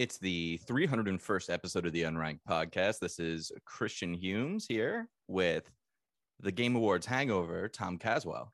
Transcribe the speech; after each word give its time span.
It's 0.00 0.16
the 0.16 0.58
301st 0.66 1.52
episode 1.52 1.84
of 1.84 1.92
the 1.92 2.04
Unranked 2.04 2.40
podcast. 2.48 3.00
This 3.00 3.18
is 3.18 3.52
Christian 3.66 4.14
Humes 4.14 4.64
here 4.66 5.10
with 5.28 5.70
the 6.40 6.50
Game 6.50 6.74
Awards 6.74 7.04
hangover, 7.04 7.68
Tom 7.68 7.98
Caswell. 7.98 8.50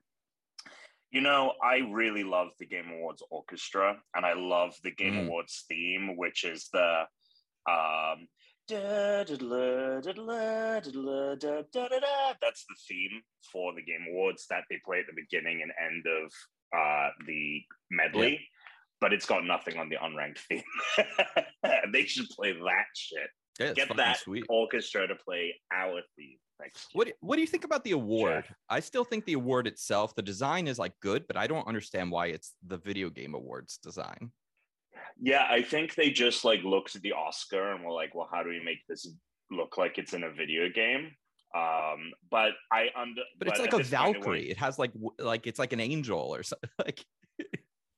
You 1.09 1.21
know, 1.21 1.53
I 1.63 1.77
really 1.89 2.25
love 2.25 2.49
the 2.59 2.65
Game 2.65 2.91
Awards 2.91 3.23
orchestra, 3.31 3.95
and 4.13 4.25
I 4.25 4.33
love 4.33 4.75
the 4.83 4.91
Game 4.91 5.13
Mm. 5.13 5.27
Awards 5.27 5.63
theme, 5.69 6.17
which 6.17 6.43
is 6.43 6.67
the 6.73 7.03
um, 7.65 8.27
that's 8.67 9.29
the 12.65 12.75
theme 12.89 13.21
for 13.53 13.73
the 13.73 13.83
Game 13.83 14.05
Awards 14.09 14.47
that 14.49 14.65
they 14.69 14.81
play 14.83 14.99
at 14.99 15.05
the 15.07 15.13
beginning 15.15 15.61
and 15.61 15.71
end 15.81 16.05
of 16.07 16.29
uh, 16.77 17.11
the 17.25 17.61
medley. 17.89 18.45
But 18.99 19.13
it's 19.13 19.25
got 19.25 19.45
nothing 19.45 19.77
on 19.77 19.89
the 19.89 19.97
unranked 19.97 20.39
theme. 20.39 20.63
they 21.93 22.05
should 22.05 22.27
play 22.29 22.53
that 22.53 22.85
shit. 22.95 23.29
Yeah, 23.59 23.73
Get 23.73 23.95
that 23.95 24.19
sweet. 24.19 24.45
orchestra 24.49 25.07
to 25.07 25.15
play 25.15 25.55
our 25.71 26.01
theme. 26.17 26.37
What 26.93 27.11
what 27.19 27.35
do 27.35 27.41
you 27.41 27.47
think 27.47 27.63
about 27.63 27.83
the 27.83 27.91
award? 27.91 28.45
I 28.69 28.79
still 28.79 29.03
think 29.03 29.25
the 29.25 29.33
award 29.33 29.67
itself, 29.67 30.15
the 30.15 30.23
design 30.23 30.67
is 30.67 30.79
like 30.79 30.93
good, 31.01 31.25
but 31.27 31.37
I 31.37 31.45
don't 31.47 31.67
understand 31.67 32.11
why 32.11 32.27
it's 32.27 32.53
the 32.65 32.77
video 32.77 33.09
game 33.09 33.35
awards 33.35 33.77
design. 33.77 34.31
Yeah, 35.19 35.45
I 35.49 35.61
think 35.61 35.95
they 35.95 36.09
just 36.09 36.43
like 36.45 36.63
looked 36.63 36.95
at 36.95 37.01
the 37.01 37.13
Oscar 37.13 37.73
and 37.73 37.83
were 37.83 37.91
like, 37.91 38.15
well, 38.15 38.27
how 38.31 38.43
do 38.43 38.49
we 38.49 38.61
make 38.63 38.79
this 38.87 39.07
look 39.51 39.77
like 39.77 39.97
it's 39.97 40.13
in 40.13 40.23
a 40.23 40.31
video 40.31 40.69
game? 40.69 41.11
Um, 41.55 42.11
but 42.29 42.51
I 42.71 42.87
under 42.95 43.21
But 43.37 43.47
it's 43.47 43.59
like 43.59 43.73
a 43.73 43.77
this 43.77 43.89
point, 43.89 44.15
Valkyrie. 44.15 44.49
It 44.49 44.57
has 44.57 44.77
like 44.77 44.91
like 45.19 45.47
it's 45.47 45.59
like 45.59 45.73
an 45.73 45.79
angel 45.79 46.19
or 46.19 46.43
something. 46.43 46.69
Like 46.79 47.03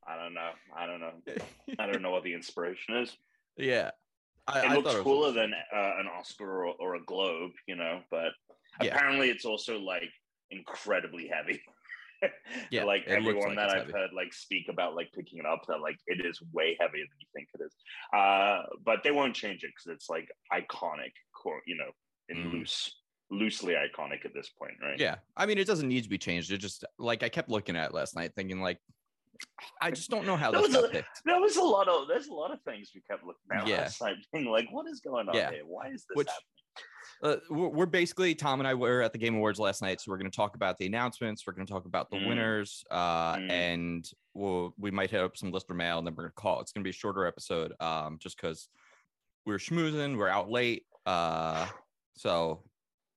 I 0.10 0.16
don't 0.18 0.34
know. 0.34 0.50
I 0.76 0.86
don't 0.88 1.00
know. 1.00 1.14
I 1.78 1.86
don't 1.86 2.02
know 2.02 2.12
what 2.12 2.24
the 2.24 2.34
inspiration 2.34 2.96
is. 2.96 3.16
yeah. 3.58 3.92
I, 4.48 4.60
It 4.60 4.66
I 4.72 4.76
looks 4.76 4.94
was 4.96 5.04
cooler 5.04 5.28
interesting. 5.30 5.52
than 5.72 5.80
uh, 5.80 6.00
an 6.00 6.08
Oscar 6.08 6.66
or, 6.66 6.74
or 6.80 6.96
a 6.96 7.06
Globe, 7.06 7.52
you 7.68 7.76
know. 7.76 8.02
But 8.10 8.32
Yeah. 8.82 8.96
apparently, 8.96 9.30
it's 9.30 9.46
also 9.46 9.78
like 9.80 10.10
incredibly 10.52 11.28
heavy. 11.28 11.62
Yeah, 12.70 12.84
like 12.84 13.08
everyone 13.08 13.56
like 13.56 13.56
that 13.56 13.70
I've 13.70 13.82
heavy. 13.84 13.94
heard 13.94 14.10
like 14.14 14.34
speak 14.34 14.66
about 14.68 14.94
like 14.94 15.10
picking 15.14 15.40
it 15.40 15.46
up, 15.46 15.62
that 15.70 15.80
like 15.80 15.96
it 16.06 16.26
is 16.26 16.42
way 16.52 16.76
heavier 16.78 17.06
than 17.10 17.18
you 17.18 17.28
think 17.34 17.48
it 17.54 17.62
is. 17.64 17.74
Uh, 18.14 18.64
but 18.84 19.04
they 19.06 19.12
won't 19.12 19.34
change 19.34 19.64
it 19.64 19.72
because 19.74 19.96
it's 19.96 20.10
like 20.10 20.28
iconic, 20.52 21.14
core, 21.34 21.62
you 21.66 21.78
know, 21.78 21.90
in 22.28 22.50
Mm. 22.50 22.52
loose, 22.52 22.94
loosely 23.32 23.76
iconic 23.76 24.26
at 24.26 24.34
this 24.34 24.50
point, 24.50 24.74
right? 24.82 25.00
Yeah. 25.00 25.16
I 25.38 25.46
mean, 25.46 25.58
it 25.60 25.66
doesn't 25.66 25.88
need 25.88 26.04
to 26.04 26.10
be 26.10 26.18
changed. 26.18 26.52
It 26.52 26.58
just 26.58 26.84
like 26.98 27.24
I 27.24 27.30
kept 27.30 27.48
looking 27.48 27.78
at 27.78 27.92
it 27.92 27.94
last 27.94 28.18
night 28.18 28.34
thinking 28.36 28.60
like 28.60 28.80
I 29.82 29.92
just 29.92 30.10
don't 30.10 30.26
know 30.26 30.36
how 30.38 30.52
That 30.52 30.62
was 30.62 30.76
a- 30.76 30.88
picked. 30.90 31.22
There 31.26 31.40
was 31.40 31.56
a 31.58 31.64
lot 31.64 31.88
of 31.88 32.08
there's 32.08 32.28
a 32.28 32.34
lot 32.34 32.52
of 32.52 32.62
things 32.64 32.92
we 32.94 33.02
kept 33.02 33.24
looking 33.24 33.42
at 33.52 33.68
Yeah. 33.68 33.78
last 33.82 34.02
night, 34.02 34.16
being 34.34 34.46
like, 34.46 34.68
what 34.72 34.88
is 34.88 35.00
going 35.00 35.28
on 35.30 35.36
Yeah. 35.36 35.52
here? 35.52 35.66
Why 35.66 35.88
is 35.88 36.06
this 36.08 36.16
Which- 36.16 36.28
happening? 36.28 36.46
Uh, 37.22 37.36
we're, 37.50 37.68
we're 37.68 37.86
basically 37.86 38.34
Tom 38.34 38.62
and 38.62 38.68
I 38.68 38.74
were 38.74 39.02
at 39.02 39.12
the 39.12 39.18
Game 39.20 39.36
Awards 39.36 39.60
last 39.60 39.82
night, 39.82 40.00
so 40.00 40.10
we're 40.12 40.18
going 40.18 40.32
to 40.32 40.36
talk 40.36 40.56
about 40.56 40.78
the 40.78 40.86
announcements. 40.86 41.46
We're 41.46 41.52
going 41.54 41.66
to 41.68 41.74
talk 41.74 41.86
about 41.86 42.10
the 42.10 42.16
Mm. 42.18 42.28
winners, 42.30 42.84
uh, 42.92 43.36
Mm. 43.36 43.52
and 43.52 44.12
we'll 44.34 44.74
we 44.78 44.92
might 44.92 45.10
hit 45.12 45.22
up 45.22 45.36
some 45.36 45.52
listener 45.52 45.76
mail, 45.76 45.98
and 45.98 46.08
then 46.08 46.16
we're 46.16 46.24
going 46.24 46.32
to 46.32 46.42
call. 46.42 46.62
It's 46.62 46.72
going 46.72 46.82
to 46.82 46.86
be 46.88 46.92
a 46.92 46.94
shorter 46.94 47.26
episode, 47.26 47.74
um, 47.82 48.18
just 48.20 48.38
because 48.38 48.70
we're 49.46 49.58
schmoozing, 49.58 50.18
we're 50.18 50.30
out 50.30 50.50
late, 50.50 50.86
uh, 51.06 51.68
so 52.16 52.64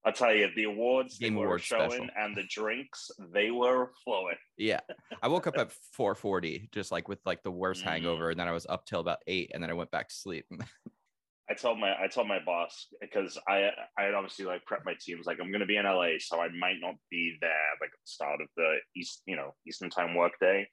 I'll 0.05 0.13
tell 0.13 0.35
you, 0.35 0.49
the 0.57 0.65
awards 0.65 1.19
Game 1.19 1.35
they 1.35 1.39
were 1.41 1.47
Awards 1.47 1.65
showing 1.65 1.91
special. 1.91 2.09
and 2.17 2.37
the 2.37 2.43
drinks 2.49 3.11
they 3.33 3.51
were 3.53 3.93
flowing. 4.05 4.37
yeah. 4.57 4.81
I 5.23 5.29
woke 5.29 5.47
up 5.47 5.57
at 5.59 5.73
4:40, 5.97 6.71
just 6.73 6.91
like 6.91 7.09
with 7.09 7.21
like 7.25 7.43
the 7.43 7.53
worst 7.53 7.83
Mm. 7.83 7.89
hangover, 7.89 8.31
and 8.31 8.41
then 8.41 8.49
I 8.49 8.53
was 8.53 8.67
up 8.67 8.85
till 8.85 9.01
about 9.01 9.19
eight, 9.27 9.51
and 9.55 9.63
then 9.63 9.71
I 9.71 9.75
went 9.75 9.91
back 9.91 10.09
to 10.09 10.15
sleep. 10.15 10.47
I 11.51 11.55
told 11.55 11.79
my 11.79 11.93
I 12.03 12.07
told 12.09 12.29
my 12.29 12.39
boss 12.45 12.87
because 13.01 13.39
I 13.47 13.71
I 13.99 14.05
had 14.05 14.15
obviously 14.15 14.45
like 14.47 14.63
prepped 14.65 14.85
my 14.87 14.95
teams 15.01 15.27
like 15.27 15.39
I'm 15.41 15.53
gonna 15.53 15.67
be 15.67 15.77
in 15.77 15.85
LA, 15.85 16.13
so 16.19 16.41
I 16.41 16.49
might 16.49 16.79
not 16.81 16.95
be 17.11 17.37
there 17.41 17.51
like 17.81 17.91
at 17.91 18.01
the 18.01 18.07
start 18.07 18.41
of 18.41 18.49
the 18.57 18.77
East 18.97 19.23
you 19.27 19.37
know 19.37 19.53
Eastern 19.69 19.91
time 19.91 20.15
work 20.15 20.33
day, 20.41 20.67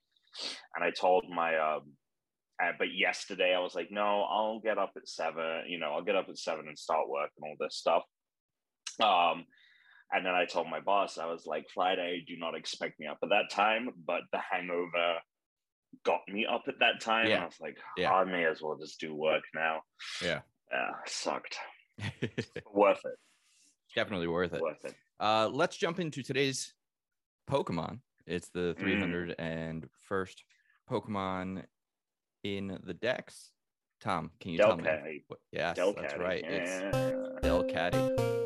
And 0.76 0.84
I 0.84 0.92
told 0.92 1.26
my 1.30 1.58
um 1.58 1.94
uh, 2.64 2.72
but 2.78 2.94
yesterday 2.94 3.56
I 3.56 3.60
was 3.60 3.74
like, 3.74 3.90
no, 3.90 4.24
I'll 4.24 4.60
get 4.60 4.78
up 4.78 4.92
at 4.98 5.08
seven, 5.08 5.64
you 5.68 5.80
know, 5.80 5.94
I'll 5.94 6.04
get 6.04 6.18
up 6.18 6.28
at 6.30 6.38
seven 6.38 6.68
and 6.68 6.78
start 6.78 7.08
work 7.10 7.32
and 7.38 7.50
all 7.50 7.56
this 7.60 7.78
stuff. 7.78 8.04
Um 9.02 9.46
and 10.12 10.26
then 10.26 10.34
I 10.34 10.46
told 10.46 10.68
my 10.70 10.80
boss, 10.80 11.18
I 11.20 11.28
was 11.28 11.46
like, 11.46 11.66
Friday, 11.74 12.24
do 12.28 12.36
not 12.38 12.56
expect 12.56 13.00
me 13.00 13.06
up 13.06 13.20
at 13.22 13.30
that 13.30 13.52
time. 13.52 13.90
But 14.08 14.22
the 14.32 14.40
hangover 14.40 15.20
got 16.04 16.22
me 16.28 16.46
up 16.46 16.64
at 16.68 16.80
that 16.80 17.00
time. 17.02 17.28
Yeah. 17.28 17.44
I 17.44 17.46
was 17.46 17.60
like, 17.62 17.78
Yeah. 17.98 18.12
I 18.12 18.24
may 18.24 18.46
as 18.46 18.62
well 18.62 18.76
just 18.80 19.00
do 19.00 19.14
work 19.16 19.44
now. 19.54 19.82
Yeah. 20.24 20.42
Yeah, 20.72 20.92
sucked. 21.06 21.58
Worth 22.74 23.02
it. 23.06 23.16
Definitely 23.96 24.28
worth 24.28 24.54
it. 24.54 24.62
Worth 24.62 24.86
it. 24.86 24.94
Uh, 25.20 25.50
let's 25.52 25.76
jump 25.78 26.00
into 26.00 26.22
today's 26.24 26.74
Pokemon. 27.50 28.00
It's 28.28 28.50
the 28.50 28.76
Mm. 28.80 29.36
301st 30.12 30.36
Pokemon 30.90 31.64
in 32.44 32.80
the 32.84 32.94
dex. 32.94 33.52
Tom, 34.00 34.32
can 34.40 34.52
you 34.52 34.60
tell 34.60 34.78
me? 34.78 34.84
Delcatty. 34.84 35.24
What, 35.28 35.40
yes, 35.52 35.76
that's 35.76 36.14
Delcatty. 36.14 36.20
right. 36.20 36.44
It's 36.48 36.72
Yeah. 36.96 37.40
Delcatty. 37.42 38.39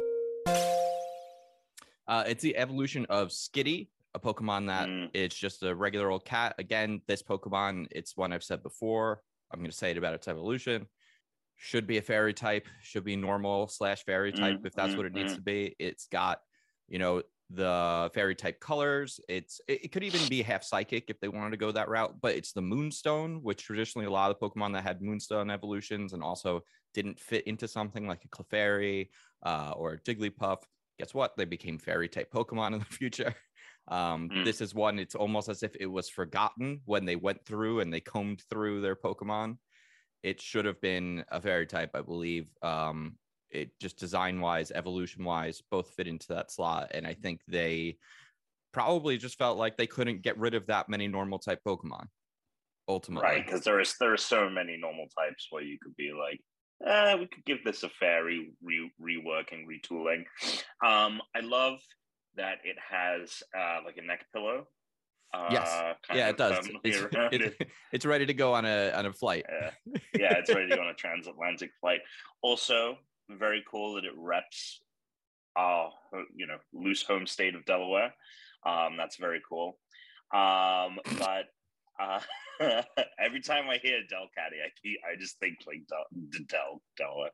Uh, 2.08 2.24
it's 2.28 2.44
the 2.44 2.58
evolution 2.58 3.06
of 3.10 3.30
Skitty, 3.30 3.90
a 4.14 4.20
Pokemon 4.20 4.68
that 4.68 4.88
Mm. 4.88 5.10
it's 5.14 5.36
just 5.36 5.64
a 5.64 5.74
regular 5.74 6.12
old 6.12 6.26
cat. 6.26 6.56
Again, 6.58 7.02
this 7.08 7.24
Pokemon, 7.24 7.88
it's 7.92 8.18
one 8.18 8.34
I've 8.34 8.44
said 8.44 8.62
before. 8.62 9.22
I'm 9.52 9.60
going 9.60 9.72
to 9.72 9.78
say 9.78 9.92
it 9.92 9.98
about 9.98 10.14
its 10.14 10.28
evolution. 10.28 10.88
Should 11.56 11.88
be 11.88 11.98
a 11.98 12.02
fairy 12.02 12.34
type, 12.34 12.68
should 12.82 13.04
be 13.06 13.16
normal 13.16 13.68
slash 13.68 14.04
fairy 14.04 14.32
type 14.32 14.60
Mm, 14.60 14.66
if 14.66 14.74
that's 14.74 14.94
mm, 14.94 14.98
what 14.98 15.06
it 15.06 15.14
needs 15.14 15.34
mm. 15.34 15.38
to 15.38 15.42
be. 15.42 15.76
It's 15.80 16.08
got, 16.08 16.42
you 16.88 17.00
know, 17.00 17.22
the 17.50 18.10
fairy 18.14 18.36
type 18.36 18.60
colors. 18.60 19.20
It's 19.30 19.62
it, 19.68 19.86
it 19.86 19.92
could 19.92 20.04
even 20.04 20.28
be 20.28 20.42
half 20.42 20.64
psychic 20.64 21.06
if 21.10 21.20
they 21.20 21.28
wanted 21.28 21.52
to 21.52 21.58
go 21.58 21.72
that 21.72 21.90
route, 21.90 22.16
but 22.22 22.36
it's 22.36 22.52
the 22.52 22.62
Moonstone, 22.62 23.42
which 23.44 23.64
traditionally 23.64 24.08
a 24.08 24.12
lot 24.12 24.32
of 24.32 24.40
the 24.40 24.50
Pokemon 24.50 24.74
that 24.74 24.84
had 24.84 25.02
Moonstone 25.02 25.52
evolutions 25.52 26.14
and 26.14 26.24
also 26.24 26.64
didn't 26.94 27.20
fit 27.20 27.46
into 27.46 27.68
something 27.68 28.08
like 28.08 28.26
a 28.26 28.28
Clefairy 28.30 29.10
uh, 29.44 29.74
or 29.76 29.94
a 29.94 30.00
Jigglypuff. 30.00 30.64
Guess 31.00 31.14
what? 31.14 31.36
They 31.38 31.46
became 31.46 31.80
fairy 31.80 32.08
type 32.08 32.32
Pokemon 32.32 32.74
in 32.74 32.80
the 32.80 32.86
future. 33.02 33.36
Um, 33.88 34.30
Mm. 34.30 34.46
This 34.46 34.62
is 34.62 34.74
one, 34.74 34.98
it's 35.00 35.16
almost 35.16 35.50
as 35.50 35.62
if 35.64 35.76
it 35.80 35.88
was 35.88 36.10
forgotten 36.10 36.82
when 36.86 37.06
they 37.06 37.16
went 37.18 37.46
through 37.46 37.82
and 37.82 37.92
they 37.92 38.00
combed 38.00 38.42
through 38.50 38.82
their 38.82 38.96
Pokemon. 38.96 39.58
It 40.22 40.42
should 40.42 40.64
have 40.66 40.80
been 40.80 41.26
a 41.30 41.42
fairy 41.42 41.68
type, 41.68 41.92
I 41.94 42.02
believe. 42.02 42.50
Um, 42.62 43.18
it 43.50 43.72
just 43.82 44.00
design 44.00 44.40
wise, 44.40 44.72
evolution 44.72 45.26
wise, 45.26 45.62
both 45.70 45.90
fit 45.92 46.08
into 46.08 46.28
that 46.30 46.50
slot. 46.50 46.92
And 46.94 47.06
I 47.06 47.14
think 47.14 47.42
they 47.48 47.98
probably 48.72 49.18
just 49.18 49.38
felt 49.38 49.58
like 49.58 49.76
they 49.76 49.86
couldn't 49.86 50.22
get 50.22 50.38
rid 50.38 50.56
of 50.56 50.66
that 50.68 50.88
many 50.88 51.08
normal 51.08 51.40
type 51.40 51.60
Pokemon. 51.68 52.06
Ultimately, 52.88 53.28
Right, 53.30 53.46
because 53.46 53.62
there 53.64 53.80
is 53.80 53.96
there 54.00 54.12
are 54.12 54.18
so 54.18 54.50
many 54.50 54.76
normal 54.78 55.08
types 55.18 55.48
where 55.50 55.64
you 55.64 55.78
could 55.82 55.96
be 55.96 56.12
like, 56.12 56.42
eh, 56.86 57.16
we 57.16 57.28
could 57.28 57.46
give 57.46 57.64
this 57.64 57.84
a 57.84 57.90
fair 57.90 58.24
re, 58.26 58.52
re, 58.62 58.92
reworking, 59.02 59.66
retooling. 59.66 60.26
Um, 60.86 61.22
I 61.36 61.40
love 61.42 61.80
that 62.36 62.58
it 62.64 62.78
has 62.90 63.44
uh, 63.58 63.80
like 63.86 63.98
a 63.98 64.02
neck 64.02 64.26
pillow. 64.34 64.68
Uh, 65.34 65.48
Yes. 65.52 65.70
kind 66.08 66.20
yeah, 66.20 66.28
of 66.30 66.36
it 66.36 66.38
does. 66.38 66.58
firmly 66.68 66.80
It's, 66.84 66.98
it- 67.62 67.68
it's 67.92 68.06
ready 68.06 68.26
to 68.26 68.34
go 68.34 68.54
on 68.54 68.66
a 68.66 68.92
on 68.92 69.06
a 69.08 69.14
flight. 69.14 69.46
Yeah. 69.50 69.72
yeah, 70.16 70.34
it's 70.38 70.54
ready 70.54 70.70
to 70.70 70.76
go 70.76 70.82
on 70.84 70.90
a 70.90 70.94
transatlantic 71.06 71.72
flight. 71.82 72.02
Also, 72.42 72.98
very 73.30 73.64
cool 73.70 73.96
that 73.96 74.06
it 74.06 74.14
reps 74.16 74.82
our 75.56 75.92
you 76.36 76.46
know 76.48 76.58
loose 76.74 77.02
home 77.04 77.26
state 77.28 77.56
of 77.56 77.66
Delaware. 77.66 78.14
Um, 78.66 78.96
that's 78.98 79.18
very 79.18 79.42
cool. 79.48 79.78
Um, 80.34 81.00
but 81.20 81.46
uh, 82.00 82.20
every 83.20 83.42
time 83.42 83.70
I 83.70 83.78
hear 83.78 84.00
Delcatty, 84.12 84.62
I 84.64 84.70
keep, 84.82 85.00
I 85.10 85.20
just 85.20 85.40
think 85.40 85.58
like 85.68 85.82
Del, 85.88 86.46
Del 86.48 86.82
Delaware. 86.98 87.32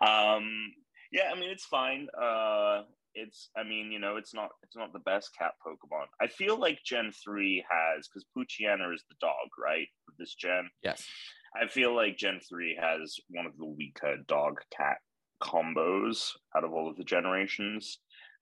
Um, 0.00 0.72
yeah, 1.10 1.30
I 1.34 1.38
mean 1.38 1.50
it's 1.50 1.66
fine. 1.66 2.08
Uh, 2.20 2.82
it's 3.14 3.50
I 3.56 3.62
mean 3.62 3.92
you 3.92 3.98
know 3.98 4.16
it's 4.16 4.34
not 4.34 4.50
it's 4.62 4.76
not 4.76 4.92
the 4.92 4.98
best 5.00 5.30
cat 5.38 5.52
Pokemon. 5.66 6.06
I 6.20 6.26
feel 6.26 6.58
like 6.58 6.78
Gen 6.84 7.12
three 7.24 7.64
has 7.68 8.08
because 8.08 8.26
Poochyena 8.36 8.92
is 8.94 9.04
the 9.08 9.16
dog, 9.20 9.48
right? 9.62 9.88
This 10.18 10.34
gen. 10.34 10.70
Yes. 10.82 11.06
I 11.54 11.66
feel 11.66 11.94
like 11.94 12.16
Gen 12.16 12.40
3 12.48 12.78
has 12.80 13.16
one 13.28 13.46
of 13.46 13.56
the 13.58 13.66
weaker 13.66 14.16
dog 14.26 14.60
cat 14.76 14.98
combos 15.42 16.30
out 16.56 16.64
of 16.64 16.72
all 16.72 16.88
of 16.88 16.96
the 16.96 17.04
generations. 17.04 17.98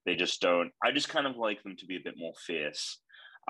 They 0.07 0.15
just 0.15 0.41
don't 0.41 0.71
I 0.83 0.93
just 0.93 1.09
kind 1.09 1.27
of 1.27 1.37
like 1.37 1.63
them 1.63 1.77
to 1.77 1.87
be 1.87 1.97
a 1.97 2.05
bit 2.05 2.15
more 2.17 2.35
fierce. 2.47 3.01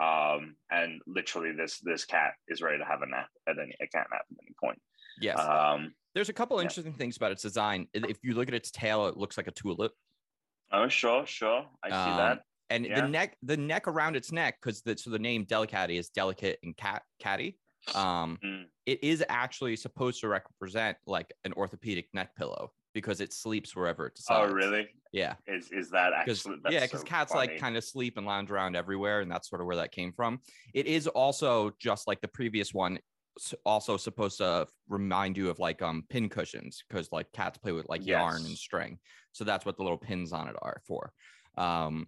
Um, 0.01 0.57
and 0.71 1.01
literally 1.07 1.53
this 1.53 1.79
this 1.81 2.05
cat 2.05 2.33
is 2.49 2.63
ready 2.63 2.79
to 2.79 2.85
have 2.85 3.03
a 3.03 3.07
nap 3.07 3.29
at 3.47 3.59
any 3.59 3.75
a 3.83 3.87
cat 3.87 4.07
nap 4.11 4.23
at 4.31 4.37
any 4.43 4.55
point. 4.63 4.81
Yes. 5.21 5.39
Um 5.39 5.95
There's 6.15 6.29
a 6.31 6.33
couple 6.33 6.57
yeah. 6.57 6.63
interesting 6.63 6.95
things 6.95 7.17
about 7.17 7.33
its 7.33 7.43
design. 7.43 7.87
If 7.93 8.19
you 8.23 8.35
look 8.35 8.49
at 8.49 8.55
its 8.55 8.71
tail, 8.71 9.07
it 9.07 9.17
looks 9.17 9.37
like 9.37 9.47
a 9.47 9.53
tulip. 9.53 9.93
oh 10.73 10.89
sure, 10.89 11.27
sure. 11.27 11.67
I 11.83 11.89
see 11.91 12.11
Um, 12.13 12.17
that. 12.17 12.43
And 12.71 12.87
Yeah. 12.87 13.01
the 13.03 13.09
neck, 13.09 13.37
the 13.43 13.57
neck 13.57 13.89
around 13.89 14.15
its 14.17 14.31
neck, 14.33 14.59
because 14.61 14.81
the 14.83 14.97
so 14.97 15.11
the 15.11 15.19
name 15.19 15.45
Delicatty 15.45 15.99
is 15.99 16.09
delicate 16.09 16.59
and 16.63 16.77
cat 16.77 17.03
catty. 17.19 17.59
Um, 17.95 18.39
Mm. 18.45 18.67
it 18.87 19.03
is 19.03 19.25
actually 19.29 19.77
supposed 19.77 20.21
to 20.21 20.29
represent 20.29 20.97
like 21.07 21.33
an 21.45 21.53
orthopedic 21.55 22.09
neck 22.15 22.35
pillow 22.37 22.73
because 22.93 23.21
it 23.21 23.33
sleeps 23.33 23.75
wherever 23.75 24.07
it 24.07 24.15
decides. 24.15 24.51
Oh, 24.51 24.55
really? 24.55 24.89
Yeah. 25.13 25.35
Is 25.47 25.71
is 25.73 25.91
that 25.91 26.13
actually? 26.13 26.57
yeah, 26.71 26.81
because 26.81 27.01
so 27.01 27.07
cats 27.07 27.33
funny. 27.33 27.49
like 27.49 27.61
kind 27.61 27.77
of 27.77 27.85
sleep 27.85 28.17
and 28.17 28.27
lounge 28.27 28.51
around 28.51 28.77
everywhere, 28.77 29.21
and 29.21 29.31
that's 29.31 29.49
sort 29.49 29.61
of 29.61 29.67
where 29.67 29.77
that 29.77 29.93
came 29.93 30.13
from. 30.13 30.41
It 30.75 30.87
is 30.87 31.07
also 31.07 31.73
just 31.81 32.07
like 32.07 32.21
the 32.21 32.29
previous 32.29 32.73
one, 32.73 32.99
also 33.65 33.97
supposed 33.97 34.39
to 34.39 34.67
remind 34.89 35.37
you 35.37 35.51
of 35.51 35.59
like 35.59 35.83
um 35.83 36.05
pin 36.09 36.29
cushions 36.29 36.85
because 36.89 37.11
like 37.13 37.31
cats 37.33 37.59
play 37.59 37.73
with 37.73 37.89
like 37.89 38.07
yarn 38.07 38.45
and 38.45 38.57
string, 38.57 38.99
so 39.33 39.45
that's 39.45 39.67
what 39.67 39.77
the 39.77 39.83
little 39.83 39.99
pins 39.99 40.33
on 40.33 40.49
it 40.49 40.57
are 40.63 40.81
for. 40.87 41.13
Um, 41.57 42.07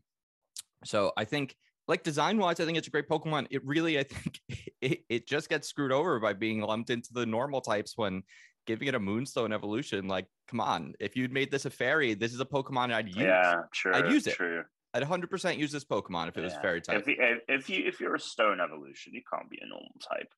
so 0.84 1.12
I 1.16 1.24
think 1.24 1.56
like 1.88 2.02
design 2.02 2.38
wise, 2.38 2.60
I 2.60 2.64
think 2.64 2.78
it's 2.78 2.88
a 2.88 2.90
great 2.90 3.08
Pokemon. 3.08 3.48
It 3.50 3.64
really, 3.64 3.98
I 3.98 4.04
think 4.04 4.40
it, 4.80 5.00
it 5.08 5.26
just 5.26 5.48
gets 5.48 5.68
screwed 5.68 5.92
over 5.92 6.20
by 6.20 6.32
being 6.32 6.60
lumped 6.60 6.90
into 6.90 7.12
the 7.12 7.26
normal 7.26 7.60
types 7.60 7.94
when 7.96 8.22
giving 8.66 8.88
it 8.88 8.94
a 8.94 9.00
Moonstone 9.00 9.52
evolution. 9.52 10.08
Like, 10.08 10.26
come 10.48 10.60
on, 10.60 10.94
if 11.00 11.16
you'd 11.16 11.32
made 11.32 11.50
this 11.50 11.64
a 11.64 11.70
fairy, 11.70 12.14
this 12.14 12.32
is 12.32 12.40
a 12.40 12.44
Pokemon 12.44 12.92
I'd 12.92 13.08
use. 13.08 13.16
Yeah, 13.16 13.62
true. 13.72 13.94
I'd 13.94 14.10
use 14.10 14.26
it. 14.26 14.34
True. 14.34 14.62
I'd 14.94 15.02
100% 15.02 15.56
use 15.58 15.72
this 15.72 15.84
Pokemon 15.84 16.28
if 16.28 16.36
it 16.36 16.42
was 16.42 16.54
fairy 16.56 16.80
type. 16.82 17.00
If, 17.00 17.08
you- 17.08 17.38
if 17.48 17.70
you 17.70 17.84
if 17.86 17.98
you're 18.00 18.14
a 18.14 18.20
stone 18.20 18.60
evolution, 18.60 19.14
you 19.14 19.22
can't 19.32 19.48
be 19.48 19.58
a 19.62 19.66
normal 19.66 19.94
type. 20.06 20.28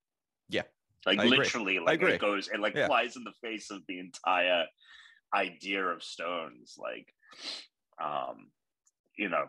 Yeah. 0.49 0.63
Like 1.07 1.19
I 1.19 1.25
agree. 1.25 1.39
literally, 1.39 1.79
like 1.81 2.01
agree. 2.01 2.13
it 2.15 2.21
goes, 2.21 2.49
it 2.49 2.61
like 2.61 2.75
Yeah. 2.75 2.87
flies 2.87 3.17
in 3.17 3.25
the 3.25 3.33
face 3.43 3.71
of 3.71 3.83
the 3.89 3.99
entire 3.99 4.65
idea 5.35 5.85
of 5.85 6.03
stones. 6.03 6.77
Like, 6.79 7.13
um, 8.03 8.51
you 9.19 9.29
know, 9.29 9.47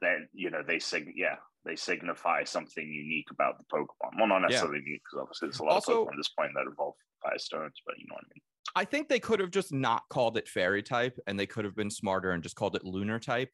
then 0.00 0.28
you 0.32 0.50
know 0.50 0.62
they 0.66 0.78
sig 0.78 1.12
yeah 1.16 1.36
they 1.68 1.76
signify 1.76 2.42
something 2.44 2.84
unique 2.90 3.30
about 3.30 3.58
the 3.58 3.64
Pokemon. 3.72 4.16
Well, 4.18 4.26
not 4.26 4.40
necessarily 4.40 4.80
unique 4.84 5.02
because 5.04 5.20
obviously 5.22 5.48
there's 5.48 5.60
a 5.60 5.64
lot 5.64 5.72
Also- 5.74 6.02
of 6.02 6.08
Pokemon 6.08 6.12
at 6.12 6.16
this 6.16 6.28
point 6.30 6.50
that 6.54 6.64
evolve 6.66 6.94
fire 7.22 7.38
stones, 7.38 7.74
but 7.86 7.98
you 7.98 8.06
know 8.08 8.14
what 8.14 8.24
I 8.24 8.28
mean. 8.34 8.42
I 8.74 8.84
think 8.84 9.08
they 9.08 9.20
could 9.20 9.40
have 9.40 9.50
just 9.50 9.72
not 9.72 10.02
called 10.08 10.36
it 10.36 10.48
fairy 10.48 10.82
type 10.82 11.18
and 11.26 11.38
they 11.38 11.46
could 11.46 11.64
have 11.64 11.76
been 11.76 11.90
smarter 11.90 12.30
and 12.32 12.42
just 12.42 12.54
called 12.56 12.74
it 12.76 12.84
lunar 12.84 13.18
type, 13.18 13.50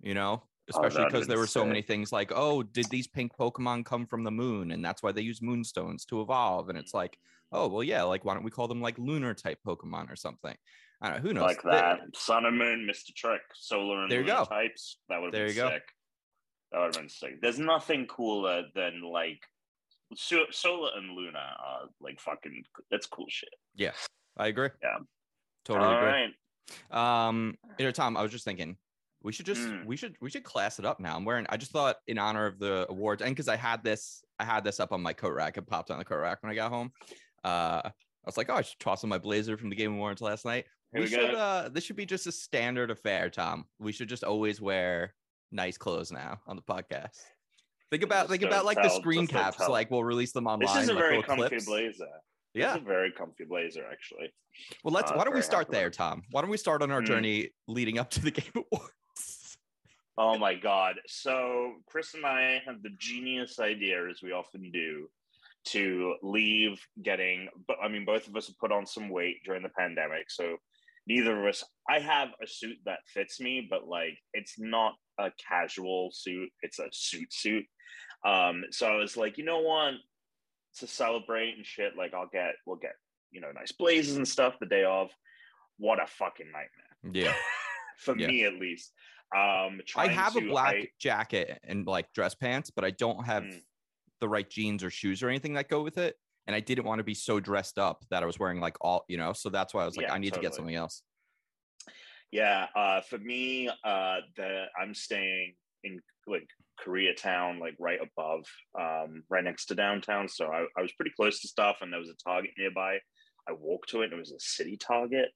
you 0.00 0.14
know, 0.14 0.42
oh, 0.44 0.48
especially 0.68 1.02
Oh, 1.02 1.06
because 1.06 1.26
there 1.26 1.38
were 1.38 1.46
so 1.46 1.64
many 1.64 1.82
things 1.82 2.12
like, 2.12 2.30
oh, 2.34 2.62
did 2.62 2.86
these 2.86 3.06
pink 3.08 3.32
Pokemon 3.36 3.84
come 3.84 4.06
from 4.06 4.22
the 4.24 4.30
moon? 4.30 4.70
And 4.72 4.84
that's 4.84 5.02
why 5.02 5.12
they 5.12 5.22
use 5.22 5.40
moonstones 5.42 6.04
to 6.06 6.20
evolve. 6.20 6.68
And 6.68 6.76
it's 6.78 6.94
like, 6.94 7.16
oh, 7.52 7.68
well, 7.68 7.82
yeah, 7.82 8.02
like, 8.02 8.24
why 8.24 8.34
don't 8.34 8.42
we 8.44 8.50
call 8.50 8.68
them 8.68 8.80
like 8.80 8.98
lunar 8.98 9.34
type 9.34 9.58
Pokemon 9.66 10.10
or 10.12 10.16
something? 10.16 10.54
I 11.00 11.08
don't 11.10 11.16
know. 11.22 11.28
Who 11.28 11.34
knows? 11.34 11.44
like 11.44 11.62
that. 11.62 12.00
Sun 12.14 12.44
and 12.44 12.58
Moon, 12.58 12.86
Mr. 12.90 13.14
Trick, 13.14 13.40
Solar 13.54 14.02
and 14.02 14.10
There 14.10 14.20
you 14.20 14.26
Lunar 14.26 14.40
go. 14.40 14.44
types. 14.46 14.98
That 15.08 15.20
would 15.20 15.26
have 15.26 15.32
There 15.32 15.46
been 15.46 15.56
you 15.56 15.62
go. 15.62 15.78
That 16.72 16.78
would 16.78 16.94
have 16.94 17.02
been 17.02 17.08
sick. 17.08 17.40
There's 17.40 17.58
nothing 17.58 18.06
cooler 18.06 18.64
than 18.74 19.02
like 19.02 19.40
so- 20.14 20.46
Solar 20.50 20.90
and 20.96 21.16
Luna 21.16 21.38
are 21.38 21.88
like 22.00 22.20
fucking. 22.20 22.62
That's 22.90 23.06
cool 23.06 23.26
shit. 23.28 23.48
Yeah, 23.74 23.92
I 24.36 24.48
agree. 24.48 24.68
Yeah. 24.82 24.98
Totally 25.64 25.86
All 25.86 25.96
agree. 25.98 26.08
right. 26.90 27.28
Um, 27.28 27.56
you 27.78 27.84
know, 27.84 27.90
Tom, 27.90 28.16
I 28.16 28.22
was 28.22 28.30
just 28.30 28.44
thinking 28.44 28.76
we 29.22 29.32
should 29.32 29.46
just 29.46 29.60
Mm. 29.60 29.84
we 29.84 29.96
should 29.96 30.16
we 30.20 30.30
should 30.30 30.44
class 30.44 30.78
it 30.78 30.84
up 30.86 31.00
now. 31.00 31.16
I'm 31.16 31.24
wearing 31.24 31.44
I 31.50 31.56
just 31.56 31.72
thought 31.72 31.96
in 32.06 32.16
honor 32.18 32.46
of 32.46 32.58
the 32.58 32.86
awards 32.88 33.20
and 33.22 33.30
because 33.34 33.48
I 33.48 33.56
had 33.56 33.82
this 33.84 34.22
I 34.38 34.44
had 34.44 34.64
this 34.64 34.80
up 34.80 34.92
on 34.92 35.02
my 35.02 35.12
coat 35.12 35.34
rack. 35.34 35.58
It 35.58 35.66
popped 35.66 35.90
on 35.90 35.98
the 35.98 36.04
coat 36.04 36.20
rack 36.20 36.42
when 36.42 36.50
I 36.50 36.54
got 36.54 36.70
home. 36.70 36.92
Uh 37.44 37.82
I 37.84 37.92
was 38.26 38.36
like, 38.36 38.48
oh, 38.50 38.54
I 38.54 38.62
should 38.62 38.78
toss 38.78 39.02
on 39.02 39.10
my 39.10 39.18
blazer 39.18 39.56
from 39.56 39.70
the 39.70 39.76
Game 39.76 39.94
Awards 39.94 40.20
last 40.22 40.44
night. 40.44 40.66
Here 40.92 41.00
we 41.00 41.06
we 41.06 41.06
should 41.08 41.34
uh 41.34 41.68
this 41.68 41.84
should 41.84 41.96
be 41.96 42.06
just 42.06 42.26
a 42.26 42.32
standard 42.32 42.90
affair, 42.90 43.28
Tom. 43.30 43.66
We 43.78 43.92
should 43.92 44.08
just 44.08 44.24
always 44.24 44.60
wear 44.60 45.14
nice 45.52 45.76
clothes 45.78 46.12
now 46.12 46.40
on 46.46 46.56
the 46.56 46.62
podcast. 46.62 47.16
Think 47.90 48.02
about 48.04 48.22
Just 48.28 48.30
think 48.30 48.42
about 48.42 48.64
like 48.64 48.76
the 48.82 48.88
screen 48.88 49.26
caps. 49.26 49.56
tell. 49.56 49.70
Like 49.70 49.90
we'll 49.90 50.04
release 50.04 50.32
them 50.32 50.46
online. 50.46 50.74
This 50.74 50.84
is 50.84 50.88
a 50.90 50.94
like 50.94 51.02
very 51.02 51.22
comfy 51.22 51.48
clips. 51.48 51.66
blazer. 51.66 52.06
Yeah. 52.54 52.74
This 52.74 52.82
a 52.82 52.84
very 52.84 53.12
comfy 53.12 53.44
blazer, 53.44 53.84
actually. 53.90 54.32
Well, 54.84 54.92
let's. 54.94 55.10
Uh, 55.10 55.14
why 55.14 55.24
don't 55.24 55.34
we 55.34 55.42
start 55.42 55.70
there. 55.70 55.90
Tom? 55.90 56.22
Why 56.30 56.40
don't 56.40 56.50
we 56.50 56.56
start 56.56 56.82
on 56.82 56.90
our 56.90 57.00
Mm. 57.02 57.06
journey 57.06 57.50
leading 57.68 57.98
up 57.98 58.10
to 58.10 58.20
the 58.20 58.30
Game 58.40 58.50
Awards? 58.54 59.58
Oh 60.18 60.36
my 60.38 60.54
god. 60.54 60.96
So 61.06 61.74
Chris 61.86 62.14
and 62.14 62.26
I 62.26 62.60
had 62.66 62.82
the 62.82 62.90
genius 62.98 63.58
idea, 63.58 64.08
as 64.08 64.20
we 64.22 64.32
often 64.32 64.70
do, 64.70 65.08
to 65.66 66.14
leave 66.22 66.80
getting 67.02 67.48
but 67.68 67.76
I 67.82 67.88
mean 67.88 68.04
both 68.04 68.26
of 68.28 68.34
us 68.36 68.46
have 68.46 68.58
put 68.58 68.72
on 68.72 68.86
some 68.86 69.08
weight 69.08 69.38
during 69.44 69.62
the 69.62 69.68
pandemic. 69.70 70.30
So 70.30 70.56
neither 71.06 71.38
of 71.40 71.46
us 71.46 71.64
I 71.88 71.98
have 72.00 72.28
a 72.42 72.46
suit 72.46 72.76
that 72.84 73.00
fits 73.12 73.40
me, 73.40 73.66
but 73.68 73.86
like 73.86 74.18
it's 74.32 74.58
not 74.58 74.94
a 75.26 75.32
casual 75.48 76.10
suit, 76.12 76.50
it's 76.62 76.78
a 76.78 76.88
suit 76.92 77.32
suit. 77.32 77.64
Um, 78.24 78.64
so 78.70 78.86
I 78.86 78.96
was 78.96 79.16
like, 79.16 79.38
you 79.38 79.44
know 79.44 79.60
what? 79.60 79.94
To 80.78 80.86
celebrate 80.86 81.56
and 81.56 81.66
shit, 81.66 81.96
like 81.96 82.14
I'll 82.14 82.28
get 82.32 82.54
we'll 82.66 82.76
get, 82.76 82.92
you 83.30 83.40
know, 83.40 83.50
nice 83.52 83.72
blazers 83.72 84.16
and 84.16 84.26
stuff 84.28 84.54
the 84.60 84.66
day 84.66 84.84
of. 84.84 85.10
What 85.78 86.02
a 86.02 86.06
fucking 86.06 86.46
nightmare. 86.52 87.24
Yeah. 87.24 87.34
For 87.98 88.16
Yeah. 88.16 88.28
me 88.28 88.44
at 88.44 88.54
least. 88.54 88.92
Um 89.36 89.80
I 89.96 90.08
have 90.08 90.36
a 90.36 90.40
black 90.40 90.74
I- 90.76 90.88
jacket 90.98 91.58
and 91.64 91.86
like 91.86 92.12
dress 92.12 92.34
pants, 92.34 92.70
but 92.70 92.84
I 92.84 92.90
don't 92.90 93.24
have 93.24 93.44
Mm. 93.44 93.60
the 94.20 94.28
right 94.28 94.48
jeans 94.48 94.84
or 94.84 94.90
shoes 94.90 95.22
or 95.22 95.28
anything 95.28 95.54
that 95.54 95.68
go 95.68 95.82
with 95.82 95.98
it. 95.98 96.16
And 96.46 96.54
I 96.56 96.60
didn't 96.60 96.84
want 96.84 96.98
to 96.98 97.04
be 97.04 97.14
so 97.14 97.38
dressed 97.40 97.78
up 97.78 98.04
that 98.10 98.22
I 98.22 98.26
was 98.26 98.38
wearing 98.38 98.60
like 98.60 98.76
all, 98.80 99.04
you 99.08 99.16
know. 99.16 99.32
So 99.32 99.50
that's 99.50 99.72
why 99.74 99.82
I 99.82 99.86
was 99.86 99.96
like, 99.96 100.06
Yeah, 100.06 100.14
I 100.14 100.18
need 100.18 100.34
to 100.34 100.40
get 100.40 100.54
something 100.54 100.74
else. 100.74 101.02
Yeah, 102.32 102.66
uh, 102.76 103.00
for 103.00 103.18
me, 103.18 103.68
uh, 103.68 104.16
the 104.36 104.64
I'm 104.80 104.94
staying 104.94 105.54
in 105.82 106.00
like 106.26 106.46
Koreatown, 106.84 107.60
like 107.60 107.74
right 107.78 107.98
above, 108.00 108.44
um, 108.78 109.24
right 109.28 109.44
next 109.44 109.66
to 109.66 109.74
downtown. 109.74 110.28
So 110.28 110.46
I, 110.46 110.66
I 110.78 110.82
was 110.82 110.92
pretty 110.92 111.12
close 111.16 111.40
to 111.40 111.48
stuff, 111.48 111.78
and 111.80 111.92
there 111.92 112.00
was 112.00 112.10
a 112.10 112.24
Target 112.24 112.52
nearby. 112.56 112.98
I 113.48 113.52
walked 113.52 113.90
to 113.90 114.02
it, 114.02 114.06
and 114.06 114.14
it 114.14 114.18
was 114.18 114.32
a 114.32 114.38
city 114.38 114.76
Target, 114.76 115.30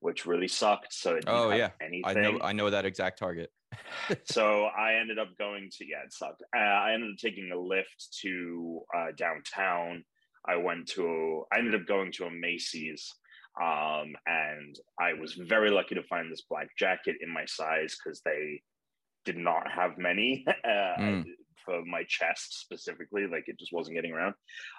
which 0.00 0.26
really 0.26 0.48
sucked. 0.48 0.92
So 0.92 1.14
it 1.14 1.24
Oh, 1.26 1.50
yeah. 1.50 1.70
anything. 1.80 2.04
I 2.04 2.12
know, 2.20 2.38
I 2.42 2.52
know 2.52 2.70
that 2.70 2.84
exact 2.84 3.18
target. 3.18 3.50
so 4.24 4.64
I 4.64 4.94
ended 4.94 5.18
up 5.18 5.28
going 5.38 5.70
to 5.78 5.86
yeah, 5.86 6.04
it 6.04 6.12
sucked. 6.12 6.42
Uh, 6.56 6.60
I 6.60 6.92
ended 6.92 7.10
up 7.12 7.18
taking 7.18 7.50
a 7.52 7.58
lift 7.58 8.18
to 8.22 8.80
uh, 8.96 9.06
downtown. 9.16 10.04
I 10.46 10.56
went 10.56 10.88
to 10.90 11.44
I 11.52 11.58
ended 11.58 11.74
up 11.74 11.86
going 11.86 12.12
to 12.12 12.24
a 12.24 12.30
Macy's, 12.30 13.14
um, 13.60 14.14
and 14.26 14.78
I 15.00 15.14
was 15.14 15.34
very 15.34 15.70
lucky 15.70 15.94
to 15.96 16.02
find 16.04 16.30
this 16.30 16.42
black 16.48 16.68
jacket 16.78 17.16
in 17.20 17.32
my 17.32 17.44
size 17.46 17.96
because 17.96 18.20
they 18.24 18.62
did 19.24 19.36
not 19.36 19.70
have 19.70 19.98
many 19.98 20.44
uh, 20.64 21.00
Mm. 21.00 21.24
for 21.64 21.84
my 21.84 22.04
chest 22.08 22.60
specifically. 22.60 23.26
Like 23.26 23.44
it 23.48 23.58
just 23.58 23.72
wasn't 23.72 23.96
getting 23.96 24.12
around. 24.12 24.34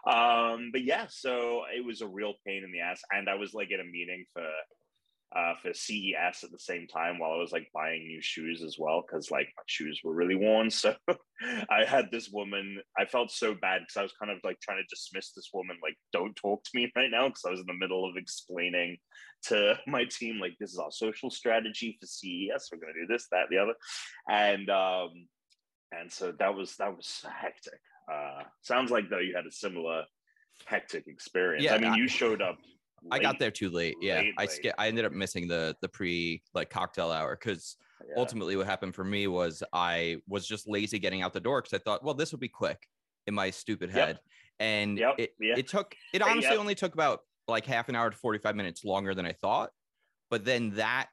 Um, 0.07 0.69
but 0.71 0.83
yeah, 0.83 1.05
so 1.09 1.63
it 1.75 1.85
was 1.85 2.01
a 2.01 2.07
real 2.07 2.33
pain 2.45 2.63
in 2.63 2.71
the 2.71 2.79
ass, 2.79 3.01
and 3.11 3.29
I 3.29 3.35
was 3.35 3.53
like 3.53 3.71
at 3.71 3.79
a 3.79 3.83
meeting 3.83 4.25
for 4.33 4.47
uh, 5.35 5.53
for 5.61 5.73
CES 5.73 6.43
at 6.43 6.51
the 6.51 6.59
same 6.59 6.87
time 6.87 7.19
while 7.19 7.33
I 7.33 7.37
was 7.37 7.51
like 7.51 7.69
buying 7.73 8.07
new 8.07 8.21
shoes 8.21 8.63
as 8.63 8.77
well 8.79 9.03
because 9.05 9.29
like 9.29 9.47
my 9.55 9.63
shoes 9.67 10.01
were 10.03 10.13
really 10.13 10.35
worn. 10.35 10.69
So 10.79 10.95
I 11.69 11.85
had 11.85 12.07
this 12.11 12.29
woman. 12.29 12.81
I 12.97 13.05
felt 13.05 13.31
so 13.31 13.53
bad 13.53 13.81
because 13.81 13.97
I 13.97 14.01
was 14.03 14.13
kind 14.19 14.31
of 14.31 14.39
like 14.43 14.59
trying 14.59 14.79
to 14.79 14.87
dismiss 14.89 15.31
this 15.31 15.49
woman, 15.53 15.77
like 15.81 15.95
don't 16.11 16.35
talk 16.35 16.63
to 16.63 16.71
me 16.73 16.91
right 16.95 17.11
now 17.11 17.27
because 17.27 17.43
I 17.45 17.51
was 17.51 17.59
in 17.59 17.67
the 17.67 17.73
middle 17.73 18.09
of 18.09 18.17
explaining 18.17 18.97
to 19.43 19.77
my 19.87 20.05
team 20.05 20.39
like 20.39 20.55
this 20.59 20.71
is 20.73 20.79
our 20.79 20.91
social 20.91 21.29
strategy 21.29 21.97
for 21.99 22.07
CES. 22.07 22.69
We're 22.71 22.79
going 22.79 22.93
to 22.93 23.01
do 23.01 23.07
this, 23.07 23.27
that, 23.31 23.45
the 23.49 23.59
other, 23.59 23.73
and 24.29 24.69
um, 24.69 25.09
and 25.91 26.11
so 26.11 26.33
that 26.39 26.55
was 26.55 26.75
that 26.77 26.95
was 26.95 27.23
hectic. 27.39 27.79
Uh, 28.11 28.43
sounds 28.63 28.89
like 28.91 29.09
though 29.09 29.19
you 29.19 29.35
had 29.35 29.45
a 29.45 29.51
similar 29.51 30.03
hectic 30.65 31.05
experience. 31.07 31.63
Yeah, 31.63 31.75
I 31.75 31.77
mean 31.77 31.91
I- 31.91 31.97
you 31.97 32.07
showed 32.07 32.41
up. 32.41 32.57
I 33.11 33.19
got 33.19 33.39
there 33.39 33.51
too 33.51 33.69
late. 33.69 33.95
Yeah, 34.01 34.19
late, 34.19 34.33
I 34.37 34.45
late. 34.45 34.73
I 34.77 34.87
ended 34.87 35.05
up 35.05 35.11
missing 35.11 35.47
the 35.47 35.75
the 35.81 35.89
pre 35.89 36.43
like 36.53 36.69
cocktail 36.69 37.11
hour 37.11 37.35
because 37.35 37.77
Yeah. 38.07 38.15
ultimately 38.17 38.55
what 38.55 38.65
happened 38.65 38.95
for 38.95 39.03
me 39.03 39.27
was 39.27 39.61
I 39.73 40.17
was 40.27 40.47
just 40.47 40.67
lazy 40.67 40.99
getting 40.99 41.21
out 41.21 41.33
the 41.33 41.39
door 41.39 41.61
because 41.61 41.73
I 41.79 41.81
thought, 41.83 42.03
well, 42.03 42.13
this 42.13 42.31
will 42.31 42.39
be 42.39 42.47
quick 42.49 42.87
in 43.27 43.33
my 43.33 43.49
stupid 43.49 43.89
Yep. 43.89 44.07
head, 44.07 44.19
and 44.59 44.97
Yep, 44.97 45.15
it 45.19 45.35
yeah. 45.39 45.55
it 45.57 45.67
took 45.67 45.95
it 46.13 46.21
honestly 46.21 46.51
yep. 46.51 46.59
only 46.59 46.75
took 46.75 46.93
about 46.93 47.21
like 47.47 47.65
half 47.65 47.89
an 47.89 47.95
hour 47.95 48.09
to 48.09 48.17
forty 48.17 48.39
five 48.39 48.55
minutes 48.55 48.83
longer 48.85 49.13
than 49.15 49.25
I 49.25 49.33
thought, 49.33 49.71
but 50.29 50.45
then 50.45 50.71
that 50.75 51.09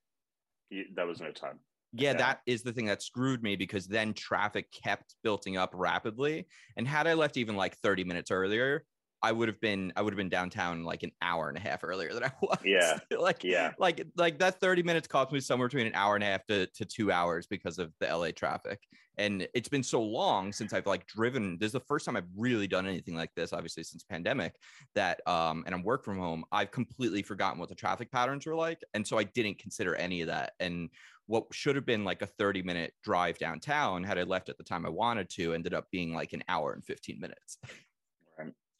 that 0.95 1.07
was 1.07 1.21
no 1.21 1.31
time. 1.33 1.61
yeah, 1.93 2.11
Yeah. 2.12 2.16
that 2.19 2.40
is 2.47 2.62
the 2.62 2.73
thing 2.73 2.87
that 2.87 3.02
screwed 3.02 3.43
me 3.43 3.57
because 3.57 3.87
then 3.87 4.12
traffic 4.14 4.71
kept 4.73 5.14
building 5.23 5.57
up 5.57 5.71
rapidly. 5.73 6.47
And 6.76 6.87
had 6.87 7.07
I 7.07 7.14
left 7.14 7.37
even 7.37 7.57
like 7.57 7.76
30 7.78 8.05
minutes 8.05 8.31
earlier, 8.31 8.85
I 9.26 9.33
would 9.33 9.49
have 9.49 9.61
been 9.61 9.92
I 9.97 10.02
would 10.02 10.12
have 10.12 10.16
been 10.16 10.28
downtown 10.28 10.85
like 10.85 11.02
an 11.02 11.11
hour 11.21 11.49
and 11.49 11.59
a 11.59 11.61
half 11.61 11.83
earlier 11.83 12.14
than 12.14 12.23
I 12.23 12.30
was. 12.42 12.59
Yeah. 12.64 12.99
like 13.18 13.42
Yeah. 13.42 13.73
like 13.76 14.06
like 14.16 14.38
that 14.38 14.61
30 14.61 14.85
minutes 14.85 15.09
cost 15.09 15.33
me 15.33 15.40
somewhere 15.40 15.66
between 15.66 15.88
an 15.88 15.95
hour 15.97 16.14
and 16.14 16.23
a 16.23 16.28
half 16.28 16.47
to, 16.47 16.68
to 16.68 16.85
two 16.85 17.11
hours 17.11 17.49
because 17.49 17.80
of 17.80 17.92
the 17.99 18.06
LA 18.06 18.30
traffic. 18.30 18.78
And 19.18 19.49
it's 19.52 19.68
been 19.68 19.83
so 19.83 20.00
long 20.00 20.52
since 20.52 20.73
I've 20.73 20.87
like 20.87 21.09
driven. 21.09 21.59
This 21.59 21.68
is 21.68 21.73
the 21.73 21.80
first 21.80 22.06
time 22.06 22.16
I've 22.16 22.28
really 22.37 22.68
done 22.68 22.87
anything 22.87 23.16
like 23.16 23.30
this, 23.35 23.52
obviously 23.52 23.83
since 23.83 24.04
pandemic, 24.04 24.54
that 24.95 25.26
um 25.26 25.64
and 25.66 25.75
I'm 25.75 25.83
work 25.83 26.04
from 26.04 26.18
home. 26.18 26.45
I've 26.52 26.71
completely 26.71 27.23
forgotten 27.23 27.59
what 27.59 27.68
the 27.68 27.75
traffic 27.75 28.12
patterns 28.12 28.47
were 28.47 28.54
like. 28.54 28.78
And 28.95 29.04
so 29.04 29.18
I 29.18 29.25
didn't 29.25 29.59
consider 29.59 29.97
any 29.97 30.21
of 30.21 30.28
that. 30.28 30.52
And 30.61 30.90
what 31.26 31.47
should 31.50 31.75
have 31.75 31.85
been 31.87 32.04
like 32.04 32.23
a 32.23 32.26
30 32.26 32.62
minute 32.62 32.92
drive 33.02 33.38
downtown 33.38 34.04
had 34.04 34.18
I 34.18 34.23
left 34.23 34.49
at 34.49 34.56
the 34.59 34.62
time 34.62 34.87
I 34.87 34.90
wanted 34.90 35.28
to 35.30 35.54
ended 35.54 35.75
up 35.75 35.87
being 35.90 36.14
like 36.14 36.33
an 36.33 36.45
hour 36.49 36.73
and 36.73 36.85
15 36.85 37.18
minutes. 37.18 37.59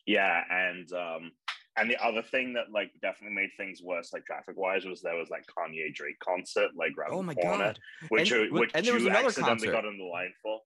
Right. 0.09 0.15
Yeah, 0.15 0.43
and 0.51 0.93
um, 0.93 1.33
and 1.79 1.91
the 1.91 1.97
other 2.05 2.23
thing 2.23 2.55
that 2.55 2.71
like 2.73 2.91
definitely 3.03 3.35
made 3.35 3.51
things 3.57 3.81
worse, 3.83 4.13
like 4.13 4.25
traffic 4.25 4.57
wise, 4.57 4.85
was 4.85 5.03
there 5.03 5.17
was 5.17 5.29
like 5.31 5.45
Kanye 5.47 5.93
Drake 5.95 6.19
concert 6.21 6.71
like 6.77 6.93
around 6.99 7.11
Oh 7.13 7.23
my 7.23 7.35
corner, 7.35 7.65
god! 7.75 7.79
which 8.09 8.31
And- 8.33 8.47
you, 8.47 8.53
which 8.55 8.71
and 8.75 8.87
there 8.87 8.95
was 8.95 9.03
you 9.03 9.11
another 9.11 9.27
accidentally 9.29 9.69
concert. 9.69 9.73
got 9.73 9.85
in 9.85 9.99
the 9.99 10.05
line 10.05 10.33
for. 10.43 10.61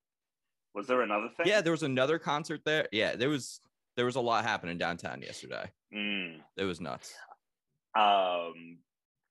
Was 0.74 0.86
there 0.86 1.00
another 1.02 1.28
thing? 1.36 1.46
Yeah, 1.46 1.62
there 1.62 1.72
was 1.72 1.82
another 1.82 2.18
concert 2.20 2.60
there. 2.64 2.86
Yeah, 2.92 3.16
there 3.16 3.28
was 3.28 3.60
there 3.96 4.04
was 4.04 4.14
a 4.16 4.20
lot 4.20 4.44
happening 4.44 4.78
downtown 4.78 5.20
yesterday. 5.20 5.68
Mm. 5.92 6.36
It 6.56 6.64
was 6.64 6.80
nuts. 6.80 7.12
um 7.98 8.78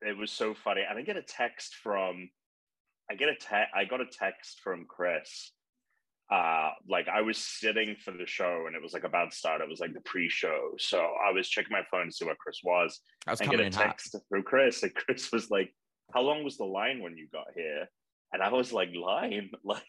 it 0.02 0.16
was 0.16 0.30
so 0.30 0.54
funny 0.54 0.82
and 0.88 0.98
i 0.98 1.02
get 1.02 1.16
a 1.16 1.22
text 1.22 1.74
from 1.82 2.28
i 3.10 3.14
get 3.14 3.28
a 3.30 3.34
text, 3.34 3.72
i 3.74 3.84
got 3.86 4.00
a 4.02 4.06
text 4.06 4.60
from 4.62 4.84
chris 4.86 5.52
uh 6.30 6.70
like 6.88 7.08
i 7.08 7.20
was 7.20 7.38
sitting 7.38 7.96
for 8.04 8.12
the 8.12 8.26
show 8.26 8.64
and 8.66 8.76
it 8.76 8.82
was 8.82 8.92
like 8.92 9.04
about 9.04 9.30
to 9.30 9.36
start. 9.36 9.60
It 9.60 9.68
was 9.68 9.80
like 9.80 9.94
the 9.94 10.00
pre-show. 10.02 10.72
So 10.78 10.98
i 10.98 11.32
was 11.32 11.48
checking 11.48 11.72
my 11.72 11.82
phone 11.90 12.06
to 12.06 12.12
see 12.12 12.24
what 12.24 12.38
chris 12.38 12.60
was 12.64 13.00
I 13.26 13.32
was 13.32 13.40
and 13.40 13.50
get 13.50 13.60
a 13.60 13.64
in 13.64 13.72
hot. 13.72 13.84
text 13.84 14.16
from 14.28 14.42
chris. 14.42 14.82
And 14.82 14.94
chris 14.94 15.32
was 15.32 15.50
like 15.50 15.74
how 16.14 16.22
long 16.22 16.44
was 16.44 16.56
the 16.56 16.64
line 16.64 17.02
when 17.02 17.16
you 17.16 17.28
got 17.32 17.46
here? 17.54 17.88
And 18.32 18.42
i 18.42 18.50
was 18.50 18.72
like 18.72 18.90
line? 18.94 19.50
Like 19.64 19.82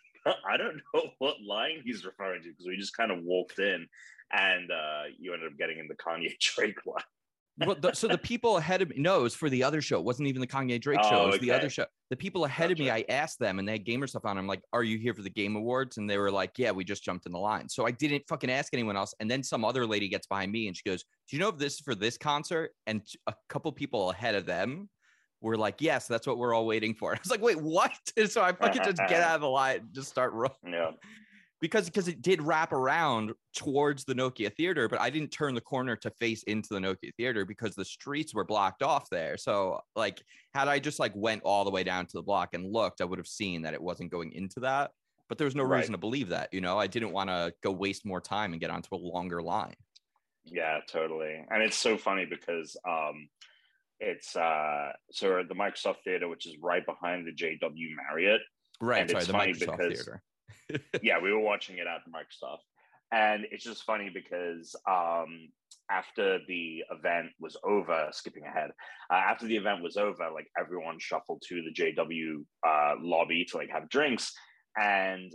i 0.47 0.57
don't 0.57 0.79
know 0.93 1.03
what 1.19 1.37
line 1.41 1.81
he's 1.83 2.05
referring 2.05 2.43
to 2.43 2.49
because 2.49 2.67
we 2.67 2.77
just 2.77 2.95
kind 2.95 3.11
of 3.11 3.23
walked 3.23 3.59
in 3.59 3.87
and 4.31 4.71
uh 4.71 5.03
you 5.19 5.33
ended 5.33 5.51
up 5.51 5.57
getting 5.57 5.79
in 5.79 5.87
the 5.87 5.95
kanye 5.95 6.37
drake 6.39 6.85
line 6.85 7.03
Well, 7.57 7.75
the, 7.75 7.93
so 7.93 8.07
the 8.07 8.17
people 8.17 8.57
ahead 8.57 8.81
of 8.81 8.89
me, 8.89 8.95
no, 8.97 9.19
it 9.19 9.23
was 9.23 9.35
for 9.35 9.49
the 9.49 9.63
other 9.63 9.81
show. 9.81 9.99
It 9.99 10.05
wasn't 10.05 10.29
even 10.29 10.41
the 10.41 10.47
Kanye 10.47 10.79
Drake 10.79 11.03
show. 11.03 11.09
Oh, 11.11 11.27
It 11.27 11.31
was 11.31 11.39
the 11.39 11.51
other 11.51 11.69
show. 11.69 11.85
The 12.09 12.15
people 12.15 12.45
ahead 12.45 12.71
of 12.71 12.79
me, 12.79 12.89
I 12.89 13.05
asked 13.09 13.39
them 13.39 13.59
and 13.59 13.67
they 13.67 13.73
had 13.73 13.85
gamer 13.85 14.07
stuff 14.07 14.25
on. 14.25 14.37
I'm 14.37 14.47
like, 14.47 14.61
are 14.73 14.83
you 14.83 14.97
here 14.97 15.13
for 15.13 15.21
the 15.21 15.29
game 15.29 15.55
awards? 15.55 15.97
And 15.97 16.09
they 16.09 16.17
were 16.17 16.31
like, 16.31 16.53
yeah, 16.57 16.71
we 16.71 16.83
just 16.83 17.03
jumped 17.03 17.25
in 17.25 17.31
the 17.31 17.39
line. 17.39 17.69
So 17.69 17.85
I 17.85 17.91
didn't 17.91 18.23
fucking 18.27 18.49
ask 18.49 18.73
anyone 18.73 18.95
else. 18.95 19.13
And 19.19 19.29
then 19.29 19.43
some 19.43 19.65
other 19.65 19.85
lady 19.85 20.07
gets 20.07 20.27
behind 20.27 20.51
me 20.51 20.67
and 20.67 20.75
she 20.75 20.83
goes, 20.83 21.03
do 21.29 21.35
you 21.35 21.39
know 21.39 21.49
if 21.49 21.57
this 21.57 21.73
is 21.73 21.79
for 21.81 21.93
this 21.93 22.17
concert? 22.17 22.71
And 22.87 23.01
a 23.27 23.33
couple 23.49 23.71
people 23.71 24.11
ahead 24.11 24.35
of 24.35 24.45
them 24.45 24.89
were 25.41 25.57
like, 25.57 25.81
yes, 25.81 26.07
that's 26.07 26.25
what 26.25 26.37
we're 26.37 26.53
all 26.53 26.65
waiting 26.65 26.93
for. 26.95 27.13
I 27.15 27.19
was 27.21 27.31
like, 27.31 27.41
wait, 27.41 27.61
what? 27.61 27.91
And 28.17 28.29
so 28.31 28.41
I 28.41 28.53
fucking 28.53 28.83
just 28.83 28.97
get 29.07 29.21
out 29.21 29.35
of 29.35 29.41
the 29.41 29.49
line, 29.49 29.77
and 29.77 29.93
just 29.93 30.09
start 30.09 30.33
rolling 30.33 30.55
yeah 30.67 30.91
because 31.61 31.85
because 31.85 32.07
it 32.07 32.21
did 32.21 32.41
wrap 32.41 32.73
around 32.73 33.31
towards 33.55 34.03
the 34.03 34.13
Nokia 34.15 34.53
Theater, 34.53 34.89
but 34.89 34.99
I 34.99 35.09
didn't 35.09 35.29
turn 35.29 35.53
the 35.55 35.61
corner 35.61 35.95
to 35.97 36.09
face 36.19 36.43
into 36.43 36.69
the 36.71 36.79
Nokia 36.79 37.13
Theater 37.15 37.45
because 37.45 37.75
the 37.75 37.85
streets 37.85 38.33
were 38.33 38.43
blocked 38.43 38.81
off 38.83 39.07
there. 39.09 39.37
So 39.37 39.79
like 39.95 40.21
had 40.53 40.67
I 40.67 40.79
just 40.79 40.99
like 40.99 41.13
went 41.15 41.43
all 41.43 41.63
the 41.63 41.71
way 41.71 41.83
down 41.83 42.05
to 42.07 42.13
the 42.13 42.23
block 42.23 42.49
and 42.53 42.65
looked, 42.71 42.99
I 42.99 43.05
would 43.05 43.19
have 43.19 43.27
seen 43.27 43.61
that 43.61 43.73
it 43.75 43.81
wasn't 43.81 44.11
going 44.11 44.33
into 44.33 44.59
that. 44.61 44.91
But 45.29 45.37
there 45.37 45.45
was 45.45 45.55
no 45.55 45.63
Right. 45.63 45.77
reason 45.77 45.93
to 45.93 45.97
believe 45.97 46.29
that, 46.29 46.49
you 46.51 46.59
know. 46.59 46.77
I 46.77 46.87
didn't 46.87 47.13
want 47.13 47.29
to 47.29 47.53
go 47.63 47.71
waste 47.71 48.05
more 48.05 48.19
time 48.19 48.51
and 48.51 48.59
get 48.59 48.69
onto 48.69 48.93
a 48.93 48.97
longer 48.97 49.41
line. 49.41 49.75
Yeah, 50.43 50.79
totally. 50.89 51.45
And 51.49 51.61
it's 51.63 51.77
so 51.77 51.97
funny 51.97 52.25
because 52.25 52.75
um 52.89 53.29
it's 53.99 54.35
uh 54.35 54.91
so 55.11 55.43
the 55.47 55.53
Microsoft 55.55 55.97
Theater, 56.03 56.27
which 56.27 56.47
is 56.47 56.55
right 56.59 56.83
behind 56.85 57.27
the 57.27 57.31
JW 57.31 57.95
Marriott. 57.95 58.41
Right. 58.81 59.01
And 59.01 59.09
sorry, 59.11 59.19
it's 59.19 59.27
the 59.27 59.33
funny 59.33 59.53
Microsoft 59.53 59.59
because- 59.77 59.93
Theater. 60.03 60.23
yeah, 61.01 61.19
we 61.21 61.31
were 61.31 61.39
watching 61.39 61.77
it 61.77 61.87
at 61.87 62.01
Microsoft. 62.11 62.59
And 63.13 63.45
it's 63.51 63.63
just 63.63 63.83
funny 63.83 64.09
because 64.13 64.75
um 64.89 65.49
after 65.91 66.39
the 66.47 66.83
event 66.89 67.29
was 67.39 67.57
over, 67.63 68.07
skipping 68.11 68.45
ahead, 68.45 68.71
uh, 69.11 69.15
after 69.15 69.45
the 69.45 69.57
event 69.57 69.83
was 69.83 69.97
over, 69.97 70.29
like 70.33 70.47
everyone 70.57 70.97
shuffled 70.99 71.43
to 71.49 71.61
the 71.61 71.73
JW 71.73 72.45
uh, 72.65 72.95
lobby 73.01 73.45
to 73.51 73.57
like 73.57 73.69
have 73.69 73.89
drinks. 73.89 74.33
And 74.77 75.33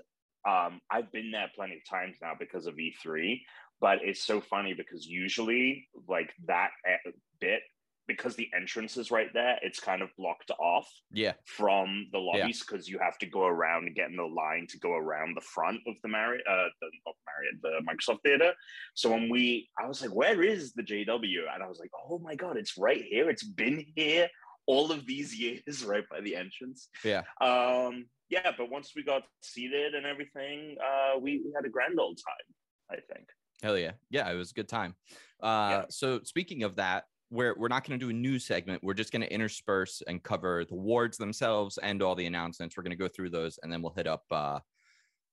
um, 0.48 0.80
I've 0.90 1.12
been 1.12 1.30
there 1.30 1.50
plenty 1.54 1.74
of 1.74 1.88
times 1.88 2.16
now 2.22 2.32
because 2.38 2.66
of 2.66 2.74
E3, 2.76 3.40
but 3.80 3.98
it's 4.02 4.24
so 4.24 4.40
funny 4.40 4.74
because 4.74 5.06
usually, 5.06 5.88
like 6.08 6.32
that 6.46 6.70
e- 6.88 7.10
bit, 7.40 7.60
because 8.08 8.36
the 8.36 8.48
entrance 8.54 8.96
is 8.96 9.10
right 9.10 9.32
there, 9.34 9.58
it's 9.62 9.80
kind 9.80 10.02
of 10.02 10.10
blocked 10.16 10.50
off 10.58 10.88
Yeah. 11.12 11.32
from 11.44 12.06
the 12.12 12.18
lobbies 12.18 12.60
because 12.60 12.88
you 12.88 12.98
have 12.98 13.18
to 13.18 13.26
go 13.26 13.44
around 13.46 13.86
and 13.86 13.94
get 13.96 14.10
in 14.10 14.16
the 14.16 14.22
line 14.24 14.66
to 14.70 14.78
go 14.78 14.92
around 14.92 15.34
the 15.36 15.40
front 15.40 15.80
of 15.86 15.94
the 16.02 16.08
Marriott, 16.08 16.46
uh, 16.48 16.68
the 16.80 16.88
not 17.04 17.16
Marriott, 17.26 17.62
the 17.62 17.80
Microsoft 17.90 18.22
Theater. 18.22 18.54
So 18.94 19.10
when 19.10 19.28
we, 19.28 19.68
I 19.78 19.86
was 19.88 20.00
like, 20.02 20.14
"Where 20.14 20.42
is 20.42 20.72
the 20.72 20.82
JW?" 20.82 21.52
And 21.52 21.62
I 21.62 21.68
was 21.68 21.78
like, 21.80 21.90
"Oh 22.08 22.18
my 22.18 22.34
god, 22.34 22.56
it's 22.56 22.78
right 22.78 23.02
here! 23.02 23.28
It's 23.28 23.44
been 23.44 23.84
here 23.96 24.28
all 24.66 24.90
of 24.92 25.06
these 25.06 25.34
years, 25.40 25.84
right 25.84 26.04
by 26.08 26.20
the 26.20 26.36
entrance." 26.36 26.88
Yeah. 27.04 27.22
Um, 27.40 28.06
yeah, 28.28 28.50
but 28.56 28.70
once 28.70 28.92
we 28.96 29.02
got 29.04 29.22
seated 29.42 29.94
and 29.94 30.04
everything, 30.04 30.76
uh, 30.84 31.18
we, 31.18 31.42
we 31.44 31.52
had 31.54 31.64
a 31.64 31.68
grand 31.68 31.98
old 32.00 32.18
time. 32.18 32.54
I 32.98 33.00
think. 33.12 33.28
Hell 33.62 33.78
yeah. 33.78 33.92
Yeah, 34.10 34.30
it 34.30 34.34
was 34.36 34.50
a 34.50 34.54
good 34.54 34.68
time. 34.68 34.94
Uh, 35.42 35.68
Yeah. 35.70 35.84
So 35.90 36.20
speaking 36.24 36.62
of 36.62 36.76
that, 36.76 37.04
we're, 37.30 37.54
we're 37.56 37.68
not 37.68 37.86
going 37.86 37.98
to 37.98 38.04
do 38.04 38.10
a 38.10 38.12
news 38.12 38.44
segment. 38.44 38.82
We're 38.82 38.94
just 38.94 39.12
going 39.12 39.22
to 39.22 39.32
intersperse 39.32 40.02
and 40.06 40.22
cover 40.22 40.64
the 40.64 40.74
wards 40.74 41.16
themselves 41.16 41.78
and 41.78 42.02
all 42.02 42.14
the 42.14 42.26
announcements. 42.26 42.76
We're 42.76 42.84
going 42.84 42.90
to 42.90 42.96
go 42.96 43.08
through 43.08 43.30
those 43.30 43.58
and 43.62 43.72
then 43.72 43.82
we'll 43.82 43.92
hit 43.92 44.06
up 44.06 44.24
uh, 44.30 44.60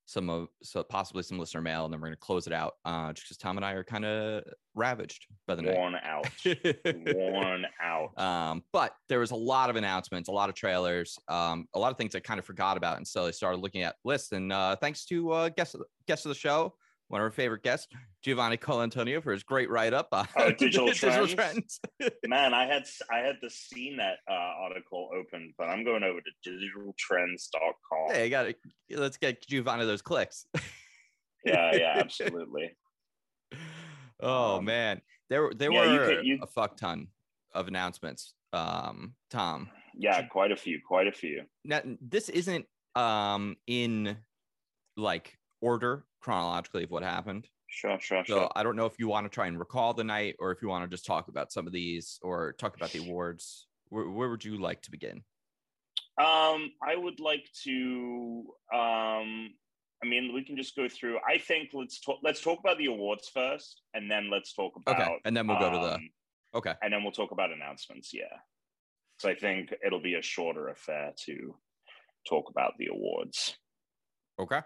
some 0.06 0.30
of 0.30 0.48
so 0.62 0.84
possibly 0.84 1.24
some 1.24 1.40
listener 1.40 1.62
mail 1.62 1.86
and 1.86 1.94
then 1.94 2.02
we're 2.02 2.08
going 2.08 2.16
to 2.16 2.20
close 2.20 2.46
it 2.48 2.54
out 2.54 2.74
uh, 2.84 3.14
just 3.14 3.28
because 3.28 3.38
Tom 3.38 3.58
and 3.58 3.66
I 3.66 3.72
are 3.74 3.84
kind 3.84 4.06
of 4.06 4.44
ravaged 4.76 5.28
by 5.48 5.56
the 5.56 5.62
night. 5.62 5.78
Worn 5.78 5.96
out, 6.04 6.28
worn 7.16 7.66
out. 7.82 8.20
Um, 8.20 8.64
but 8.74 8.96
there 9.08 9.20
was 9.20 9.32
a 9.32 9.36
lot 9.36 9.70
of 9.70 9.76
announcements, 9.76 10.30
a 10.30 10.32
lot 10.32 10.50
of 10.50 10.56
trailers, 10.56 11.18
um, 11.30 11.68
a 11.74 11.80
lot 11.80 11.92
of 11.92 11.98
things 11.98 12.16
I 12.16 12.20
kind 12.20 12.40
of 12.40 12.46
forgot 12.46 12.76
about 12.76 12.98
until 12.98 13.26
I 13.26 13.32
started 13.32 13.62
looking 13.62 13.84
at 13.84 13.96
lists. 14.04 14.32
And 14.34 14.52
uh, 14.52 14.76
thanks 14.76 15.06
to 15.06 15.32
uh, 15.32 15.50
guests 15.50 15.76
guest 16.08 16.26
of 16.26 16.30
the 16.30 16.36
show, 16.36 16.76
one 17.14 17.22
of 17.22 17.26
our 17.26 17.32
favorite 17.32 17.62
guests, 17.62 17.88
Giovanni 18.24 18.58
Colantonio, 18.58 19.22
for 19.22 19.32
his 19.34 19.44
great 19.44 19.70
write 19.70 19.94
up 19.94 20.08
on 20.14 20.28
Oh, 20.36 20.52
Digital 20.58 20.92
Trends. 20.92 21.34
trends. 21.36 21.80
Man, 22.26 22.56
I 22.56 22.66
had 22.66 22.86
I 23.12 23.20
had 23.20 23.36
the 23.40 23.50
CNET 23.50 24.16
uh, 24.28 24.34
article 24.34 25.12
open, 25.16 25.54
but 25.56 25.66
I'm 25.70 25.84
going 25.86 26.02
over 26.02 26.20
to 26.20 26.50
digitaltrends.com. 26.50 28.14
hey, 28.16 28.30
got 28.30 28.48
it. 28.48 28.58
Let's 28.90 29.18
get 29.18 29.46
Giovanni 29.48 29.86
those 29.86 30.02
clicks. 30.02 30.48
Yeah, 31.46 31.76
yeah, 31.76 31.94
absolutely. 31.98 32.76
oh 34.20 34.58
Um, 34.58 34.66
man, 34.66 35.02
there 35.30 35.52
there 35.56 35.72
yeah, 35.72 35.84
you 35.94 36.00
were 36.00 36.06
could- 36.08 36.26
you- 36.26 36.40
a 36.42 36.48
fuck 36.48 36.78
ton 36.78 37.10
of 37.54 37.68
announcements. 37.68 38.34
Um, 38.54 39.14
Tom, 39.30 39.70
Yeah, 39.96 40.24
quite 40.24 40.52
a 40.52 40.56
few, 40.56 40.80
quite 40.84 41.06
a 41.08 41.12
few. 41.12 41.44
now 41.64 41.82
this 42.02 42.30
isn't 42.30 42.66
um 42.96 43.56
in 43.68 44.18
like 44.98 45.38
order 45.64 46.06
chronologically 46.22 46.84
of 46.84 46.92
what 46.92 47.04
happened. 47.04 47.48
Sure, 47.68 48.00
sure, 48.00 48.24
So 48.28 48.36
sure. 48.36 48.52
I 48.56 48.62
don't 48.62 48.76
know 48.76 48.86
if 48.86 49.00
you 49.00 49.08
want 49.08 49.26
to 49.26 49.34
try 49.34 49.48
and 49.48 49.58
recall 49.58 49.94
the 49.94 50.04
night 50.04 50.36
or 50.40 50.52
if 50.52 50.62
you 50.62 50.68
want 50.68 50.84
to 50.84 50.94
just 50.94 51.06
talk 51.06 51.28
about 51.28 51.52
some 51.52 51.66
of 51.66 51.74
these 51.74 52.20
or 52.22 52.54
talk 52.54 52.76
about 52.76 52.92
the 52.92 53.00
awards. 53.00 53.68
Where, 53.90 54.10
where 54.10 54.30
would 54.30 54.46
you 54.46 54.62
like 54.62 54.82
to 54.84 54.92
begin? 54.92 55.24
Um, 56.20 56.72
I 56.88 56.96
would 56.96 57.20
like 57.20 57.48
to. 57.64 58.44
Um, 58.72 59.54
I 60.04 60.06
mean, 60.06 60.34
we 60.34 60.44
can 60.44 60.56
just 60.56 60.76
go 60.76 60.88
through. 60.88 61.18
I 61.28 61.40
think 61.40 61.70
let's 61.74 62.00
talk. 62.00 62.20
Let's 62.22 62.42
talk 62.42 62.60
about 62.60 62.78
the 62.78 62.88
awards 62.88 63.30
first, 63.34 63.82
and 63.96 64.12
then 64.12 64.30
let's 64.30 64.54
talk 64.54 64.74
about. 64.76 65.02
Okay, 65.02 65.18
and 65.26 65.36
then 65.36 65.48
we'll 65.48 65.60
go 65.60 65.72
to 65.72 65.78
the 65.78 65.96
um, 65.96 66.10
okay. 66.56 66.74
and 66.84 66.94
then 66.94 67.02
we'll 67.02 67.12
talk 67.12 67.32
about 67.32 67.52
announcements. 67.52 68.14
Yeah. 68.14 68.38
So 69.18 69.30
I 69.30 69.36
think 69.36 69.74
it'll 69.84 70.02
be 70.02 70.16
a 70.16 70.22
shorter 70.22 70.68
affair 70.68 71.14
to 71.26 71.56
talk 72.28 72.50
about 72.50 72.74
the 72.78 72.88
awards. 72.92 73.56
Okay. 74.40 74.60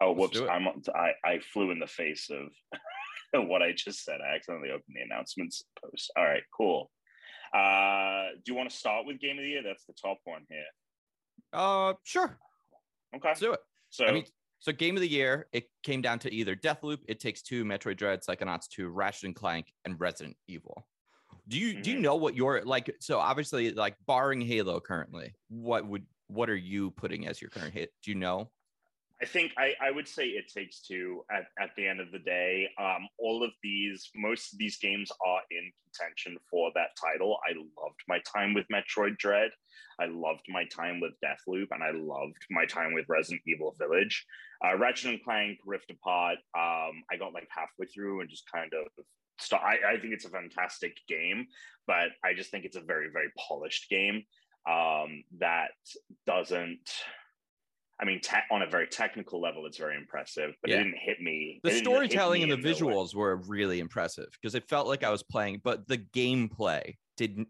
Oh, 0.00 0.12
whoops! 0.12 0.38
I'm 0.40 0.68
I, 0.94 1.12
I 1.24 1.38
flew 1.40 1.70
in 1.70 1.78
the 1.80 1.86
face 1.86 2.30
of 2.30 2.48
what 3.48 3.62
I 3.62 3.72
just 3.72 4.04
said. 4.04 4.20
I 4.20 4.36
accidentally 4.36 4.70
opened 4.70 4.94
the 4.94 5.02
announcements 5.02 5.64
post. 5.82 6.10
All 6.16 6.24
right, 6.24 6.42
cool. 6.56 6.90
Uh, 7.52 8.28
do 8.44 8.52
you 8.52 8.54
want 8.54 8.70
to 8.70 8.76
start 8.76 9.06
with 9.06 9.18
game 9.20 9.38
of 9.38 9.42
the 9.42 9.48
year? 9.48 9.62
That's 9.62 9.84
the 9.86 9.94
top 9.94 10.18
one 10.24 10.44
here. 10.48 10.64
Uh, 11.52 11.94
sure. 12.04 12.38
Okay. 13.16 13.28
Let's 13.28 13.40
do 13.40 13.52
it. 13.54 13.60
So 13.90 14.04
I 14.06 14.12
mean, 14.12 14.24
so 14.60 14.70
game 14.70 14.96
of 14.96 15.00
the 15.00 15.08
year, 15.08 15.48
it 15.52 15.68
came 15.82 16.02
down 16.02 16.18
to 16.20 16.32
either 16.32 16.54
Deathloop, 16.54 16.98
It 17.08 17.20
Takes 17.20 17.42
Two, 17.42 17.64
Metroid 17.64 17.96
Dread, 17.96 18.20
Psychonauts 18.22 18.68
2, 18.68 18.88
Ratchet 18.90 19.24
and 19.24 19.34
Clank, 19.34 19.72
and 19.84 19.98
Resident 19.98 20.36
Evil. 20.46 20.86
Do 21.48 21.58
you 21.58 21.80
do 21.80 21.90
you 21.90 21.98
Mhm. 21.98 22.02
know 22.02 22.16
what 22.16 22.34
your 22.36 22.62
like? 22.64 22.94
So 23.00 23.18
obviously, 23.18 23.72
like 23.72 23.96
barring 24.06 24.40
Halo 24.42 24.78
currently, 24.80 25.34
what 25.48 25.86
would 25.86 26.06
what 26.26 26.50
are 26.50 26.56
you 26.56 26.90
putting 26.92 27.26
as 27.26 27.40
your 27.40 27.50
current 27.50 27.72
hit? 27.72 27.90
Do 28.02 28.10
you 28.10 28.14
know? 28.16 28.50
I 29.20 29.26
think 29.26 29.52
I, 29.58 29.74
I 29.80 29.90
would 29.90 30.06
say 30.06 30.26
it 30.26 30.48
takes 30.48 30.80
two 30.80 31.24
at, 31.30 31.46
at 31.60 31.70
the 31.76 31.86
end 31.86 32.00
of 32.00 32.12
the 32.12 32.20
day. 32.20 32.68
Um, 32.80 33.08
all 33.18 33.42
of 33.42 33.50
these, 33.64 34.10
most 34.14 34.52
of 34.52 34.58
these 34.60 34.78
games 34.78 35.10
are 35.26 35.40
in 35.50 35.72
contention 35.84 36.38
for 36.48 36.70
that 36.76 36.90
title. 37.00 37.38
I 37.48 37.54
loved 37.54 38.00
my 38.06 38.20
time 38.20 38.54
with 38.54 38.66
Metroid 38.72 39.18
Dread. 39.18 39.50
I 40.00 40.06
loved 40.06 40.44
my 40.48 40.64
time 40.66 41.00
with 41.00 41.12
Deathloop, 41.24 41.66
and 41.72 41.82
I 41.82 41.90
loved 41.90 42.36
my 42.50 42.64
time 42.64 42.94
with 42.94 43.06
Resident 43.08 43.42
Evil 43.46 43.74
Village. 43.76 44.24
Uh, 44.64 44.76
Ratchet 44.76 45.10
and 45.10 45.24
Clank 45.24 45.58
Rift 45.66 45.90
Apart. 45.90 46.38
Um, 46.56 47.02
I 47.10 47.16
got 47.18 47.34
like 47.34 47.48
halfway 47.50 47.86
through 47.86 48.20
and 48.20 48.30
just 48.30 48.44
kind 48.52 48.72
of 48.72 49.04
stop. 49.40 49.62
I, 49.64 49.94
I 49.94 49.98
think 49.98 50.12
it's 50.12 50.26
a 50.26 50.30
fantastic 50.30 50.96
game, 51.08 51.46
but 51.88 52.10
I 52.24 52.34
just 52.34 52.52
think 52.52 52.64
it's 52.64 52.76
a 52.76 52.80
very 52.80 53.08
very 53.12 53.32
polished 53.48 53.88
game 53.90 54.22
um, 54.68 55.24
that 55.38 55.70
doesn't 56.26 56.88
I 58.00 58.04
mean, 58.04 58.20
te- 58.20 58.36
on 58.50 58.62
a 58.62 58.66
very 58.66 58.86
technical 58.86 59.40
level, 59.40 59.66
it's 59.66 59.76
very 59.76 59.96
impressive, 59.96 60.54
but 60.62 60.70
Yeah. 60.70 60.76
it 60.76 60.84
didn't 60.84 60.98
hit 60.98 61.20
me. 61.20 61.60
the 61.62 61.70
it 61.70 61.72
didn't 61.72 61.74
hit 61.74 61.84
storytelling 61.84 62.42
me 62.42 62.50
and 62.50 62.62
the 62.62 62.68
visuals 62.68 63.14
were 63.14 63.36
really 63.36 63.80
impressive 63.80 64.28
because 64.32 64.54
it 64.54 64.68
felt 64.68 64.86
like 64.86 65.02
I 65.02 65.10
was 65.10 65.22
playing, 65.22 65.60
but 65.64 65.88
the 65.88 65.98
gameplay 65.98 66.96
didn't 67.16 67.48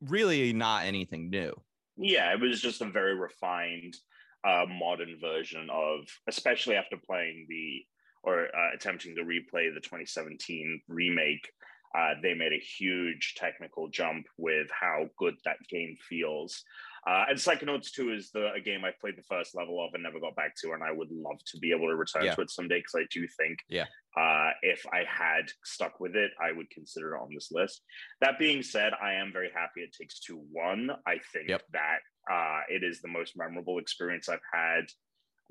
really 0.00 0.52
not 0.52 0.84
anything 0.86 1.28
new. 1.28 1.52
Yeah, 1.96 2.32
it 2.32 2.40
was 2.40 2.62
just 2.62 2.80
a 2.80 2.86
very 2.86 3.14
refined, 3.14 3.96
uh, 4.44 4.64
modern 4.66 5.18
version 5.20 5.68
of, 5.70 6.06
especially 6.26 6.76
after 6.76 6.96
playing 6.96 7.46
the 7.48 7.84
or 8.22 8.46
uh, 8.54 8.74
attempting 8.74 9.14
to 9.16 9.22
replay 9.22 9.72
the 9.72 9.80
2017 9.80 10.82
remake. 10.88 11.50
Uh, 11.96 12.14
they 12.22 12.34
made 12.34 12.52
a 12.52 12.58
huge 12.58 13.34
technical 13.36 13.88
jump 13.88 14.26
with 14.36 14.68
how 14.70 15.08
good 15.18 15.34
that 15.44 15.56
game 15.68 15.96
feels. 16.08 16.62
Uh, 17.06 17.24
and 17.28 17.38
Psychonauts 17.38 17.90
2 17.92 18.12
is 18.12 18.30
the 18.30 18.52
a 18.52 18.60
game 18.60 18.84
I 18.84 18.90
played 19.00 19.16
the 19.16 19.22
first 19.22 19.54
level 19.54 19.82
of 19.84 19.94
and 19.94 20.02
never 20.02 20.20
got 20.20 20.36
back 20.36 20.54
to, 20.62 20.72
and 20.72 20.82
I 20.82 20.92
would 20.92 21.08
love 21.10 21.38
to 21.46 21.58
be 21.58 21.72
able 21.72 21.88
to 21.88 21.96
return 21.96 22.24
Yeah. 22.24 22.34
to 22.34 22.42
it 22.42 22.50
someday 22.50 22.80
because 22.80 22.94
I 22.96 23.06
do 23.10 23.26
think 23.26 23.58
Yeah. 23.68 23.86
uh, 24.16 24.50
if 24.62 24.84
I 24.92 25.04
had 25.04 25.50
stuck 25.64 25.98
with 26.00 26.14
it, 26.14 26.32
I 26.40 26.52
would 26.52 26.68
consider 26.70 27.14
it 27.14 27.20
on 27.20 27.32
this 27.34 27.50
list. 27.50 27.82
That 28.20 28.38
being 28.38 28.62
said, 28.62 28.92
I 29.00 29.14
am 29.14 29.32
very 29.32 29.50
happy 29.50 29.82
it 29.82 29.92
takes 29.92 30.20
two 30.20 30.36
one. 30.52 30.90
I 31.06 31.18
think 31.32 31.48
Yep. 31.48 31.62
that 31.72 32.00
uh, 32.30 32.60
it 32.68 32.84
is 32.84 33.00
the 33.00 33.08
most 33.08 33.36
memorable 33.36 33.78
experience 33.78 34.28
I've 34.28 34.40
had 34.52 34.84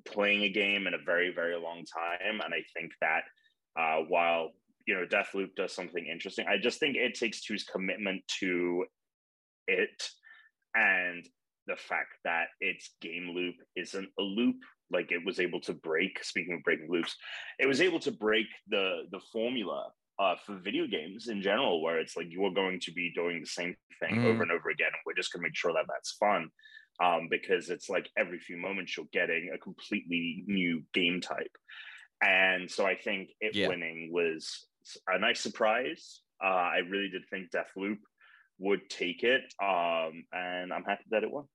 playing 0.05 0.43
a 0.43 0.49
game 0.49 0.87
in 0.87 0.93
a 0.93 0.97
very, 0.99 1.31
very 1.33 1.55
long 1.57 1.83
time. 1.85 2.41
And 2.41 2.53
I 2.53 2.63
think 2.73 2.91
that 3.01 3.23
uh, 3.75 4.03
while 4.07 4.51
you 4.85 4.95
know 4.95 5.05
Deathloop 5.05 5.55
does 5.55 5.73
something 5.73 6.05
interesting, 6.05 6.47
I 6.47 6.57
just 6.57 6.79
think 6.79 6.95
it 6.95 7.15
takes 7.15 7.41
two's 7.41 7.63
commitment 7.63 8.23
to 8.39 8.85
it 9.67 10.09
and 10.75 11.27
the 11.69 11.75
fact 11.77 12.15
that 12.25 12.47
its 12.59 12.95
game 13.01 13.31
loop 13.35 13.55
isn't 13.75 14.09
a 14.19 14.21
loop 14.21 14.57
like 14.91 15.11
it 15.11 15.23
was 15.25 15.39
able 15.39 15.61
to 15.61 15.73
break 15.73 16.23
speaking 16.23 16.55
of 16.55 16.63
breaking 16.63 16.89
loops 16.89 17.15
it 17.59 17.67
was 17.67 17.81
able 17.81 17.99
to 17.99 18.11
break 18.11 18.47
the 18.69 19.03
the 19.11 19.21
formula 19.31 19.91
uh, 20.19 20.35
for 20.45 20.55
video 20.57 20.85
games 20.87 21.29
in 21.29 21.41
general 21.41 21.81
where 21.81 21.99
it's 21.99 22.17
like 22.17 22.27
you're 22.29 22.53
going 22.53 22.79
to 22.79 22.91
be 22.91 23.11
doing 23.15 23.39
the 23.39 23.47
same 23.47 23.75
thing 24.01 24.17
Mhm. 24.17 24.25
over 24.25 24.43
and 24.43 24.51
over 24.51 24.69
again 24.69 24.87
and 24.93 25.01
we're 25.05 25.13
just 25.21 25.31
going 25.31 25.41
to 25.41 25.47
make 25.47 25.55
sure 25.55 25.73
that 25.73 25.85
that's 25.87 26.13
fun 26.13 26.49
um, 27.01 27.27
because 27.29 27.69
it's 27.69 27.89
like 27.89 28.09
every 28.17 28.39
few 28.39 28.57
moments 28.57 28.97
you're 28.97 29.05
getting 29.13 29.51
a 29.53 29.57
completely 29.57 30.43
new 30.47 30.83
game 30.93 31.21
type 31.21 31.55
and 32.21 32.69
so 32.69 32.85
i 32.85 32.95
think 32.95 33.29
it 33.39 33.53
Yeah. 33.55 33.69
winning 33.69 34.09
was 34.11 34.67
a 35.07 35.19
nice 35.19 35.39
surprise 35.39 36.21
uh, 36.43 36.47
i 36.47 36.77
really 36.89 37.09
did 37.09 37.23
think 37.29 37.49
deathloop 37.51 37.99
would 38.57 38.89
take 38.89 39.23
it 39.23 39.43
um, 39.63 40.25
and 40.33 40.73
i'm 40.73 40.83
happy 40.83 41.05
that 41.11 41.23
it 41.23 41.31
won 41.31 41.45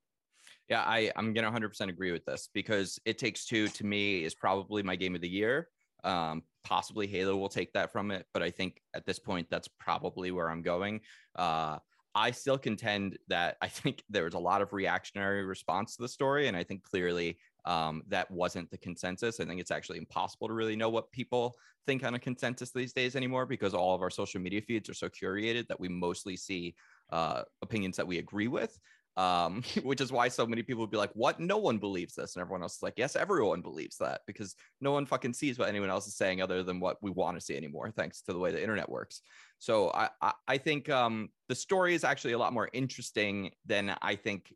Yeah, 0.68 0.80
I, 0.80 1.12
I'm 1.16 1.35
gonna 1.35 1.50
100% 1.50 1.88
agree 1.88 2.12
with 2.12 2.25
this 2.25 2.49
because 2.54 2.99
It 3.04 3.18
Takes 3.18 3.44
Two 3.44 3.68
to 3.68 3.85
me 3.87 4.25
is 4.25 4.35
probably 4.35 4.83
my 4.83 4.97
game 4.97 5.14
of 5.14 5.21
the 5.21 5.28
year. 5.28 5.68
Um, 6.04 6.42
possibly 6.64 7.06
Halo 7.06 7.37
will 7.37 7.49
take 7.49 7.73
that 7.75 7.92
from 7.92 8.11
it, 8.11 8.26
but 8.33 8.42
I 8.42 8.50
think 8.50 8.80
at 8.94 9.06
this 9.06 9.18
point 9.18 9.49
that's 9.50 9.68
probably 9.78 10.30
where 10.30 10.50
I'm 10.50 10.62
going. 10.62 11.00
Uh, 11.37 11.78
I 12.14 12.30
still 12.30 12.59
contend 12.59 13.18
that 13.28 13.56
I 13.61 13.68
think 13.68 14.02
there 14.09 14.25
was 14.25 14.35
a 14.35 14.38
lot 14.38 14.62
of 14.62 14.73
reactionary 14.73 15.44
response 15.44 15.97
to 15.97 16.02
the 16.02 16.09
story, 16.09 16.49
and 16.49 16.56
I 16.56 16.64
think 16.64 16.83
clearly 16.83 17.38
um, 17.66 18.02
that 18.09 18.30
wasn't 18.30 18.71
the 18.71 18.78
consensus. 18.78 19.40
I 19.40 19.44
think 19.44 19.61
it's 19.61 19.71
actually 19.71 19.99
impossible 19.99 20.49
to 20.49 20.54
really 20.54 20.76
know 20.76 20.90
what 20.90 21.11
people 21.12 21.54
think 21.87 22.04
on 22.04 22.14
a 22.14 22.18
consensus 22.18 22.71
these 22.71 22.92
days 22.92 23.16
anymore 23.16 23.47
because 23.47 23.75
all 23.75 23.94
of 23.94 24.02
our 24.02 24.11
social 24.11 24.40
media 24.40 24.62
feeds 24.62 24.88
are 24.88 24.94
so 24.94 25.09
curated 25.09 25.66
that 25.68 25.80
we 25.80 25.88
mostly 25.88 26.37
see 26.37 26.75
uh, 27.11 27.42
opinions 27.62 27.97
that 27.97 28.06
we 28.06 28.18
agree 28.18 28.49
with 28.49 28.78
um, 29.16 29.62
which 29.83 30.00
is 30.00 30.12
why 30.12 30.28
so 30.28 30.47
many 30.47 30.62
people 30.62 30.80
would 30.80 30.90
be 30.90 30.97
like, 30.97 31.12
"What? 31.14 31.40
No 31.40 31.59
one 31.59 31.78
believes 31.78 32.14
this," 32.14 32.35
and 32.35 32.40
everyone 32.40 32.62
else 32.62 32.76
is 32.76 32.83
like, 32.83 32.94
"Yes, 32.97 33.16
everyone 33.16 33.62
believes 33.62 33.97
that," 33.99 34.23
because 34.26 34.54
no 34.80 34.92
one 34.92 35.06
fucking 35.06 35.35
sees 35.35 35.59
what 35.59 35.68
anyone 35.68 35.90
else 35.90 36.06
is 36.06 36.16
saying 36.16 36.42
other 36.42 36.62
than 36.62 36.80
what 36.80 37.02
we 37.02 37.11
want 37.11 37.37
to 37.38 37.44
see 37.44 37.56
anymore, 37.56 37.90
thanks 37.90 38.23
to 38.23 38.33
the 38.33 38.38
way 38.38 38.50
the 38.50 38.61
internet 38.62 38.88
works. 38.88 39.21
So 39.59 39.90
I 39.90 40.11
I, 40.21 40.33
I 40.49 40.59
think 40.59 40.88
um, 40.90 41.28
the 41.49 41.54
story 41.54 41.94
is 41.94 42.04
actually 42.04 42.33
a 42.33 42.38
lot 42.38 42.52
more 42.52 42.68
interesting 42.73 43.52
than 43.67 43.97
I 44.02 44.17
think 44.17 44.52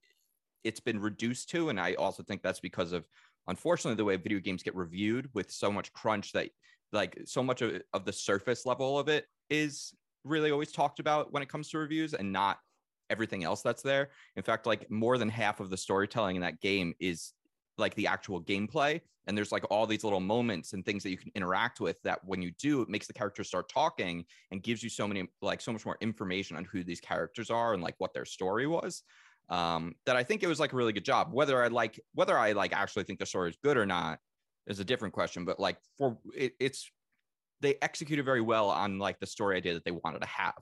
it's 0.65 0.81
been 0.81 1.01
reduced 1.01 1.51
to, 1.51 1.69
and 1.69 1.81
I 1.81 1.95
also 1.95 2.23
think 2.23 2.43
that's 2.43 2.61
because 2.61 2.93
of 2.93 3.07
unfortunately 3.47 3.97
the 3.97 4.05
way 4.05 4.17
video 4.17 4.41
games 4.41 4.63
get 4.63 4.75
reviewed 4.75 5.29
with 5.35 5.51
so 5.51 5.73
much 5.73 5.93
crunch 5.93 6.33
that 6.33 6.51
like 6.93 7.19
so 7.27 7.43
much 7.43 7.63
of, 7.63 7.83
of 7.93 8.05
the 8.05 8.13
surface 8.13 8.67
level 8.67 8.99
of 8.99 9.09
it 9.09 9.27
is 9.51 9.95
really 10.25 10.51
always 10.51 10.73
talked 10.73 11.01
about 11.01 11.33
when 11.33 11.43
it 11.43 11.49
comes 11.49 11.71
to 11.71 11.79
reviews 11.79 12.15
and 12.15 12.33
not 12.33 12.59
everything 13.11 13.45
else 13.45 13.63
that's 13.63 13.83
there. 13.83 14.11
In 14.37 14.43
fact, 14.43 14.67
like 14.67 14.91
more 14.91 15.19
than 15.19 15.29
half 15.29 15.61
of 15.61 15.71
the 15.71 15.77
storytelling 15.77 16.37
in 16.37 16.43
that 16.43 16.61
game 16.61 16.95
is 17.01 17.33
like 17.77 17.95
the 17.95 18.07
actual 18.07 18.43
gameplay. 18.43 19.01
And 19.27 19.37
there's 19.37 19.53
like 19.53 19.65
all 19.71 19.87
these 19.87 20.05
little 20.05 20.21
moments 20.21 20.73
and 20.73 20.85
things 20.85 21.03
that 21.03 21.11
you 21.11 21.19
can 21.19 21.31
interact 21.35 21.81
with 21.81 21.97
that 22.03 22.25
when 22.25 22.41
you 22.41 22.51
do, 22.59 22.81
it 22.81 22.89
makes 22.89 23.07
the 23.07 23.13
characters 23.13 23.47
start 23.47 23.69
talking 23.69 24.25
and 24.51 24.63
gives 24.63 24.83
you 24.83 24.89
so 24.89 25.07
many, 25.07 25.29
like 25.43 25.61
so 25.61 25.73
much 25.73 25.85
more 25.85 25.99
information 26.01 26.57
on 26.57 26.65
who 26.65 26.83
these 26.83 27.01
characters 27.01 27.51
are 27.51 27.75
and 27.75 27.83
like 27.83 27.95
what 27.99 28.15
their 28.15 28.25
story 28.25 28.67
was. 28.67 29.03
Um, 29.51 29.95
that 30.07 30.17
I 30.17 30.25
think 30.25 30.43
it 30.43 30.47
was 30.47 30.61
like 30.61 30.73
a 30.73 30.77
really 30.77 30.95
good 30.95 31.05
job. 31.05 31.29
Whether 31.31 31.63
I 31.63 31.69
like, 31.69 32.01
whether 32.15 32.39
I 32.39 32.53
like 32.53 32.73
actually 32.73 33.05
think 33.05 33.19
the 33.19 33.27
story 33.27 33.51
is 33.51 33.59
good 33.63 33.77
or 33.77 33.87
not 33.87 34.19
is 34.67 34.81
a 34.81 34.85
different 34.85 35.15
question. 35.15 35.45
But 35.45 35.61
like 35.61 35.77
for 35.99 36.19
it, 36.35 36.55
it's, 36.59 36.91
they 37.61 37.77
executed 37.83 38.25
very 38.25 38.41
well 38.41 38.71
on 38.71 38.99
like 38.99 39.19
the 39.21 39.27
story 39.27 39.57
idea 39.57 39.75
that 39.75 39.85
they 39.85 39.91
wanted 39.91 40.21
to 40.21 40.29
have. 40.29 40.55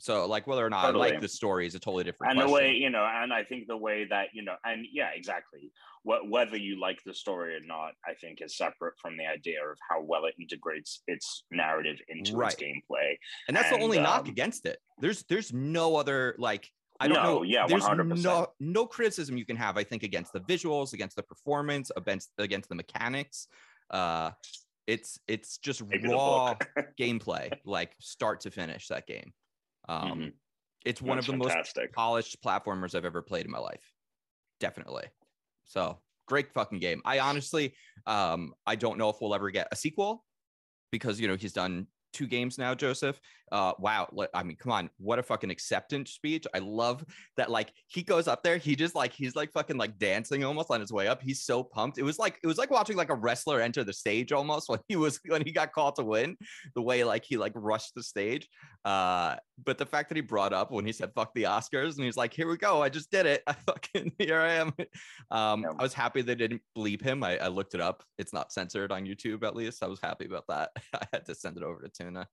So 0.00 0.26
like 0.26 0.46
whether 0.46 0.64
or 0.64 0.70
not 0.70 0.84
I 0.84 0.90
like 0.90 1.20
the 1.20 1.28
story 1.28 1.66
is 1.66 1.74
a 1.74 1.78
totally 1.78 2.04
different 2.04 2.32
and 2.32 2.40
the 2.40 2.52
way 2.52 2.72
you 2.72 2.90
know 2.90 3.04
and 3.04 3.32
i 3.32 3.42
think 3.44 3.66
the 3.66 3.76
way 3.76 4.06
that 4.06 4.28
you 4.32 4.42
know 4.42 4.54
and 4.64 4.86
yeah 4.92 5.10
exactly 5.14 5.70
what, 6.02 6.28
whether 6.28 6.56
you 6.56 6.80
like 6.80 6.98
the 7.04 7.14
story 7.14 7.54
or 7.54 7.60
not 7.60 7.92
i 8.06 8.14
think 8.14 8.40
is 8.40 8.56
separate 8.56 8.94
from 9.00 9.16
the 9.16 9.26
idea 9.26 9.58
of 9.70 9.76
how 9.88 10.00
well 10.00 10.24
it 10.24 10.34
integrates 10.40 11.02
its 11.06 11.44
narrative 11.50 11.98
into 12.08 12.36
Right. 12.36 12.52
its 12.52 12.62
gameplay 12.62 13.16
and 13.48 13.56
that's 13.56 13.68
the 13.68 13.74
and, 13.74 13.84
only 13.84 13.98
knock 13.98 14.22
um, 14.22 14.28
against 14.28 14.66
it. 14.66 14.78
There's 14.98 15.22
there's 15.24 15.52
no 15.52 15.96
other 15.96 16.34
like 16.38 16.68
I 16.98 17.08
don't 17.08 17.16
No, 17.16 17.22
know. 17.22 17.42
yeah, 17.42 17.66
there's 17.66 17.84
100%. 17.84 18.22
no 18.22 18.48
no 18.60 18.86
criticism 18.86 19.36
you 19.36 19.46
can 19.46 19.56
have. 19.56 19.78
I 19.78 19.84
think 19.84 20.02
against 20.02 20.32
the 20.32 20.40
visuals, 20.40 20.92
against 20.92 21.16
the 21.16 21.22
performance, 21.22 21.90
against 21.96 22.30
against 22.38 22.68
the 22.68 22.74
mechanics. 22.74 23.48
Uh, 23.90 24.32
it's 24.86 25.18
it's 25.26 25.58
just 25.58 25.84
Maybe 25.86 26.08
raw 26.08 26.54
gameplay, 27.00 27.52
like 27.64 27.92
start 28.00 28.40
to 28.40 28.50
finish. 28.50 28.88
That 28.88 29.06
game. 29.06 29.32
Um, 29.88 30.18
Mhm. 30.18 30.32
It's 30.84 31.02
one 31.02 31.18
That's 31.18 31.28
of 31.28 31.38
the 31.38 31.38
most 31.46 31.78
polished 31.92 32.42
platformers 32.42 32.94
I've 32.94 33.04
ever 33.04 33.20
played 33.22 33.44
in 33.44 33.50
my 33.50 33.58
life. 33.58 33.92
Definitely. 34.60 35.04
So 35.64 36.00
great 36.26 36.52
fucking 36.54 36.78
game. 36.78 37.02
I 37.04 37.18
honestly, 37.18 37.74
um, 38.06 38.54
I 38.66 38.76
don't 38.76 38.96
know 38.98 39.10
if 39.10 39.16
we'll 39.20 39.34
ever 39.34 39.50
get 39.50 39.68
a 39.72 39.76
sequel 39.76 40.24
because 40.90 41.20
you 41.20 41.28
know 41.28 41.36
he's 41.36 41.52
done 41.52 41.86
two 42.12 42.26
games 42.26 42.58
now, 42.58 42.74
Josef. 42.74 43.20
Uh, 43.52 43.72
wow. 43.78 44.08
I 44.34 44.42
mean, 44.42 44.56
come 44.56 44.72
on, 44.72 44.90
what 44.98 45.18
a 45.18 45.22
fucking 45.22 45.50
acceptance 45.50 46.12
speech. 46.12 46.46
I 46.54 46.58
love 46.58 47.04
that. 47.36 47.50
Like 47.50 47.72
he 47.86 48.02
goes 48.02 48.26
up 48.28 48.42
there, 48.42 48.56
he 48.58 48.74
just 48.74 48.94
like 48.94 49.12
he's 49.12 49.36
like 49.36 49.52
fucking 49.52 49.76
like 49.76 49.98
dancing 49.98 50.44
almost 50.44 50.70
on 50.70 50.80
his 50.80 50.92
way 50.92 51.08
up. 51.08 51.22
He's 51.22 51.42
so 51.44 51.62
pumped. 51.62 51.98
It 51.98 52.02
was 52.02 52.18
like 52.18 52.38
it 52.42 52.46
was 52.46 52.58
like 52.58 52.70
watching 52.70 52.96
like 52.96 53.10
a 53.10 53.14
wrestler 53.14 53.60
enter 53.60 53.84
the 53.84 53.92
stage 53.92 54.32
almost 54.32 54.68
when 54.68 54.80
he 54.88 54.96
was 54.96 55.20
when 55.26 55.44
he 55.44 55.52
got 55.52 55.72
called 55.72 55.96
to 55.96 56.04
win. 56.04 56.36
The 56.74 56.82
way 56.82 57.04
like 57.04 57.24
he 57.24 57.36
like 57.36 57.52
rushed 57.54 57.94
the 57.94 58.02
stage. 58.02 58.48
Uh, 58.84 59.36
but 59.62 59.76
the 59.76 59.84
fact 59.84 60.08
that 60.08 60.16
he 60.16 60.22
brought 60.22 60.54
up 60.54 60.70
when 60.70 60.86
he 60.86 60.92
said 60.92 61.12
"fuck 61.14 61.34
the 61.34 61.42
Oscars" 61.42 61.96
and 61.96 62.04
he's 62.04 62.16
like, 62.16 62.32
"Here 62.32 62.48
we 62.48 62.56
go, 62.56 62.82
I 62.82 62.88
just 62.88 63.10
did 63.10 63.26
it. 63.26 63.42
I 63.46 63.52
fucking 63.52 64.12
here 64.18 64.40
I 64.40 64.54
am." 64.54 64.72
Um, 65.30 65.62
Yeah. 65.62 65.72
I 65.78 65.82
was 65.82 65.94
happy 65.94 66.22
they 66.22 66.34
didn't 66.34 66.62
bleep 66.76 67.02
him. 67.02 67.22
I, 67.22 67.38
I 67.38 67.48
looked 67.48 67.74
it 67.74 67.80
up. 67.80 68.02
It's 68.18 68.32
not 68.32 68.52
censored 68.52 68.90
on 68.90 69.04
YouTube 69.06 69.44
at 69.44 69.54
least. 69.54 69.82
I 69.82 69.86
was 69.86 70.00
happy 70.00 70.24
about 70.24 70.46
that. 70.48 70.70
I 70.94 71.06
had 71.12 71.26
to 71.26 71.34
send 71.34 71.56
it 71.56 71.62
over 71.62 71.80
to 71.82 71.88
Tuna. 71.88 72.26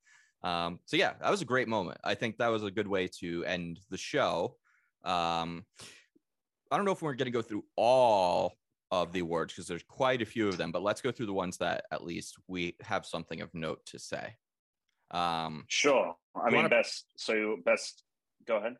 Um, 0.43 0.79
so 0.85 0.97
yeah, 0.97 1.13
that 1.21 1.29
was 1.29 1.41
a 1.41 1.45
great 1.45 1.67
moment. 1.67 1.99
I 2.03 2.15
think 2.15 2.37
that 2.37 2.47
was 2.47 2.63
a 2.63 2.71
good 2.71 2.87
way 2.87 3.07
to 3.19 3.43
end 3.45 3.79
the 3.89 3.97
show. 3.97 4.55
Um, 5.03 5.65
I 6.71 6.77
don't 6.77 6.85
know 6.85 6.91
if 6.91 7.01
we're 7.01 7.13
going 7.13 7.25
to 7.25 7.31
go 7.31 7.41
through 7.41 7.65
all 7.75 8.53
of 8.91 9.11
the 9.11 9.19
awards 9.19 9.53
because 9.53 9.67
there's 9.67 9.83
quite 9.83 10.21
a 10.21 10.25
few 10.25 10.47
of 10.47 10.57
them, 10.57 10.71
but 10.71 10.81
let's 10.81 11.01
go 11.01 11.11
through 11.11 11.25
the 11.25 11.33
ones 11.33 11.57
that 11.57 11.85
at 11.91 12.03
least 12.03 12.35
we 12.47 12.75
have 12.81 13.05
something 13.05 13.41
of 13.41 13.53
note 13.53 13.85
to 13.87 13.99
say. 13.99 14.35
Um, 15.11 15.65
sure. 15.67 16.15
I 16.35 16.47
mean 16.47 16.55
wanna- 16.57 16.69
best 16.69 17.05
so 17.17 17.57
best 17.65 18.03
go 18.47 18.57
ahead. 18.57 18.75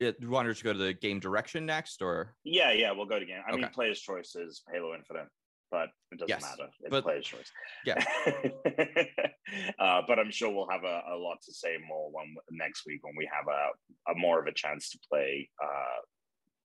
It, 0.00 0.16
you 0.20 0.30
want 0.30 0.52
to 0.54 0.64
go 0.64 0.72
to 0.72 0.78
the 0.78 0.94
game 0.94 1.20
direction 1.20 1.64
next, 1.64 2.02
or? 2.02 2.34
Yeah 2.44 2.72
yeah 2.72 2.90
we'll 2.92 3.06
go 3.06 3.18
to 3.18 3.24
game. 3.26 3.42
I 3.46 3.52
mean 3.52 3.64
Okay. 3.64 3.72
player's 3.74 4.00
choice 4.00 4.34
is 4.36 4.62
halo 4.72 4.94
infinite 4.94 5.28
but 5.70 5.88
it 6.10 6.18
doesn't 6.18 6.28
Yes, 6.28 6.42
matter. 6.42 6.70
It's 6.80 6.90
but- 6.90 7.02
player's 7.04 7.26
choice. 7.26 7.50
Yeah. 7.86 8.04
uh, 9.78 10.02
but 10.06 10.18
i'm 10.18 10.30
sure 10.30 10.50
we'll 10.50 10.68
have 10.68 10.84
a, 10.84 11.02
a 11.14 11.16
lot 11.16 11.38
to 11.44 11.52
say 11.52 11.76
more 11.88 12.10
when 12.12 12.26
next 12.50 12.84
week 12.86 13.00
when 13.02 13.14
we 13.16 13.28
have 13.32 13.46
a, 13.48 14.12
a 14.12 14.14
more 14.14 14.38
of 14.40 14.46
a 14.46 14.52
chance 14.52 14.90
to 14.90 14.98
play 15.10 15.48
uh, 15.62 16.00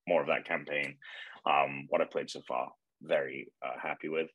more 0.07 0.21
of 0.21 0.27
that 0.27 0.45
campaign. 0.45 0.95
Um, 1.45 1.85
what 1.89 2.01
i 2.01 2.05
played 2.05 2.29
so 2.29 2.41
far 2.47 2.69
very 3.03 3.51
uh, 3.65 3.77
happy 3.81 4.09
with. 4.09 4.29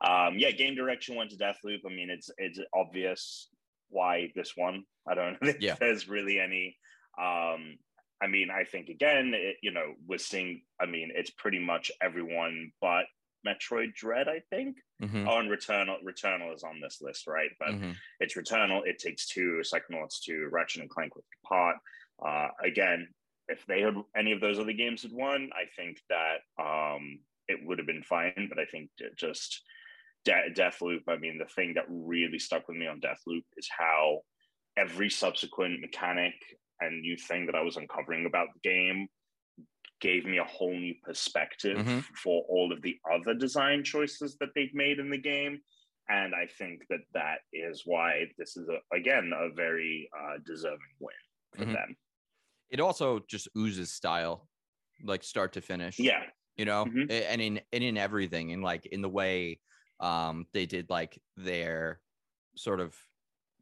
Um, 0.00 0.34
yeah 0.38 0.50
game 0.50 0.74
direction 0.74 1.14
went 1.16 1.30
to 1.30 1.36
deathloop. 1.36 1.80
I 1.86 1.90
mean 1.90 2.10
it's 2.10 2.30
it's 2.38 2.58
obvious 2.74 3.48
why 3.90 4.30
this 4.34 4.52
one 4.56 4.84
i 5.08 5.14
don't 5.14 5.38
think 5.40 5.58
Yeah. 5.60 5.76
there's 5.78 6.08
really 6.08 6.38
any 6.40 6.76
um, 7.18 7.78
I 8.20 8.26
mean, 8.28 8.48
I 8.50 8.64
think 8.64 8.88
again, 8.88 9.32
it, 9.34 9.56
you 9.62 9.70
know, 9.72 9.94
we're 10.06 10.18
seeing. 10.18 10.62
I 10.80 10.86
mean, 10.86 11.10
it's 11.14 11.30
pretty 11.30 11.58
much 11.58 11.90
everyone 12.02 12.72
but 12.80 13.04
Metroid 13.46 13.94
Dread, 13.94 14.26
I 14.28 14.40
think. 14.50 14.76
Mhm, 15.02 15.26
Oh, 15.28 15.38
and 15.38 15.50
Returnal. 15.50 16.02
Returnal 16.02 16.54
is 16.54 16.62
on 16.62 16.80
this 16.80 16.98
list, 17.02 17.26
right? 17.26 17.50
But 17.58 17.68
mhm. 17.70 17.94
it's 18.20 18.34
Returnal. 18.34 18.86
It 18.86 18.98
takes 18.98 19.26
two. 19.26 19.62
Psychonauts 19.62 20.20
two. 20.22 20.48
Ratchet 20.50 20.80
and 20.82 20.90
Clank 20.90 21.14
Rift 21.14 21.28
Apart. 21.44 21.76
Uh, 22.24 22.48
again, 22.64 23.08
if 23.48 23.64
they 23.66 23.82
had 23.82 23.94
any 24.16 24.32
of 24.32 24.40
those 24.40 24.58
other 24.58 24.72
games 24.72 25.02
had 25.02 25.12
won, 25.12 25.50
I 25.54 25.64
think 25.76 26.00
that 26.08 26.38
um, 26.58 27.20
it 27.48 27.64
would 27.64 27.78
have 27.78 27.86
been 27.86 28.02
fine. 28.02 28.46
But 28.48 28.58
I 28.58 28.64
think 28.64 28.90
just 29.16 29.62
De- 30.26 30.50
Deathloop. 30.54 31.02
I 31.08 31.16
mean, 31.16 31.38
the 31.38 31.46
thing 31.56 31.72
that 31.74 31.84
really 31.88 32.38
stuck 32.38 32.68
with 32.68 32.76
me 32.76 32.86
on 32.86 33.00
Deathloop 33.00 33.44
is 33.56 33.68
how 33.76 34.20
every 34.76 35.08
subsequent 35.08 35.80
mechanic 35.80 36.34
and 36.80 37.00
new 37.00 37.16
thing 37.16 37.46
that 37.46 37.54
I 37.54 37.62
was 37.62 37.76
uncovering 37.78 38.26
about 38.26 38.48
the 38.52 38.68
game 38.68 39.08
gave 40.00 40.26
me 40.26 40.36
a 40.38 40.44
whole 40.44 40.74
new 40.78 40.94
perspective 41.02 41.78
Mhm. 41.78 42.02
for 42.22 42.44
all 42.50 42.70
of 42.72 42.82
the 42.82 42.98
other 43.10 43.32
design 43.34 43.82
choices 43.82 44.36
that 44.40 44.50
they've 44.54 44.74
made 44.74 44.98
in 44.98 45.08
the 45.08 45.16
game 45.16 45.58
and 46.08 46.34
i 46.34 46.46
think 46.46 46.82
that 46.90 47.00
that 47.14 47.38
is 47.52 47.82
why 47.86 48.26
this 48.38 48.56
is 48.58 48.68
a, 48.68 48.78
again 48.94 49.32
a 49.34 49.48
very 49.54 50.08
uh, 50.20 50.36
deserving 50.44 50.94
win 51.00 51.22
for 51.54 51.64
Mhm. 51.64 51.72
them 51.72 51.96
It 52.68 52.78
also 52.80 53.20
just 53.20 53.48
oozes 53.56 53.90
style, 53.92 54.48
like 55.02 55.22
start 55.24 55.52
to 55.54 55.62
finish. 55.62 55.98
yeah 55.98 56.28
you 56.56 56.66
know 56.66 56.84
Mhm. 56.84 57.10
And 57.32 57.40
in 57.40 57.60
and 57.72 57.82
in 57.84 57.96
everything 57.96 58.52
and 58.52 58.62
like 58.62 58.84
in 58.86 59.00
the 59.00 59.08
way 59.20 59.60
um 60.00 60.46
they 60.52 60.66
did 60.66 60.88
like 60.90 61.20
their 61.36 62.00
sort 62.56 62.80
of 62.80 62.94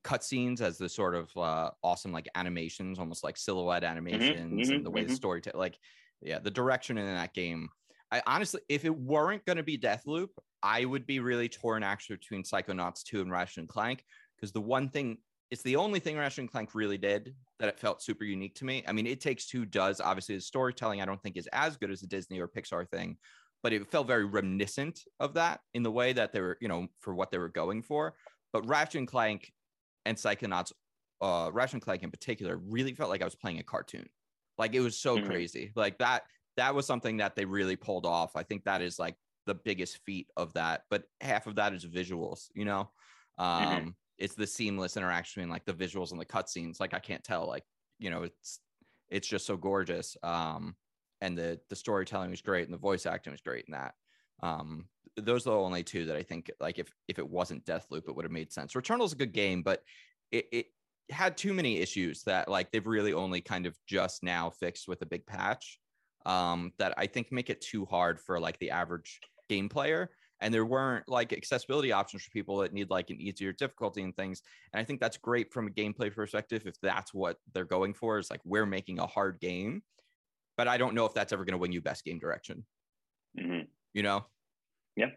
cutscenes 0.03 0.61
as 0.61 0.77
the 0.77 0.88
sort 0.88 1.14
of 1.14 1.35
uh 1.37 1.70
awesome 1.83 2.12
like 2.12 2.29
animations 2.35 2.99
almost 2.99 3.25
like 3.25 3.37
silhouette 3.37 3.85
animations 3.85 4.68
and 4.68 4.81
mhm, 4.81 4.85
the 4.85 4.90
way 4.90 5.03
the 5.03 5.12
mhm. 5.12 5.16
story 5.16 5.40
like 5.55 5.79
yeah 6.20 6.38
the 6.38 6.51
direction 6.51 6.99
in 6.99 7.07
that 7.07 7.33
game 7.33 7.68
i 8.12 8.23
honestly 8.27 8.61
if 8.68 8.85
it 8.85 8.94
weren't 8.94 9.44
going 9.47 9.57
to 9.57 9.62
be 9.62 9.79
deathloop 9.79 10.29
i 10.62 10.85
would 10.85 11.07
be 11.07 11.20
really 11.20 11.49
torn 11.49 11.83
actually 11.83 12.16
between 12.16 12.42
psychonauts 12.42 13.03
2 13.03 13.23
and 13.23 13.33
ratchet 13.33 13.59
and 13.59 13.68
clank 13.68 14.05
because 14.37 14.53
the 14.53 14.61
one 14.61 14.90
thing 14.90 15.16
it's 15.51 15.62
the 15.62 15.77
only 15.77 16.01
thing 16.01 16.18
ratchet 16.18 16.40
and 16.40 16.51
clank 16.51 16.75
really 16.75 16.99
did 16.99 17.35
that 17.59 17.68
it 17.70 17.79
felt 17.79 18.03
super 18.03 18.25
unique 18.25 18.55
to 18.55 18.66
me 18.66 18.85
i 18.87 18.92
mean 18.92 19.07
it 19.07 19.23
takes 19.23 19.47
two 19.47 19.64
does 19.64 20.01
obviously 20.03 20.35
the 20.35 20.40
storytelling 20.40 21.01
i 21.01 21.07
don't 21.07 21.23
think 21.23 21.37
is 21.38 21.49
as 21.53 21.79
good 21.79 21.90
as 21.90 22.03
a 22.03 22.07
disney 22.07 22.40
or 22.40 22.49
pixar 22.49 22.87
thing 22.90 23.16
but 23.64 23.72
it 23.72 23.90
felt 23.90 24.07
very 24.07 24.27
reminiscent 24.27 25.05
of 25.20 25.35
that 25.35 25.62
in 25.74 25.83
the 25.83 25.90
way 25.90 26.12
that 26.12 26.33
they 26.33 26.40
were 26.42 26.59
you 26.61 26.68
know 26.68 26.88
for 27.00 27.14
what 27.16 27.33
they 27.33 27.38
were 27.38 27.48
going 27.50 27.83
for. 27.83 28.16
But 28.53 28.68
ratchet 28.68 28.96
and 29.00 29.09
clank 29.09 29.53
and 30.05 30.16
psychonauts 30.18 30.72
uh 31.22 31.50
ratchet 31.53 31.74
and 31.74 31.83
clank 31.83 32.05
in 32.05 32.12
particular 32.12 32.59
really 32.59 32.94
felt 32.94 33.11
like 33.11 33.22
i 33.22 33.24
was 33.27 33.35
playing 33.35 33.59
a 33.59 33.64
cartoon. 33.64 34.09
Like 34.59 34.74
it 34.74 34.81
was 34.81 34.98
so 35.00 35.18
Mhm. 35.18 35.20
crazy. 35.20 35.72
Like 35.74 35.98
that 35.98 36.24
that 36.57 36.74
was 36.77 36.87
something 36.87 37.16
that 37.16 37.37
they 37.37 37.46
really 37.46 37.77
pulled 37.77 38.07
off. 38.07 38.37
I 38.37 38.44
think 38.44 38.64
that 38.66 38.83
is 38.83 38.98
like 39.00 39.16
the 39.46 39.55
biggest 39.57 39.98
feat 40.07 40.31
of 40.37 40.55
that 40.55 40.85
but 40.90 41.05
half 41.20 41.46
of 41.46 41.57
that 41.57 41.74
is 41.74 41.87
visuals 41.87 42.48
you 42.55 42.66
know? 42.66 42.92
Um 43.38 43.83
Mhm. 43.83 43.94
it's 44.18 44.37
the 44.37 44.46
seamless 44.46 44.96
interaction 44.96 45.40
between 45.42 45.50
like 45.50 45.64
the 45.66 45.74
visuals 45.74 46.12
and 46.12 46.20
the 46.20 46.27
cutscenes. 46.27 46.81
Like 46.81 46.94
i 46.94 47.00
can't 47.00 47.24
tell 47.24 47.46
like 47.46 47.64
you 47.98 48.11
know 48.11 48.24
it's 48.24 48.61
it's 49.09 49.27
just 49.29 49.46
so 49.46 49.57
gorgeous. 49.57 50.16
Um 50.22 50.77
and 51.24 51.38
the 51.38 51.58
the 51.70 51.76
storytelling 51.76 52.30
was 52.30 52.42
great 52.42 52.64
and 52.64 52.74
the 52.74 52.78
voice 52.78 53.06
acting 53.06 53.32
was 53.32 53.40
great 53.40 53.64
in 53.66 53.72
that. 53.72 53.94
Um 54.42 54.88
those 55.16 55.46
are 55.46 55.50
the 55.50 55.56
only 55.56 55.84
two 55.84 56.06
that 56.06 56.16
i 56.16 56.24
think 56.24 56.50
like 56.58 56.78
if 56.78 56.92
if 57.06 57.20
it 57.20 57.28
wasn't 57.28 57.64
deathloop 57.64 58.08
it 58.08 58.14
would 58.14 58.24
have 58.24 58.32
made 58.32 58.52
sense. 58.52 58.74
Returnal's 58.74 59.10
is 59.10 59.14
a 59.14 59.18
good 59.18 59.32
game 59.32 59.62
but 59.62 59.82
it, 60.32 60.46
it 60.52 60.66
had 61.10 61.37
too 61.37 61.54
many 61.54 61.78
issues 61.78 62.22
that 62.24 62.48
like 62.48 62.72
they've 62.72 62.87
really 62.87 63.12
only 63.12 63.40
kind 63.40 63.66
of 63.66 63.76
just 63.87 64.22
now 64.22 64.50
fixed 64.50 64.88
with 64.88 65.02
a 65.02 65.06
big 65.06 65.24
patch 65.26 65.78
um 66.26 66.72
that 66.78 66.94
i 66.96 67.06
think 67.06 67.30
make 67.30 67.50
it 67.50 67.60
too 67.60 67.84
hard 67.84 68.18
for 68.18 68.40
like 68.40 68.58
the 68.58 68.70
average 68.70 69.20
game 69.48 69.68
player. 69.68 70.10
And 70.40 70.52
there 70.52 70.66
weren't 70.66 71.08
like 71.08 71.32
accessibility 71.32 71.92
options 71.92 72.24
for 72.24 72.30
people 72.30 72.58
that 72.58 72.72
need 72.72 72.90
like 72.90 73.10
an 73.10 73.20
easier 73.20 73.52
difficulty 73.52 74.02
and 74.02 74.14
things. 74.14 74.42
And 74.72 74.80
i 74.80 74.84
think 74.84 75.00
that's 75.00 75.16
great 75.16 75.52
from 75.52 75.68
a 75.68 75.70
gameplay 75.70 76.14
perspective 76.14 76.66
if 76.66 76.78
that's 76.80 77.14
what 77.14 77.37
they're 77.52 77.64
going 77.64 77.94
for 77.94 78.18
is 78.18 78.30
like 78.30 78.40
we're 78.44 78.66
making 78.66 78.98
a 78.98 79.06
hard 79.06 79.40
game 79.40 79.82
but 80.56 80.68
i 80.68 80.76
don't 80.76 80.94
know 80.94 81.06
if 81.06 81.14
that's 81.14 81.32
ever 81.32 81.44
going 81.44 81.52
to 81.52 81.58
win 81.58 81.72
you 81.72 81.80
best 81.80 82.04
game 82.04 82.18
direction. 82.18 82.64
Mhm. 83.38 83.66
you 83.92 84.02
know? 84.02 84.24
Yeah, 84.96 85.10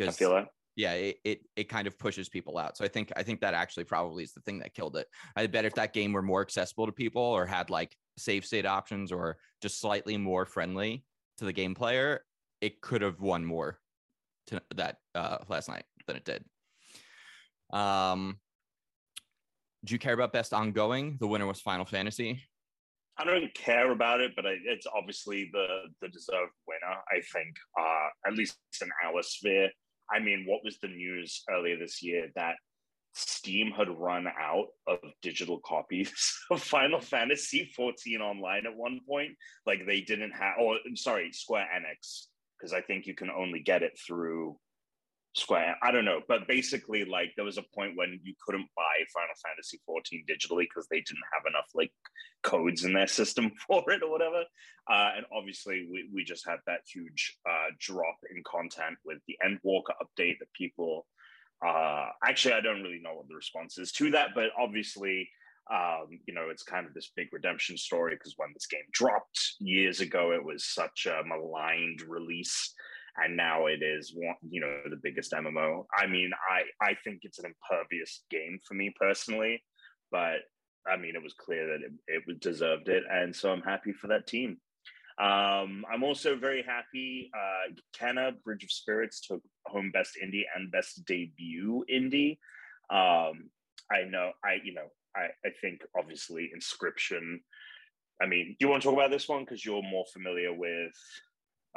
i 0.00 0.10
feel 0.10 0.34
that. 0.34 0.48
Yeah 0.76 0.92
it, 0.94 1.18
it 1.24 1.40
it 1.56 1.64
kind 1.68 1.86
of 1.86 1.98
pushes 1.98 2.28
people 2.28 2.56
out. 2.58 2.76
So 2.76 2.84
i 2.84 2.88
think 2.88 3.12
i 3.16 3.22
think 3.22 3.40
that 3.40 3.54
actually 3.54 3.84
probably 3.84 4.24
is 4.24 4.32
the 4.32 4.40
thing 4.40 4.60
that 4.60 4.74
killed 4.74 4.96
it. 4.96 5.06
I 5.36 5.46
bet 5.46 5.64
if 5.64 5.74
that 5.74 5.92
game 5.92 6.12
were 6.12 6.22
more 6.22 6.40
accessible 6.42 6.86
to 6.86 6.92
people 6.92 7.22
or 7.22 7.46
had 7.46 7.70
like 7.70 7.94
save 8.16 8.44
state 8.44 8.66
options 8.66 9.12
or 9.12 9.38
just 9.62 9.80
slightly 9.80 10.16
more 10.16 10.46
friendly 10.46 11.04
to 11.38 11.44
the 11.44 11.52
game 11.52 11.74
player 11.74 12.24
it 12.60 12.80
could 12.82 13.02
have 13.02 13.20
won 13.20 13.44
more 13.44 13.78
to 14.46 14.60
that 14.74 14.96
uh 15.14 15.38
last 15.48 15.68
night 15.68 15.84
than 16.06 16.16
it 16.16 16.24
did. 16.24 16.44
Um 17.72 18.38
do 19.84 19.94
you 19.94 19.98
care 19.98 20.12
about 20.12 20.32
best 20.32 20.52
ongoing? 20.52 21.16
The 21.20 21.26
winner 21.26 21.46
was 21.46 21.60
final 21.60 21.86
fantasy 21.86 22.42
I 23.20 23.24
don't 23.24 23.52
care 23.54 23.92
about 23.92 24.20
it, 24.20 24.32
but 24.34 24.46
I, 24.46 24.56
it's 24.64 24.86
obviously 24.96 25.50
the 25.52 25.66
the 26.00 26.08
deserved 26.08 26.52
winner. 26.66 26.96
I 27.10 27.20
think, 27.32 27.54
uh, 27.78 28.08
at 28.26 28.34
least 28.34 28.56
in 28.80 28.88
our 29.04 29.22
sphere. 29.22 29.68
I 30.10 30.18
mean, 30.18 30.44
what 30.46 30.64
was 30.64 30.78
the 30.78 30.88
news 30.88 31.42
earlier 31.50 31.78
this 31.78 32.02
year 32.02 32.28
that 32.34 32.54
Steam 33.14 33.70
had 33.72 33.88
run 33.90 34.26
out 34.26 34.68
of 34.86 34.98
digital 35.22 35.60
copies 35.64 36.12
of 36.50 36.62
Final 36.62 37.00
Fantasy 37.00 37.70
14 37.76 38.20
online 38.20 38.66
at 38.66 38.74
one 38.74 39.00
point? 39.06 39.32
Like 39.66 39.86
they 39.86 40.00
didn't 40.00 40.32
have, 40.32 40.54
or 40.58 40.78
sorry, 40.94 41.30
Square 41.32 41.68
Enix, 41.76 42.26
because 42.58 42.72
I 42.72 42.80
think 42.80 43.06
you 43.06 43.14
can 43.14 43.30
only 43.30 43.60
get 43.60 43.82
it 43.82 43.98
through 44.06 44.56
Square. 45.36 45.76
I 45.80 45.92
don't 45.92 46.04
know, 46.04 46.22
but 46.26 46.48
basically, 46.48 47.04
like 47.04 47.32
there 47.36 47.44
was 47.44 47.56
a 47.56 47.64
point 47.74 47.96
when 47.96 48.18
you 48.24 48.34
couldn't 48.44 48.66
buy 48.76 48.94
Final 49.14 49.34
Fantasy 49.46 49.78
14 49.86 50.24
digitally 50.28 50.62
because 50.62 50.88
they 50.88 51.00
didn't 51.00 51.22
have 51.32 51.44
enough 51.48 51.70
like 51.72 51.92
codes 52.42 52.84
in 52.84 52.92
their 52.92 53.06
system 53.06 53.52
for 53.66 53.88
it 53.90 54.02
or 54.02 54.10
whatever. 54.10 54.42
Uh, 54.90 55.10
and 55.16 55.26
obviously, 55.32 55.86
we, 55.90 56.08
we 56.12 56.24
just 56.24 56.44
had 56.48 56.58
that 56.66 56.80
huge 56.92 57.38
uh, 57.48 57.68
drop 57.78 58.16
in 58.34 58.42
content 58.44 58.96
with 59.04 59.18
the 59.28 59.36
Endwalker 59.46 59.94
update 60.02 60.38
that 60.40 60.52
people. 60.52 61.06
Uh, 61.64 62.06
actually, 62.24 62.54
I 62.54 62.60
don't 62.60 62.82
really 62.82 63.00
know 63.00 63.14
what 63.14 63.28
the 63.28 63.34
response 63.36 63.78
is 63.78 63.92
to 63.92 64.10
that, 64.12 64.30
but 64.34 64.46
obviously, 64.58 65.28
um, 65.72 66.18
you 66.26 66.34
know, 66.34 66.48
it's 66.50 66.64
kind 66.64 66.86
of 66.86 66.94
this 66.94 67.12
big 67.14 67.28
redemption 67.32 67.76
story 67.76 68.16
because 68.16 68.34
when 68.36 68.48
this 68.52 68.66
game 68.66 68.80
dropped 68.92 69.54
years 69.60 70.00
ago, 70.00 70.32
it 70.32 70.44
was 70.44 70.64
such 70.64 71.06
a 71.06 71.22
maligned 71.24 72.02
release 72.02 72.74
and 73.16 73.36
now 73.36 73.66
it 73.66 73.82
is 73.82 74.12
one 74.14 74.36
you 74.48 74.60
know 74.60 74.80
the 74.88 75.00
biggest 75.02 75.32
mmo 75.32 75.84
i 75.96 76.06
mean 76.06 76.30
i 76.50 76.62
i 76.86 76.94
think 77.04 77.20
it's 77.22 77.38
an 77.38 77.46
impervious 77.46 78.24
game 78.30 78.58
for 78.66 78.74
me 78.74 78.92
personally 79.00 79.62
but 80.10 80.38
i 80.86 80.96
mean 80.96 81.14
it 81.14 81.22
was 81.22 81.34
clear 81.34 81.66
that 81.66 81.84
it, 81.84 82.22
it 82.28 82.40
deserved 82.40 82.88
it 82.88 83.02
and 83.10 83.34
so 83.34 83.50
i'm 83.50 83.62
happy 83.62 83.92
for 83.92 84.08
that 84.08 84.26
team. 84.26 84.56
Um 85.18 85.84
i'm 85.92 86.02
also 86.02 86.36
very 86.36 86.62
happy 86.62 87.30
uh 87.34 87.72
kena 87.98 88.32
bridge 88.42 88.64
of 88.64 88.70
spirits 88.72 89.20
took 89.20 89.42
home 89.66 89.90
best 89.92 90.16
indie 90.22 90.44
and 90.54 90.72
best 90.72 91.04
debut 91.04 91.84
indie. 91.92 92.38
Um 92.90 93.50
i 93.92 94.04
know 94.08 94.32
i 94.44 94.58
you 94.64 94.72
know 94.72 94.88
i 95.14 95.24
i 95.44 95.50
think 95.60 95.82
obviously 95.98 96.50
inscryption 96.56 97.40
i 98.22 98.26
mean 98.26 98.56
do 98.58 98.64
you 98.64 98.68
want 98.70 98.82
to 98.82 98.86
talk 98.88 98.96
about 98.96 99.10
this 99.10 99.28
one? 99.28 99.44
Because 99.44 99.64
you're 99.64 99.82
more 99.82 100.04
familiar 100.12 100.54
with 100.54 100.94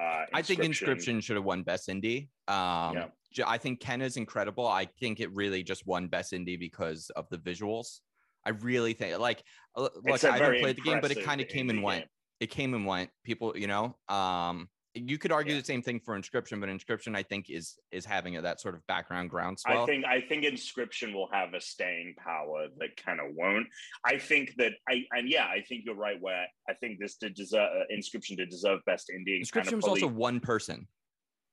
uh, 0.02 0.26
I 0.34 0.42
think 0.42 0.62
Inscryption 0.62 1.22
should 1.22 1.36
have 1.36 1.46
won 1.46 1.64
Best 1.64 1.88
Indie. 1.88 2.30
Um, 2.48 2.96
Yeah. 2.96 3.08
I 3.46 3.58
think 3.58 3.80
Ken 3.80 4.02
is 4.02 4.18
incredible. 4.18 4.68
I 4.68 4.86
think 5.00 5.20
it 5.20 5.34
really 5.34 5.64
just 5.64 5.86
won 5.88 6.08
Best 6.08 6.34
Indie 6.34 6.60
because 6.60 7.10
of 7.16 7.28
the 7.30 7.38
visuals. 7.38 8.00
I 8.46 8.50
really 8.52 8.94
think, 8.94 9.18
like, 9.20 9.44
uh, 9.76 9.84
look, 9.84 10.24
I 10.24 10.38
haven't 10.38 10.60
played 10.62 10.76
the 10.78 10.82
game, 10.82 11.00
but 11.02 11.12
it 11.12 11.24
kind 11.24 11.42
of 11.42 11.48
came 11.48 11.70
and 11.70 11.80
indie 11.80 11.84
went. 11.84 12.06
It 12.40 12.48
came 12.48 12.74
and 12.74 12.86
went. 12.86 13.10
People, 13.24 13.54
you 13.56 13.68
know, 13.68 13.96
um, 14.10 14.68
you 14.96 15.18
could 15.18 15.32
argue 15.32 15.54
Yeah. 15.54 15.60
the 15.62 15.66
same 15.66 15.82
thing 15.82 16.00
for 16.00 16.18
Inscryption, 16.18 16.60
but 16.60 16.70
Inscryption, 16.70 17.16
I 17.16 17.24
think, 17.24 17.50
is 17.50 17.80
is 17.92 18.06
having 18.06 18.40
that 18.42 18.62
sort 18.62 18.76
of 18.76 18.86
background 18.86 19.30
groundswell. 19.30 19.84
I 19.84 19.86
think 19.86 20.06
I 20.06 20.22
think 20.22 20.44
inscryption 20.44 21.14
will 21.14 21.30
have 21.32 21.54
a 21.54 21.62
staying 21.62 22.16
power 22.18 22.68
that 22.78 22.96
kind 22.98 23.20
of 23.20 23.34
won't. 23.36 23.68
I 24.06 24.20
think 24.20 24.56
that 24.58 24.74
I 24.88 25.06
and 25.12 25.28
yeah, 25.28 25.46
I 25.46 25.64
think 25.68 25.84
you're 25.86 25.96
right. 25.96 26.18
Where 26.20 26.46
I 26.70 26.74
think 26.76 27.00
this 27.00 27.16
did 27.16 27.34
deserve 27.34 27.70
uh, 27.76 27.84
inscryption 27.96 28.38
did 28.38 28.50
deserve 28.50 28.82
best 28.86 29.10
indie. 29.10 29.42
Inscryption 29.42 29.78
was 29.78 29.88
also 29.88 30.08
one 30.08 30.40
person. 30.40 30.88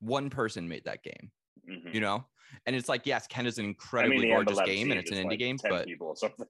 One 0.00 0.30
person 0.30 0.68
made 0.68 0.84
that 0.84 1.02
game, 1.02 1.30
Mhm. 1.68 1.94
you 1.94 2.00
know, 2.00 2.26
and 2.66 2.74
it's 2.74 2.88
like, 2.88 3.06
yes, 3.06 3.26
Ken 3.26 3.46
is 3.46 3.58
an 3.58 3.66
I 3.66 3.68
incredibly 3.68 4.26
mean, 4.26 4.30
gorgeous 4.30 4.60
game, 4.62 4.90
and 4.90 5.00
it's 5.00 5.10
an 5.10 5.18
indie 5.18 5.30
like 5.30 5.38
game, 5.38 5.58
but 5.62 5.86
people 5.86 6.08
or 6.08 6.16
something. 6.16 6.46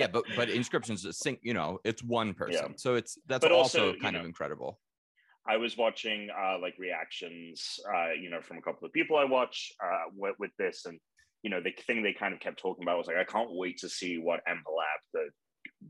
yeah, 0.00 0.06
but 0.12 0.24
but 0.36 0.48
inscryptions 0.48 1.06
a 1.06 1.12
sync, 1.12 1.40
you 1.42 1.54
know, 1.54 1.78
it's 1.84 2.02
one 2.02 2.34
person. 2.34 2.76
So 2.76 2.96
it's 2.96 3.18
that's 3.26 3.44
But 3.44 3.52
also, 3.52 3.88
also, 3.90 3.98
kind 3.98 4.16
of 4.16 4.24
incredible. 4.24 4.80
I 5.48 5.56
was 5.56 5.76
watching 5.76 6.28
uh, 6.30 6.58
like 6.60 6.74
reactions, 6.78 7.80
uh, 7.94 8.12
you 8.12 8.28
know, 8.28 8.42
from 8.42 8.58
a 8.58 8.62
couple 8.62 8.86
of 8.86 8.92
people 8.92 9.16
I 9.16 9.24
watch 9.24 9.72
uh, 9.82 10.10
with, 10.14 10.34
with 10.38 10.50
this, 10.58 10.84
and 10.84 10.98
you 11.42 11.50
know, 11.50 11.60
the 11.62 11.72
thing 11.86 12.02
they 12.02 12.12
kind 12.12 12.34
of 12.34 12.40
kept 12.40 12.58
talking 12.58 12.82
about 12.82 12.98
was 12.98 13.06
like, 13.06 13.16
I 13.16 13.24
can't 13.24 13.50
wait 13.52 13.78
to 13.78 13.88
see 13.88 14.18
what 14.18 14.40
Ember 14.46 14.70
Lab, 14.76 15.00
the 15.14 15.30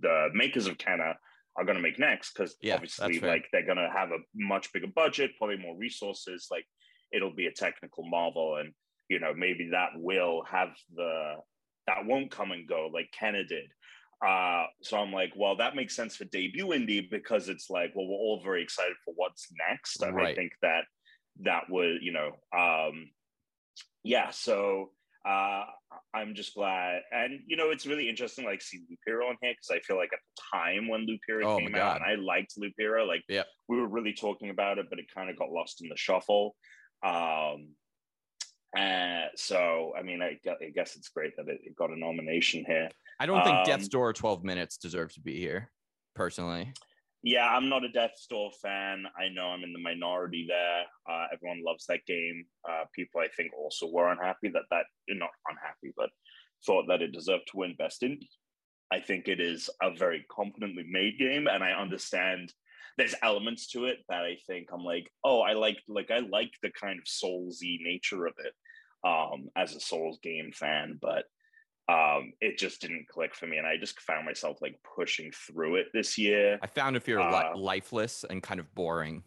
the 0.01 0.29
makers 0.35 0.67
of 0.67 0.77
Kena, 0.79 1.15
are 1.57 1.65
going 1.65 1.77
to 1.77 1.83
make 1.83 1.99
next, 1.99 2.33
because 2.33 2.55
Yeah, 2.63 2.75
obviously, 2.75 3.21
like, 3.21 3.47
they're 3.53 3.67
going 3.67 3.79
to 3.79 3.91
have 3.93 4.11
a 4.11 4.19
much 4.35 4.73
bigger 4.73 4.87
budget, 4.95 5.33
probably 5.39 5.57
more 5.57 5.77
resources. 5.77 6.49
Like, 6.51 6.65
it'll 7.13 7.35
be 7.35 7.47
a 7.47 7.53
technical 7.53 8.07
marvel, 8.09 8.57
and 8.57 8.73
you 9.09 9.19
know 9.19 9.33
maybe 9.35 9.71
that 9.73 9.91
will 9.97 10.45
have 10.49 10.69
the 10.95 11.35
that 11.87 12.05
won't 12.05 12.31
come 12.31 12.53
and 12.53 12.69
go 12.69 12.91
like 12.93 13.11
Kena 13.19 13.49
did. 13.49 13.73
Uh, 14.27 14.65
so 14.83 14.99
I'm 14.99 15.13
like, 15.13 15.33
well, 15.37 15.57
that 15.57 15.77
makes 15.77 15.95
sense 15.95 16.17
for 16.17 16.25
debut 16.25 16.67
indie 16.69 17.09
because 17.09 17.49
it's 17.49 17.71
like, 17.71 17.93
well, 17.95 18.07
we're 18.07 18.17
all 18.17 18.41
very 18.43 18.63
excited 18.63 18.97
for 19.05 19.15
what's 19.17 19.49
next, 19.71 20.03
and 20.03 20.15
right. 20.17 20.29
I 20.29 20.35
think 20.35 20.53
that 20.63 20.85
that 21.43 21.71
was, 21.71 21.99
you 22.01 22.13
know, 22.13 22.33
um, 22.57 23.11
yeah. 24.03 24.31
So 24.31 24.91
uh, 25.29 25.65
I'm 26.15 26.35
just 26.35 26.55
glad, 26.55 27.03
and 27.13 27.41
you 27.47 27.57
know, 27.57 27.71
it's 27.71 27.87
really 27.87 28.09
interesting, 28.09 28.45
like 28.45 28.61
see 28.61 28.81
Loop 28.91 28.99
Hero 29.07 29.27
on 29.27 29.37
here 29.41 29.53
because 29.53 29.71
I 29.71 29.81
feel 29.87 29.97
like 29.97 30.13
at 30.13 30.19
the 30.19 30.59
time 30.59 30.89
when 30.89 31.07
Loop 31.07 31.21
Hero 31.27 31.53
oh 31.53 31.59
came 31.59 31.77
out, 31.77 31.97
and 31.97 32.05
I 32.05 32.17
liked 32.17 32.55
Loop 32.57 32.75
Hero, 32.77 33.05
like 33.05 33.23
yeah, 33.29 33.45
we 33.69 33.77
were 33.77 33.89
really 33.89 34.15
talking 34.15 34.51
about 34.51 34.79
it, 34.79 34.87
but 34.91 34.99
it 34.99 35.07
kind 35.15 35.31
of 35.31 35.39
got 35.39 35.51
lost 35.51 35.81
in 35.81 35.89
the 35.89 35.97
shuffle. 35.97 36.57
Um, 37.05 37.69
and 38.77 39.31
so, 39.37 39.93
I 39.99 40.03
mean, 40.03 40.21
I, 40.23 40.39
I 40.47 40.71
guess 40.75 40.97
it's 40.97 41.09
great 41.09 41.37
that 41.37 41.49
it, 41.49 41.61
it, 41.65 41.77
got 41.77 41.91
a 41.91 41.99
nomination 41.99 42.65
here. 42.67 42.89
I 43.21 43.27
don't 43.27 43.43
think 43.43 43.57
um, 43.57 43.65
Death's 43.65 43.89
Door 43.89 44.13
12 44.15 44.45
Minutes 44.45 44.77
deserves 44.77 45.15
to 45.15 45.21
be 45.21 45.39
here, 45.39 45.71
personally. 46.15 46.73
Yeah, 47.23 47.49
I'm 47.49 47.69
not 47.69 47.85
a 47.85 47.89
Death's 47.89 48.27
Door 48.27 48.53
fan. 48.63 49.05
I 49.19 49.29
know 49.29 49.47
I'm 49.47 49.65
in 49.65 49.73
the 49.73 49.81
minority 49.81 50.47
there. 50.49 50.85
Uh, 51.11 51.27
everyone 51.33 51.65
loves 51.67 51.85
that 51.87 52.07
game. 52.07 52.45
Uh, 52.69 52.85
people, 52.95 53.21
I 53.21 53.29
think, 53.37 53.51
also 53.59 53.89
were 53.91 54.11
unhappy 54.11 54.49
that 54.51 54.63
that 54.71 54.85
not 55.09 55.31
unhappy, 55.49 55.93
but 55.97 56.11
thought 56.65 56.87
that 56.89 57.03
it 57.03 57.13
deserved 57.13 57.49
to 57.51 57.57
win 57.57 57.75
Best 57.77 58.03
Indie. 58.03 58.29
I 58.93 59.01
think 59.01 59.27
it 59.27 59.41
is 59.41 59.69
a 59.83 59.91
very 59.91 60.25
competently 60.31 60.87
made 60.89 61.19
game, 61.19 61.49
and 61.49 61.63
I 61.65 61.73
understand 61.73 62.53
there's 62.97 63.15
elements 63.23 63.69
to 63.69 63.87
it 63.87 63.99
that 64.09 64.23
I 64.23 64.37
think 64.47 64.69
I'm 64.73 64.85
like, 64.85 65.11
oh, 65.25 65.41
I 65.41 65.55
like 65.55 65.79
like 65.89 66.11
I 66.11 66.21
like 66.21 66.53
the 66.63 66.71
kind 66.71 66.99
of 66.99 67.05
soulsy 67.05 67.79
nature 67.83 68.27
of 68.27 68.35
it 68.39 68.53
um, 69.07 69.49
as 69.57 69.75
a 69.75 69.81
Souls 69.81 70.19
game 70.23 70.53
fan, 70.53 70.99
but 71.01 71.25
um, 71.89 72.33
it 72.41 72.59
just 72.59 72.81
didn't 72.81 73.09
click 73.09 73.35
for 73.35 73.47
me, 73.47 73.57
and 73.57 73.67
I 73.67 73.77
just 73.79 74.01
found 74.01 74.27
myself 74.27 74.61
like 74.61 74.79
pushing 74.83 75.31
through 75.33 75.77
it 75.77 75.87
this 75.95 76.19
year. 76.19 76.59
I 76.63 76.67
found 76.67 76.97
if 76.97 77.09
you're 77.09 77.21
uh, 77.21 77.57
lifeless 77.57 78.25
and 78.29 78.43
kind 78.43 78.61
of 78.61 78.73
boring. 78.75 79.23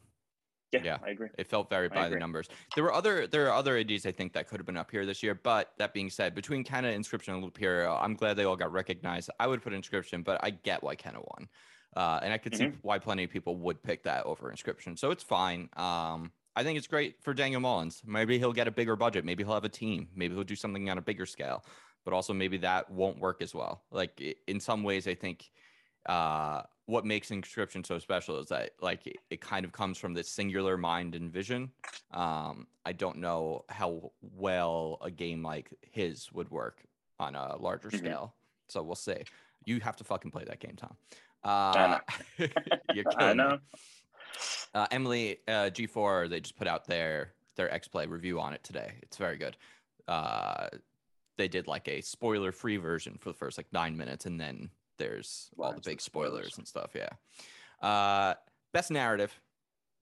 Yeah, 0.71 0.81
yeah, 0.83 0.97
I 1.05 1.09
agree. 1.09 1.27
It 1.37 1.47
felt 1.47 1.69
very 1.69 1.89
by 1.89 2.07
the 2.07 2.15
numbers. 2.15 2.47
There 2.75 2.83
were 2.83 2.93
other 2.93 3.27
there 3.27 3.47
are 3.47 3.53
other 3.53 3.77
IDs 3.77 4.05
I 4.05 4.11
think 4.11 4.31
that 4.33 4.47
could 4.47 4.59
have 4.59 4.65
been 4.65 4.77
up 4.77 4.89
here 4.89 5.05
this 5.05 5.21
year. 5.21 5.35
But 5.35 5.73
that 5.79 5.93
being 5.93 6.09
said, 6.09 6.33
between 6.33 6.63
Kena, 6.63 6.95
Inscryption, 6.95 7.33
and 7.33 7.43
Loop 7.43 7.57
Hero, 7.57 7.97
I'm 8.01 8.13
glad 8.13 8.37
they 8.37 8.45
all 8.45 8.55
got 8.55 8.71
recognized. 8.71 9.29
I 9.39 9.47
would 9.47 9.61
put 9.61 9.73
Inscryption, 9.73 10.23
but 10.23 10.39
I 10.43 10.51
get 10.51 10.81
why 10.81 10.95
Kena 10.95 11.15
won. 11.15 11.49
Uh, 11.95 12.19
and 12.23 12.31
I 12.31 12.37
could 12.37 12.53
mm-hmm. 12.53 12.71
see 12.71 12.77
why 12.83 12.99
plenty 12.99 13.25
of 13.25 13.29
people 13.29 13.57
would 13.57 13.83
pick 13.83 14.03
that 14.03 14.25
over 14.25 14.49
Inscryption. 14.49 14.97
So 14.97 15.11
it's 15.11 15.23
fine. 15.23 15.67
Um, 15.75 16.31
I 16.55 16.63
think 16.63 16.77
it's 16.77 16.87
great 16.87 17.15
for 17.21 17.33
Daniel 17.33 17.59
Mullins. 17.61 18.01
Maybe 18.05 18.37
he'll 18.37 18.53
get 18.53 18.67
a 18.67 18.71
bigger 18.71 18.95
budget. 18.95 19.25
Maybe 19.25 19.43
he'll 19.43 19.53
have 19.53 19.65
a 19.65 19.69
team. 19.69 20.07
Maybe 20.15 20.35
he'll 20.35 20.43
do 20.43 20.55
something 20.55 20.89
on 20.89 20.97
a 20.97 21.01
bigger 21.01 21.25
scale. 21.25 21.65
But 22.03 22.13
also 22.13 22.33
maybe 22.33 22.57
that 22.57 22.89
won't 22.89 23.19
work 23.19 23.41
as 23.41 23.53
well. 23.53 23.83
Like 23.91 24.21
in 24.47 24.59
some 24.59 24.83
ways, 24.83 25.07
I 25.07 25.13
think 25.13 25.51
uh, 26.07 26.63
what 26.85 27.05
makes 27.05 27.29
inscryption 27.29 27.85
so 27.85 27.99
special 27.99 28.39
is 28.39 28.47
that 28.47 28.71
like 28.81 29.05
it, 29.05 29.17
it, 29.29 29.41
kind 29.41 29.63
of 29.65 29.71
comes 29.71 29.97
from 29.97 30.13
this 30.13 30.29
singular 30.29 30.77
mind 30.77 31.15
and 31.15 31.31
vision. 31.31 31.71
Um, 32.11 32.67
I 32.85 32.93
don't 32.93 33.17
know 33.17 33.65
how 33.69 34.11
well 34.21 34.97
a 35.01 35.11
game 35.11 35.43
like 35.43 35.69
his 35.81 36.31
would 36.33 36.49
work 36.49 36.83
on 37.19 37.35
a 37.35 37.55
larger 37.57 37.89
mm-hmm. 37.89 38.05
scale. 38.05 38.33
So 38.67 38.81
we'll 38.81 38.95
see. 38.95 39.23
You 39.65 39.79
have 39.81 39.95
to 39.97 40.03
fucking 40.03 40.31
play 40.31 40.43
that 40.45 40.59
game, 40.59 40.75
Tom. 40.75 40.95
Uh, 41.43 41.99
killing 42.93 43.05
I 43.17 43.33
know. 43.33 43.59
Uh, 44.73 44.87
Emily 44.91 45.37
uh, 45.47 45.69
G4, 45.71 46.29
they 46.29 46.39
just 46.39 46.57
put 46.57 46.67
out 46.67 46.85
their 46.87 47.33
their 47.55 47.71
X 47.73 47.87
Play 47.87 48.07
review 48.07 48.39
on 48.39 48.53
it 48.53 48.63
today. 48.63 48.93
It's 49.01 49.17
very 49.17 49.37
good. 49.37 49.57
Uh, 50.07 50.67
they 51.41 51.47
did 51.47 51.67
like 51.67 51.87
a 51.87 52.01
spoiler 52.01 52.51
free 52.51 52.77
version 52.77 53.17
for 53.19 53.29
the 53.29 53.33
first 53.33 53.57
like 53.57 53.65
nine 53.73 53.97
minutes, 53.97 54.27
and 54.27 54.39
then 54.39 54.69
there's 54.99 55.49
all 55.57 55.73
the 55.73 55.81
big 55.81 55.99
spoilers, 55.99 56.53
spoilers 56.53 56.57
and 56.59 56.67
stuff. 56.67 56.91
Yeah. 56.95 57.09
Uh, 57.85 58.35
best 58.73 58.91
narrative. 58.91 59.33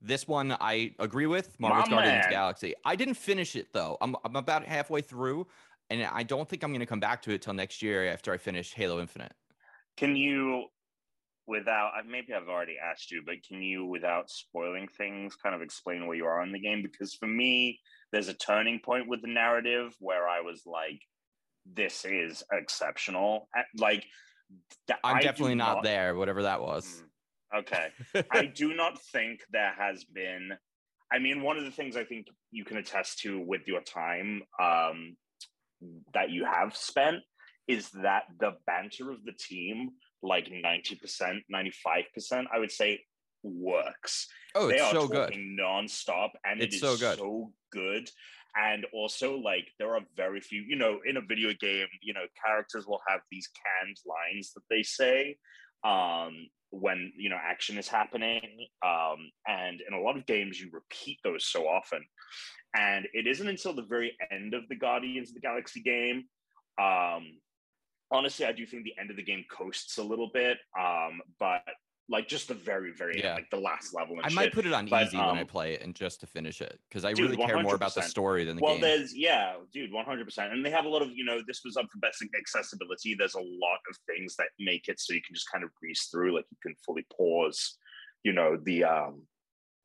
This 0.02 0.28
one 0.28 0.54
I 0.60 0.94
agree 0.98 1.26
with. 1.26 1.58
Marvel's 1.58 1.88
My 1.88 1.96
Guardians 1.96 2.24
man. 2.24 2.30
Galaxy. 2.30 2.74
I 2.84 2.94
didn't 2.94 3.14
finish 3.14 3.56
it 3.56 3.72
though. 3.72 3.96
I'm 4.02 4.14
I'm 4.24 4.36
about 4.36 4.64
halfway 4.64 5.00
through, 5.00 5.46
and 5.88 6.04
I 6.04 6.22
don't 6.22 6.46
think 6.46 6.62
I'm 6.62 6.70
going 6.70 6.80
to 6.80 6.86
come 6.86 7.00
back 7.00 7.22
to 7.22 7.30
it 7.32 7.40
till 7.40 7.54
next 7.54 7.80
year 7.80 8.06
after 8.06 8.32
I 8.32 8.36
finish 8.36 8.74
Halo 8.74 9.00
Infinite. 9.00 9.32
Can 9.96 10.16
you 10.16 10.66
without 11.46 11.92
maybe 12.06 12.32
I've 12.32 12.48
already 12.48 12.76
asked 12.78 13.10
you, 13.10 13.22
but 13.24 13.42
can 13.46 13.62
you, 13.62 13.84
without 13.84 14.30
spoiling 14.30 14.88
things, 14.88 15.36
kind 15.36 15.54
of 15.54 15.62
explain 15.62 16.06
where 16.06 16.16
you 16.16 16.26
are 16.26 16.42
in 16.42 16.52
the 16.52 16.60
game? 16.60 16.82
Because 16.82 17.14
for 17.14 17.26
me, 17.26 17.80
there's 18.12 18.28
a 18.28 18.34
turning 18.34 18.78
point 18.78 19.08
with 19.08 19.20
the 19.22 19.28
narrative 19.28 19.94
where 19.98 20.28
I 20.28 20.40
was 20.40 20.62
like, 20.66 21.00
"This 21.66 22.04
is 22.04 22.42
exceptional." 22.52 23.48
Like, 23.76 24.04
I'm 25.04 25.16
I 25.16 25.20
definitely 25.20 25.54
not, 25.54 25.76
not, 25.76 25.84
there. 25.84 26.14
Whatever 26.14 26.42
that 26.42 26.60
was. 26.60 27.02
Hmm, 27.52 27.58
okay, 27.60 27.88
I 28.30 28.46
do 28.46 28.74
not 28.74 29.00
think 29.12 29.40
there 29.50 29.74
has 29.76 30.04
been. 30.04 30.52
I 31.12 31.18
mean, 31.18 31.42
one 31.42 31.58
of 31.58 31.64
the 31.64 31.72
things 31.72 31.96
I 31.96 32.04
think 32.04 32.26
you 32.52 32.64
can 32.64 32.76
attest 32.76 33.20
to 33.20 33.40
with 33.40 33.62
your 33.66 33.80
time 33.80 34.42
um, 34.62 35.16
that 36.14 36.30
you 36.30 36.44
have 36.44 36.76
spent 36.76 37.16
is 37.66 37.90
that 38.02 38.24
the 38.38 38.52
banter 38.66 39.10
of 39.10 39.24
the 39.24 39.32
team 39.32 39.90
like 40.22 40.48
90%, 40.48 41.40
95%, 41.52 42.44
I 42.52 42.58
would 42.58 42.70
say 42.70 43.00
works. 43.42 44.26
Oh, 44.54 44.68
it's 44.68 44.90
so 44.90 45.08
good. 45.08 45.32
nonstop 45.32 46.30
and 46.44 46.60
it's 46.60 46.74
it 46.74 46.76
is 46.76 46.80
so 46.80 46.96
good. 46.96 47.18
so 47.18 47.52
good. 47.72 48.10
And 48.56 48.84
also, 48.92 49.36
like, 49.36 49.68
there 49.78 49.94
are 49.94 50.02
very 50.16 50.40
few, 50.40 50.62
you 50.62 50.76
know, 50.76 51.00
in 51.06 51.16
a 51.16 51.20
video 51.20 51.52
game, 51.60 51.86
you 52.02 52.12
know, 52.12 52.26
characters 52.44 52.86
will 52.86 53.00
have 53.08 53.20
these 53.30 53.48
canned 53.48 53.96
lines 54.06 54.52
that 54.54 54.62
they 54.70 54.82
say 54.82 55.36
um, 55.84 56.48
when, 56.70 57.12
you 57.16 57.30
know, 57.30 57.38
action 57.40 57.78
is 57.78 57.88
happening. 57.88 58.66
Um, 58.84 59.30
and 59.46 59.80
in 59.86 59.94
a 59.94 60.00
lot 60.00 60.16
of 60.16 60.26
games, 60.26 60.60
you 60.60 60.70
repeat 60.72 61.18
those 61.22 61.46
so 61.46 61.68
often. 61.68 62.04
And 62.76 63.06
it 63.12 63.26
isn't 63.26 63.48
until 63.48 63.74
the 63.74 63.82
very 63.82 64.16
end 64.30 64.54
of 64.54 64.68
the 64.68 64.76
Guardians 64.76 65.30
of 65.30 65.34
the 65.34 65.40
Galaxy 65.40 65.80
game 65.80 66.24
um, 66.80 67.38
honestly, 68.10 68.46
I 68.46 68.52
do 68.52 68.66
think 68.66 68.84
the 68.84 68.98
end 68.98 69.10
of 69.10 69.16
the 69.16 69.22
game 69.22 69.44
coasts 69.50 69.98
a 69.98 70.02
little 70.02 70.30
bit. 70.32 70.58
Um, 70.78 71.20
but 71.38 71.62
like 72.10 72.26
just 72.26 72.48
the 72.48 72.54
very, 72.54 72.92
very 72.92 73.20
yeah. 73.20 73.28
end, 73.28 73.34
like 73.36 73.50
the 73.50 73.56
last 73.56 73.94
level. 73.94 74.16
I 74.22 74.28
shit. 74.28 74.36
might 74.36 74.52
put 74.52 74.66
it 74.66 74.72
on 74.72 74.86
but, 74.86 75.06
easy 75.06 75.16
um, 75.16 75.28
when 75.28 75.38
I 75.38 75.42
um, 75.42 75.46
play 75.46 75.74
it 75.74 75.82
and 75.82 75.94
just 75.94 76.18
to 76.20 76.26
finish 76.26 76.60
it 76.60 76.78
because 76.88 77.04
I 77.04 77.12
dude, 77.12 77.30
really 77.30 77.46
care 77.46 77.56
100%. 77.56 77.62
more 77.62 77.76
about 77.76 77.94
the 77.94 78.02
story 78.02 78.44
than 78.44 78.56
the 78.56 78.62
well, 78.62 78.74
game. 78.74 78.82
Well, 78.82 78.98
there's 78.98 79.16
yeah, 79.16 79.54
dude, 79.72 79.92
one 79.92 80.04
hundred 80.04 80.24
percent. 80.24 80.52
And 80.52 80.66
they 80.66 80.70
have 80.70 80.84
a 80.84 80.88
lot 80.88 81.02
of 81.02 81.10
you 81.14 81.24
know 81.24 81.38
this 81.46 81.60
was 81.64 81.76
up 81.76 81.86
for 81.90 81.98
best 82.00 82.22
accessibility. 82.38 83.14
There's 83.14 83.34
a 83.34 83.38
lot 83.38 83.78
of 83.88 83.96
things 84.08 84.34
that 84.36 84.48
make 84.58 84.88
it 84.88 84.98
so 84.98 85.14
you 85.14 85.22
can 85.22 85.34
just 85.34 85.50
kind 85.50 85.62
of 85.62 85.70
breeze 85.80 86.08
through. 86.10 86.34
Like 86.34 86.46
you 86.50 86.56
can 86.60 86.74
fully 86.84 87.06
pause, 87.16 87.78
you 88.24 88.32
know, 88.32 88.58
the 88.60 88.84
um 88.84 89.22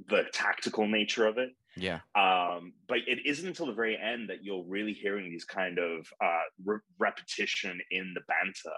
the 0.10 0.24
tactical 0.34 0.88
nature 0.88 1.28
of 1.28 1.38
it. 1.38 1.52
Yeah. 1.78 2.00
Um, 2.16 2.74
but 2.88 3.00
it 3.06 3.26
isn't 3.26 3.48
until 3.48 3.66
the 3.66 3.74
very 3.74 3.98
end 3.98 4.30
that 4.30 4.44
you're 4.44 4.64
really 4.66 4.94
hearing 4.94 5.30
these 5.30 5.46
kind 5.46 5.78
of 5.78 6.08
uh, 6.24 6.44
re- 6.64 6.80
repetition 7.00 7.80
in 7.92 8.14
the 8.14 8.22
banter. 8.28 8.76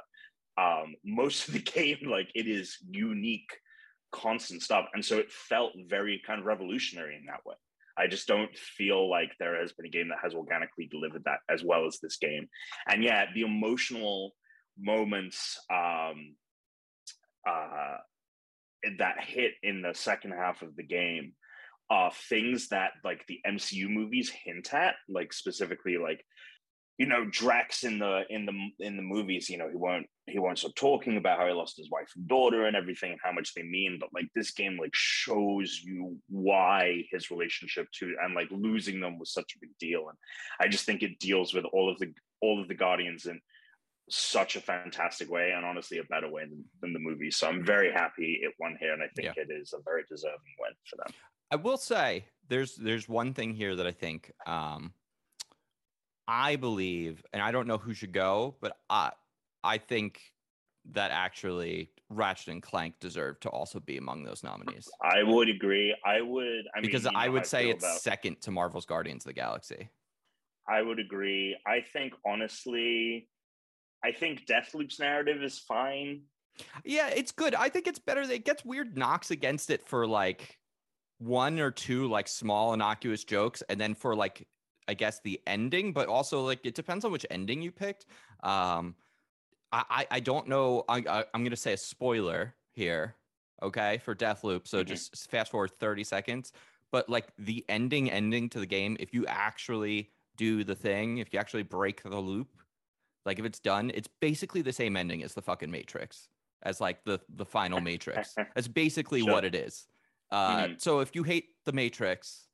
Um, 0.58 0.96
most 1.06 1.48
of 1.48 1.54
the 1.54 1.60
game, 1.78 2.10
like 2.10 2.30
it 2.36 2.48
is 2.48 2.78
unique, 2.90 3.52
constant 4.12 4.62
stuff, 4.62 4.86
and 4.94 5.04
so 5.04 5.18
it 5.18 5.32
felt 5.32 5.74
very 5.88 6.22
kind 6.26 6.40
of 6.40 6.46
revolutionary 6.46 7.16
in 7.16 7.26
that 7.26 7.46
way. 7.46 7.56
I 8.00 8.08
just 8.08 8.28
don't 8.28 8.56
feel 8.56 9.10
like 9.10 9.32
there 9.40 9.60
has 9.60 9.74
been 9.74 9.88
a 9.88 9.90
game 9.90 10.10
that 10.10 10.20
has 10.22 10.36
organically 10.36 10.86
delivered 10.86 11.24
that 11.26 11.40
as 11.50 11.64
well 11.64 11.88
as 11.88 12.00
this 12.00 12.18
game. 12.18 12.48
And 12.88 13.04
yet, 13.04 13.30
the 13.34 13.42
emotional 13.42 14.34
moments 14.78 15.60
um, 15.74 16.36
uh, 17.48 17.98
that 19.00 19.24
hit 19.24 19.54
in 19.64 19.82
the 19.82 19.94
second 19.94 20.32
half 20.32 20.62
of 20.62 20.76
the 20.76 20.84
game 20.84 21.34
uh 21.90 22.10
things 22.30 22.68
that 22.68 22.92
like 23.04 23.26
the 23.28 23.40
MCU 23.48 23.90
movies 23.90 24.30
hint 24.30 24.74
at, 24.74 24.96
like 25.08 25.32
specifically 25.32 25.98
like 25.98 26.24
you 26.98 27.06
know 27.06 27.26
Drax 27.26 27.84
in 27.84 28.00
the 28.00 28.24
in 28.30 28.46
the 28.46 28.86
in 28.86 28.98
the 28.98 29.04
movies, 29.04 29.50
you 29.50 29.58
know, 29.58 29.70
he 29.70 29.76
won't 29.76 30.08
he 30.26 30.40
won't 30.40 30.58
stop 30.58 30.76
talking 30.76 31.18
about 31.18 31.38
how 31.38 31.48
he 31.48 31.54
lost 31.54 31.78
his 31.78 31.90
wife 31.92 32.12
and 32.16 32.28
daughter 32.28 32.66
and 32.66 32.76
everything 32.76 33.12
and 33.12 33.20
how 33.24 33.32
much 33.32 33.54
they 33.54 33.64
mean, 33.64 33.98
but 34.00 34.10
like 34.14 34.26
this 34.36 34.52
game 34.52 34.78
like 34.80 34.94
shows 34.94 35.80
you 35.84 36.18
why 36.28 37.04
his 37.12 37.30
relationship 37.30 37.88
to 37.94 38.16
and 38.24 38.34
like 38.34 38.48
losing 38.52 39.00
them 39.00 39.20
was 39.20 39.32
such 39.32 39.54
a 39.56 39.60
big 39.62 39.70
deal. 39.80 40.10
And 40.10 40.18
I 40.60 40.68
just 40.68 40.86
think 40.86 41.04
it 41.04 41.20
deals 41.20 41.54
with 41.54 41.66
all 41.66 41.90
of 41.90 42.00
the 42.00 42.12
all 42.42 42.60
of 42.60 42.68
the 42.68 42.76
Guardians 42.76 43.28
in 43.28 43.40
such 44.10 44.56
a 44.56 44.62
fantastic 44.62 45.30
way 45.30 45.52
and 45.56 45.66
honestly 45.66 46.00
a 46.00 46.04
better 46.06 46.32
way 46.32 46.44
than, 46.46 46.64
than 46.82 46.94
the 46.94 47.00
movie. 47.00 47.30
So 47.30 47.48
I'm 47.48 47.64
very 47.64 47.92
happy 47.92 48.40
it 48.42 48.54
won 48.60 48.76
here 48.80 48.94
and 48.94 49.04
I 49.04 49.08
think 49.16 49.36
yeah. 49.36 49.44
it 49.44 49.50
is 49.52 49.74
a 49.74 49.82
very 49.84 50.04
deserving 50.10 50.56
win 50.60 50.72
for 50.90 50.96
them. 50.96 51.14
I 51.52 51.58
will 51.58 51.78
say 51.78 52.26
there's 52.50 52.76
there's 52.76 53.08
one 53.08 53.34
thing 53.34 53.54
here 53.54 53.76
that 53.76 53.86
I 53.86 53.92
think 53.92 54.32
um, 54.48 54.94
I 56.28 56.56
believe, 56.58 57.24
and 57.34 57.42
I 57.42 57.52
don't 57.52 57.68
know 57.68 57.78
who 57.78 57.94
should 57.94 58.12
go, 58.12 58.56
but 58.62 58.78
I 58.90 59.12
I 59.64 59.78
think 59.78 60.22
that 60.92 61.12
actually 61.12 61.92
Ratchet 62.10 62.50
and 62.50 62.64
Clank 62.64 62.96
deserve 63.00 63.40
to 63.42 63.50
also 63.50 63.80
be 63.80 63.98
among 63.98 64.24
those 64.24 64.44
nominees. 64.44 64.90
I 65.02 65.24
would 65.24 65.50
agree. 65.50 65.96
I 66.06 66.22
would. 66.22 66.66
I 66.76 66.82
because 66.82 67.06
mean, 67.06 67.16
I 67.16 67.30
would 67.30 67.46
say 67.46 67.70
it's 67.70 67.84
about, 67.84 68.00
second 68.00 68.42
to 68.42 68.52
Marvel's 68.52 68.86
Guardians 68.86 69.26
of 69.26 69.30
the 69.30 69.34
Galaxy. 69.34 69.90
I 70.70 70.82
would 70.82 71.00
agree. 71.00 71.58
I 71.66 71.82
think 71.82 72.14
honestly, 72.26 73.30
I 74.04 74.12
think 74.12 74.46
Deathloop's 74.46 75.00
narrative 75.00 75.42
is 75.44 75.60
fine. 75.60 76.22
Yeah, 76.84 77.10
it's 77.10 77.32
good. 77.32 77.56
I 77.56 77.70
think 77.70 77.88
it's 77.88 78.00
better. 78.00 78.22
It 78.22 78.46
gets 78.46 78.66
weird 78.66 78.98
knocks 78.98 79.32
against 79.32 79.70
it 79.70 79.88
for 79.88 80.08
like 80.08 80.58
one 81.20 81.60
or 81.60 81.72
two 81.72 82.08
like 82.08 82.28
small 82.28 82.74
innocuous 82.74 83.24
jokes, 83.24 83.64
and 83.70 83.80
then 83.80 83.96
for 83.96 84.16
like 84.16 84.48
I 84.88 84.94
guess 84.94 85.20
the 85.20 85.40
ending, 85.48 85.94
but 85.94 86.08
also 86.08 86.42
like 86.42 86.60
it 86.66 86.76
depends 86.76 87.06
on 87.06 87.12
which 87.12 87.26
ending 87.30 87.62
you 87.62 87.72
picked. 87.72 88.06
Um, 88.44 88.96
I 89.72 90.08
I 90.10 90.20
don't 90.20 90.48
know. 90.48 90.86
I, 90.88 91.04
I 91.08 91.26
am 91.34 91.44
gonna 91.44 91.56
say 91.56 91.74
a 91.74 91.78
spoiler 91.78 92.56
here, 92.72 93.16
okay, 93.62 94.00
for 94.00 94.16
Deathloop. 94.16 94.68
So 94.68 94.80
mm-hmm. 94.80 94.88
just 94.88 95.30
fast 95.30 95.52
forward 95.52 95.72
30 95.80 96.04
seconds. 96.04 96.54
But 96.92 97.10
like 97.10 97.28
the 97.38 97.66
ending 97.68 98.10
ending 98.10 98.50
to 98.50 98.60
the 98.60 98.66
game, 98.66 98.96
if 99.00 99.14
you 99.14 99.26
actually 99.28 100.12
do 100.38 100.64
the 100.64 100.76
thing, 100.76 101.18
if 101.18 101.34
you 101.34 101.40
actually 101.40 101.64
break 101.64 102.02
the 102.02 102.18
loop, 102.18 102.48
like 103.26 103.40
if 103.40 103.46
it's 103.46 103.60
done, 103.60 103.92
it's 103.94 104.08
basically 104.22 104.62
the 104.62 104.72
same 104.72 104.96
ending 104.96 105.24
as 105.24 105.34
the 105.34 105.42
fucking 105.42 105.70
Matrix, 105.70 106.30
as 106.64 106.80
like 106.80 107.04
the 107.04 107.20
the 107.36 107.46
final 107.46 107.82
Matrix. 107.82 108.36
That's 108.56 108.70
basically 108.70 109.22
sure. 109.22 109.34
what 109.34 109.44
it 109.44 109.54
is. 109.54 109.88
Uh, 110.32 110.64
mm-hmm. 110.64 110.74
So 110.78 111.02
if 111.02 111.14
you 111.14 111.24
hate 111.24 111.50
the 111.66 111.74
Matrix, 111.74 112.47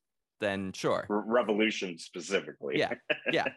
then 0.44 0.72
sure. 0.74 1.06
Revolution 1.10 1.98
specifically. 1.98 2.78
Yeah, 2.78 2.94
yeah. 3.32 3.46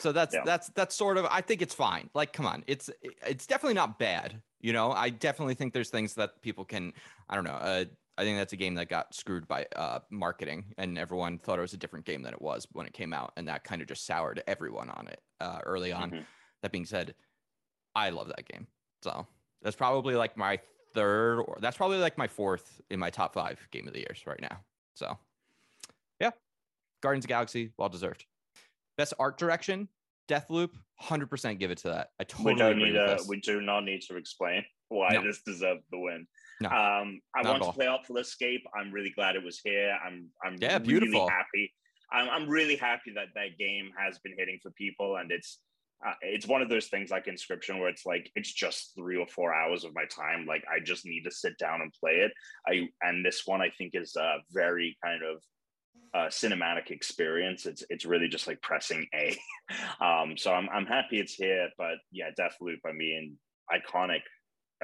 So 0.00 0.10
that's 0.10 0.34
yeah. 0.34 0.42
that's 0.44 0.68
that's 0.70 0.96
sort 0.96 1.16
of. 1.16 1.26
I 1.30 1.42
think 1.42 1.62
it's 1.62 1.74
fine. 1.74 2.10
Like, 2.12 2.32
come 2.32 2.44
on, 2.44 2.64
it's 2.66 2.90
it's 3.24 3.46
definitely 3.46 3.74
not 3.74 4.00
bad. 4.00 4.42
You 4.60 4.72
know, 4.72 4.90
I 4.90 5.10
definitely 5.10 5.54
think 5.54 5.72
there's 5.72 5.90
things 5.90 6.14
that 6.14 6.42
people 6.42 6.64
can. 6.64 6.92
I 7.28 7.36
don't 7.36 7.44
know. 7.44 7.52
Uh, 7.52 7.84
I 8.18 8.24
think 8.24 8.36
that's 8.36 8.52
a 8.52 8.56
game 8.56 8.74
that 8.74 8.88
got 8.88 9.14
screwed 9.14 9.46
by 9.48 9.66
uh, 9.76 10.00
marketing, 10.10 10.74
and 10.76 10.98
everyone 10.98 11.38
thought 11.38 11.58
it 11.58 11.62
was 11.62 11.72
a 11.72 11.78
different 11.78 12.04
game 12.04 12.22
than 12.22 12.34
it 12.34 12.42
was 12.42 12.66
when 12.72 12.86
it 12.86 12.92
came 12.92 13.12
out, 13.12 13.32
and 13.36 13.48
that 13.48 13.64
kind 13.64 13.80
of 13.80 13.88
just 13.88 14.04
soured 14.04 14.42
everyone 14.46 14.90
on 14.90 15.06
it 15.08 15.20
uh, 15.40 15.60
early 15.64 15.92
on. 15.92 16.10
Mm-hmm. 16.10 16.22
That 16.62 16.72
being 16.72 16.84
said, 16.84 17.14
I 17.94 18.10
love 18.10 18.28
that 18.28 18.46
game. 18.46 18.66
So 19.02 19.26
that's 19.62 19.76
probably 19.76 20.16
like 20.16 20.36
my 20.36 20.58
third, 20.92 21.40
or 21.40 21.58
that's 21.60 21.76
probably 21.76 21.98
like 21.98 22.18
my 22.18 22.28
fourth 22.28 22.80
in 22.90 23.00
my 23.00 23.10
top 23.10 23.32
five 23.34 23.58
game 23.70 23.86
of 23.86 23.94
the 23.94 24.00
years 24.00 24.22
right 24.26 24.40
now. 24.40 24.60
So, 24.94 25.16
yeah, 26.20 26.30
Guardians 27.02 27.24
of 27.24 27.28
Galaxy, 27.28 27.72
well 27.78 27.88
deserved. 27.88 28.24
Best 28.96 29.14
art 29.18 29.38
direction, 29.38 29.88
Deathloop, 30.28 30.70
hundred 30.98 31.30
percent 31.30 31.58
give 31.58 31.70
it 31.70 31.78
to 31.78 31.88
that. 31.88 32.10
I 32.20 32.24
totally 32.24 32.54
we 32.54 32.58
don't 32.58 32.78
need 32.78 32.96
a, 32.96 33.18
we 33.26 33.40
do 33.40 33.60
not 33.60 33.84
need 33.84 34.02
to 34.02 34.16
explain 34.16 34.64
why 34.88 35.10
no. 35.12 35.24
this 35.24 35.42
deserved 35.42 35.82
the 35.90 35.98
win. 35.98 36.26
No, 36.60 36.68
um, 36.68 37.20
I 37.34 37.42
want 37.42 37.62
to 37.62 37.72
play 37.72 37.86
Artful 37.86 38.18
Escape. 38.18 38.62
I'm 38.78 38.92
really 38.92 39.10
glad 39.10 39.34
it 39.34 39.42
was 39.42 39.60
here. 39.64 39.96
I'm 40.04 40.28
I'm 40.44 40.56
yeah, 40.60 40.74
really 40.74 41.00
beautiful. 41.00 41.28
happy. 41.28 41.72
I'm 42.12 42.28
I'm 42.28 42.48
really 42.48 42.76
happy 42.76 43.12
that 43.14 43.28
that 43.34 43.58
game 43.58 43.90
has 43.96 44.18
been 44.18 44.34
hitting 44.36 44.58
for 44.62 44.70
people, 44.72 45.16
and 45.16 45.30
it's 45.32 45.58
uh, 46.06 46.14
it's 46.22 46.46
one 46.46 46.62
of 46.62 46.68
those 46.68 46.86
things 46.86 47.10
like 47.10 47.26
Inscryption 47.26 47.78
where 47.78 47.88
it's 47.88 48.06
like 48.06 48.30
it's 48.34 48.52
just 48.52 48.92
three 48.96 49.16
or 49.16 49.26
four 49.26 49.54
hours 49.54 49.84
of 49.84 49.94
my 49.94 50.04
time. 50.04 50.46
Like 50.46 50.64
I 50.70 50.80
just 50.80 51.06
need 51.06 51.22
to 51.24 51.30
sit 51.30 51.56
down 51.58 51.80
and 51.82 51.92
play 51.98 52.12
it. 52.12 52.32
I 52.66 52.88
and 53.02 53.24
this 53.24 53.42
one 53.46 53.60
I 53.60 53.70
think 53.76 53.92
is 53.94 54.16
a 54.16 54.36
very 54.52 54.96
kind 55.04 55.22
of 55.22 55.42
uh, 56.14 56.26
cinematic 56.26 56.90
experience. 56.90 57.66
It's 57.66 57.84
it's 57.90 58.04
really 58.04 58.28
just 58.28 58.46
like 58.46 58.60
pressing 58.62 59.06
A. 59.14 59.38
um, 60.04 60.36
so 60.36 60.52
I'm 60.52 60.68
I'm 60.70 60.86
happy 60.86 61.20
it's 61.20 61.34
here, 61.34 61.68
but 61.78 61.96
yeah, 62.10 62.30
Deathloop. 62.38 62.80
I 62.86 62.92
mean, 62.92 63.36
iconic. 63.70 64.22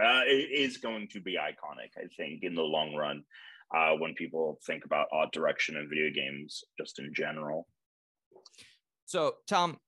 Uh, 0.00 0.22
it 0.26 0.50
is 0.52 0.76
going 0.76 1.08
to 1.08 1.20
be 1.20 1.36
iconic. 1.36 1.90
I 1.96 2.06
think 2.16 2.42
in 2.42 2.54
the 2.54 2.62
long 2.62 2.94
run, 2.94 3.22
uh, 3.74 3.92
when 3.92 4.14
people 4.14 4.58
think 4.66 4.84
about 4.84 5.08
art 5.10 5.32
direction 5.32 5.76
in 5.76 5.88
video 5.88 6.10
games, 6.14 6.62
just 6.78 6.98
in 6.98 7.12
general. 7.14 7.66
So 9.06 9.36
Tom, 9.48 9.78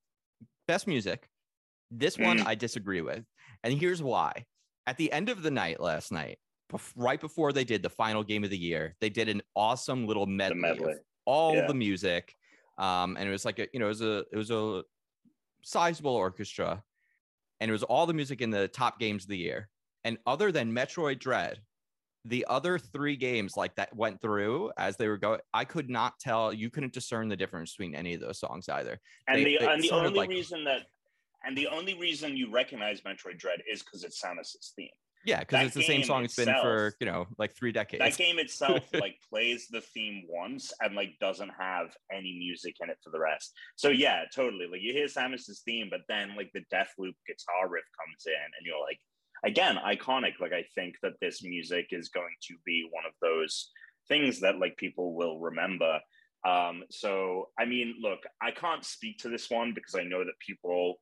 best 0.66 0.86
music. 0.86 1.28
This 1.90 2.18
one 2.18 2.38
mm. 2.38 2.46
I 2.46 2.54
disagree 2.54 3.00
with. 3.00 3.24
And 3.64 3.74
here's 3.74 4.02
why. 4.02 4.44
At 4.86 4.96
the 4.96 5.12
end 5.12 5.28
of 5.28 5.42
the 5.42 5.50
night 5.50 5.80
last 5.80 6.12
night, 6.12 6.38
right 6.96 7.20
before 7.20 7.52
they 7.52 7.64
did 7.64 7.82
the 7.82 7.90
final 7.90 8.22
game 8.22 8.44
of 8.44 8.50
the 8.50 8.58
year, 8.58 8.94
they 9.00 9.10
did 9.10 9.28
an 9.28 9.42
awesome 9.54 10.06
little 10.06 10.26
medley, 10.26 10.60
medley. 10.60 10.92
of 10.92 10.98
all 11.28 11.54
yeah. 11.54 11.66
the 11.66 11.74
music. 11.74 12.34
Um, 12.78 13.16
and 13.18 13.28
it 13.28 13.32
was 13.32 13.44
like 13.44 13.58
a, 13.58 13.68
you 13.72 13.80
know, 13.80 13.86
it 13.86 13.90
was 13.90 14.02
a 14.02 14.24
it 14.32 14.36
was 14.36 14.50
a 14.50 14.82
sizable 15.62 16.16
orchestra, 16.16 16.82
and 17.60 17.68
it 17.68 17.72
was 17.72 17.82
all 17.82 18.06
the 18.06 18.14
music 18.14 18.40
in 18.40 18.50
the 18.50 18.68
top 18.68 18.98
games 18.98 19.24
of 19.24 19.28
the 19.28 19.36
year. 19.36 19.68
And 20.04 20.16
other 20.26 20.50
than 20.50 20.72
Metroid 20.72 21.18
Dread, 21.18 21.58
the 22.24 22.46
other 22.48 22.78
three 22.78 23.16
games 23.16 23.56
like 23.56 23.74
that 23.76 23.94
went 23.94 24.20
through 24.20 24.70
as 24.76 24.96
they 24.96 25.06
were 25.08 25.16
going 25.16 25.40
i 25.54 25.64
could 25.64 25.88
not 25.88 26.18
tell 26.18 26.52
you 26.52 26.68
couldn't 26.68 26.92
discern 26.92 27.28
the 27.28 27.36
difference 27.36 27.74
between 27.74 27.94
any 27.94 28.12
of 28.12 28.20
those 28.20 28.40
songs 28.40 28.68
either 28.68 29.00
and 29.28 29.38
they, 29.38 29.56
the, 29.56 29.70
and 29.70 29.82
the 29.82 29.90
only 29.92 30.10
like, 30.10 30.28
reason 30.28 30.64
that 30.64 30.82
and 31.44 31.56
the 31.56 31.68
only 31.68 31.94
reason 31.94 32.36
you 32.36 32.50
recognize 32.50 33.00
metroid 33.02 33.38
dread 33.38 33.60
is 33.70 33.82
because 33.82 34.04
it's 34.04 34.20
samus's 34.20 34.72
theme 34.76 34.88
yeah 35.24 35.40
because 35.40 35.66
it's 35.66 35.74
the 35.74 35.82
same 35.82 36.02
song 36.02 36.24
itself, 36.24 36.48
it's 36.48 36.54
been 36.54 36.62
for 36.62 36.94
you 37.00 37.06
know 37.06 37.26
like 37.38 37.54
three 37.56 37.72
decades. 37.72 38.02
that 38.02 38.16
game 38.16 38.38
itself 38.38 38.82
like 38.94 39.16
plays 39.28 39.66
the 39.70 39.80
theme 39.80 40.22
once 40.28 40.72
and 40.80 40.94
like 40.94 41.10
doesn't 41.20 41.50
have 41.58 41.88
any 42.12 42.36
music 42.38 42.76
in 42.80 42.90
it 42.90 42.98
for 43.02 43.10
the 43.10 43.18
rest. 43.18 43.52
So 43.76 43.88
yeah 43.88 44.22
totally 44.34 44.66
like 44.70 44.80
you 44.80 44.92
hear 44.92 45.06
samus's 45.06 45.62
theme 45.64 45.88
but 45.90 46.00
then 46.08 46.34
like 46.36 46.50
the 46.54 46.64
death 46.70 46.92
loop 46.98 47.14
guitar 47.26 47.68
riff 47.68 47.84
comes 47.98 48.24
in 48.26 48.32
and 48.32 48.64
you're 48.64 48.80
like 48.80 48.98
again 49.44 49.76
iconic. 49.84 50.40
Like 50.40 50.52
i 50.52 50.64
think 50.74 50.96
that 51.02 51.14
this 51.20 51.42
music 51.42 51.88
is 51.90 52.08
going 52.08 52.34
to 52.42 52.54
be 52.64 52.88
one 52.90 53.04
of 53.06 53.12
those 53.20 53.70
things 54.08 54.40
that 54.40 54.58
like 54.58 54.76
people 54.76 55.14
will 55.14 55.38
remember. 55.38 56.00
Um 56.46 56.84
so 56.90 57.48
i 57.58 57.64
mean 57.64 57.96
look 58.00 58.20
i 58.40 58.50
can't 58.52 58.84
speak 58.84 59.18
to 59.18 59.28
this 59.28 59.50
one 59.50 59.72
because 59.74 59.96
i 59.96 60.04
know 60.04 60.24
that 60.24 60.38
people 60.38 61.00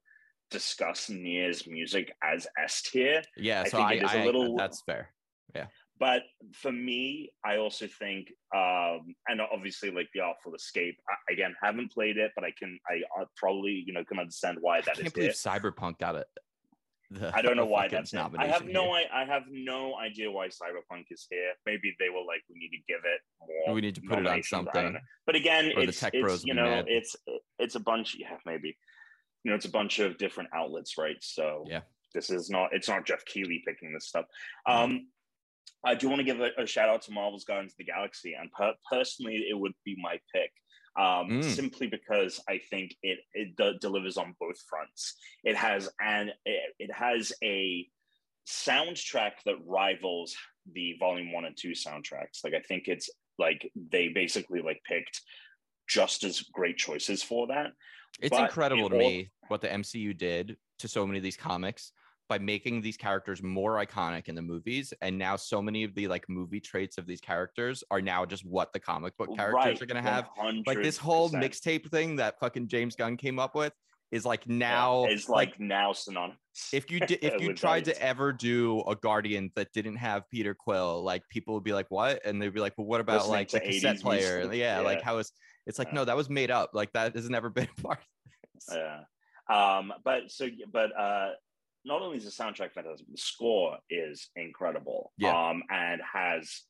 discuss 0.51 1.11
Nier's 1.11 1.67
music 1.67 2.13
as 2.23 2.47
S 2.63 2.83
tier. 2.83 3.23
Yeah, 3.37 3.63
I 3.63 3.69
think 3.69 3.83
I, 3.83 3.95
it 3.95 4.03
is 4.03 4.11
I, 4.11 4.17
a 4.19 4.25
little 4.25 4.57
that's 4.57 4.83
fair. 4.83 5.11
Yeah. 5.55 5.67
But 5.99 6.23
for 6.53 6.73
me, 6.73 7.31
I 7.45 7.57
also 7.57 7.87
think, 7.87 8.29
um, 8.55 9.15
and 9.29 9.41
obviously, 9.41 9.91
like 9.91 10.09
the 10.13 10.21
Artful 10.21 10.55
Escape. 10.55 10.99
I, 11.09 11.33
again, 11.33 11.55
haven't 11.63 11.91
played 11.91 12.19
it, 12.19 12.33
but 12.35 12.45
I 12.45 12.53
can, 12.59 12.79
I 12.87 13.23
uh, 13.23 13.25
probably, 13.37 13.83
you 13.87 13.95
know, 13.95 14.05
can 14.05 14.19
understand 14.19 14.59
why 14.61 14.83
that 14.83 14.99
I 14.99 15.03
can't 15.03 15.15
believe 15.15 15.31
it. 15.31 15.37
Cyberpunk 15.37 15.99
got 15.99 16.17
it. 16.17 16.27
The, 17.11 17.35
I 17.35 17.41
don't 17.41 17.57
know 17.57 17.67
why 17.77 17.89
that's 17.89 18.13
not. 18.13 18.33
I 18.39 18.47
have 18.47 18.67
no 18.67 18.93
I, 18.93 19.05
I 19.15 19.25
have 19.25 19.45
no 19.49 19.97
idea 19.97 20.31
why 20.31 20.49
Cyberpunk 20.49 21.05
is 21.11 21.27
here. 21.31 21.53
Maybe 21.65 21.95
they 21.99 22.11
were 22.11 22.25
like, 22.27 22.43
we 22.51 22.59
need 22.59 22.71
to 22.71 22.83
give 22.87 23.01
it 23.05 23.21
more. 23.67 23.75
We 23.75 23.81
need 23.81 23.95
to 23.95 24.03
put 24.03 24.19
it 24.19 24.27
on 24.27 24.43
something. 24.43 24.99
But 25.25 25.35
again, 25.35 25.73
or 25.77 25.83
it's, 25.83 26.03
it's 26.03 26.45
you 26.45 26.55
know, 26.55 26.65
mad. 26.65 26.87
it's 26.89 27.17
it's 27.59 27.75
a 27.75 27.81
bunch. 27.81 28.17
Yeah, 28.19 28.37
maybe. 28.45 28.77
You 29.47 29.53
know, 29.53 29.57
it's 29.57 29.65
a 29.65 29.71
bunch 29.71 30.01
of 30.01 30.19
different 30.19 30.51
outlets, 30.53 30.99
right? 30.99 31.17
So 31.21 31.65
yeah, 31.69 31.83
this 32.13 32.31
is 32.31 32.51
not. 32.51 32.71
It's 32.73 32.89
not 32.89 33.07
Jeff 33.07 33.25
Keighley 33.25 33.63
picking 33.65 33.95
this 33.95 34.09
stuff. 34.09 34.25
Um, 34.67 35.07
I 35.85 35.95
do 35.95 36.09
want 36.09 36.19
to 36.19 36.25
give 36.25 36.41
a, 36.41 36.51
a, 36.59 36.67
shout 36.67 36.89
out 36.89 37.03
to 37.03 37.13
Marvel's 37.13 37.45
Guardians 37.45 37.75
of 37.75 37.77
the 37.79 37.85
Galaxy, 37.85 38.35
and 38.35 38.51
per- 38.51 38.75
personally, 38.91 39.47
it 39.49 39.57
would 39.57 39.75
be 39.85 39.97
my 40.03 40.19
pick 40.35 40.51
um, 40.99 41.29
mm. 41.29 41.45
simply 41.45 41.87
because 41.87 42.41
I 42.49 42.61
think 42.71 42.97
it 43.05 43.21
it 43.35 43.81
delivers 43.81 44.17
on 44.17 44.35
both 44.41 44.59
fronts. 44.69 45.15
It 45.45 45.55
has 45.55 45.89
an 46.01 46.33
it, 46.45 46.75
it 46.81 46.93
has 46.93 47.33
a 47.45 47.87
soundtrack 48.49 49.33
that 49.45 49.57
rivals 49.65 50.35
the 50.73 50.97
Volume 50.99 51.33
One 51.33 51.45
and 51.45 51.57
Two 51.57 51.71
soundtracks. 51.71 52.43
Like 52.43 52.55
I 52.55 52.61
think 52.61 52.89
it's 52.89 53.09
like 53.39 53.71
they 53.93 54.09
basically 54.09 54.61
like 54.61 54.81
picked 54.85 55.21
just 55.89 56.25
as 56.25 56.41
great 56.41 56.77
choices 56.77 57.23
for 57.23 57.47
that. 57.49 57.69
It's 58.20 58.38
incredible 58.38 58.87
it 58.87 58.90
to 58.90 58.98
me 58.98 59.31
what 59.48 59.61
the 59.61 59.68
MCU 59.68 60.16
did 60.16 60.57
to 60.79 60.88
so 60.88 61.07
many 61.07 61.18
of 61.18 61.24
these 61.24 61.37
comics 61.37 61.92
by 62.29 62.38
making 62.38 62.81
these 62.81 62.96
characters 62.96 63.42
more 63.42 63.74
iconic 63.74 64.29
in 64.29 64.35
the 64.35 64.42
movies. 64.42 64.92
And 65.00 65.16
now 65.16 65.37
so 65.37 65.62
many 65.62 65.85
of 65.85 65.94
the 65.94 66.09
like 66.09 66.29
movie 66.29 66.61
traits 66.61 66.98
of 66.98 67.07
these 67.07 67.20
characters 67.20 67.85
are 67.90 68.00
now 68.00 68.24
just 68.24 68.44
what 68.44 68.72
the 68.72 68.81
comic 68.81 69.16
book 69.16 69.35
characters 69.37 69.64
right, 69.64 69.83
are 69.83 69.87
going 69.87 70.02
to 70.02 70.11
have. 70.11 70.29
100%. 70.38 70.66
like 70.66 70.83
this 70.83 70.98
whole 70.98 71.31
mixtape 71.31 71.88
thing 71.90 72.17
that 72.17 72.38
fucking 72.40 72.69
James 72.69 72.96
Gunn 72.96 73.17
came 73.17 73.38
up 73.38 73.54
with 73.54 73.73
is 74.12 74.25
like 74.25 74.48
now 74.48 75.04
yeah, 75.04 75.14
is 75.14 75.29
like, 75.29 75.50
like, 75.50 75.60
now 75.60 75.92
synonymous 75.92 76.38
if 76.73 76.90
you 76.90 77.00
did 77.00 77.19
if 77.23 77.40
you 77.40 77.52
tried 77.52 77.85
to 77.85 78.02
ever 78.02 78.33
do 78.33 78.81
a 78.87 78.94
guardian 78.94 79.50
that 79.56 79.73
didn't 79.73 79.96
have 79.96 80.23
peter 80.31 80.54
quill 80.54 81.02
like 81.02 81.23
people 81.29 81.54
would 81.54 81.64
be 81.64 81.73
like 81.73 81.87
what? 81.88 82.25
And 82.25 82.40
they'd 82.40 82.54
be 82.54 82.60
like 82.60 82.75
well 82.79 82.87
what 82.87 83.00
about 83.00 83.29
Listening 83.29 83.33
like 83.33 83.50
the 83.50 83.60
cassette 83.60 84.00
player? 84.00 84.42
yeah, 84.52 84.79
yeah, 84.79 84.81
like 84.81 85.02
how 85.02 85.19
is 85.19 85.33
it's 85.67 85.79
like 85.79 85.88
yeah. 85.88 85.94
no 85.94 86.04
that 86.04 86.17
was 86.17 86.31
made 86.31 86.50
up 86.50 86.71
like 86.73 86.92
that 86.92 87.14
has 87.14 87.29
never 87.29 87.50
been 87.58 87.69
part 87.83 87.98
yeah 88.73 89.00
um 89.50 89.92
but 90.04 90.31
so 90.31 90.48
but 90.73 90.96
uh 90.98 91.31
not 91.87 92.02
only 92.02 92.19
is 92.19 92.25
the 92.25 92.31
soundtrack 92.31 92.73
fantastic, 92.73 93.06
the 93.08 93.17
score 93.17 93.79
is 93.88 94.29
incredible. 94.35 95.12
Yeah. 95.17 95.31
Um, 95.31 95.62
and 95.71 96.00
has 96.12 96.62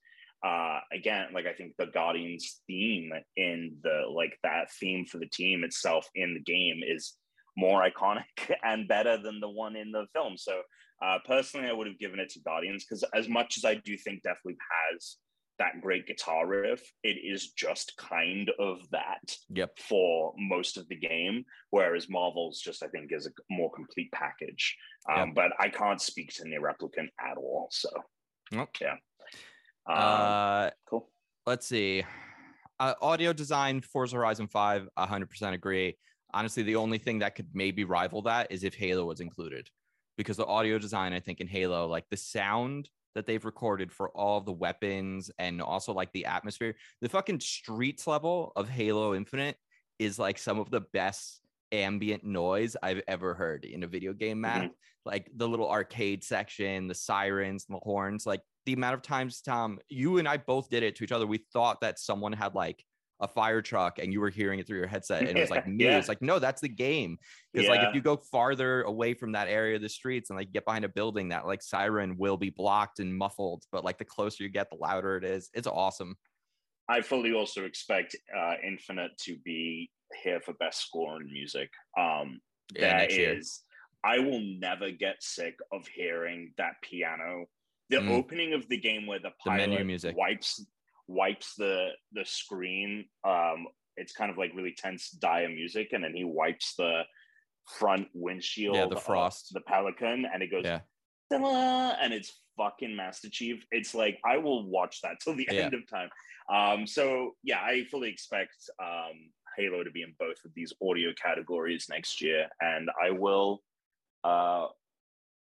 uh 0.47 0.81
again, 0.93 1.29
like 1.33 1.47
I 1.47 1.55
think 1.55 1.73
the 1.79 1.87
Guardians 1.87 2.61
theme 2.67 3.11
in 3.37 3.79
the 3.83 4.03
like 4.15 4.39
that 4.43 4.71
theme 4.79 5.07
for 5.07 5.19
the 5.19 5.27
team 5.27 5.65
itself 5.65 6.07
in 6.15 6.35
the 6.35 6.41
game 6.41 6.83
is 6.87 7.15
more 7.57 7.81
iconic 7.83 8.25
and 8.63 8.87
better 8.87 9.17
than 9.17 9.41
the 9.41 9.49
one 9.49 9.75
in 9.75 9.91
the 9.91 10.07
film. 10.15 10.37
So 10.37 10.61
Uh, 11.03 11.19
personally, 11.27 11.69
I 11.69 11.73
would 11.73 11.87
have 11.87 11.99
given 11.99 12.21
it 12.21 12.31
to 12.31 12.41
Guardians 12.41 12.85
because 12.85 13.05
as 13.15 13.29
much 13.29 13.59
as 13.59 13.65
I 13.65 13.75
do 13.75 13.97
think 13.99 14.23
Deathloop 14.23 14.57
has 14.77 15.17
that 15.59 15.81
great 15.81 16.07
guitar 16.07 16.47
riff, 16.47 16.83
it 17.03 17.17
is 17.23 17.53
just 17.53 17.97
kind 17.97 18.51
of 18.59 18.79
that 18.91 19.37
Yep. 19.51 19.79
for 19.79 20.35
most 20.37 20.77
of 20.77 20.87
the 20.89 20.97
game. 20.97 21.45
Whereas 21.71 22.09
Marvel's 22.09 22.61
just, 22.61 22.83
I 22.83 22.89
think, 22.89 23.13
is 23.13 23.27
a 23.27 23.31
more 23.51 23.71
complete 23.73 24.11
package. 24.13 24.77
Um, 25.09 25.33
But 25.35 25.53
I 25.59 25.69
can't 25.69 26.01
speak 26.01 26.33
to 26.35 26.49
Nier 26.49 26.61
Replicant 26.61 27.09
at 27.21 27.37
all. 27.39 27.69
So, 27.71 27.89
Well, 28.53 28.69
yeah. 28.81 28.97
Um, 29.87 29.97
uh, 29.97 30.71
cool. 30.89 31.11
let's 31.47 31.67
see. 31.67 32.05
Uh, 32.79 32.95
audio 33.01 33.33
design, 33.33 33.81
Forza 33.81 34.17
Horizon 34.17 34.49
5, 34.49 34.89
100% 34.99 35.55
agree. 35.55 35.97
Honestly, 36.35 36.63
the 36.63 36.77
only 36.77 36.99
thing 36.99 37.21
that 37.21 37.35
could 37.35 37.49
maybe 37.55 37.85
rival 37.85 38.21
that 38.23 38.51
is 38.51 38.65
if 38.65 38.75
Halo 38.75 39.05
was 39.07 39.21
included. 39.21 39.71
Because 40.19 40.37
the 40.37 40.47
audio 40.47 40.79
design, 40.79 41.13
I 41.13 41.21
think, 41.21 41.41
in 41.41 41.47
Halo, 41.47 41.87
like 41.87 42.05
the 42.11 42.17
sound 42.17 42.91
that 43.17 43.27
they've 43.27 43.45
recorded 43.45 43.91
for 43.91 44.11
all 44.11 44.37
of 44.39 44.45
the 44.45 44.53
weapons 44.53 45.31
and 45.39 45.63
also 45.63 45.93
like 45.93 46.13
the 46.13 46.27
atmosphere, 46.27 46.77
the 47.01 47.09
fucking 47.09 47.41
streets 47.41 48.07
level 48.07 48.53
of 48.57 48.69
Halo 48.69 49.15
Infinite 49.15 49.57
is 49.99 50.19
like 50.19 50.37
some 50.37 50.61
of 50.61 50.71
the 50.71 50.83
best 50.93 51.41
ambient 51.73 52.25
noise 52.25 52.77
I've 52.83 53.03
ever 53.09 53.33
heard 53.33 53.65
in 53.65 53.83
a 53.83 53.87
video 53.87 54.13
game 54.13 54.43
map. 54.43 54.65
Mm-hmm. 54.65 54.73
Like 55.07 55.31
the 55.35 55.49
little 55.49 55.71
arcade 55.71 56.25
section, 56.25 56.89
the 56.89 56.95
sirens, 56.95 57.65
and 57.69 57.77
the 57.77 57.85
horns, 57.85 58.27
like 58.27 58.43
the 58.67 58.75
amount 58.75 58.95
of 58.95 59.03
times, 59.03 59.41
Tom, 59.41 59.79
you 59.89 60.19
and 60.19 60.29
I 60.29 60.37
both 60.37 60.69
did 60.69 60.83
it 60.83 60.97
to 60.97 61.05
each 61.05 61.13
other. 61.13 61.27
We 61.27 61.39
thought 61.53 61.81
that 61.81 61.99
someone 61.99 62.33
had 62.33 62.55
like 62.55 62.85
a 63.21 63.27
fire 63.29 63.63
truck 63.63 63.99
and 63.99 64.13
you 64.13 64.21
were 64.21 64.29
hearing 64.31 64.59
it 64.59 64.67
through 64.67 64.77
your 64.79 64.87
headset. 64.87 65.23
And 65.27 65.37
it 65.39 65.41
was 65.41 65.51
like 65.51 65.67
me. 65.67 65.85
Yeah. 65.87 65.99
It's 65.99 66.09
like, 66.09 66.21
no, 66.21 66.39
that's 66.39 66.61
the 66.61 66.69
game. 66.69 67.19
Because 67.53 67.69
like 67.69 67.81
if 67.89 67.95
you 67.95 68.01
go 68.03 68.17
farther 68.17 68.83
away 68.83 69.15
from 69.15 69.33
that 69.33 69.49
area 69.49 69.77
of 69.77 69.83
the 69.83 69.89
streets 69.89 70.29
and 70.31 70.37
like 70.39 70.53
get 70.53 70.65
behind 70.65 70.85
a 70.85 70.89
building, 70.89 71.31
that 71.31 71.47
like 71.47 71.63
siren 71.63 72.17
will 72.19 72.37
be 72.37 72.51
blocked 72.51 72.99
and 72.99 73.17
muffled. 73.17 73.65
But 73.73 73.85
like 73.85 73.99
the 73.99 74.05
closer 74.05 74.43
you 74.43 74.51
get, 74.51 74.69
the 74.71 74.77
louder 74.77 75.17
it 75.17 75.25
is. 75.25 75.49
It's 75.55 75.67
awesome. 75.67 76.17
I 76.89 77.01
fully 77.01 77.33
also 77.33 77.65
expect 77.65 78.15
uh, 78.37 78.55
Infinite 78.65 79.13
to 79.25 79.37
be 79.45 79.91
here 80.23 80.41
for 80.41 80.53
best 80.55 80.81
score 80.87 81.21
in 81.21 81.33
music. 81.33 81.71
Um, 81.99 82.41
Yeah, 82.75 83.09
year. 83.09 83.39
is- 83.39 83.63
I 84.05 84.19
will 84.21 84.41
never 84.41 84.93
get 84.93 85.17
sick 85.21 85.57
of 85.73 85.89
hearing 85.89 86.53
that 86.59 86.75
piano. 86.83 87.47
The 87.89 87.97
Mm. 87.97 88.11
opening 88.11 88.53
of 88.53 88.69
the 88.69 88.77
game 88.77 89.07
where 89.07 89.19
the 89.19 89.31
The 89.45 89.51
pilot 89.51 89.85
music. 89.85 90.17
wipes 90.17 90.65
wipes 91.09 91.55
the 91.57 91.91
the 92.13 92.25
screen. 92.25 93.07
Um, 93.27 93.67
it's 93.97 94.13
kind 94.13 94.31
of 94.31 94.37
like 94.39 94.53
really 94.55 94.75
tense, 94.77 95.11
dire 95.11 95.49
music, 95.49 95.89
and 95.93 96.05
then 96.05 96.15
he 96.15 96.25
wipes 96.25 96.75
the 96.77 97.03
front 97.79 98.09
windshield. 98.15 98.77
Yeah, 98.77 98.87
the 98.87 99.01
frost. 99.01 99.51
the 99.53 99.61
Pelican, 99.63 100.27
and 100.33 100.43
it 100.43 100.51
goes 100.51 100.65
Yeah. 100.65 100.81
And 101.31 102.13
it's 102.13 102.41
fucking 102.57 102.95
Master 102.95 103.29
Chief. 103.31 103.65
It's 103.71 103.95
like 103.95 104.19
I 104.25 104.39
will 104.39 104.69
watch 104.69 105.01
that 105.03 105.17
till 105.25 105.35
the 105.37 105.49
Yeah. 105.51 105.63
end 105.63 105.75
of 105.75 105.89
time. 105.89 106.11
Um, 106.53 106.87
so 106.87 107.35
yeah, 107.43 107.61
I 107.61 107.85
fully 107.91 108.09
expect 108.11 108.55
um, 108.83 109.31
Halo 109.57 109.83
to 109.83 109.91
be 109.91 110.03
in 110.03 110.15
both 110.19 110.45
of 110.45 110.53
these 110.55 110.73
audio 110.83 111.11
categories 111.21 111.87
next 111.89 112.21
year, 112.21 112.49
and 112.61 112.89
I 113.03 113.11
will 113.11 113.63
uh, 114.23 114.67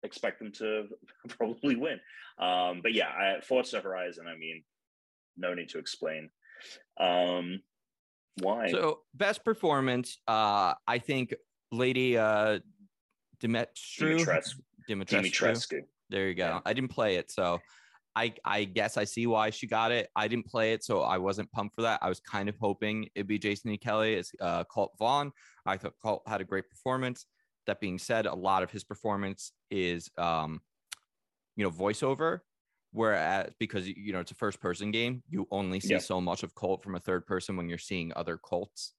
expect 0.02 0.38
them 0.38 0.52
to 0.52 0.88
probably 1.28 1.76
win. 1.76 2.00
Um, 2.38 2.80
but 2.82 2.92
yeah, 2.94 3.08
I, 3.08 3.40
Forza 3.40 3.80
Horizon. 3.80 4.26
I 4.28 4.36
mean, 4.36 4.62
no 5.36 5.54
need 5.54 5.68
to 5.70 5.78
explain 5.78 6.30
um, 6.98 7.60
why. 8.40 8.70
So 8.70 9.00
best 9.14 9.44
performance, 9.44 10.18
uh, 10.26 10.74
I 10.86 10.98
think 10.98 11.34
Lady 11.72 12.16
uh 12.16 12.60
Dimitrescu. 13.40 13.66
Dimitrescu. 14.00 14.54
Dimitrescu. 14.88 15.30
Dimitrescu. 15.32 15.80
There 16.08 16.28
you 16.28 16.34
go. 16.34 16.46
Yeah. 16.46 16.60
I 16.64 16.72
didn't 16.72 16.90
play 16.90 17.16
it, 17.16 17.30
so 17.30 17.60
I 18.14 18.32
I 18.44 18.64
guess 18.64 18.96
I 18.96 19.04
see 19.04 19.26
why 19.26 19.50
she 19.50 19.66
got 19.66 19.92
it. 19.92 20.08
I 20.16 20.28
didn't 20.28 20.46
play 20.46 20.72
it, 20.72 20.84
so 20.84 21.02
I 21.02 21.18
wasn't 21.18 21.50
pumped 21.52 21.74
for 21.74 21.82
that. 21.82 21.98
I 22.02 22.08
was 22.08 22.20
kind 22.20 22.48
of 22.48 22.56
hoping 22.58 23.08
it'd 23.14 23.26
be 23.26 23.38
Jason 23.38 23.70
E. 23.70 23.78
Kelly 23.78 24.16
as 24.16 24.30
uh, 24.40 24.64
Colt 24.64 24.92
Vaughn. 24.98 25.32
I 25.66 25.76
thought 25.76 25.94
Colt 26.02 26.22
had 26.26 26.40
a 26.40 26.44
great 26.44 26.70
performance. 26.70 27.26
That 27.66 27.80
being 27.80 27.98
said, 27.98 28.26
a 28.26 28.34
lot 28.34 28.62
of 28.62 28.70
his 28.70 28.84
performance 28.84 29.52
is 29.70 30.08
um, 30.16 30.60
you 31.56 31.64
know, 31.64 31.70
voiceover. 31.70 32.40
Whereas 32.96 33.52
because 33.58 33.86
you 33.86 34.14
know 34.14 34.20
it's 34.20 34.30
a 34.30 34.34
first 34.34 34.58
person 34.58 34.90
game, 34.90 35.22
you 35.28 35.46
only 35.50 35.80
see 35.80 35.92
Yeah. 35.92 35.98
so 35.98 36.18
much 36.18 36.42
of 36.42 36.54
Colt 36.54 36.82
from 36.82 36.94
a 36.94 36.98
third 37.00 37.26
person 37.26 37.54
when 37.54 37.68
you're 37.68 37.76
seeing 37.76 38.10
other 38.16 38.38
Colts. 38.38 38.94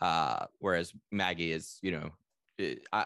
Uh, 0.00 0.46
whereas 0.58 0.94
Maggie 1.10 1.52
is, 1.52 1.78
you 1.82 1.90
know, 1.92 2.10
it- 2.56 2.86
I, 2.94 3.04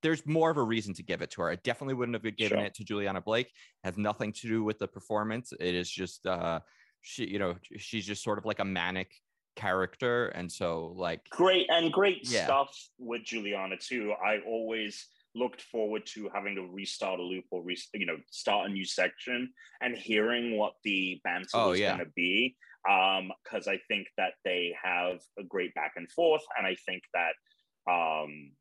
there's 0.00 0.24
more 0.24 0.50
of 0.50 0.56
a 0.56 0.62
reason 0.62 0.94
to 0.94 1.02
give 1.02 1.20
it 1.20 1.32
to 1.32 1.42
her. 1.42 1.50
I 1.50 1.56
definitely 1.56 1.94
wouldn't 1.94 2.14
have 2.14 2.36
given 2.36 2.58
Sure. 2.58 2.66
it 2.66 2.74
to 2.74 2.84
Juliana 2.84 3.20
Blake. 3.20 3.52
Has 3.82 3.98
nothing 3.98 4.32
to 4.34 4.46
do 4.46 4.62
with 4.62 4.78
the 4.78 4.86
performance. 4.86 5.52
It 5.58 5.74
is 5.74 5.90
just 5.90 6.24
uh 6.26 6.60
she, 7.00 7.26
you 7.26 7.40
know, 7.40 7.56
she's 7.76 8.06
just 8.06 8.22
sort 8.22 8.38
of 8.38 8.44
like 8.44 8.60
a 8.60 8.64
manic 8.64 9.10
character. 9.56 10.28
And 10.28 10.50
so 10.50 10.92
like 10.94 11.28
great 11.30 11.66
and 11.70 11.92
great 11.92 12.20
Yeah. 12.22 12.44
stuff 12.44 12.70
with 12.98 13.24
Juliana 13.24 13.76
too. 13.76 14.12
I 14.12 14.38
always 14.46 15.08
looked 15.38 15.62
forward 15.62 16.02
to 16.14 16.28
having 16.34 16.54
to 16.56 16.62
restart 16.62 17.20
a 17.20 17.22
loop 17.22 17.44
or 17.50 17.62
re- 17.62 17.76
you 17.94 18.06
know 18.06 18.16
start 18.30 18.68
a 18.68 18.72
new 18.72 18.84
section 18.84 19.50
and 19.80 19.96
hearing 19.96 20.56
what 20.56 20.74
the 20.84 21.20
banter 21.24 21.48
Oh, 21.54 21.70
was 21.70 21.80
yeah. 21.80 21.88
going 21.96 22.06
to 22.06 22.12
be 22.16 22.56
um 22.88 23.30
because 23.44 23.66
I 23.68 23.78
think 23.88 24.06
that 24.16 24.34
they 24.44 24.74
have 24.82 25.18
a 25.38 25.42
great 25.44 25.74
back 25.74 25.92
and 25.96 26.10
forth 26.10 26.42
and 26.56 26.66
I 26.66 26.76
think 26.86 27.02
that 27.14 27.34
um 27.90 28.52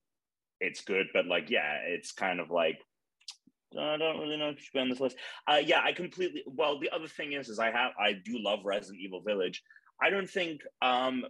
it's 0.59 0.81
good 0.83 1.07
but 1.13 1.25
like 1.25 1.49
yeah 1.49 1.73
it's 1.85 2.11
kind 2.11 2.39
of 2.39 2.49
like 2.49 2.79
I 3.77 3.97
don't 3.97 4.19
really 4.19 4.37
know 4.37 4.49
if 4.49 4.57
you 4.57 4.63
should 4.63 4.73
be 4.73 4.79
on 4.79 4.89
this 4.89 5.01
list. 5.01 5.17
Uh, 5.45 5.61
yeah, 5.63 5.81
I 5.83 5.91
completely. 5.91 6.41
Well, 6.47 6.79
the 6.79 6.89
other 6.89 7.09
thing 7.09 7.33
is, 7.33 7.49
is 7.49 7.59
I 7.59 7.69
have 7.69 7.91
I 7.99 8.13
do 8.13 8.39
love 8.39 8.59
Resident 8.63 9.01
Evil 9.01 9.21
Village. 9.21 9.61
I 10.01 10.09
don't 10.09 10.29
think 10.29 10.61
um 10.81 11.25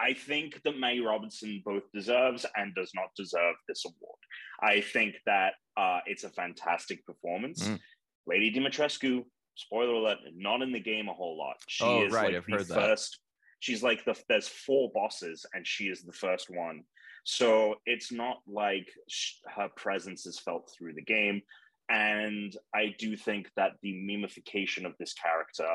I- 0.00 0.14
think 0.14 0.60
that 0.64 0.78
Maggie 0.78 1.00
Robertson 1.00 1.62
both 1.64 1.84
deserves 1.92 2.44
and 2.56 2.74
does 2.74 2.90
not 2.94 3.08
deserve 3.16 3.54
this 3.68 3.84
award. 3.84 4.18
I 4.62 4.80
think 4.80 5.16
that 5.26 5.54
uh, 5.76 6.00
it's 6.06 6.24
a 6.24 6.30
fantastic 6.30 7.04
performance. 7.06 7.66
Mm. 7.68 7.78
Lady 8.26 8.52
Dimitrescu, 8.52 9.24
spoiler 9.54 9.94
alert, 9.94 10.18
not 10.34 10.62
in 10.62 10.72
the 10.72 10.80
game 10.80 11.08
a 11.08 11.12
whole 11.14 11.38
lot. 11.38 11.56
She 11.68 11.84
Oh, 11.84 12.04
is 12.04 12.12
right, 12.12 12.26
like 12.26 12.34
I've 12.36 12.46
the 12.46 12.52
heard 12.52 12.68
that. 12.68 13.06
She's 13.60 13.82
like 13.82 14.04
the 14.04 14.14
there's 14.28 14.48
four 14.48 14.90
bosses 14.94 15.46
and 15.54 15.66
she 15.66 15.84
is 15.84 16.02
the 16.02 16.12
first 16.12 16.50
one. 16.50 16.82
So 17.24 17.76
it's 17.86 18.12
not 18.12 18.38
like 18.46 18.88
sh- 19.08 19.34
her 19.56 19.68
presence 19.76 20.26
is 20.26 20.38
felt 20.38 20.70
through 20.76 20.94
the 20.94 21.02
game. 21.02 21.42
And 21.88 22.54
I 22.74 22.94
do 22.98 23.16
think 23.16 23.50
that 23.56 23.72
the 23.82 23.92
memification 23.94 24.84
of 24.86 24.94
this 24.98 25.14
character 25.14 25.68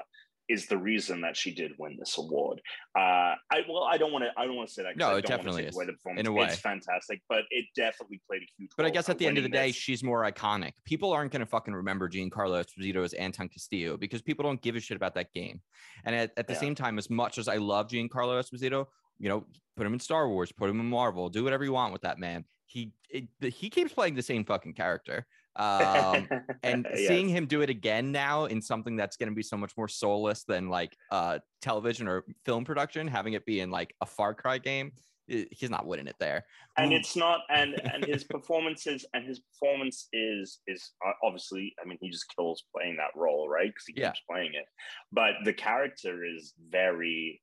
is 0.52 0.68
the 0.68 0.78
reason 0.78 1.22
that 1.22 1.38
she 1.38 1.54
did 1.54 1.72
win 1.78 1.96
this 1.98 2.18
award. 2.18 2.62
Uh, 2.98 3.00
I 3.00 3.64
well, 3.70 3.84
I 3.84 3.98
don't 3.98 4.12
want 4.12 4.26
to. 4.26 4.32
I 4.38 4.46
don't 4.46 4.56
want 4.56 4.68
to 4.68 4.74
say 4.74 4.84
that. 4.84 4.98
No, 4.98 5.12
I 5.12 5.20
it 5.20 5.26
definitely 5.26 5.64
is, 5.64 5.76
the 5.76 5.94
performance. 5.94 6.20
in 6.20 6.28
a 6.28 6.32
way. 6.32 6.48
It's 6.48 6.60
fantastic, 6.60 7.22
but 7.30 7.44
it 7.50 7.66
definitely 7.76 8.22
played 8.28 8.42
a 8.42 8.48
huge. 8.58 8.72
But 8.76 8.86
I 8.86 8.90
guess 8.90 9.08
at 9.10 9.18
the 9.18 9.28
end 9.28 9.38
of 9.38 9.44
the 9.44 9.50
day, 9.50 9.68
this. 9.68 9.76
she's 9.76 10.04
more 10.04 10.30
iconic. 10.30 10.74
People 10.86 11.14
aren't 11.14 11.32
going 11.32 11.40
to 11.40 11.46
fucking 11.46 11.74
remember 11.74 12.10
Giancarlo 12.10 12.64
Esposito 12.64 13.04
as 13.04 13.14
Anton 13.14 13.48
Castillo 13.48 13.98
because 13.98 14.22
people 14.22 14.44
don't 14.44 14.62
give 14.62 14.76
a 14.76 14.80
shit 14.80 14.98
about 14.98 15.16
that 15.16 15.32
game. 15.34 15.62
And 16.04 16.16
at, 16.16 16.32
at 16.38 16.48
the 16.48 16.54
Yeah. 16.54 16.60
same 16.60 16.76
time, 16.76 16.98
as 16.98 17.10
much 17.10 17.38
as 17.38 17.48
I 17.48 17.56
love 17.56 17.88
Giancarlo 17.88 18.42
Esposito, 18.42 18.88
you 19.20 19.30
know, 19.30 19.46
put 19.78 19.86
him 19.86 19.94
in 19.94 20.00
Star 20.00 20.28
Wars, 20.28 20.52
put 20.52 20.70
him 20.70 20.80
in 20.80 20.88
Marvel, 20.88 21.30
do 21.30 21.44
whatever 21.44 21.64
you 21.64 21.74
want 21.74 21.94
with 21.94 22.02
that 22.02 22.20
man. 22.20 22.44
He 22.66 22.94
it, 23.10 23.28
he 23.42 23.70
keeps 23.70 23.94
playing 23.94 24.16
the 24.16 24.22
same 24.22 24.46
fucking 24.46 24.74
character. 24.74 25.28
Um, 25.56 26.28
and 26.64 26.86
Yes. 26.96 27.08
seeing 27.08 27.28
him 27.28 27.46
do 27.48 27.62
it 27.62 27.70
again 27.70 28.12
now 28.12 28.46
in 28.46 28.62
something 28.62 28.96
that's 28.96 29.18
going 29.18 29.30
to 29.30 29.36
be 29.36 29.44
so 29.44 29.58
much 29.58 29.74
more 29.78 29.88
soulless 29.88 30.44
than 30.44 30.70
like 30.70 30.96
uh 31.12 31.40
television 31.62 32.08
or 32.08 32.24
film 32.46 32.66
production, 32.66 33.08
having 33.08 33.34
it 33.34 33.46
be 33.46 33.60
in 33.60 33.72
like 33.72 33.94
a 34.02 34.06
Far 34.06 34.34
Cry 34.34 34.58
game, 34.60 34.92
he's 35.28 35.70
not 35.70 35.86
winning 35.88 36.08
it 36.08 36.16
there. 36.20 36.44
and 36.78 36.94
it's 36.94 37.16
not 37.16 37.42
and 37.50 37.76
and 37.94 38.06
his 38.06 38.24
performances 38.36 39.06
and 39.14 39.26
his 39.26 39.40
performance 39.40 40.08
is 40.14 40.60
is 40.68 40.92
uh, 41.06 41.12
obviously 41.24 41.74
i 41.82 41.88
mean 41.88 41.98
he 42.02 42.10
just 42.10 42.26
kills 42.36 42.64
playing 42.76 42.98
that 42.98 43.12
role 43.16 43.48
right 43.50 43.68
because 43.70 43.86
he 43.88 43.94
Yeah. 43.94 44.10
keeps 44.10 44.22
playing 44.30 44.54
it 44.54 44.66
but 45.12 45.34
the 45.46 45.54
character 45.54 46.24
is 46.26 46.54
very 46.70 47.42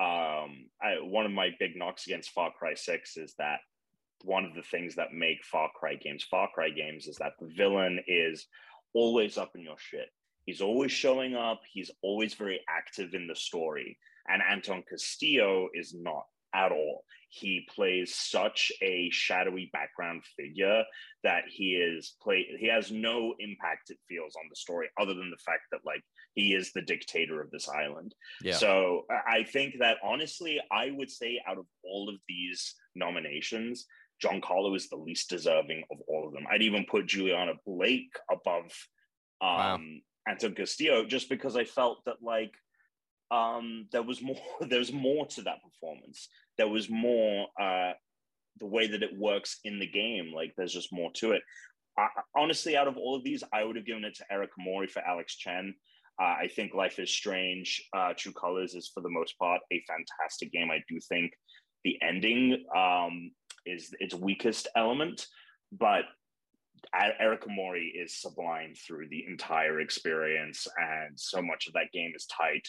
um 0.00 0.68
I, 0.82 0.96
one 1.02 1.26
of 1.26 1.32
my 1.32 1.50
big 1.58 1.72
knocks 1.76 2.06
against 2.06 2.30
far 2.30 2.52
cry 2.58 2.74
6 2.74 3.16
is 3.16 3.34
that 3.38 3.60
one 4.24 4.44
of 4.44 4.54
the 4.54 4.62
things 4.62 4.94
that 4.96 5.12
make 5.12 5.44
far 5.44 5.70
cry 5.78 5.94
games. 5.94 6.24
Far 6.30 6.48
cry 6.54 6.70
games 6.70 7.06
is 7.06 7.16
that 7.16 7.32
the 7.40 7.48
villain 7.48 8.00
is 8.06 8.46
always 8.94 9.36
up 9.38 9.52
in 9.54 9.62
your 9.62 9.78
shit. 9.78 10.08
He's 10.44 10.60
always 10.60 10.92
showing 10.92 11.34
up. 11.34 11.60
He's 11.72 11.90
always 12.02 12.34
very 12.34 12.60
active 12.68 13.14
in 13.14 13.26
the 13.26 13.34
story. 13.36 13.98
And 14.28 14.42
anton 14.42 14.82
castillo 14.88 15.68
is 15.74 15.94
not 15.94 16.24
at 16.54 16.72
all. 16.72 17.04
He 17.28 17.68
plays 17.74 18.14
such 18.14 18.72
a 18.80 19.10
shadowy 19.10 19.68
background 19.72 20.22
figure 20.36 20.84
that 21.24 21.42
he 21.48 21.74
is 21.74 22.14
play 22.22 22.46
he 22.58 22.68
has 22.68 22.90
no 22.92 23.34
impact 23.40 23.90
it 23.90 23.98
feels 24.08 24.36
on 24.36 24.44
the 24.48 24.54
story 24.56 24.88
other 24.98 25.12
than 25.12 25.30
the 25.30 25.36
fact 25.44 25.62
that 25.72 25.80
like 25.84 26.02
he 26.34 26.54
is 26.54 26.72
the 26.72 26.82
dictator 26.82 27.40
of 27.42 27.50
this 27.50 27.68
island. 27.68 28.14
Yeah. 28.40 28.54
so 28.54 29.04
I- 29.10 29.38
i 29.40 29.44
think 29.44 29.74
that 29.80 29.96
honestly 30.04 30.60
i 30.70 30.90
would 30.92 31.10
say 31.10 31.40
out 31.48 31.58
of 31.58 31.66
all 31.84 32.08
of 32.08 32.14
these 32.28 32.74
nominations 32.94 33.86
Giancarlo 34.24 34.76
is 34.76 34.88
the 34.88 34.96
least 34.96 35.28
deserving 35.28 35.84
of 35.90 35.98
all 36.08 36.26
of 36.26 36.32
them. 36.32 36.46
I'd 36.50 36.62
even 36.62 36.86
put 36.90 37.06
Juliana 37.06 37.52
Blake 37.66 38.12
above 38.30 38.72
um, 39.40 39.48
wow. 39.50 39.78
Anton 40.28 40.54
Castillo 40.54 41.04
just 41.04 41.28
because 41.28 41.56
I 41.56 41.64
felt 41.64 41.98
that 42.06 42.16
like 42.22 42.52
um, 43.30 43.88
there 43.92 44.02
was 44.02 44.22
more. 44.22 44.40
There's 44.60 44.92
more 44.92 45.26
to 45.26 45.42
that 45.42 45.62
performance. 45.62 46.28
There 46.58 46.68
was 46.68 46.88
more 46.88 47.48
uh, 47.60 47.92
the 48.58 48.66
way 48.66 48.86
that 48.86 49.02
it 49.02 49.18
works 49.18 49.58
in 49.64 49.78
the 49.78 49.86
game. 49.86 50.32
Like 50.34 50.54
there's 50.56 50.72
just 50.72 50.92
more 50.92 51.10
to 51.16 51.32
it. 51.32 51.42
I, 51.98 52.08
honestly, 52.36 52.76
out 52.76 52.88
of 52.88 52.96
all 52.96 53.16
of 53.16 53.24
these, 53.24 53.42
I 53.52 53.64
would 53.64 53.76
have 53.76 53.86
given 53.86 54.04
it 54.04 54.14
to 54.16 54.32
Erica 54.32 54.54
Mori 54.58 54.86
for 54.86 55.00
Alex 55.00 55.36
Chen. 55.36 55.74
Uh, 56.20 56.36
I 56.42 56.48
think 56.54 56.74
Life 56.74 56.98
is 56.98 57.10
Strange, 57.10 57.82
uh, 57.94 58.14
True 58.16 58.32
Colors 58.32 58.74
is 58.74 58.90
for 58.92 59.02
the 59.02 59.10
most 59.10 59.38
part 59.38 59.60
a 59.70 59.82
fantastic 59.86 60.50
game. 60.50 60.70
I 60.70 60.82
do 60.88 60.98
think 61.08 61.32
the 61.84 61.98
ending 62.02 62.64
um, 62.74 63.32
is 63.66 63.94
its 64.00 64.14
weakest 64.14 64.68
element, 64.76 65.26
but 65.72 66.04
Erica 66.94 67.48
Mori 67.48 67.86
is 67.86 68.20
sublime 68.20 68.74
through 68.74 69.08
the 69.08 69.24
entire 69.26 69.80
experience, 69.80 70.66
and 70.76 71.18
so 71.18 71.42
much 71.42 71.66
of 71.66 71.72
that 71.74 71.92
game 71.92 72.12
is 72.14 72.26
tied 72.26 72.62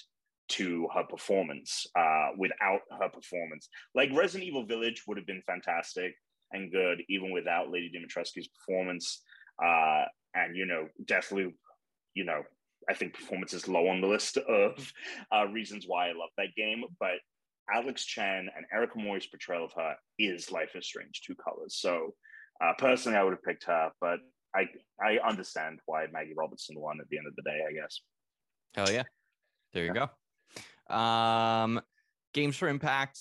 to 0.50 0.88
her 0.94 1.04
performance. 1.04 1.86
Uh, 1.96 2.30
without 2.38 2.82
her 3.00 3.10
performance, 3.10 3.70
like 3.96 4.10
Resident 4.14 4.48
Evil 4.48 4.66
Village 4.66 5.04
would 5.08 5.18
have 5.18 5.28
been 5.28 5.44
fantastic 5.46 6.16
and 6.52 6.72
good 6.72 7.02
even 7.10 7.32
without 7.32 7.70
Lady 7.70 7.92
Dimitrescu's 7.92 8.48
performance. 8.48 9.22
Uh, 9.64 10.06
and 10.34 10.56
you 10.56 10.66
know, 10.66 10.88
definitely, 11.06 11.54
you 12.14 12.24
know, 12.24 12.42
I 12.90 12.94
think 12.94 13.14
performance 13.14 13.54
is 13.54 13.68
low 13.68 13.88
on 13.88 14.02
the 14.02 14.08
list 14.08 14.38
of 14.38 14.94
uh, 15.34 15.48
reasons 15.48 15.86
why 15.88 16.08
I 16.08 16.14
love 16.14 16.30
that 16.38 16.56
game. 16.56 16.84
But 17.00 17.20
Alex 17.74 18.06
Chen 18.06 18.50
and 18.56 18.66
Erica 18.74 18.98
Mori's 18.98 19.28
portrayal 19.28 19.66
of 19.66 19.74
her 19.74 19.96
is 20.18 20.52
Life 20.52 20.76
is 20.76 20.86
Strange 20.86 21.22
True 21.22 21.36
Colors. 21.36 21.76
So 21.78 22.14
uh, 22.62 22.74
personally, 22.78 23.18
I 23.18 23.24
would 23.24 23.34
have 23.34 23.44
picked 23.44 23.66
her, 23.66 23.92
but 24.02 24.20
I 24.56 24.68
I 25.04 25.20
understand 25.28 25.80
why 25.86 26.06
Maggie 26.12 26.34
Robertson 26.36 26.80
won 26.80 27.00
at 27.00 27.10
the 27.10 27.18
end 27.18 27.28
of 27.28 27.36
the 27.36 27.44
day. 27.44 27.60
I 27.70 27.74
guess. 27.74 28.02
Hell 28.76 28.92
yeah! 28.92 29.04
There 29.74 29.86
you 29.86 29.94
yeah. 29.94 30.08
go. 30.90 30.96
Um, 30.96 31.82
games 32.34 32.56
for 32.56 32.68
impact. 32.68 33.20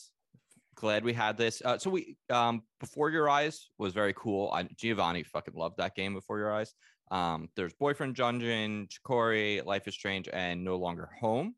Glad 0.75 1.05
we 1.05 1.13
had 1.13 1.37
this. 1.37 1.63
Uh, 1.65 1.79
so 1.79 1.91
we 1.91 2.17
um 2.31 2.63
before 2.81 3.11
your 3.11 3.29
eyes 3.29 3.71
was 3.79 3.93
very 3.93 4.15
cool. 4.15 4.51
I, 4.53 4.65
Giovanni 4.77 5.23
fucking 5.23 5.55
loved 5.55 5.79
that 5.79 5.95
game. 5.95 6.15
Before 6.15 6.39
your 6.39 6.53
eyes. 6.53 6.73
Um, 7.11 7.49
there's 7.55 7.73
Boyfriend 7.75 8.17
Dungeon, 8.17 8.89
Chicory, 8.91 9.61
Life 9.65 9.87
is 9.87 9.95
Strange, 9.95 10.29
and 10.33 10.65
No 10.65 10.77
Longer 10.77 11.09
Home. 11.21 11.55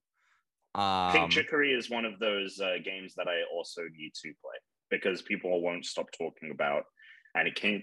Um, 0.74 1.12
Pink 1.12 1.30
Chicory 1.30 1.72
is 1.72 1.90
one 1.90 2.04
of 2.04 2.18
those 2.18 2.60
uh, 2.60 2.76
games 2.84 3.14
that 3.16 3.26
I 3.28 3.42
also 3.54 3.82
need 3.96 4.12
to 4.22 4.32
play 4.42 4.56
because 4.90 5.22
people 5.22 5.60
won't 5.62 5.84
stop 5.84 6.06
talking 6.16 6.50
about, 6.52 6.84
and 7.34 7.48
it 7.48 7.54
came, 7.54 7.82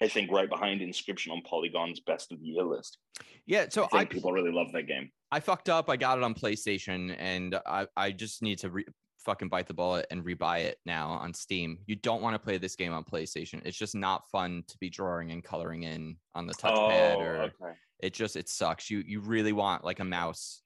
I 0.00 0.08
think, 0.08 0.30
right 0.30 0.48
behind 0.48 0.80
Inscryption 0.80 1.30
on 1.30 1.42
Polygon's 1.42 2.00
best 2.00 2.32
of 2.32 2.40
the 2.40 2.46
year 2.46 2.64
list. 2.64 2.98
Yeah, 3.46 3.66
so 3.68 3.88
I, 3.92 3.98
I 3.98 4.04
people 4.04 4.32
really 4.32 4.52
love 4.52 4.72
that 4.72 4.86
game. 4.86 5.10
I 5.30 5.40
fucked 5.40 5.68
up. 5.68 5.88
I 5.88 5.96
got 5.96 6.18
it 6.18 6.24
on 6.24 6.34
PlayStation, 6.34 7.14
and 7.18 7.58
I 7.66 7.86
I 7.96 8.10
just 8.10 8.42
need 8.42 8.58
to 8.60 8.70
re- 8.70 8.86
fucking 9.24 9.48
bite 9.48 9.66
the 9.66 9.74
bullet 9.74 10.06
and 10.10 10.24
rebuy 10.24 10.60
it 10.60 10.78
now 10.84 11.08
on 11.08 11.32
Steam. 11.32 11.78
You 11.86 11.96
don't 11.96 12.22
want 12.22 12.34
to 12.34 12.38
play 12.38 12.58
this 12.58 12.76
game 12.76 12.92
on 12.92 13.04
PlayStation. 13.04 13.62
It's 13.64 13.76
just 13.76 13.94
not 13.94 14.22
fun 14.30 14.64
to 14.68 14.78
be 14.78 14.90
drawing 14.90 15.30
and 15.30 15.42
coloring 15.42 15.84
in 15.84 16.16
on 16.34 16.46
the 16.46 16.54
touchpad, 16.54 17.14
oh, 17.16 17.20
or 17.20 17.36
okay. 17.42 17.74
it 18.00 18.14
just 18.14 18.36
it 18.36 18.48
sucks. 18.48 18.90
You 18.90 19.02
you 19.06 19.20
really 19.20 19.52
want 19.52 19.84
like 19.84 20.00
a 20.00 20.04
mouse 20.04 20.62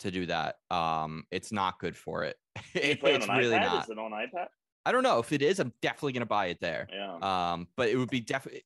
to 0.00 0.10
do 0.10 0.26
that. 0.26 0.56
Um, 0.70 1.24
it's 1.30 1.52
not 1.52 1.78
good 1.78 1.96
for 1.96 2.24
it. 2.24 2.36
it 2.74 3.00
it's 3.02 3.28
really 3.28 3.56
iPad? 3.56 3.62
not. 3.62 3.84
Is 3.84 3.90
it 3.90 3.98
on 3.98 4.10
iPad? 4.12 4.46
I 4.84 4.92
don't 4.92 5.02
know 5.02 5.18
if 5.18 5.32
it 5.32 5.42
is. 5.42 5.60
I'm 5.60 5.72
definitely 5.82 6.12
gonna 6.12 6.26
buy 6.26 6.46
it 6.46 6.58
there. 6.60 6.88
Yeah. 6.92 7.16
Um, 7.52 7.68
but 7.76 7.88
it 7.88 7.96
would 7.96 8.10
be 8.10 8.20
definitely 8.20 8.64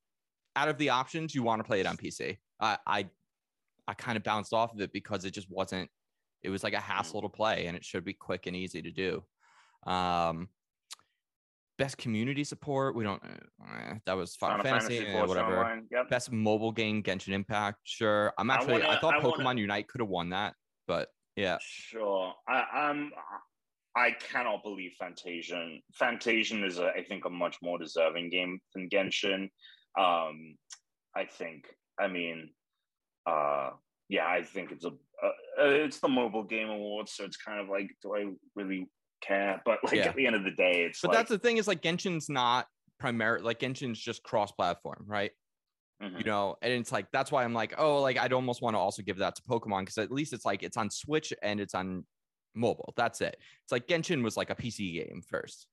out 0.56 0.68
of 0.68 0.78
the 0.78 0.90
options 0.90 1.34
you 1.34 1.42
want 1.42 1.60
to 1.60 1.64
play 1.64 1.80
it 1.80 1.86
on 1.86 1.96
PC. 1.96 2.38
I 2.60 2.78
I, 2.86 3.06
I 3.88 3.94
kind 3.94 4.16
of 4.16 4.22
bounced 4.22 4.52
off 4.52 4.72
of 4.72 4.80
it 4.80 4.92
because 4.92 5.24
it 5.24 5.32
just 5.32 5.50
wasn't. 5.50 5.90
It 6.42 6.50
was 6.50 6.62
like 6.62 6.74
a 6.74 6.80
hassle 6.80 7.20
mm. 7.20 7.24
to 7.24 7.28
play, 7.30 7.66
and 7.66 7.76
it 7.76 7.84
should 7.84 8.04
be 8.04 8.12
quick 8.12 8.46
and 8.46 8.54
easy 8.54 8.82
to 8.82 8.90
do. 8.90 9.24
Um, 9.90 10.48
best 11.78 11.98
community 11.98 12.44
support. 12.44 12.94
We 12.94 13.04
don't. 13.04 13.22
Eh, 13.24 13.94
that 14.06 14.14
was 14.14 14.36
Final, 14.36 14.58
Final 14.58 14.78
Fantasy, 14.78 14.98
Fantasy 14.98 15.16
eh, 15.16 15.24
whatever. 15.24 15.80
Yep. 15.90 16.10
Best 16.10 16.32
mobile 16.32 16.72
game, 16.72 17.02
Genshin 17.02 17.32
Impact. 17.32 17.78
Sure. 17.84 18.32
I'm 18.38 18.50
actually. 18.50 18.74
I, 18.82 18.86
wanna, 18.86 18.88
I 18.90 19.00
thought 19.00 19.14
I 19.14 19.20
Pokemon 19.20 19.44
wanna... 19.44 19.60
Unite 19.62 19.88
could 19.88 20.00
have 20.00 20.08
won 20.08 20.30
that, 20.30 20.54
but 20.86 21.08
yeah. 21.36 21.58
Sure. 21.60 22.32
I, 22.48 22.90
am 22.90 23.12
I 23.96 24.10
cannot 24.12 24.62
believe 24.62 24.92
Fantasian. 25.00 25.80
Fantasian 26.00 26.64
is, 26.64 26.78
a, 26.78 26.88
I 26.88 27.04
think, 27.04 27.24
a 27.24 27.30
much 27.30 27.56
more 27.62 27.78
deserving 27.78 28.30
game 28.30 28.60
than 28.74 28.88
Genshin. 28.88 29.48
Um, 29.98 30.56
I 31.16 31.24
think. 31.24 31.66
I 31.98 32.08
mean, 32.08 32.50
uh, 33.26 33.70
yeah, 34.08 34.26
I 34.26 34.42
think 34.42 34.72
it's 34.72 34.84
a. 34.84 34.88
Uh, 34.88 35.30
it's 35.58 36.00
the 36.00 36.08
mobile 36.08 36.42
game 36.42 36.68
awards, 36.68 37.12
so 37.14 37.24
it's 37.24 37.36
kind 37.36 37.60
of 37.60 37.68
like, 37.68 37.88
do 38.02 38.16
I 38.16 38.26
really 38.56 38.88
care? 39.22 39.62
But 39.64 39.78
like 39.84 39.94
yeah. 39.94 40.08
at 40.08 40.16
the 40.16 40.26
end 40.26 40.36
of 40.36 40.44
the 40.44 40.50
day, 40.50 40.84
it's. 40.88 41.00
But 41.00 41.08
like, 41.08 41.18
that's 41.18 41.30
the 41.30 41.38
thing 41.38 41.56
is 41.58 41.68
like 41.68 41.82
Genshin's 41.82 42.28
not 42.28 42.66
primary. 42.98 43.42
Like 43.42 43.60
Genshin's 43.60 43.98
just 43.98 44.22
cross-platform, 44.24 45.04
right? 45.06 45.30
Mm-hmm. 46.02 46.18
You 46.18 46.24
know, 46.24 46.56
and 46.60 46.72
it's 46.72 46.92
like 46.92 47.10
that's 47.12 47.30
why 47.30 47.44
I'm 47.44 47.54
like, 47.54 47.74
oh, 47.78 48.00
like 48.02 48.18
I'd 48.18 48.32
almost 48.32 48.62
want 48.62 48.74
to 48.74 48.78
also 48.78 49.02
give 49.02 49.18
that 49.18 49.36
to 49.36 49.42
Pokemon 49.42 49.80
because 49.80 49.98
at 49.98 50.10
least 50.10 50.32
it's 50.32 50.44
like 50.44 50.62
it's 50.62 50.76
on 50.76 50.90
Switch 50.90 51.32
and 51.42 51.60
it's 51.60 51.74
on 51.74 52.04
mobile. 52.54 52.92
That's 52.96 53.20
it. 53.20 53.36
It's 53.62 53.72
like 53.72 53.86
Genshin 53.86 54.22
was 54.22 54.36
like 54.36 54.50
a 54.50 54.54
PC 54.54 54.94
game 54.94 55.22
first. 55.26 55.66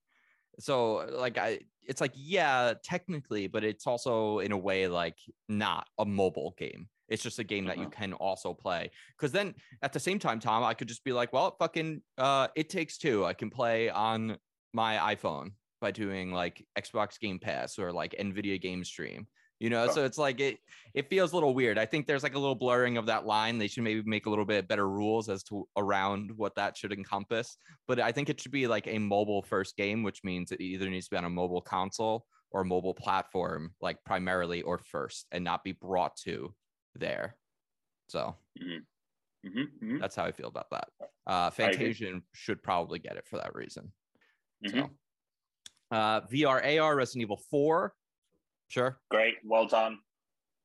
So 0.60 1.08
like 1.12 1.38
I 1.38 1.60
it's 1.88 2.02
like 2.02 2.14
yeah, 2.16 2.74
technically, 2.84 3.48
but 3.48 3.64
it's 3.64 3.88
also 3.88 4.40
in 4.40 4.52
a 4.52 4.58
way 4.58 4.88
like 4.88 5.18
not 5.50 5.88
a 5.98 6.06
mobile 6.06 6.54
game. 6.58 6.88
It's 7.08 7.24
just 7.24 7.40
a 7.40 7.44
game 7.44 7.66
that 7.66 7.78
you 7.78 7.86
uh-huh. 7.86 8.00
can 8.00 8.14
also 8.14 8.54
play. 8.54 8.92
Cause 9.18 9.32
then 9.32 9.56
at 9.82 9.92
the 9.92 10.00
same 10.00 10.20
time, 10.20 10.40
Tom, 10.40 10.64
I 10.64 10.74
could 10.74 10.88
just 10.88 11.04
be 11.04 11.12
like, 11.12 11.34
well, 11.34 11.56
fucking 11.60 12.02
uh 12.18 12.48
it 12.56 12.70
takes 12.70 12.98
two. 12.98 13.26
I 13.26 13.34
can 13.34 13.50
play 13.50 13.90
on 13.90 14.38
my 14.74 15.16
iPhone 15.16 15.54
by 15.82 15.92
doing 15.92 16.32
like 16.32 16.66
Xbox 16.78 17.20
Game 17.20 17.40
Pass 17.40 17.80
or 17.80 17.92
like 17.92 18.16
Nvidia 18.20 18.62
Game 18.62 18.84
Stream 18.84 19.28
you 19.62 19.70
know 19.70 19.88
so 19.88 20.04
it's 20.04 20.18
like 20.18 20.40
it 20.40 20.58
it 20.96 21.08
feels 21.08 21.32
a 21.32 21.36
little 21.36 21.54
weird 21.54 21.78
i 21.78 21.86
think 21.86 22.08
there's 22.08 22.24
like 22.24 22.34
a 22.34 22.40
little 22.40 22.56
blurring 22.56 22.98
of 22.98 23.06
that 23.06 23.28
line 23.28 23.60
they 23.60 23.68
should 23.68 23.84
maybe 23.84 24.02
make 24.06 24.26
a 24.26 24.30
little 24.30 24.44
bit 24.44 24.68
better 24.68 24.90
rules 24.90 25.30
as 25.30 25.44
to 25.44 25.68
around 25.78 26.32
what 26.36 26.56
that 26.56 26.76
should 26.76 26.92
encompass 26.92 27.58
but 27.88 28.00
i 28.00 28.12
think 28.12 28.28
it 28.28 28.42
should 28.42 28.52
be 28.52 28.66
like 28.66 28.88
a 28.88 28.98
mobile 28.98 29.44
first 29.44 29.78
game 29.78 30.02
which 30.02 30.24
means 30.24 30.52
it 30.52 30.60
either 30.60 30.90
needs 30.90 31.06
to 31.06 31.12
be 31.12 31.18
on 31.18 31.26
a 31.26 31.30
mobile 31.30 31.62
console 31.62 32.26
or 32.50 32.64
mobile 32.64 32.96
platform 32.96 33.72
like 33.82 34.04
primarily 34.04 34.64
or 34.64 34.80
first 34.80 35.28
and 35.32 35.44
not 35.44 35.64
be 35.64 35.74
brought 35.74 36.16
to 36.18 36.52
there 36.96 37.38
so 38.08 38.36
mm-hmm. 38.60 39.48
Mm-hmm. 39.48 39.60
Mm-hmm. 39.60 40.00
that's 40.00 40.16
how 40.16 40.26
i 40.26 40.32
feel 40.32 40.48
about 40.48 40.72
that 40.72 40.88
uh 41.28 41.52
fantasian 41.52 42.24
should 42.34 42.64
probably 42.64 42.98
get 42.98 43.16
it 43.16 43.28
for 43.28 43.38
that 43.38 43.54
reason 43.54 43.92
so 44.66 44.74
mm-hmm. 44.74 45.96
uh 45.96 46.22
vr 46.22 46.82
ar 46.82 46.96
resident 46.96 47.22
evil 47.22 47.40
4 47.52 47.94
Sure. 48.72 48.98
Great. 49.10 49.36
Well 49.44 49.68
done. 49.68 50.00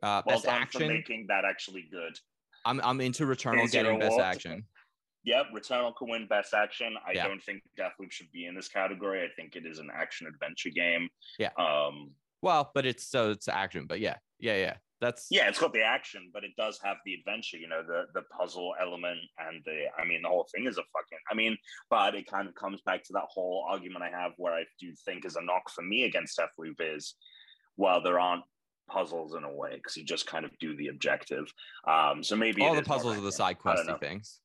Uh, 0.00 0.22
well 0.24 0.36
best 0.36 0.44
done 0.44 0.62
action. 0.62 0.80
for 0.82 0.86
making 0.86 1.26
that 1.28 1.44
actually 1.44 1.86
good. 1.90 2.16
I'm 2.64 2.80
I'm 2.82 3.00
into 3.00 3.26
Returnal 3.26 3.70
getting 3.70 3.98
best 3.98 4.20
action. 4.20 4.64
Yep, 5.24 5.46
Returnal 5.52 5.92
can 5.96 6.08
win 6.08 6.28
best 6.28 6.54
action. 6.54 6.94
I 7.04 7.12
yeah. 7.12 7.26
don't 7.26 7.42
think 7.42 7.62
Deathloop 7.76 8.12
should 8.12 8.30
be 8.30 8.46
in 8.46 8.54
this 8.54 8.68
category. 8.68 9.24
I 9.24 9.28
think 9.34 9.56
it 9.56 9.66
is 9.66 9.80
an 9.80 9.88
action 9.92 10.28
adventure 10.28 10.70
game. 10.70 11.08
Yeah. 11.40 11.50
Um. 11.58 12.12
Well, 12.42 12.70
but 12.74 12.86
it's 12.86 13.08
so 13.08 13.30
it's 13.30 13.48
action. 13.48 13.86
But 13.88 13.98
yeah, 13.98 14.16
yeah, 14.38 14.56
yeah. 14.56 14.74
That's 15.00 15.26
yeah. 15.28 15.48
It's 15.48 15.58
got 15.58 15.72
the 15.72 15.82
action, 15.82 16.30
but 16.32 16.44
it 16.44 16.52
does 16.56 16.78
have 16.84 16.98
the 17.04 17.14
adventure. 17.14 17.56
You 17.56 17.66
know, 17.66 17.82
the 17.82 18.04
the 18.14 18.22
puzzle 18.38 18.74
element 18.80 19.18
and 19.38 19.62
the. 19.64 19.86
I 19.98 20.06
mean, 20.06 20.22
the 20.22 20.28
whole 20.28 20.46
thing 20.54 20.66
is 20.66 20.78
a 20.78 20.82
fucking. 20.92 21.18
I 21.28 21.34
mean, 21.34 21.56
but 21.90 22.14
it 22.14 22.30
kind 22.30 22.46
of 22.46 22.54
comes 22.54 22.80
back 22.86 23.02
to 23.04 23.12
that 23.14 23.26
whole 23.28 23.66
argument 23.68 24.04
I 24.04 24.10
have 24.10 24.32
where 24.36 24.54
I 24.54 24.62
do 24.78 24.92
think 25.04 25.24
is 25.24 25.34
a 25.34 25.42
knock 25.42 25.68
for 25.74 25.82
me 25.82 26.04
against 26.04 26.38
Deathloop 26.38 26.76
is 26.78 27.16
while 27.76 28.02
there 28.02 28.18
aren't 28.18 28.44
puzzles 28.88 29.34
in 29.34 29.44
a 29.44 29.52
way 29.52 29.74
because 29.74 29.96
you 29.96 30.04
just 30.04 30.26
kind 30.26 30.44
of 30.44 30.50
do 30.58 30.76
the 30.76 30.88
objective. 30.88 31.52
Um, 31.86 32.22
so 32.22 32.36
maybe 32.36 32.62
all 32.62 32.74
the 32.74 32.82
puzzles 32.82 33.16
are 33.16 33.20
the 33.20 33.32
side 33.32 33.58
questy 33.58 33.98
things. 34.00 34.40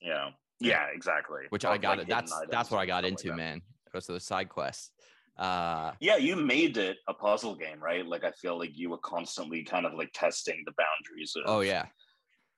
Yeah. 0.00 0.30
Yeah, 0.60 0.86
exactly. 0.94 1.42
Which 1.50 1.64
I 1.64 1.76
got 1.78 1.98
like 1.98 2.06
it. 2.06 2.10
That's 2.10 2.32
that's 2.50 2.70
what 2.70 2.78
I 2.78 2.86
got 2.86 3.04
into, 3.04 3.28
like 3.28 3.36
man. 3.36 3.62
Goes 3.92 4.06
to 4.06 4.12
the 4.12 4.20
side 4.20 4.48
quests. 4.48 4.90
Uh 5.36 5.92
yeah, 6.00 6.16
you 6.16 6.36
made 6.36 6.76
it 6.76 6.98
a 7.08 7.14
puzzle 7.14 7.56
game, 7.56 7.80
right? 7.80 8.06
Like 8.06 8.24
I 8.24 8.30
feel 8.32 8.56
like 8.58 8.70
you 8.76 8.90
were 8.90 8.98
constantly 8.98 9.64
kind 9.64 9.84
of 9.84 9.94
like 9.94 10.10
testing 10.14 10.62
the 10.64 10.72
boundaries 10.78 11.34
of 11.36 11.42
oh 11.46 11.60
yeah 11.60 11.86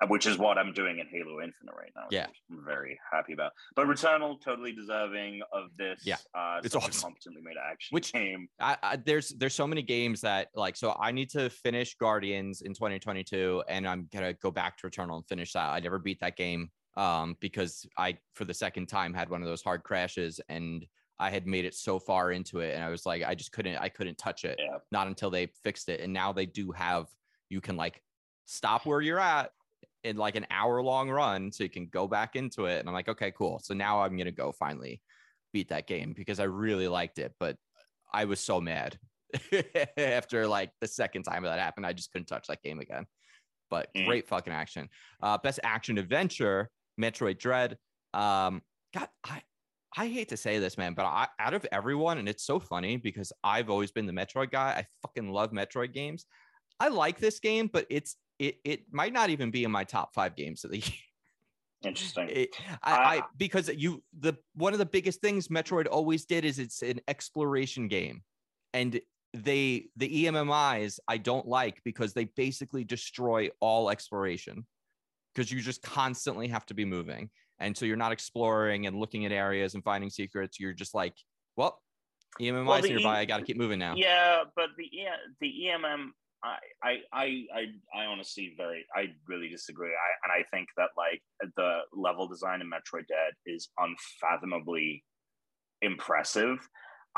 which 0.09 0.27
is 0.27 0.39
what 0.39 0.59
I'm 0.59 0.73
doing 0.73 0.99
in 0.99 1.07
Halo 1.07 1.41
Infinite 1.41 1.75
right 1.77 1.93
now. 1.97 2.07
Yeah, 2.11 2.27
I'm 2.51 2.65
very 2.65 2.99
happy 3.13 3.33
about. 3.33 3.53
But 3.75 3.87
Returnal 3.87 4.41
totally 4.41 4.73
deserving 4.73 5.41
of 5.53 5.71
this. 5.79 6.01
Yeah, 6.05 6.17
uh, 6.35 6.61
it's 6.63 6.75
awesome. 6.75 6.93
competently 6.93 7.43
made 7.43 7.57
action 7.57 7.95
which 7.95 8.13
game. 8.13 8.49
I, 8.61 8.77
I, 8.83 8.97
there's 8.97 9.31
there's 9.31 9.55
so 9.55 9.67
many 9.67 9.83
games 9.83 10.21
that 10.23 10.49
like 10.55 10.77
so 10.77 10.97
I 11.01 11.13
need 11.13 11.31
to 11.31 11.49
finish 11.51 11.95
Guardians 11.97 12.63
in 12.63 12.75
2022, 12.75 13.63
and 13.69 13.87
I'm 13.87 14.09
gonna 14.13 14.35
go 14.35 14.51
back 14.51 14.77
to 14.79 14.89
Returnal 14.89 15.17
and 15.17 15.27
finish 15.27 15.53
that. 15.53 15.71
I 15.71 15.81
never 15.81 15.99
beat 15.99 16.21
that 16.21 16.37
game 16.37 16.71
um 16.97 17.37
because 17.41 17.87
I 17.99 18.17
for 18.35 18.47
the 18.47 18.55
second 18.55 18.87
time 18.87 19.13
had 19.13 19.29
one 19.29 19.43
of 19.43 19.49
those 19.49 19.63
hard 19.63 19.83
crashes 19.83 20.41
and 20.49 20.87
I 21.19 21.31
had 21.31 21.47
made 21.47 21.65
it 21.65 21.75
so 21.75 21.99
far 21.99 22.33
into 22.33 22.61
it 22.61 22.75
and 22.75 22.85
I 22.85 22.91
was 22.91 23.07
like, 23.07 23.23
I 23.23 23.35
just 23.35 23.53
couldn't, 23.53 23.77
I 23.79 23.89
couldn't 23.89 24.19
touch 24.19 24.45
it. 24.45 24.57
Yeah. 24.59 24.79
Not 24.93 25.07
until 25.07 25.31
they 25.31 25.47
fixed 25.63 25.89
it. 25.89 26.01
And 26.01 26.13
now 26.13 26.33
they 26.33 26.47
do 26.47 26.73
have, 26.73 27.07
you 27.49 27.61
can 27.61 27.77
like 27.77 28.03
stop 28.45 28.85
where 28.85 29.01
you're 29.01 29.19
at 29.19 29.51
in 30.05 30.17
like 30.17 30.37
an 30.37 30.47
hour 30.51 30.83
long 30.83 31.11
run 31.11 31.51
so 31.51 31.65
you 31.65 31.71
can 31.71 31.87
go 31.87 32.07
back 32.07 32.37
into 32.37 32.67
it. 32.67 32.81
And 32.81 32.89
I'm 32.89 32.95
like, 32.95 33.09
okay, 33.09 33.33
cool. 33.33 33.61
So 33.63 33.75
now 33.75 34.01
I'm 34.01 34.17
going 34.17 34.27
to 34.27 34.33
go 34.33 34.53
finally 34.53 35.01
beat 35.53 35.69
that 35.71 35.87
game 35.87 36.13
because 36.17 36.41
I 36.41 36.45
really 36.45 36.89
liked 36.89 37.19
it. 37.19 37.35
But 37.41 37.57
I 38.13 38.25
was 38.25 38.41
so 38.41 38.61
mad 38.61 38.99
after 39.97 40.47
like 40.47 40.71
the 40.81 40.89
second 40.89 41.25
time 41.25 41.43
that 41.43 41.59
happened. 41.59 41.87
I 41.87 41.93
just 41.93 42.13
couldn't 42.13 42.27
touch 42.27 42.47
that 42.49 42.63
game 42.63 42.79
again. 42.79 43.07
But 43.71 43.89
Mm. 43.97 44.07
great 44.07 44.29
fucking 44.29 44.53
action. 44.53 44.89
Uh, 45.23 45.39
best 45.39 45.61
action 45.65 45.99
adventure, 45.99 46.71
Metroid 47.01 47.39
Dread. 47.39 47.77
Um, 48.15 48.63
God, 48.95 49.09
I 49.25 49.43
I 49.97 50.09
hate 50.09 50.29
to 50.29 50.37
say 50.37 50.59
this, 50.59 50.77
man, 50.77 50.93
but 50.93 51.07
I, 51.07 51.27
out 51.39 51.55
of 51.55 51.67
everyone, 51.73 52.19
and 52.19 52.29
it's 52.29 52.45
so 52.45 52.61
funny 52.61 52.99
because 52.99 53.33
I've 53.43 53.71
always 53.71 53.93
been 53.93 54.05
the 54.05 54.13
Metroid 54.13 54.51
guy. 54.51 54.75
I 54.77 54.87
fucking 55.03 55.31
love 55.31 55.53
Metroid 55.53 55.95
games. 55.95 56.27
I 56.79 56.89
like 56.89 57.19
this 57.19 57.41
game, 57.41 57.71
but 57.73 57.87
it's 57.89 58.17
it 58.39 58.57
it 58.65 58.81
might 58.93 59.13
not 59.13 59.31
even 59.31 59.51
be 59.51 59.65
in 59.65 59.71
my 59.71 59.85
top 59.85 60.15
five 60.15 60.37
games 60.37 60.65
of 60.65 60.71
the 60.71 60.79
year. 60.81 60.93
Interesting. 61.85 62.29
It, 62.31 62.51
I, 62.83 62.93
I 62.97 63.19
Ah. 63.23 63.29
because 63.37 63.69
you 63.69 64.03
the 64.19 64.35
one 64.55 64.73
of 64.73 64.79
the 64.79 64.87
biggest 64.87 65.21
things 65.21 65.49
Metroid 65.49 65.87
always 65.91 66.25
did 66.25 66.45
is 66.45 66.59
it's 66.59 66.83
an 66.83 67.01
exploration 67.09 67.87
game, 67.89 68.23
and 68.73 69.01
they 69.35 69.89
the 69.97 70.25
EMMI's 70.27 70.99
I 71.07 71.19
don't 71.19 71.47
like 71.47 71.81
because 71.85 72.15
they 72.15 72.25
basically 72.25 72.85
destroy 72.85 73.51
all 73.61 73.91
exploration 73.91 74.67
because 75.35 75.53
you 75.53 75.61
just 75.61 75.83
constantly 75.83 76.49
have 76.49 76.65
to 76.67 76.75
be 76.75 76.85
moving, 76.87 77.31
and 77.59 77.77
so 77.77 77.85
you're 77.85 77.97
not 77.99 78.13
exploring 78.13 78.87
and 78.87 78.99
looking 78.99 79.27
at 79.27 79.33
areas 79.33 79.75
and 79.75 79.85
finding 79.85 80.09
secrets. 80.11 80.59
You're 80.59 80.73
just 80.73 80.95
like, 80.95 81.15
well, 81.57 81.79
EMMI's 82.41 82.67
Well, 82.67 82.83
nearby. 82.83 83.19
E- 83.19 83.21
I 83.21 83.25
got 83.27 83.39
to 83.39 83.45
keep 83.45 83.59
moving 83.59 83.79
now. 83.79 83.95
Yeah, 83.97 84.45
but 84.57 84.71
the 84.79 84.85
E- 84.85 85.09
the 85.43 85.53
EMM, 85.67 86.09
I 86.43 86.57
I 86.83 86.99
I 87.13 87.67
I, 87.95 88.05
honestly 88.07 88.55
very 88.57 88.85
I 88.95 89.07
really 89.27 89.49
disagree. 89.49 89.91
I 89.91 90.11
and 90.25 90.33
I 90.33 90.45
think 90.51 90.69
that 90.77 90.91
like 90.97 91.23
the 91.57 91.81
level 91.93 92.29
design 92.29 92.61
in 92.61 92.69
Metroid 92.71 93.07
Dread 93.07 93.35
is 93.47 93.69
unfathomably 93.79 95.05
impressive. 95.83 96.59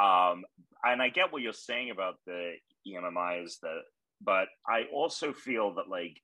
Um, 0.01 0.45
and 0.85 1.03
I 1.03 1.09
get 1.09 1.33
what 1.33 1.43
you're 1.43 1.53
saying 1.53 1.91
about 1.91 2.15
the 2.27 2.53
E 2.87 2.95
EMMIs 2.97 3.59
that, 3.63 3.83
but 4.23 4.49
I 4.67 4.85
also 4.93 5.33
feel 5.33 5.75
that 5.75 5.89
like 5.89 6.21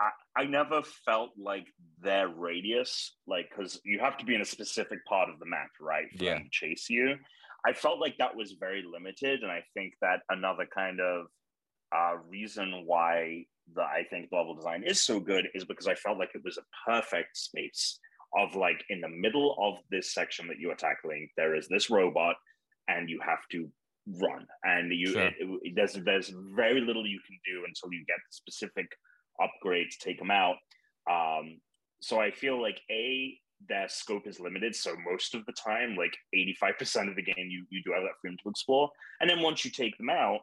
I, 0.00 0.10
I 0.42 0.44
never 0.44 0.82
felt 1.04 1.30
like 1.38 1.66
their 2.00 2.28
radius, 2.28 3.16
like, 3.26 3.50
because 3.50 3.78
you 3.84 3.98
have 4.00 4.16
to 4.18 4.24
be 4.24 4.34
in 4.34 4.40
a 4.40 4.46
specific 4.46 5.04
part 5.04 5.28
of 5.28 5.38
the 5.38 5.46
map, 5.46 5.68
right? 5.80 6.06
For 6.16 6.24
Yeah. 6.24 6.34
them 6.34 6.44
to 6.44 6.50
chase 6.50 6.88
you. 6.88 7.16
I 7.66 7.74
felt 7.74 8.00
like 8.00 8.16
that 8.18 8.34
was 8.34 8.52
very 8.52 8.82
limited. 8.90 9.42
And 9.42 9.52
I 9.52 9.62
think 9.74 9.92
that 10.00 10.20
another 10.30 10.66
kind 10.74 11.00
of 11.00 11.26
uh, 11.94 12.16
reason 12.28 12.84
why 12.86 13.44
the 13.74 13.82
I 13.82 14.04
think 14.10 14.28
level 14.32 14.54
design 14.54 14.82
is 14.84 15.02
so 15.02 15.20
good 15.20 15.48
is 15.54 15.64
because 15.64 15.86
I 15.86 15.94
felt 15.94 16.18
like 16.18 16.30
it 16.34 16.42
was 16.44 16.58
a 16.58 16.90
perfect 16.90 17.36
space 17.36 17.98
of 18.36 18.54
like 18.54 18.84
in 18.90 19.00
the 19.00 19.08
middle 19.08 19.56
of 19.60 19.78
this 19.90 20.14
section 20.14 20.46
that 20.48 20.58
you 20.58 20.70
are 20.70 20.76
tackling, 20.76 21.28
there 21.36 21.54
is 21.54 21.68
this 21.68 21.90
robot, 21.90 22.36
and 22.88 23.08
you 23.08 23.20
have 23.24 23.46
to 23.52 23.68
run, 24.20 24.46
and 24.64 24.92
you 24.92 25.12
Sure. 25.12 25.22
it, 25.22 25.34
it, 25.40 25.72
there's 25.74 25.94
there's 26.04 26.32
very 26.54 26.80
little 26.80 27.06
you 27.06 27.20
can 27.26 27.38
do 27.44 27.64
until 27.66 27.92
you 27.92 28.04
get 28.06 28.18
specific 28.30 28.86
upgrades, 29.40 29.98
to 29.98 30.04
take 30.04 30.18
them 30.18 30.30
out. 30.30 30.56
Um, 31.10 31.60
so 32.00 32.20
I 32.20 32.30
feel 32.30 32.60
like 32.60 32.80
a 32.90 33.38
their 33.68 33.88
scope 33.88 34.26
is 34.26 34.40
limited. 34.40 34.74
So 34.74 34.94
most 35.10 35.34
of 35.34 35.44
the 35.44 35.52
time, 35.52 35.94
like 35.96 36.16
85% 36.34 37.10
of 37.10 37.16
the 37.16 37.22
game, 37.22 37.48
you 37.48 37.66
you 37.70 37.82
do 37.84 37.92
have 37.92 38.02
that 38.02 38.18
freedom 38.20 38.38
to 38.42 38.50
explore. 38.50 38.90
And 39.20 39.28
then 39.28 39.42
once 39.42 39.64
you 39.64 39.70
take 39.70 39.96
them 39.98 40.10
out, 40.10 40.40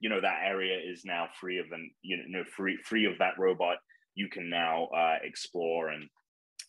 you 0.00 0.08
know 0.08 0.20
that 0.20 0.40
area 0.44 0.78
is 0.78 1.04
now 1.04 1.28
free 1.40 1.58
of 1.58 1.66
an 1.72 1.90
you 2.02 2.18
know 2.28 2.44
free 2.56 2.78
free 2.84 3.06
of 3.06 3.18
that 3.18 3.38
robot. 3.38 3.76
You 4.14 4.28
can 4.28 4.50
now 4.50 4.86
uh, 4.86 5.18
explore 5.22 5.90
and 5.90 6.08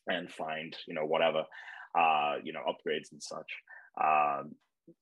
and 0.08 0.32
find 0.32 0.76
you 0.88 0.94
know 0.94 1.06
whatever 1.06 1.44
uh, 1.98 2.36
you 2.44 2.54
know 2.54 2.62
upgrades 2.68 3.12
and 3.12 3.22
such. 3.22 3.52
Um, 4.02 4.52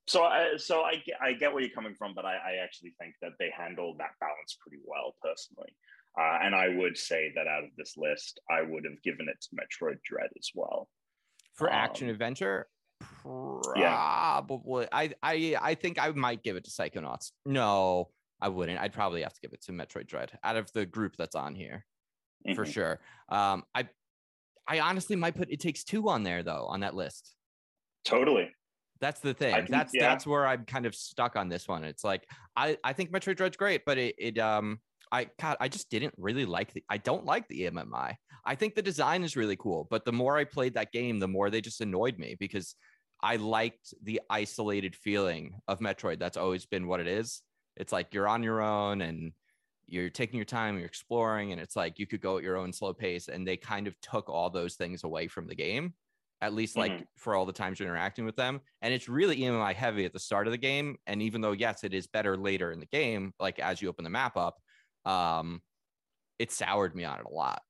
so 0.07 0.23
I 0.23 0.57
so 0.57 0.81
I 0.81 0.95
get 1.05 1.15
I 1.21 1.33
get 1.33 1.53
where 1.53 1.61
you're 1.61 1.73
coming 1.73 1.95
from, 1.95 2.13
but 2.13 2.25
I, 2.25 2.35
I 2.35 2.63
actually 2.63 2.93
think 2.99 3.15
that 3.21 3.31
they 3.39 3.51
handled 3.55 3.97
that 3.99 4.11
balance 4.19 4.57
pretty 4.61 4.81
well 4.85 5.15
personally. 5.21 5.73
Uh, 6.19 6.37
and 6.43 6.55
I 6.55 6.69
would 6.69 6.97
say 6.97 7.31
that 7.35 7.47
out 7.47 7.63
of 7.63 7.69
this 7.77 7.95
list, 7.95 8.39
I 8.49 8.61
would 8.61 8.83
have 8.83 9.01
given 9.03 9.27
it 9.29 9.37
to 9.41 9.55
Metroid 9.55 9.97
Dread 10.03 10.29
as 10.37 10.49
well. 10.53 10.89
For 11.53 11.69
action 11.69 12.07
Um, 12.07 12.13
adventure, 12.13 12.67
yeah. 13.75 13.95
probably. 13.95 14.87
I 14.91 15.13
I 15.21 15.55
I 15.61 15.75
think 15.75 15.99
I 15.99 16.09
might 16.11 16.43
give 16.43 16.55
it 16.55 16.65
to 16.65 16.71
Psychonauts. 16.71 17.31
No, 17.45 18.09
I 18.41 18.49
wouldn't. 18.49 18.79
I'd 18.79 18.93
probably 18.93 19.21
have 19.23 19.33
to 19.33 19.41
give 19.41 19.53
it 19.53 19.61
to 19.63 19.71
Metroid 19.71 20.07
Dread 20.07 20.37
out 20.43 20.55
of 20.55 20.71
the 20.71 20.85
group 20.85 21.15
that's 21.17 21.35
on 21.35 21.55
here 21.55 21.85
for 22.55 22.65
Mhm. 22.65 22.73
sure. 22.73 22.99
Um, 23.29 23.63
I 23.75 23.89
I 24.67 24.79
honestly 24.81 25.15
might 25.15 25.35
put 25.35 25.49
It 25.51 25.59
Takes 25.59 25.83
Two 25.83 26.09
on 26.09 26.23
there 26.23 26.43
though 26.43 26.65
on 26.67 26.81
that 26.81 26.93
list. 26.95 27.35
Totally. 28.05 28.53
That's 29.01 29.19
the 29.19 29.33
thing. 29.33 29.55
think- 29.55 29.69
that's 29.69 29.91
yeah. 29.93 30.09
that's 30.09 30.27
where 30.27 30.45
I'm 30.45 30.65
kind 30.65 30.85
of 30.85 30.93
stuck 30.95 31.35
on 31.35 31.49
this 31.49 31.67
one. 31.67 31.83
It's 31.83 32.03
like 32.03 32.25
I 32.55 32.77
I 32.83 32.93
think 32.93 33.11
Metroid 33.11 33.35
Dread's 33.37 33.57
great, 33.57 33.83
but 33.85 33.97
it 33.97 34.15
it 34.17 34.37
um 34.37 34.79
I 35.11 35.29
God 35.39 35.57
I 35.59 35.67
just 35.69 35.89
didn't 35.89 36.13
really 36.17 36.45
like 36.45 36.71
the 36.73 36.83
I 36.89 36.97
don't 36.97 37.25
like 37.25 37.47
the 37.47 37.63
EMMI. 37.63 38.15
I 38.45 38.55
think 38.55 38.75
the 38.75 38.81
design 38.81 39.23
is 39.23 39.35
really 39.35 39.55
cool, 39.57 39.87
but 39.89 40.05
the 40.05 40.11
more 40.13 40.37
I 40.37 40.43
played 40.43 40.75
that 40.75 40.91
game, 40.91 41.19
the 41.19 41.27
more 41.27 41.49
they 41.49 41.61
just 41.61 41.81
annoyed 41.81 42.17
me 42.17 42.35
because 42.39 42.75
I 43.21 43.35
liked 43.37 43.93
the 44.03 44.21
isolated 44.29 44.95
feeling 44.95 45.59
of 45.67 45.79
Metroid. 45.79 46.19
That's 46.19 46.37
always 46.37 46.65
been 46.65 46.87
what 46.87 46.99
it 47.01 47.07
is. 47.07 47.41
It's 47.79 47.91
like 47.93 48.13
you're 48.13 48.27
on 48.27 48.43
your 48.43 48.61
own 48.61 49.01
and 49.01 49.33
you're 49.87 50.09
taking 50.11 50.37
your 50.37 50.45
time, 50.45 50.77
you're 50.77 50.85
exploring, 50.87 51.51
and 51.51 51.61
it's 51.61 51.75
like 51.75 51.99
you 51.99 52.07
could 52.07 52.21
go 52.21 52.37
at 52.37 52.43
your 52.43 52.57
own 52.57 52.73
slow 52.73 52.93
pace. 52.93 53.27
And 53.27 53.47
they 53.47 53.57
kind 53.57 53.87
of 53.87 53.99
took 54.01 54.29
all 54.29 54.49
those 54.51 54.75
things 54.75 55.03
away 55.03 55.27
from 55.27 55.47
the 55.47 55.55
game, 55.55 55.95
at 56.41 56.53
least 56.53 56.77
like 56.77 57.01
Mhm. 57.01 57.07
for 57.17 57.35
all 57.35 57.45
the 57.45 57.53
times 57.53 57.79
you're 57.79 57.89
interacting 57.89 58.25
with 58.25 58.35
them. 58.35 58.61
And 58.81 58.93
it's 58.93 59.09
really 59.09 59.37
EMMI 59.37 59.73
heavy 59.73 60.05
at 60.05 60.13
the 60.13 60.19
start 60.19 60.47
of 60.47 60.51
the 60.51 60.57
game. 60.57 60.97
And 61.07 61.21
even 61.23 61.41
though, 61.41 61.53
yes, 61.53 61.83
it 61.83 61.93
is 61.93 62.07
better 62.07 62.37
later 62.37 62.71
in 62.71 62.79
the 62.79 62.85
game, 62.85 63.33
like 63.39 63.59
as 63.59 63.81
you 63.81 63.89
open 63.89 64.03
the 64.03 64.09
map 64.11 64.37
up, 64.37 64.61
um, 65.05 65.61
it 66.39 66.51
soured 66.51 66.95
me 66.95 67.03
on 67.05 67.19
it 67.19 67.25
a 67.25 67.29
lot. 67.33 67.63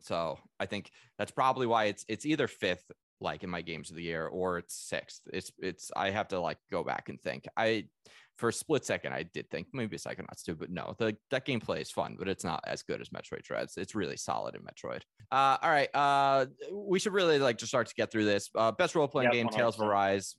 So 0.00 0.38
I 0.58 0.66
think 0.66 0.90
that's 1.18 1.30
probably 1.30 1.66
why 1.66 1.84
it's 1.86 2.04
it's 2.08 2.26
either 2.26 2.48
fifth, 2.48 2.90
like 3.20 3.44
in 3.44 3.50
my 3.50 3.62
games 3.62 3.90
of 3.90 3.96
the 3.96 4.02
year, 4.02 4.26
or 4.26 4.58
it's 4.58 4.74
sixth. 4.74 5.22
It's 5.32 5.52
it's 5.58 5.90
I 5.94 6.10
have 6.10 6.28
to 6.28 6.40
like 6.40 6.58
go 6.70 6.82
back 6.84 7.08
and 7.08 7.20
think. 7.22 7.46
I 7.56 7.88
for 8.36 8.48
a 8.48 8.52
split 8.52 8.84
second 8.84 9.12
I 9.12 9.24
did 9.24 9.48
think 9.50 9.68
maybe 9.72 9.96
Psychonauts 9.96 10.42
too, 10.44 10.54
but 10.54 10.70
no, 10.70 10.94
the 10.98 11.16
that 11.30 11.46
gameplay 11.46 11.80
is 11.80 11.90
fun, 11.90 12.16
but 12.18 12.28
it's 12.28 12.44
not 12.44 12.62
as 12.66 12.82
good 12.82 13.00
as 13.00 13.10
Metroid 13.10 13.42
Dreads. 13.42 13.76
It's 13.76 13.94
really 13.94 14.16
solid 14.16 14.54
in 14.54 14.62
Metroid. 14.62 15.02
Uh, 15.30 15.58
all 15.62 15.70
right, 15.70 15.88
uh, 15.94 16.46
we 16.72 16.98
should 16.98 17.12
really 17.12 17.38
like 17.38 17.58
just 17.58 17.70
start 17.70 17.86
to 17.88 17.94
get 17.94 18.10
through 18.10 18.24
this. 18.24 18.50
Uh, 18.54 18.72
best 18.72 18.94
role 18.94 19.08
playing 19.08 19.32
Yep, 19.32 19.32
game, 19.32 19.48
Tales 19.48 19.76
of 19.76 19.86
Arise. 19.86 20.36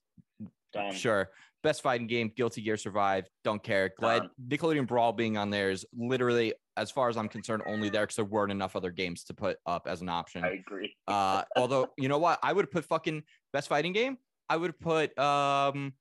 Done. 0.73 0.93
Sure. 0.93 1.29
Best 1.61 1.81
fighting 1.81 2.07
game, 2.07 2.29
Guilty 2.35 2.61
Gear 2.61 2.75
Strive. 2.75 3.25
Don't 3.45 3.63
care. 3.63 3.91
Glad 3.97 4.19
Done. 4.19 4.29
Nickelodeon 4.49 4.85
Brawl 4.85 5.13
being 5.13 5.37
on 5.37 5.49
there 5.49 5.69
is 5.71 5.85
literally, 5.95 6.53
as 6.75 6.91
far 6.91 7.07
as 7.07 7.15
I'm 7.15 7.29
concerned, 7.29 7.63
only 7.65 7.89
there 7.89 8.01
because 8.01 8.17
there 8.17 8.25
weren't 8.25 8.51
enough 8.51 8.75
other 8.75 8.91
games 8.91 9.23
to 9.25 9.33
put 9.33 9.57
up 9.65 9.87
as 9.87 10.01
an 10.01 10.09
option. 10.09 10.43
I 10.43 10.49
agree. 10.49 10.93
Uh, 11.07 11.43
although 11.55 11.87
you 11.97 12.09
know 12.09 12.17
what, 12.17 12.39
I 12.43 12.51
would 12.51 12.69
put 12.69 12.83
fucking 12.83 13.23
best 13.53 13.69
fighting 13.69 13.93
game. 13.93 14.17
I 14.49 14.57
would 14.57 14.77
put 14.79 15.17
um, 15.17 15.93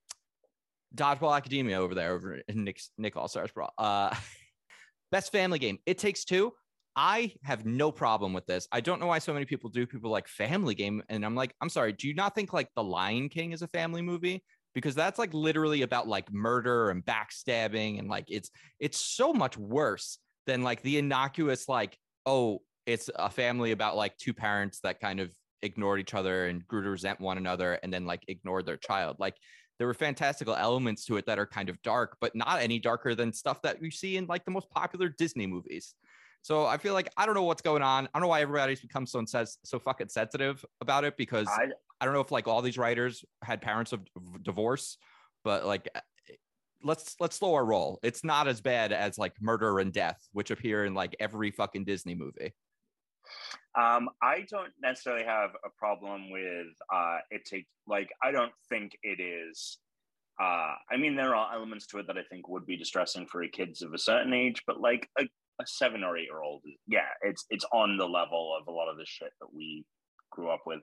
Dodgeball 0.94 1.36
Academia 1.36 1.80
over 1.80 1.94
there 1.94 2.12
over 2.12 2.40
in 2.48 2.64
Nick 2.64 2.80
Nick 2.98 3.16
All 3.16 3.28
Stars 3.28 3.50
Brawl. 3.52 3.72
Uh, 3.78 4.14
best 5.12 5.32
family 5.32 5.58
game. 5.58 5.78
It 5.86 5.98
takes 5.98 6.24
two. 6.24 6.52
I 6.94 7.32
have 7.42 7.64
no 7.64 7.90
problem 7.90 8.34
with 8.34 8.44
this. 8.46 8.68
I 8.70 8.80
don't 8.80 9.00
know 9.00 9.06
why 9.06 9.18
so 9.18 9.32
many 9.32 9.46
people 9.46 9.70
do. 9.70 9.86
People 9.86 10.10
like 10.10 10.28
family 10.28 10.74
game, 10.74 11.02
and 11.08 11.24
I'm 11.24 11.34
like, 11.34 11.54
I'm 11.60 11.70
sorry. 11.70 11.92
Do 11.92 12.08
you 12.08 12.14
not 12.14 12.34
think 12.34 12.52
like 12.52 12.68
The 12.76 12.84
Lion 12.84 13.28
King 13.28 13.52
is 13.52 13.62
a 13.62 13.68
family 13.68 14.02
movie? 14.02 14.44
Because 14.74 14.94
that's 14.94 15.18
like 15.18 15.32
literally 15.32 15.82
about 15.82 16.08
like 16.08 16.32
murder 16.32 16.90
and 16.90 17.04
backstabbing, 17.04 17.98
and 17.98 18.08
like 18.08 18.26
it's 18.28 18.50
it's 18.78 19.00
so 19.00 19.32
much 19.32 19.56
worse 19.56 20.18
than 20.46 20.62
like 20.62 20.82
the 20.82 20.98
innocuous 20.98 21.68
like 21.68 21.96
oh 22.26 22.60
it's 22.86 23.08
a 23.16 23.30
family 23.30 23.72
about 23.72 23.96
like 23.96 24.16
two 24.16 24.34
parents 24.34 24.80
that 24.80 25.00
kind 25.00 25.20
of 25.20 25.30
ignored 25.62 26.00
each 26.00 26.14
other 26.14 26.46
and 26.46 26.66
grew 26.66 26.82
to 26.82 26.90
resent 26.90 27.20
one 27.20 27.38
another 27.38 27.78
and 27.82 27.92
then 27.92 28.04
like 28.04 28.24
ignored 28.26 28.66
their 28.66 28.76
child 28.76 29.16
like 29.20 29.36
there 29.82 29.88
were 29.88 29.94
fantastical 29.94 30.54
elements 30.54 31.04
to 31.04 31.16
it 31.16 31.26
that 31.26 31.40
are 31.40 31.46
kind 31.46 31.68
of 31.68 31.82
dark 31.82 32.16
but 32.20 32.36
not 32.36 32.60
any 32.60 32.78
darker 32.78 33.16
than 33.16 33.32
stuff 33.32 33.60
that 33.62 33.82
you 33.82 33.90
see 33.90 34.16
in 34.16 34.28
like 34.28 34.44
the 34.44 34.50
most 34.52 34.70
popular 34.70 35.08
disney 35.08 35.44
movies. 35.44 35.96
So 36.42 36.66
i 36.66 36.76
feel 36.76 36.94
like 36.94 37.08
i 37.16 37.26
don't 37.26 37.34
know 37.34 37.42
what's 37.42 37.62
going 37.62 37.82
on. 37.82 38.04
I 38.06 38.10
don't 38.12 38.22
know 38.22 38.28
why 38.28 38.42
everybody's 38.42 38.80
become 38.80 39.06
so 39.06 39.24
says 39.24 39.58
so 39.64 39.80
fucking 39.80 40.08
sensitive 40.08 40.64
about 40.80 41.02
it 41.02 41.16
because 41.16 41.48
I, 41.48 41.66
I, 42.00 42.04
don't 42.04 42.14
know 42.14 42.20
if 42.20 42.30
like 42.30 42.46
all 42.46 42.62
these 42.62 42.78
writers 42.78 43.24
had 43.42 43.60
parents 43.60 43.92
of 43.92 44.06
divorce 44.40 44.98
but 45.42 45.66
like 45.66 45.88
eh, 45.96 46.00
eh, 46.30 46.34
let's 46.84 47.16
let's 47.18 47.34
slow 47.34 47.54
our 47.54 47.64
roll. 47.64 47.98
It's 48.04 48.22
not 48.22 48.46
as 48.46 48.60
bad 48.60 48.92
as 48.92 49.18
like 49.18 49.34
murder 49.40 49.80
and 49.80 49.92
death 49.92 50.20
which 50.30 50.52
appear 50.52 50.84
in 50.84 50.94
like 50.94 51.16
every 51.18 51.50
fucking 51.50 51.86
disney 51.86 52.14
movie 52.14 52.52
Um, 53.78 54.10
I 54.22 54.46
don't 54.50 54.72
necessarily 54.82 55.24
have 55.24 55.50
a 55.64 55.70
problem 55.78 56.30
with 56.30 56.68
uh, 56.92 57.18
it 57.30 57.44
take 57.44 57.66
like 57.86 58.10
I 58.22 58.30
don't 58.32 58.52
think 58.68 58.96
it 59.02 59.20
is. 59.20 59.78
Uh, 60.40 60.74
I 60.90 60.96
mean, 60.98 61.14
there 61.14 61.34
are 61.34 61.54
elements 61.54 61.86
to 61.88 61.98
it 61.98 62.06
that 62.06 62.18
I 62.18 62.22
think 62.30 62.48
would 62.48 62.66
be 62.66 62.76
distressing 62.76 63.26
for 63.26 63.46
kids 63.48 63.82
of 63.82 63.92
a 63.92 63.98
certain 63.98 64.32
age, 64.32 64.62
but 64.66 64.80
like 64.80 65.08
a, 65.18 65.24
a 65.24 65.66
seven 65.66 66.02
or 66.02 66.16
eight 66.16 66.24
year 66.24 66.42
old, 66.42 66.62
yeah, 66.86 67.08
it's 67.22 67.44
it's 67.50 67.64
on 67.72 67.96
the 67.96 68.06
level 68.06 68.56
of 68.58 68.66
a 68.66 68.72
lot 68.76 68.90
of 68.90 68.96
the 68.96 69.06
shit 69.06 69.32
that 69.40 69.54
we 69.54 69.84
grew 70.30 70.50
up 70.50 70.62
with. 70.66 70.80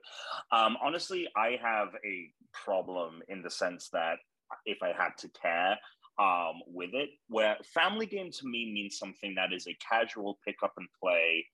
Um, 0.52 0.76
honestly, 0.82 1.28
I 1.36 1.58
have 1.62 1.88
a 2.04 2.30
problem 2.52 3.22
in 3.28 3.42
the 3.42 3.50
sense 3.50 3.88
that 3.92 4.18
if 4.64 4.78
I 4.82 4.92
had 4.96 5.10
to 5.18 5.28
care 5.40 5.76
um, 6.18 6.60
with 6.66 6.90
it, 6.94 7.10
where 7.28 7.56
family 7.74 8.06
game 8.06 8.30
to 8.30 8.46
me 8.46 8.72
means 8.72 8.98
something 8.98 9.34
that 9.34 9.52
is 9.52 9.66
a 9.66 9.76
casual 9.86 10.38
pick 10.46 10.56
up 10.62 10.72
and 10.76 10.88
play 11.02 11.46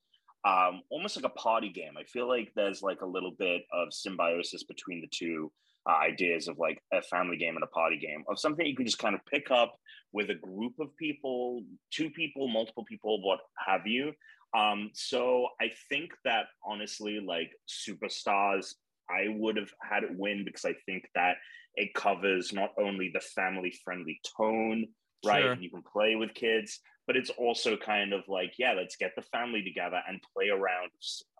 um, 0.45 0.83
almost 0.91 1.17
like 1.17 1.25
a 1.25 1.39
party 1.39 1.69
game. 1.69 1.95
I 1.99 2.05
feel 2.05 2.29
like 2.29 2.53
there's 2.55 2.83
like 2.83 3.01
a 3.01 3.07
little 3.07 3.33
bit 3.39 3.63
of 3.73 3.93
symbiosis 3.93 4.65
between 4.65 5.01
the 5.01 5.09
two 5.13 5.51
uh, 5.89 5.95
ideas 5.95 6.49
of 6.49 6.59
like 6.59 6.83
a 6.93 7.03
family 7.03 7.37
game 7.37 7.55
and 7.55 7.65
a 7.65 7.69
party 7.69 7.99
game 7.99 8.25
of 8.29 8.39
something 8.39 8.67
you 8.67 8.77
can 8.77 8.87
just 8.87 8.99
kind 8.99 9.15
of 9.15 9.21
pick 9.27 9.51
up 9.51 9.77
with 10.13 10.31
a 10.31 10.35
group 10.35 10.75
of 10.81 10.97
people, 10.97 11.63
two 11.93 12.11
people, 12.11 12.49
multiple 12.49 12.85
people, 12.85 13.23
what 13.23 13.41
have 13.67 13.87
you. 13.87 14.13
Um, 14.57 14.91
so 14.95 15.49
I 15.61 15.71
think 15.89 16.13
that 16.25 16.47
honestly, 16.65 17.21
like 17.21 17.51
superstars, 17.69 18.75
I 19.11 19.29
would 19.29 19.57
have 19.57 19.71
had 19.83 20.03
it 20.03 20.11
win 20.13 20.45
because 20.45 20.65
I 20.65 20.75
think 20.87 21.05
that 21.15 21.37
it 21.75 21.95
covers 21.95 22.53
not 22.53 22.71
only 22.79 23.11
the 23.13 23.21
family 23.21 23.73
friendly 23.85 24.21
tone, 24.37 24.87
right? 25.25 25.43
Sure. 25.43 25.55
You 25.55 25.71
can 25.71 25.83
play 25.83 26.17
with 26.17 26.35
kids, 26.35 26.81
but 27.07 27.17
it's 27.17 27.31
also 27.31 27.77
kind 27.77 28.13
of 28.13 28.23
like, 28.29 28.55
yeah, 28.59 28.73
let's 28.73 28.97
get 28.97 29.13
the 29.17 29.23
family 29.23 29.63
together 29.63 30.01
and 30.09 30.21
play 30.35 30.49
around 30.49 30.91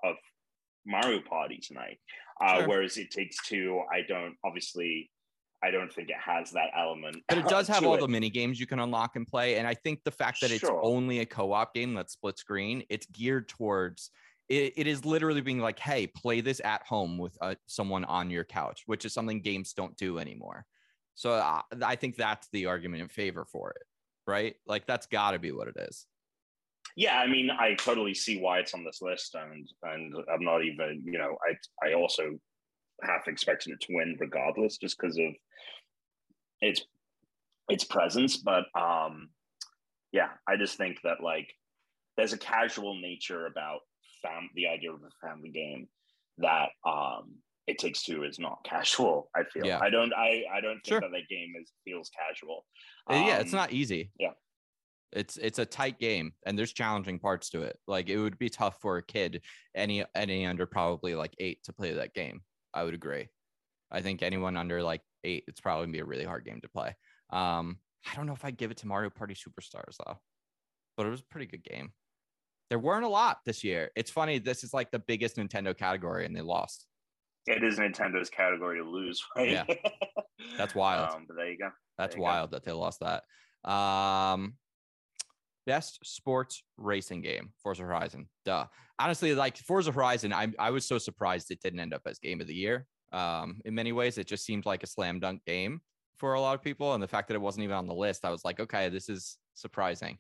of 0.05 0.17
Mario 0.87 1.21
Party 1.21 1.59
tonight. 1.59 1.99
Uh, 2.41 2.59
sure. 2.59 2.69
Whereas 2.69 2.97
it 2.97 3.11
takes 3.11 3.37
two, 3.47 3.83
I 3.93 4.03
don't 4.07 4.37
obviously. 4.45 5.11
I 5.65 5.71
don't 5.71 5.91
think 5.91 6.11
it 6.11 6.17
has 6.23 6.51
that 6.51 6.69
element. 6.77 7.17
But 7.29 7.39
it 7.39 7.47
does 7.49 7.67
have 7.69 7.85
all 7.85 7.95
it. 7.95 8.01
the 8.01 8.09
mini 8.09 8.29
games 8.29 8.61
you 8.61 8.67
can 8.67 8.79
unlock 8.79 9.17
and 9.17 9.27
play. 9.27 9.57
And 9.57 9.67
I 9.67 9.73
think 9.73 10.05
the 10.05 10.11
fact 10.11 10.43
that 10.43 10.51
it's 10.51 10.69
only 10.83 11.21
a 11.21 11.27
co-op 11.27 11.75
game 11.75 11.95
that's 11.95 12.13
split 12.13 12.39
screen, 12.39 12.85
it's 12.91 13.07
geared 13.07 13.49
towards 13.49 14.11
it, 14.51 14.75
it 14.77 14.87
is 14.87 15.07
literally 15.07 15.41
being 15.41 15.59
like, 15.59 15.79
hey, 15.79 16.07
play 16.07 16.43
this 16.43 16.61
at 16.63 16.83
home 16.83 17.17
with 17.17 17.37
uh, 17.41 17.55
someone 17.67 18.05
on 18.05 18.31
your 18.31 18.45
couch, 18.45 18.83
which 18.85 19.07
is 19.07 19.15
something 19.15 19.41
games 19.41 19.73
don't 19.73 19.97
do 19.97 20.19
anymore. 20.19 20.67
So 21.15 21.33
uh, 21.33 21.63
I 21.83 21.97
think 21.97 22.17
that's 22.17 22.49
the 22.53 22.67
argument 22.67 23.03
in 23.03 23.09
favor 23.09 23.47
for 23.51 23.71
it 23.71 23.83
right? 24.27 24.57
Like 24.67 24.87
that's 24.87 25.07
got 25.07 25.33
to 25.33 25.39
be 25.39 25.53
what 25.53 25.69
it 25.69 25.77
is. 25.77 26.07
Yeah, 26.97 27.19
I 27.19 27.27
mean, 27.27 27.51
I 27.51 27.75
totally 27.75 28.15
see 28.15 28.41
why 28.41 28.59
it's 28.59 28.73
on 28.73 28.85
this 28.85 29.03
list, 29.03 29.35
and 29.35 29.69
and 29.83 30.15
I'm 30.33 30.45
not 30.45 30.65
even, 30.65 31.03
you 31.05 31.19
know, 31.19 31.37
I 31.47 31.87
I 31.87 31.95
also 31.95 32.39
half 33.03 33.29
expected 33.29 33.73
it 33.73 33.81
to 33.83 33.95
win 33.95 34.17
regardless, 34.19 34.79
just 34.79 34.99
because 34.99 35.19
of 35.19 35.35
its 36.61 36.83
its 37.69 37.85
presence. 37.85 38.39
But 38.39 38.65
um, 38.75 39.31
yeah, 40.13 40.31
I 40.49 40.57
just 40.57 40.79
think 40.79 40.99
that 41.05 41.23
like 41.23 41.53
there's 42.17 42.33
a 42.33 42.39
casual 42.39 42.99
nature 43.01 43.47
about 43.47 43.81
fam 44.23 44.49
the 44.55 44.69
idea 44.69 44.93
of 44.93 45.01
a 45.03 45.27
family 45.27 45.51
game 45.51 45.89
that 46.39 46.69
um 46.87 47.35
it 47.67 47.79
takes 47.79 48.03
two 48.03 48.25
is 48.25 48.39
not 48.39 48.63
casual 48.65 49.31
i 49.35 49.43
feel. 49.45 49.67
Yeah. 49.67 49.81
i 49.81 49.91
don't 49.91 50.13
i 50.15 50.45
i 50.53 50.61
don't 50.61 50.75
think 50.77 50.87
sure. 50.87 51.01
that 51.01 51.11
that 51.13 51.29
game 51.29 51.55
is 51.61 51.73
feels 51.85 52.11
casual. 52.11 52.65
Um, 53.09 53.27
yeah 53.27 53.39
it's 53.39 53.53
um, 53.53 53.59
not 53.59 53.73
easy. 53.73 54.11
yeah. 54.19 54.33
It's 55.13 55.37
it's 55.37 55.59
a 55.59 55.65
tight 55.65 55.99
game 55.99 56.33
and 56.45 56.59
there's 56.59 56.73
challenging 56.73 57.19
parts 57.19 57.49
to 57.51 57.63
it. 57.63 57.79
Like 57.87 58.09
it 58.09 58.19
would 58.19 58.39
be 58.39 58.51
tough 58.51 58.81
for 58.81 58.99
a 58.99 59.03
kid 59.03 59.41
any 59.75 60.05
any 60.15 60.45
under 60.45 60.67
probably 60.67 61.15
like 61.15 61.35
eight 61.39 61.63
to 61.65 61.73
play 61.73 61.93
that 61.95 62.13
game 62.13 62.43
i 62.75 62.83
would 62.83 62.95
agree. 62.95 63.29
I 63.91 64.03
think 64.03 64.23
anyone 64.23 64.57
under 64.57 64.83
like 64.83 65.03
eight 65.25 65.45
it's 65.47 65.61
probably 65.61 65.87
gonna 65.87 65.93
be 65.93 66.01
a 66.01 66.05
really 66.05 66.25
hard 66.25 66.45
game 66.45 66.61
to 66.61 66.69
play. 66.69 66.95
Um 67.31 67.79
i 68.11 68.15
don't 68.15 68.27
know 68.27 68.35
if 68.35 68.45
i'd 68.45 68.57
give 68.57 68.71
it 68.71 68.77
to 68.79 68.87
mario 68.87 69.11
party 69.11 69.35
superstars 69.35 69.97
though 70.05 70.19
but 70.97 71.07
it 71.07 71.11
was 71.11 71.21
a 71.21 71.25
pretty 71.31 71.47
good 71.47 71.65
game. 71.65 71.93
There 72.71 72.79
weren't 72.79 73.05
a 73.05 73.09
lot 73.09 73.39
this 73.47 73.63
year. 73.63 73.91
It's 73.95 74.11
funny 74.11 74.39
this 74.39 74.65
is 74.65 74.75
like 74.75 74.91
the 74.91 74.99
biggest 74.99 75.37
nintendo 75.37 75.77
category 75.77 76.27
and 76.27 76.35
they 76.35 76.41
lost 76.41 76.87
it 77.47 77.63
is 77.63 77.79
Nintendo's 77.79 78.31
category 78.31 78.79
to 78.79 78.85
lose, 78.85 79.23
right? 79.37 79.51
Yeah, 79.51 79.65
that's 80.57 80.75
wild. 80.75 81.11
Um, 81.11 81.25
but 81.27 81.37
there 81.37 81.51
you 81.51 81.59
go. 81.59 81.71
That's 81.99 82.17
you 82.17 82.23
wild 82.23 82.51
go. 82.51 82.57
that 82.57 82.65
they 82.65 82.73
lost 82.73 83.01
that. 83.01 83.25
Um, 83.71 84.55
best 85.67 85.99
sports 86.05 86.63
racing 86.77 87.23
game, 87.23 87.53
Forza 87.63 87.83
Horizon. 87.83 88.29
Duh. 88.45 88.67
Honestly, 88.99 89.35
like 89.35 89.57
Forza 89.57 89.93
Horizon, 89.93 90.33
I 90.33 90.49
I 90.59 90.71
was 90.71 90.87
so 90.87 90.99
surprised 90.99 91.51
it 91.51 91.61
didn't 91.63 91.81
end 91.81 91.95
up 91.95 92.03
as 92.07 92.19
game 92.19 92.41
of 92.41 92.47
the 92.47 92.55
year. 92.55 92.87
Um, 93.13 93.61
in 93.65 93.75
many 93.75 93.93
ways, 93.93 94.19
it 94.19 94.27
just 94.27 94.45
seemed 94.45 94.67
like 94.67 94.83
a 94.83 94.87
slam 94.87 95.21
dunk 95.21 95.45
game 95.45 95.81
for 96.17 96.35
a 96.35 96.41
lot 96.41 96.55
of 96.55 96.63
people, 96.63 96.95
and 96.95 97.03
the 97.03 97.09
fact 97.09 97.29
that 97.29 97.35
it 97.35 97.41
wasn't 97.41 97.65
even 97.65 97.77
on 97.77 97.87
the 97.87 97.95
list, 97.95 98.25
I 98.25 98.31
was 98.31 98.45
like, 98.45 98.61
okay, 98.61 98.89
this 98.89 99.09
is 99.09 99.37
surprising. 99.55 100.19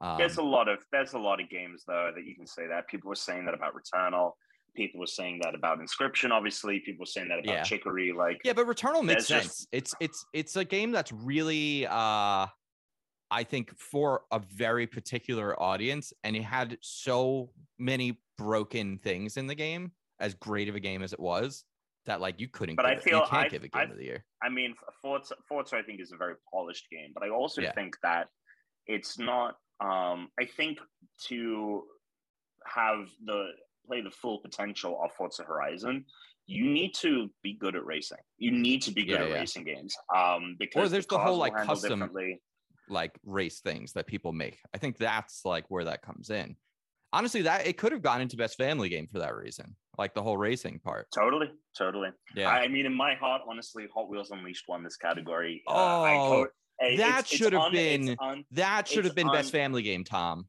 Um, 0.00 0.18
there's 0.18 0.36
a 0.36 0.42
lot 0.42 0.68
of 0.68 0.78
there's 0.92 1.14
a 1.14 1.18
lot 1.18 1.40
of 1.40 1.48
games 1.48 1.82
though 1.86 2.12
that 2.14 2.24
you 2.24 2.34
can 2.34 2.46
say 2.46 2.66
that 2.68 2.86
people 2.88 3.08
were 3.08 3.16
saying 3.16 3.44
that 3.46 3.54
about 3.54 3.74
Returnal. 3.74 4.32
People 4.78 5.00
were 5.00 5.06
saying 5.06 5.40
that 5.42 5.54
about 5.54 5.80
Inscryption. 5.80 6.30
Obviously, 6.30 6.78
people 6.78 7.00
were 7.00 7.06
saying 7.06 7.28
that 7.30 7.40
about 7.40 7.52
yeah. 7.52 7.62
Chicory. 7.64 8.12
Like, 8.12 8.40
yeah, 8.44 8.52
but 8.52 8.66
Returnal 8.66 9.02
makes 9.02 9.26
sense. 9.26 9.44
Just... 9.44 9.68
It's 9.72 9.94
it's 9.98 10.26
it's 10.32 10.56
a 10.56 10.64
game 10.64 10.92
that's 10.92 11.10
really, 11.10 11.84
uh, 11.86 12.46
I 13.30 13.42
think, 13.44 13.76
for 13.76 14.22
a 14.30 14.40
very 14.54 14.86
particular 14.86 15.60
audience, 15.60 16.12
and 16.22 16.36
it 16.36 16.44
had 16.44 16.78
so 16.80 17.50
many 17.78 18.20
broken 18.38 18.98
things 18.98 19.36
in 19.36 19.48
the 19.48 19.56
game. 19.56 19.90
As 20.20 20.34
great 20.34 20.68
of 20.68 20.74
a 20.74 20.80
game 20.80 21.02
as 21.02 21.12
it 21.12 21.20
was, 21.20 21.64
that 22.06 22.20
like 22.20 22.40
you 22.40 22.48
couldn't. 22.48 22.76
But 22.76 22.86
I 22.86 22.96
feel 22.96 23.18
it, 23.18 23.22
you 23.22 23.30
can't 23.30 23.46
I, 23.46 23.48
give 23.48 23.64
a 23.64 23.68
game 23.68 23.88
I, 23.88 23.92
of 23.92 23.96
the 23.96 24.04
year. 24.04 24.24
I 24.42 24.48
mean, 24.48 24.74
Forza, 25.02 25.34
Forza, 25.48 25.76
I 25.76 25.82
think 25.82 26.00
is 26.00 26.12
a 26.12 26.16
very 26.16 26.34
polished 26.52 26.88
game, 26.90 27.10
but 27.14 27.22
I 27.22 27.30
also 27.30 27.62
yeah. 27.62 27.72
think 27.72 27.96
that 28.02 28.28
it's 28.86 29.18
not. 29.18 29.56
Um, 29.80 30.28
I 30.40 30.44
think 30.56 30.78
to 31.28 31.84
have 32.66 33.08
the 33.24 33.50
play 33.88 34.00
the 34.00 34.10
full 34.10 34.38
potential 34.38 35.00
of 35.02 35.10
Forza 35.12 35.42
Horizon, 35.42 36.04
you 36.46 36.64
need 36.64 36.94
to 36.94 37.30
be 37.42 37.54
good 37.54 37.76
at 37.76 37.84
racing. 37.84 38.18
You 38.38 38.50
need 38.50 38.82
to 38.82 38.92
be 38.92 39.04
good 39.04 39.20
yeah, 39.20 39.24
at 39.24 39.30
yeah. 39.30 39.34
racing 39.34 39.64
games. 39.64 39.94
Um, 40.14 40.56
because 40.58 40.86
or 40.86 40.88
there's 40.88 41.06
the, 41.06 41.16
the 41.16 41.22
whole 41.22 41.36
like 41.36 41.54
custom 41.54 42.10
like 42.88 43.18
race 43.24 43.60
things 43.60 43.92
that 43.92 44.06
people 44.06 44.32
make. 44.32 44.58
I 44.74 44.78
think 44.78 44.96
that's 44.96 45.42
like 45.44 45.64
where 45.68 45.84
that 45.84 46.02
comes 46.02 46.30
in. 46.30 46.56
Honestly, 47.12 47.42
that 47.42 47.66
it 47.66 47.78
could 47.78 47.92
have 47.92 48.02
gone 48.02 48.20
into 48.20 48.36
best 48.36 48.56
family 48.56 48.88
game 48.88 49.08
for 49.10 49.18
that 49.18 49.34
reason, 49.34 49.76
like 49.96 50.14
the 50.14 50.22
whole 50.22 50.36
racing 50.36 50.78
part. 50.84 51.06
Totally, 51.14 51.50
totally. 51.76 52.10
Yeah. 52.34 52.50
I 52.50 52.68
mean, 52.68 52.84
in 52.86 52.94
my 52.94 53.14
heart, 53.14 53.42
honestly, 53.48 53.86
Hot 53.94 54.10
Wheels 54.10 54.30
Unleashed 54.30 54.64
won 54.68 54.82
this 54.82 54.96
category. 54.96 55.62
Oh, 55.66 56.44
uh, 56.44 56.46
that 56.96 57.20
it's, 57.20 57.28
should 57.28 57.54
it's 57.54 57.56
have 57.56 57.62
un, 57.62 57.72
been 57.72 58.16
un, 58.20 58.44
that 58.52 58.88
should 58.88 59.04
have 59.04 59.14
been 59.14 59.28
un, 59.28 59.34
best 59.34 59.52
family 59.52 59.82
game, 59.82 60.04
Tom. 60.04 60.46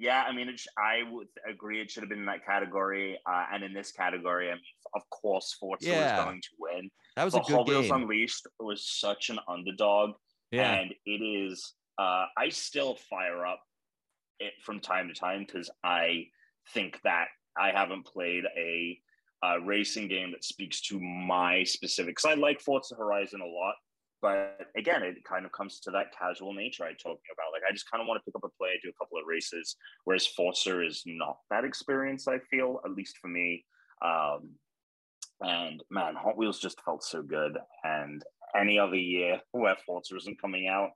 Yeah, 0.00 0.24
I 0.26 0.32
mean, 0.32 0.48
it, 0.48 0.62
I 0.78 1.02
would 1.12 1.28
agree 1.46 1.78
it 1.78 1.90
should 1.90 2.02
have 2.02 2.08
been 2.08 2.20
in 2.20 2.24
that 2.24 2.46
category. 2.46 3.18
Uh, 3.30 3.44
and 3.52 3.62
in 3.62 3.74
this 3.74 3.92
category, 3.92 4.48
I 4.48 4.54
mean, 4.54 4.62
of 4.94 5.02
course, 5.10 5.54
Forza 5.60 5.86
yeah. 5.86 6.16
was 6.16 6.24
going 6.24 6.40
to 6.40 6.48
win. 6.58 6.90
That 7.16 7.24
was 7.24 7.34
but 7.34 7.42
a 7.42 7.46
good 7.46 7.56
Hot 7.56 7.66
game. 7.66 7.76
Wheels 7.76 7.90
Unleashed 7.90 8.46
was 8.58 8.88
such 8.88 9.28
an 9.28 9.38
underdog. 9.46 10.12
Yeah. 10.50 10.72
And 10.72 10.94
it 11.04 11.22
is, 11.22 11.74
uh, 11.98 12.24
I 12.34 12.48
still 12.48 12.96
fire 13.10 13.44
up 13.44 13.60
it 14.38 14.54
from 14.62 14.80
time 14.80 15.08
to 15.08 15.14
time 15.14 15.44
because 15.46 15.68
I 15.84 16.28
think 16.72 16.98
that 17.04 17.26
I 17.58 17.70
haven't 17.70 18.06
played 18.06 18.44
a, 18.56 18.98
a 19.44 19.60
racing 19.60 20.08
game 20.08 20.30
that 20.30 20.44
speaks 20.44 20.80
to 20.82 20.98
my 20.98 21.62
specifics. 21.64 22.24
I 22.24 22.34
like 22.34 22.62
Forza 22.62 22.94
Horizon 22.94 23.42
a 23.42 23.46
lot. 23.46 23.74
But 24.22 24.66
again, 24.76 25.02
it 25.02 25.24
kind 25.24 25.46
of 25.46 25.52
comes 25.52 25.80
to 25.80 25.90
that 25.92 26.12
casual 26.16 26.52
nature 26.52 26.84
I 26.84 26.92
talking 26.92 27.32
about. 27.32 27.52
Like 27.52 27.62
I 27.68 27.72
just 27.72 27.90
kind 27.90 28.02
of 28.02 28.06
want 28.06 28.20
to 28.20 28.24
pick 28.24 28.36
up 28.36 28.44
a 28.44 28.56
play, 28.58 28.78
do 28.82 28.90
a 28.90 28.98
couple 29.04 29.18
of 29.18 29.26
races, 29.26 29.76
whereas 30.04 30.26
Forza 30.26 30.84
is 30.84 31.02
not 31.06 31.38
that 31.50 31.64
experience. 31.64 32.28
I 32.28 32.38
feel, 32.50 32.80
at 32.84 32.92
least 32.92 33.16
for 33.18 33.28
me. 33.28 33.64
Um, 34.04 34.50
and 35.40 35.82
man, 35.90 36.14
Hot 36.16 36.36
Wheels 36.36 36.60
just 36.60 36.82
felt 36.82 37.02
so 37.02 37.22
good. 37.22 37.56
And 37.82 38.22
any 38.58 38.78
other 38.78 38.96
year 38.96 39.40
where 39.52 39.76
Forza 39.86 40.16
isn't 40.16 40.40
coming 40.40 40.68
out, 40.68 40.90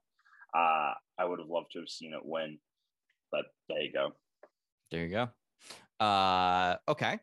uh, 0.55 0.93
I 1.17 1.25
would 1.25 1.39
have 1.39 1.49
loved 1.49 1.71
to 1.73 1.79
have 1.79 1.89
seen 1.89 2.13
it 2.13 2.23
win. 2.23 2.59
But 3.31 3.45
there 3.67 3.81
you 3.81 3.91
go. 3.91 4.13
There 4.91 5.03
you 5.03 5.09
go. 5.09 6.05
Uh, 6.05 6.75
okay. 6.87 7.19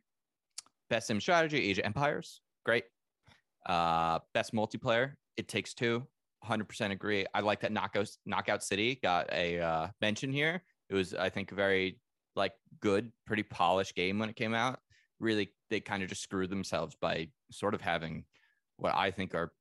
Best 0.90 1.06
sim 1.06 1.20
strategy, 1.20 1.70
of 1.70 1.78
Empires. 1.84 2.40
Great. 2.64 2.84
Uh, 3.66 4.18
best 4.34 4.52
multiplayer, 4.52 5.12
it 5.36 5.48
Takes 5.48 5.74
Two. 5.74 6.06
100% 6.44 6.90
agree. 6.90 7.24
I 7.32 7.40
like 7.40 7.60
that 7.60 7.72
Knockout 7.72 8.08
Knockout 8.26 8.64
City 8.64 8.98
got 9.00 9.32
a 9.32 9.60
uh, 9.60 9.88
mention 10.00 10.32
here. 10.32 10.62
It 10.88 10.94
was, 10.94 11.14
I 11.14 11.28
think, 11.28 11.50
very 11.50 12.00
like 12.34 12.52
good, 12.80 13.12
pretty 13.26 13.42
polished 13.44 13.94
game 13.94 14.18
when 14.18 14.28
it 14.28 14.36
came 14.36 14.54
out. 14.54 14.80
Really, 15.20 15.52
they 15.70 15.80
kind 15.80 16.02
of 16.02 16.08
just 16.08 16.22
screwed 16.22 16.50
themselves 16.50 16.96
by 17.00 17.28
sort 17.50 17.74
of 17.74 17.80
having 17.80 18.24
what 18.76 18.94
I 18.94 19.10
think 19.12 19.34
are 19.34 19.52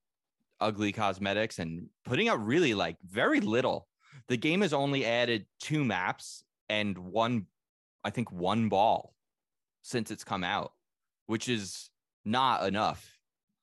ugly 0.60 0.92
cosmetics 0.92 1.60
and 1.60 1.88
putting 2.06 2.30
out 2.30 2.46
really 2.46 2.74
like 2.74 2.98
very 3.08 3.42
little. 3.42 3.88
The 4.28 4.38
game 4.38 4.62
has 4.62 4.74
only 4.74 5.06
added 5.06 5.46
two 5.60 5.84
maps 5.84 6.44
and 6.70 6.98
one, 6.98 7.48
I 8.04 8.10
think, 8.10 8.32
one 8.32 8.70
ball 8.70 9.14
since 9.82 10.12
it's 10.12 10.24
come 10.24 10.44
out, 10.44 10.74
which 11.28 11.50
is 11.50 11.90
not 12.24 12.66
enough. 12.68 13.18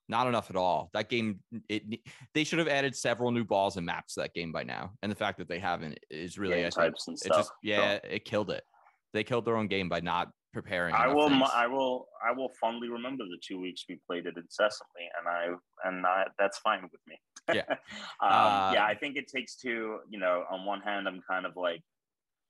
Not 0.08 0.26
enough 0.26 0.48
at 0.50 0.56
all. 0.56 0.90
That 0.94 1.08
game, 1.10 1.40
it 1.68 2.00
they 2.34 2.44
should 2.44 2.58
have 2.58 2.68
added 2.68 2.96
several 2.96 3.30
new 3.30 3.44
balls 3.44 3.76
and 3.76 3.84
maps 3.84 4.14
to 4.14 4.20
that 4.20 4.32
game 4.32 4.52
by 4.52 4.64
now, 4.64 4.92
and 5.02 5.12
the 5.12 5.16
fact 5.16 5.38
that 5.38 5.48
they 5.48 5.58
haven't 5.58 5.98
is 6.10 6.38
really 6.38 6.62
Game 6.62 6.70
types 6.70 7.08
and 7.08 7.14
it 7.16 7.20
stuff. 7.20 7.36
just 7.36 7.52
yeah, 7.62 7.98
it 8.04 8.24
killed 8.24 8.50
it. 8.50 8.64
They 9.12 9.22
killed 9.24 9.44
their 9.44 9.56
own 9.56 9.68
game 9.68 9.88
by 9.88 10.00
not 10.00 10.30
preparing. 10.52 10.94
I 10.94 11.08
will, 11.08 11.28
things. 11.28 11.50
I 11.54 11.66
will, 11.66 12.08
I 12.26 12.32
will 12.32 12.50
fondly 12.60 12.88
remember 12.88 13.24
the 13.24 13.38
two 13.46 13.60
weeks 13.60 13.84
we 13.88 14.00
played 14.06 14.26
it 14.26 14.36
incessantly, 14.36 15.08
and 15.18 15.28
I, 15.28 15.88
and 15.88 16.06
I, 16.06 16.24
that's 16.38 16.58
fine 16.58 16.82
with 16.82 17.00
me. 17.06 17.18
Yeah. 17.54 17.62
um, 17.68 17.76
Uh, 18.20 18.70
yeah. 18.74 18.84
I 18.84 18.94
think 18.94 19.16
it 19.16 19.28
takes 19.28 19.56
two. 19.56 19.98
You 20.10 20.18
know, 20.18 20.44
on 20.50 20.64
one 20.64 20.80
hand, 20.80 21.06
I'm 21.06 21.22
kind 21.28 21.46
of 21.46 21.52
like, 21.56 21.82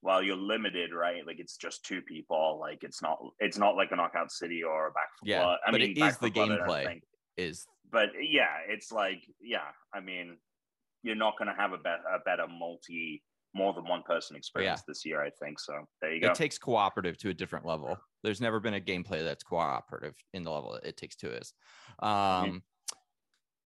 while 0.00 0.22
you're 0.22 0.36
limited, 0.36 0.92
right? 0.92 1.26
Like 1.26 1.40
it's 1.40 1.56
just 1.56 1.84
two 1.84 2.02
people. 2.02 2.58
Like 2.60 2.82
it's 2.82 3.02
not, 3.02 3.18
it's 3.40 3.58
not 3.58 3.76
like 3.76 3.90
a 3.92 3.96
knockout 3.96 4.30
city 4.30 4.62
or 4.62 4.88
a 4.88 4.90
back 4.92 5.08
for 5.18 5.26
Yeah, 5.26 5.42
blood. 5.42 5.58
I 5.66 5.70
but 5.72 5.80
mean, 5.80 5.90
it 5.90 5.98
is 5.98 6.18
the 6.18 6.30
gameplay. 6.30 7.00
Is 7.38 7.66
But 7.90 8.10
yeah, 8.20 8.58
it's 8.68 8.92
like, 8.92 9.22
yeah. 9.40 9.70
I 9.94 10.00
mean, 10.00 10.36
you're 11.02 11.16
not 11.16 11.38
going 11.38 11.48
to 11.48 11.54
have 11.54 11.72
a, 11.72 11.78
bet 11.78 12.00
a 12.12 12.18
better 12.24 12.46
multi, 12.48 13.22
more 13.54 13.72
than 13.72 13.84
one 13.84 14.02
person 14.02 14.36
experience 14.36 14.82
this 14.86 15.04
year. 15.06 15.22
I 15.22 15.30
think 15.42 15.58
so. 15.58 15.72
There 16.02 16.12
you 16.12 16.20
go. 16.20 16.28
it 16.28 16.34
takes 16.34 16.58
cooperative 16.58 17.16
to 17.18 17.30
a 17.30 17.34
different 17.34 17.64
level. 17.64 17.96
There's 18.22 18.40
never 18.40 18.60
been 18.60 18.74
a 18.74 18.80
gameplay 18.80 19.24
that's 19.24 19.44
cooperative 19.44 20.14
in 20.34 20.42
the 20.42 20.50
level 20.50 20.74
it 20.74 20.96
takes 20.96 21.16
two 21.16 21.30
is. 21.30 21.52
Um, 22.00 22.62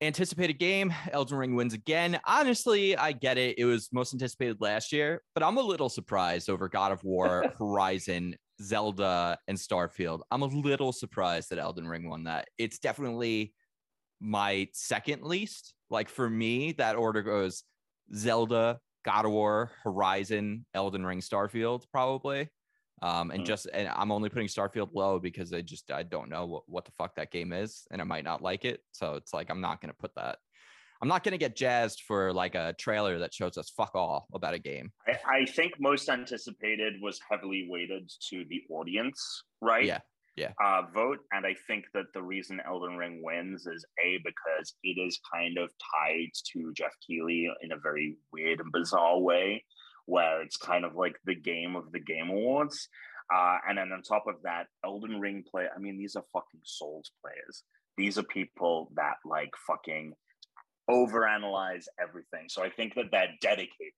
anticipated 0.01 0.59
game, 0.59 0.93
Elden 1.11 1.37
Ring 1.37 1.55
wins 1.55 1.73
again. 1.73 2.19
Honestly, 2.25 2.95
I 2.97 3.13
get 3.13 3.37
it. 3.37 3.57
It 3.57 3.65
was 3.65 3.89
most 3.91 4.13
anticipated 4.13 4.57
last 4.59 4.91
year, 4.91 5.21
but 5.33 5.43
I'm 5.43 5.57
a 5.57 5.61
little 5.61 5.89
surprised 5.89 6.49
over 6.49 6.67
God 6.67 6.91
of 6.91 7.03
War, 7.03 7.51
Horizon, 7.57 8.35
Zelda, 8.61 9.37
and 9.47 9.57
Starfield. 9.57 10.21
I'm 10.31 10.41
a 10.41 10.47
little 10.47 10.91
surprised 10.91 11.49
that 11.49 11.59
Elden 11.59 11.87
Ring 11.87 12.09
won 12.09 12.25
that. 12.25 12.47
It's 12.57 12.79
definitely 12.79 13.53
my 14.19 14.69
second 14.73 15.23
least. 15.23 15.73
Like 15.89 16.09
for 16.09 16.29
me, 16.29 16.71
that 16.73 16.95
order 16.95 17.21
goes 17.21 17.63
Zelda, 18.15 18.79
God 19.05 19.25
of 19.25 19.31
War, 19.31 19.71
Horizon, 19.83 20.65
Elden 20.73 21.05
Ring, 21.05 21.19
Starfield, 21.19 21.83
probably. 21.91 22.49
Um, 23.01 23.31
and 23.31 23.41
Hmm. 23.41 23.45
just 23.45 23.67
and 23.73 23.89
I'm 23.89 24.11
only 24.11 24.29
putting 24.29 24.47
Starfield 24.47 24.89
low 24.93 25.19
because 25.19 25.51
I 25.51 25.61
just 25.61 25.91
I 25.91 26.03
don't 26.03 26.29
know 26.29 26.45
what, 26.45 26.63
what 26.67 26.85
the 26.85 26.91
fuck 26.91 27.15
that 27.15 27.31
game 27.31 27.51
is, 27.51 27.85
and 27.91 28.01
I 28.01 28.05
might 28.05 28.23
not 28.23 28.41
like 28.41 28.63
it. 28.63 28.79
So 28.91 29.15
it's 29.15 29.33
like 29.33 29.49
I'm 29.49 29.61
not 29.61 29.81
gonna 29.81 29.93
put 29.93 30.15
that. 30.15 30.37
I'm 31.03 31.09
not 31.09 31.25
gonna 31.25 31.37
get 31.37 31.57
jazzed 31.57 32.03
for 32.07 32.31
like 32.31 32.55
a 32.55 32.73
trailer 32.79 33.19
that 33.19 33.33
shows 33.33 33.57
us 33.57 33.69
fuck 33.75 33.91
all 33.93 34.25
about 34.33 34.53
a 34.53 34.59
game. 34.59 34.89
I, 35.05 35.39
I 35.41 35.45
think 35.45 35.73
most 35.77 36.07
anticipated 36.07 36.93
was 37.01 37.19
heavily 37.29 37.67
weighted 37.69 38.09
to 38.29 38.45
the 38.47 38.61
audience, 38.69 39.43
right? 39.61 39.83
Yeah, 39.83 39.99
yeah. 40.37 40.53
Uh, 40.63 40.83
vote, 40.93 41.17
and 41.33 41.45
I 41.45 41.55
think 41.67 41.83
that 41.93 42.05
the 42.13 42.23
reason 42.23 42.61
Elden 42.65 42.95
Ring 42.95 43.21
wins 43.21 43.67
is 43.67 43.85
a 44.01 44.17
because 44.23 44.75
it 44.81 44.97
is 44.97 45.19
kind 45.29 45.57
of 45.57 45.71
tied 45.93 46.29
to 46.53 46.71
Jeff 46.73 46.93
Keighley 47.05 47.49
in 47.61 47.73
a 47.73 47.77
very 47.77 48.15
weird 48.31 48.61
and 48.61 48.71
bizarre 48.71 49.19
way, 49.19 49.65
where 50.05 50.41
it's 50.41 50.55
kind 50.55 50.85
of 50.85 50.95
like 50.95 51.17
the 51.25 51.35
game 51.35 51.75
of 51.75 51.91
the 51.91 51.99
Game 51.99 52.29
Awards. 52.29 52.87
Uh, 53.29 53.57
and 53.67 53.77
then 53.77 53.91
on 53.91 54.03
top 54.03 54.23
of 54.25 54.35
that, 54.43 54.67
Elden 54.85 55.19
Ring 55.19 55.43
play. 55.51 55.65
I 55.75 55.79
mean, 55.79 55.97
these 55.97 56.15
are 56.15 56.23
fucking 56.31 56.61
Souls 56.63 57.11
players. 57.21 57.63
These 57.97 58.17
are 58.17 58.23
people 58.23 58.89
that 58.95 59.15
like 59.25 59.51
fucking 59.67 60.13
overanalyze 60.89 61.85
everything. 62.01 62.47
So 62.49 62.63
I 62.63 62.69
think 62.69 62.95
that 62.95 63.05
they're 63.11 63.33
dedicated. 63.41 63.93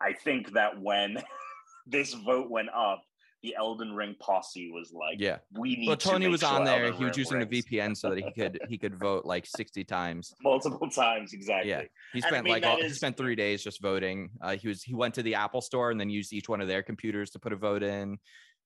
I 0.00 0.12
think 0.12 0.52
that 0.54 0.80
when 0.80 1.22
this 1.86 2.14
vote 2.14 2.50
went 2.50 2.68
up, 2.74 3.02
the 3.44 3.54
Elden 3.56 3.94
Ring 3.94 4.16
posse 4.20 4.68
was 4.72 4.92
like, 4.92 5.20
Yeah. 5.20 5.38
we 5.56 5.76
need 5.76 5.86
Well, 5.86 5.96
Tony 5.96 6.26
make 6.26 6.32
was 6.32 6.40
sure 6.40 6.48
on 6.50 6.64
there. 6.64 6.86
Elden 6.86 6.98
He 6.98 7.04
was 7.04 7.16
Ring 7.16 7.18
using 7.20 7.38
the 7.38 7.46
wins." 7.46 7.66
VPN 7.66 7.96
so 7.96 8.10
that 8.10 8.18
he 8.18 8.32
could 8.32 8.58
he 8.68 8.76
could 8.78 8.96
vote 8.98 9.24
like 9.24 9.46
60 9.46 9.84
times. 9.84 10.34
multiple 10.42 10.90
times 10.90 11.32
exactly. 11.32 11.70
Yeah. 11.70 11.82
He 12.12 12.18
And 12.18 12.24
I 12.24 12.28
spent 12.28 12.44
mean, 12.44 12.52
like 12.54 12.62
that 12.62 12.70
all, 12.78 12.82
he 12.82 12.88
spent 12.90 13.16
three 13.16 13.36
days 13.36 13.62
just 13.62 13.80
voting. 13.80 14.30
Uh, 14.40 14.56
he 14.56 14.66
was 14.66 14.82
he 14.82 14.94
went 14.94 15.14
to 15.14 15.22
the 15.22 15.36
Apple 15.36 15.60
store 15.60 15.92
and 15.92 16.00
then 16.00 16.10
used 16.10 16.32
each 16.32 16.48
one 16.48 16.60
of 16.60 16.66
their 16.66 16.82
computers 16.82 17.30
to 17.30 17.38
put 17.38 17.52
a 17.52 17.56
vote 17.56 17.84
in. 17.84 18.18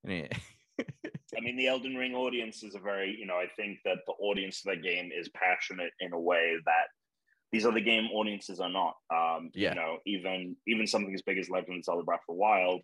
And 0.05 0.13
he, 0.13 0.29
I 1.37 1.41
mean, 1.43 1.57
the 1.57 1.67
Elden 1.69 1.95
Ring 1.95 2.15
audience 2.15 2.63
is 2.63 2.75
a 2.75 2.79
very, 2.79 3.15
you 3.19 3.27
know, 3.27 3.37
I 3.37 3.49
think 3.57 3.79
that 3.85 3.99
the 4.07 4.15
audience 4.15 4.63
of 4.67 4.75
the 4.75 4.81
game 4.81 5.11
is 5.15 5.29
passionate 5.35 5.93
in 6.01 6.13
a 6.15 6.19
way 6.21 6.55
that 6.65 6.87
these 7.53 7.66
other 7.66 7.80
game 7.80 8.09
audiences 8.12 8.61
are 8.61 8.70
not. 8.70 8.94
Um, 9.14 9.50
Yeah. 9.55 9.70
You 9.70 9.74
know, 9.76 9.98
even 10.07 10.57
even 10.66 10.86
something 10.86 11.14
as 11.14 11.22
big 11.22 11.38
as 11.38 11.50
Legend 11.50 11.78
of 11.78 11.84
Zelda 11.84 12.03
Breath 12.03 12.20
of 12.28 12.34
the 12.34 12.40
Wild, 12.40 12.80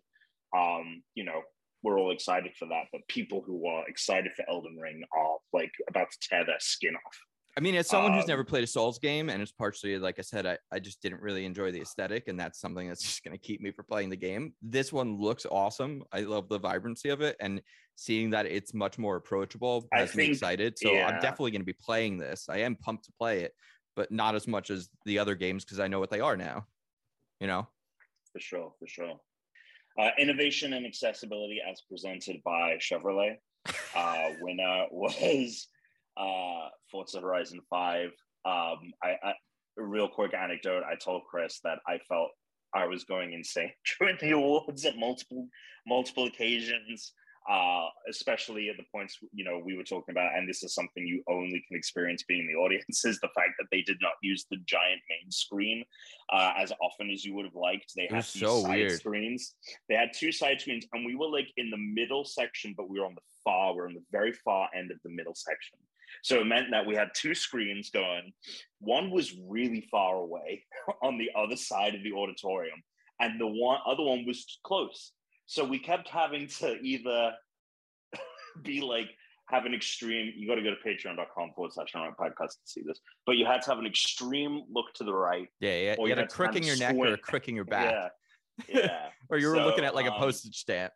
um, 0.55 1.03
you 1.15 1.23
know, 1.23 1.41
we're 1.83 1.99
all 1.99 2.11
excited 2.11 2.51
for 2.57 2.67
that. 2.67 2.85
But 2.91 3.01
people 3.07 3.41
who 3.45 3.67
are 3.67 3.87
excited 3.87 4.31
for 4.35 4.45
Elden 4.49 4.77
Ring 4.77 5.03
are 5.15 5.37
like 5.53 5.71
about 5.87 6.11
to 6.11 6.17
tear 6.29 6.45
their 6.45 6.59
skin 6.59 6.95
off. 6.95 7.17
I 7.57 7.61
mean, 7.61 7.75
as 7.75 7.89
someone 7.89 8.13
who's 8.13 8.23
Um, 8.23 8.29
never 8.29 8.43
played 8.43 8.63
a 8.63 8.67
Souls 8.67 8.99
game, 8.99 9.27
and 9.27 9.41
it's 9.41 9.51
partially 9.51 9.97
like 9.97 10.19
I 10.19 10.21
said, 10.21 10.45
I, 10.45 10.57
I 10.71 10.79
just 10.79 11.01
didn't 11.01 11.21
really 11.21 11.45
enjoy 11.45 11.71
the 11.71 11.81
aesthetic, 11.81 12.27
and 12.27 12.39
that's 12.39 12.59
something 12.59 12.87
that's 12.87 13.01
just 13.01 13.23
going 13.23 13.35
to 13.35 13.41
keep 13.41 13.59
me 13.59 13.71
from 13.71 13.85
playing 13.85 14.11
the 14.11 14.15
game. 14.15 14.53
This 14.61 14.93
one 14.93 15.17
looks 15.17 15.45
awesome. 15.49 16.03
I 16.13 16.21
love 16.21 16.47
the 16.47 16.59
vibrancy 16.59 17.09
of 17.09 17.21
it, 17.21 17.35
and 17.41 17.61
seeing 17.95 18.29
that 18.29 18.45
it's 18.45 18.73
much 18.73 18.97
more 18.97 19.17
approachable 19.17 19.87
I 19.91 20.01
has 20.01 20.15
me 20.15 20.27
excited. 20.27 20.77
So 20.77 20.93
yeah. 20.93 21.07
I'm 21.07 21.19
definitely 21.19 21.51
going 21.51 21.61
to 21.61 21.65
be 21.65 21.73
playing 21.73 22.17
this. 22.17 22.47
I 22.49 22.59
am 22.59 22.75
pumped 22.75 23.05
to 23.05 23.11
play 23.17 23.41
it, 23.41 23.53
but 23.99 24.13
not 24.13 24.33
as 24.33 24.47
much 24.47 24.69
as 24.69 24.87
the 25.03 25.19
other 25.19 25.35
games 25.35 25.65
because 25.65 25.81
I 25.81 25.89
know 25.89 25.99
what 25.99 26.09
they 26.09 26.21
are 26.21 26.37
now. 26.37 26.65
You 27.41 27.47
know, 27.47 27.67
For 28.31 28.39
sure, 28.39 28.71
for 28.79 28.87
sure. 28.87 29.19
Uh, 29.99 30.11
innovation 30.17 30.71
and 30.71 30.85
accessibility 30.85 31.59
as 31.69 31.81
presented 31.81 32.41
by 32.45 32.77
Chevrolet. 32.77 33.35
Uh, 33.93 34.29
winner 34.39 34.85
was 34.89 35.67
uh, 36.15 36.69
Forza 36.89 37.19
Horizon 37.19 37.59
5. 37.69 38.05
Um, 38.45 38.77
I, 39.03 39.17
I, 39.21 39.33
a 39.77 39.83
real 39.83 40.07
quick 40.07 40.33
anecdote 40.33 40.83
I 40.89 40.95
told 40.95 41.23
Chris 41.29 41.59
that 41.65 41.79
I 41.85 41.99
felt 42.07 42.29
I 42.73 42.85
was 42.85 43.03
going 43.03 43.33
insane 43.33 43.73
during 43.99 44.17
the 44.21 44.31
awards 44.31 44.85
at 44.85 44.95
multiple 44.95 45.49
multiple 45.85 46.27
occasions. 46.27 47.11
Uh, 47.49 47.87
especially 48.09 48.69
at 48.69 48.77
the 48.77 48.83
points 48.91 49.17
you 49.33 49.43
know 49.43 49.59
we 49.63 49.75
were 49.75 49.83
talking 49.83 50.11
about, 50.11 50.35
and 50.35 50.47
this 50.47 50.63
is 50.63 50.73
something 50.73 51.05
you 51.07 51.23
only 51.27 51.63
can 51.67 51.77
experience 51.77 52.23
being 52.23 52.41
in 52.41 52.47
the 52.47 52.59
audience 52.59 53.05
is 53.05 53.19
the 53.21 53.29
fact 53.29 53.51
that 53.57 53.67
they 53.71 53.81
did 53.81 53.97
not 54.01 54.13
use 54.21 54.45
the 54.51 54.57
giant 54.65 55.01
main 55.09 55.31
screen 55.31 55.83
uh, 56.31 56.51
as 56.57 56.71
often 56.81 57.09
as 57.09 57.23
you 57.25 57.33
would 57.33 57.45
have 57.45 57.55
liked. 57.55 57.93
They 57.95 58.07
had 58.09 58.23
these 58.23 58.41
so 58.41 58.61
side 58.61 58.77
weird. 58.77 58.99
screens. 58.99 59.55
They 59.87 59.95
had 59.95 60.09
two 60.13 60.31
side 60.31 60.61
screens, 60.61 60.85
and 60.93 61.05
we 61.05 61.15
were 61.15 61.29
like 61.29 61.47
in 61.57 61.69
the 61.69 61.77
middle 61.77 62.25
section, 62.25 62.73
but 62.77 62.89
we 62.89 62.99
were 62.99 63.05
on 63.05 63.15
the 63.15 63.21
far, 63.43 63.75
we're 63.75 63.87
on 63.87 63.93
the 63.93 64.03
very 64.11 64.33
far 64.33 64.69
end 64.75 64.91
of 64.91 64.97
the 65.03 65.09
middle 65.09 65.35
section. 65.35 65.79
So 66.23 66.41
it 66.41 66.45
meant 66.45 66.67
that 66.71 66.85
we 66.85 66.95
had 66.95 67.09
two 67.15 67.35
screens 67.35 67.89
going. 67.89 68.33
One 68.79 69.11
was 69.11 69.35
really 69.47 69.87
far 69.91 70.17
away 70.17 70.65
on 71.01 71.17
the 71.17 71.29
other 71.35 71.55
side 71.55 71.95
of 71.95 72.03
the 72.03 72.13
auditorium, 72.13 72.81
and 73.19 73.39
the 73.39 73.47
one 73.47 73.79
other 73.85 74.03
one 74.03 74.25
was 74.25 74.59
close. 74.63 75.13
So 75.49 75.65
we 75.65 75.79
kept 75.79 76.07
having 76.07 76.45
to 76.59 76.79
either 76.79 77.31
be 78.61 78.81
like 78.81 79.09
have 79.47 79.65
an 79.65 79.73
extreme. 79.73 80.31
You 80.35 80.47
got 80.47 80.55
to 80.55 80.61
go 80.61 80.69
to 80.69 80.75
patreon.com 80.87 81.53
forward 81.55 81.73
slash 81.73 81.91
Unranked 81.95 82.17
podcast 82.17 82.49
to 82.49 82.65
see 82.65 82.83
this, 82.85 82.99
but 83.25 83.35
you 83.35 83.47
had 83.47 83.63
to 83.63 83.71
have 83.71 83.79
an 83.79 83.87
extreme 83.87 84.61
look 84.71 84.93
to 84.93 85.03
the 85.03 85.11
right. 85.11 85.47
yeah, 85.59 85.79
yeah. 85.79 85.95
Or 85.97 86.07
You 86.07 86.09
you 86.09 86.09
had 86.09 86.19
a 86.19 86.21
had 86.21 86.29
to 86.29 86.35
crick 86.35 86.55
in 86.55 86.61
your 86.61 86.77
neck 86.77 86.95
or 86.95 87.07
a 87.07 87.17
crick 87.17 87.47
in 87.47 87.55
your 87.55 87.65
back, 87.65 88.11
Yeah, 88.67 88.79
yeah. 88.79 89.07
or 89.31 89.39
you 89.39 89.49
were 89.49 89.55
looking 89.55 89.83
at 89.83 89.95
like 89.95 90.05
a 90.05 90.13
um, 90.13 90.19
postage 90.19 90.55
stamp. 90.55 90.93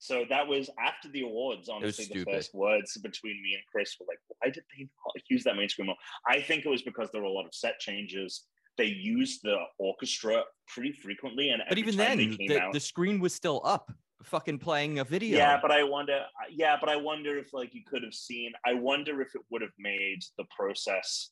So 0.00 0.24
that 0.28 0.48
was 0.48 0.70
after 0.84 1.08
the 1.08 1.20
awards. 1.20 1.68
Honestly, 1.68 2.10
the 2.12 2.24
first 2.24 2.52
words 2.56 2.96
between 2.96 3.40
me 3.40 3.54
and 3.54 3.62
Chris 3.70 3.94
were 4.00 4.06
like, 4.08 4.18
"Why 4.26 4.50
did 4.50 4.64
they 4.76 4.88
not 5.06 5.22
use 5.30 5.44
that 5.44 5.54
main 5.54 5.68
screen 5.68 5.86
more?" 5.86 5.96
I 6.26 6.40
think 6.40 6.66
it 6.66 6.68
was 6.68 6.82
because 6.82 7.10
there 7.12 7.20
were 7.20 7.28
a 7.28 7.32
lot 7.32 7.46
of 7.46 7.54
set 7.54 7.78
changes. 7.78 8.44
They 8.78 8.86
used 8.86 9.40
the 9.42 9.56
orchestra 9.78 10.42
pretty 10.68 10.92
frequently, 10.92 11.50
and 11.50 11.62
But 11.68 11.78
even 11.78 11.96
then, 11.96 12.16
they 12.16 12.36
came 12.36 12.48
the, 12.48 12.62
out, 12.62 12.72
the 12.72 12.80
screen 12.80 13.20
was 13.20 13.34
still 13.34 13.60
up, 13.64 13.92
fucking 14.22 14.60
playing 14.60 15.00
a 15.00 15.04
video. 15.04 15.36
yeah. 15.36 15.58
But 15.60 15.72
I 15.72 15.82
wonder, 15.82 16.24
yeah, 16.50 16.76
but 16.80 16.88
I 16.88 16.96
wonder 16.96 17.36
if 17.38 17.52
like 17.52 17.74
you 17.74 17.82
could 17.86 18.02
have 18.02 18.14
seen. 18.14 18.52
I 18.64 18.74
wonder 18.74 19.20
if 19.20 19.34
it 19.34 19.42
would 19.50 19.62
have 19.62 19.72
made 19.78 20.20
the 20.38 20.44
process 20.56 21.30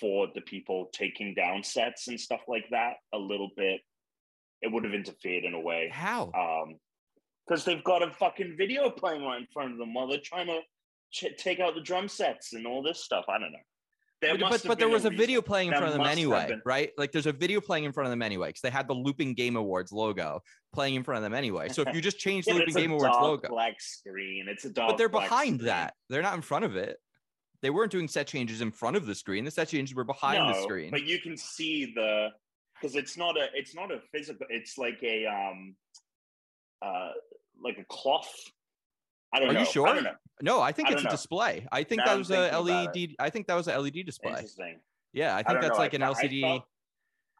for 0.00 0.28
the 0.34 0.40
people 0.40 0.88
taking 0.92 1.34
down 1.34 1.62
sets 1.62 2.08
and 2.08 2.18
stuff 2.18 2.40
like 2.48 2.66
that 2.70 2.94
a 3.12 3.18
little 3.18 3.50
bit. 3.56 3.80
It 4.62 4.72
would 4.72 4.84
have 4.84 4.94
interfered 4.94 5.44
in 5.44 5.54
a 5.54 5.60
way. 5.60 5.90
How? 5.92 6.30
um 6.32 6.76
because 7.46 7.64
they've 7.64 7.84
got 7.84 8.02
a 8.02 8.10
fucking 8.10 8.56
video 8.58 8.90
playing 8.90 9.22
right 9.22 9.40
in 9.40 9.46
front 9.52 9.72
of 9.72 9.78
them 9.78 9.94
while 9.94 10.08
they're 10.08 10.18
trying 10.18 10.48
to 10.48 10.60
ch- 11.12 11.36
take 11.38 11.60
out 11.60 11.74
the 11.74 11.80
drum 11.80 12.08
sets 12.08 12.52
and 12.54 12.66
all 12.66 12.82
this 12.82 13.04
stuff. 13.04 13.24
I 13.28 13.38
don't 13.38 13.52
know. 13.52 13.58
There 14.22 14.38
but 14.38 14.62
but, 14.66 14.78
there 14.78 14.88
was 14.88 15.04
a 15.04 15.10
video 15.10 15.42
playing 15.42 15.68
in 15.68 15.72
There 15.72 15.80
front 15.80 15.92
of 15.94 15.98
them 15.98 16.06
anyway, 16.10 16.56
right? 16.64 16.90
Like 16.96 17.12
there's 17.12 17.26
a 17.26 17.32
video 17.32 17.60
playing 17.60 17.84
in 17.84 17.92
front 17.92 18.06
of 18.06 18.10
them 18.10 18.22
anyway 18.22 18.48
because 18.48 18.62
they 18.62 18.70
had 18.70 18.88
the 18.88 18.94
Looping 18.94 19.34
Game 19.34 19.56
Awards 19.56 19.92
logo 19.92 20.40
playing 20.72 20.94
in 20.94 21.02
front 21.02 21.18
of 21.18 21.22
them 21.22 21.34
anyway. 21.34 21.68
So 21.68 21.82
if 21.82 21.94
you 21.94 22.00
just 22.00 22.18
change 22.26 22.46
the 22.46 22.52
Yeah, 22.52 22.58
but 22.60 22.60
Looping 22.60 22.68
it's 22.68 22.76
a 22.76 22.80
Game 22.80 22.90
Awards 22.92 23.12
dark 23.12 23.22
logo, 23.22 23.48
black 23.48 23.80
screen. 23.80 24.46
It's 24.48 24.64
a 24.64 24.70
dark. 24.70 24.88
but 24.90 24.96
they're 24.96 25.10
behind 25.10 25.56
screen. 25.56 25.66
that. 25.66 25.94
They're 26.08 26.22
not 26.22 26.34
in 26.34 26.40
front 26.40 26.64
of 26.64 26.76
it. 26.76 26.96
They 27.60 27.68
weren't 27.70 27.92
doing 27.92 28.08
set 28.08 28.26
changes 28.26 28.62
in 28.62 28.70
front 28.70 28.96
of 28.96 29.04
the 29.06 29.14
screen. 29.14 29.44
The 29.44 29.50
set 29.50 29.68
changes 29.68 29.94
were 29.94 30.04
behind 30.04 30.48
the 30.48 30.52
No, 30.58 30.62
screen. 30.62 30.90
but 30.90 31.04
you 31.04 31.18
can 31.20 31.36
see 31.36 31.92
the 31.94 32.28
because 32.80 32.96
it's 32.96 33.16
not 33.18 33.36
a 33.36 33.48
it's 33.54 33.74
not 33.74 33.90
a 33.92 34.00
physical. 34.12 34.46
It's 34.48 34.78
like 34.78 34.98
a 35.02 35.26
um 35.26 35.76
uh 36.80 37.10
like 37.62 37.78
a 37.78 37.84
cloth. 37.88 38.32
I 39.36 39.40
don't 39.40 39.50
Are 39.50 39.52
know. 39.52 39.60
you 39.60 39.66
sure? 39.66 39.88
I 39.88 40.00
know. 40.00 40.12
No, 40.40 40.60
I 40.62 40.72
think 40.72 40.88
I 40.88 40.92
it's 40.92 41.04
a 41.04 41.08
display. 41.10 41.66
I 41.70 41.82
think 41.82 41.98
Now 42.00 42.06
that 42.06 42.18
was 42.18 42.30
a 42.30 42.58
LED. 42.58 43.14
I 43.18 43.28
think 43.28 43.46
that 43.48 43.54
was 43.54 43.68
a 43.68 43.78
LED 43.78 44.04
display. 44.06 44.30
Interesting. 44.30 44.80
Yeah, 45.12 45.34
I 45.34 45.38
I 45.40 45.42
think 45.42 45.48
don't 45.48 45.60
that's 45.62 45.72
know. 45.74 45.78
like 45.78 45.92
I 45.92 45.96
an 45.96 46.00
felt- 46.02 46.16
I 46.16 46.20
LCD. 46.26 46.40
felt- 46.42 46.64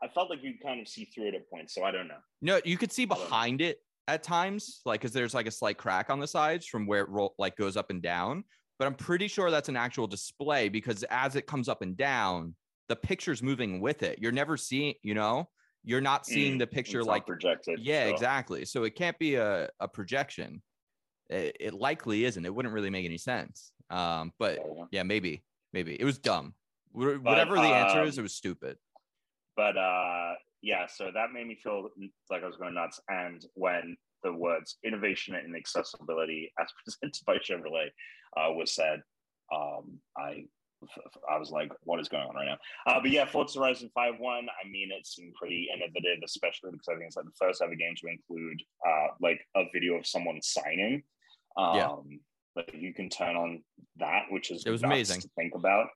I 0.02 0.08
felt 0.08 0.28
like 0.30 0.42
you 0.42 0.54
kind 0.62 0.78
of 0.80 0.86
see 0.88 1.06
through 1.06 1.28
it 1.28 1.34
at 1.34 1.48
points, 1.48 1.74
so 1.74 1.82
I 1.82 1.90
don't 1.90 2.06
know. 2.06 2.18
No, 2.42 2.60
you 2.66 2.76
could 2.76 2.92
see 2.92 3.06
behind 3.06 3.62
it 3.62 3.78
at 4.08 4.22
times, 4.22 4.82
like 4.84 5.00
because 5.00 5.12
there's 5.12 5.32
like 5.32 5.46
a 5.46 5.50
slight 5.50 5.78
crack 5.78 6.10
on 6.10 6.20
the 6.20 6.26
sides 6.26 6.66
from 6.66 6.86
where 6.86 7.00
it 7.00 7.08
roll 7.08 7.34
like 7.38 7.56
goes 7.56 7.78
up 7.78 7.88
and 7.88 8.02
down. 8.02 8.44
But 8.78 8.84
I'm 8.88 8.94
pretty 8.94 9.26
sure 9.26 9.50
that's 9.50 9.70
an 9.70 9.76
actual 9.76 10.06
display 10.06 10.68
because 10.68 11.02
as 11.04 11.34
it 11.34 11.46
comes 11.46 11.66
up 11.70 11.80
and 11.80 11.96
down, 11.96 12.54
the 12.90 12.96
picture's 12.96 13.42
moving 13.42 13.80
with 13.80 14.02
it. 14.02 14.18
You're 14.20 14.32
never 14.32 14.58
seeing, 14.58 14.94
you 15.02 15.14
know, 15.14 15.48
you're 15.82 16.02
not 16.02 16.26
seeing 16.26 16.56
Mm, 16.56 16.58
the 16.58 16.66
picture 16.66 17.02
like 17.02 17.26
projected. 17.26 17.78
yeah, 17.80 18.04
so- 18.04 18.10
exactly. 18.10 18.64
So 18.66 18.84
it 18.84 18.94
can't 18.96 19.18
be 19.18 19.36
a, 19.36 19.70
a 19.80 19.88
projection. 19.88 20.62
It, 21.28 21.56
it 21.60 21.74
likely 21.74 22.24
isn't. 22.24 22.44
It 22.44 22.54
wouldn't 22.54 22.74
really 22.74 22.90
make 22.90 23.04
any 23.04 23.18
sense. 23.18 23.72
Um, 23.90 24.32
but 24.38 24.58
yeah, 24.90 25.02
maybe, 25.02 25.44
maybe 25.72 25.94
it 26.00 26.04
was 26.04 26.18
dumb. 26.18 26.54
But, 26.94 27.22
Whatever 27.22 27.56
the 27.56 27.62
answer 27.62 28.02
is, 28.04 28.16
um, 28.16 28.22
it 28.22 28.22
was 28.22 28.34
stupid. 28.34 28.78
but 29.56 29.76
uh 29.76 30.32
yeah 30.62 30.86
so 30.86 31.10
that 31.12 31.32
made 31.32 31.46
me 31.46 31.54
feel 31.62 31.90
like 32.30 32.42
i 32.42 32.46
was 32.46 32.56
going 32.56 32.74
nuts 32.74 33.00
and 33.08 33.44
when 33.54 33.96
the 34.22 34.32
words 34.32 34.78
innovation 34.84 35.34
and 35.34 35.54
accessibility 35.54 36.50
as 36.60 36.68
presented 36.82 37.24
by 37.26 37.36
chevrolet 37.36 37.88
uh, 38.36 38.50
was 38.52 38.74
said 38.74 39.00
um 39.54 39.98
i 40.16 40.44
I 41.28 41.38
was 41.38 41.50
like, 41.50 41.72
"What 41.84 42.00
is 42.00 42.08
going 42.08 42.24
on 42.28 42.34
right 42.34 42.44
now?" 42.46 42.58
Uh, 42.86 43.00
but 43.00 43.10
yeah, 43.10 43.24
Forza 43.24 43.58
Horizon 43.58 43.90
5 43.94 44.14
1, 44.18 44.46
I 44.62 44.68
mean, 44.68 44.90
it 44.92 45.06
seemed 45.06 45.32
pretty 45.34 45.68
innovative, 45.74 46.18
especially 46.22 46.70
because 46.72 46.86
I 46.88 46.94
think 46.94 47.06
it's 47.06 47.16
like 47.16 47.24
the 47.24 47.32
first 47.40 47.62
ever 47.62 47.74
game 47.74 47.94
to 47.96 48.06
include 48.08 48.62
uh, 48.86 49.06
like 49.20 49.40
a 49.56 49.64
video 49.72 49.94
of 49.94 50.06
someone 50.06 50.38
signing. 50.42 51.02
Um, 51.56 51.76
Yeah. 51.76 51.96
Like 52.56 52.74
you 52.74 52.94
can 52.94 53.10
turn 53.10 53.36
on 53.36 53.62
that, 53.96 54.22
which 54.30 54.50
is 54.50 54.64
It 54.64 54.70
was 54.70 54.82
amazing. 54.82 55.20
to 55.20 55.28
think 55.36 55.54
about. 55.54 55.88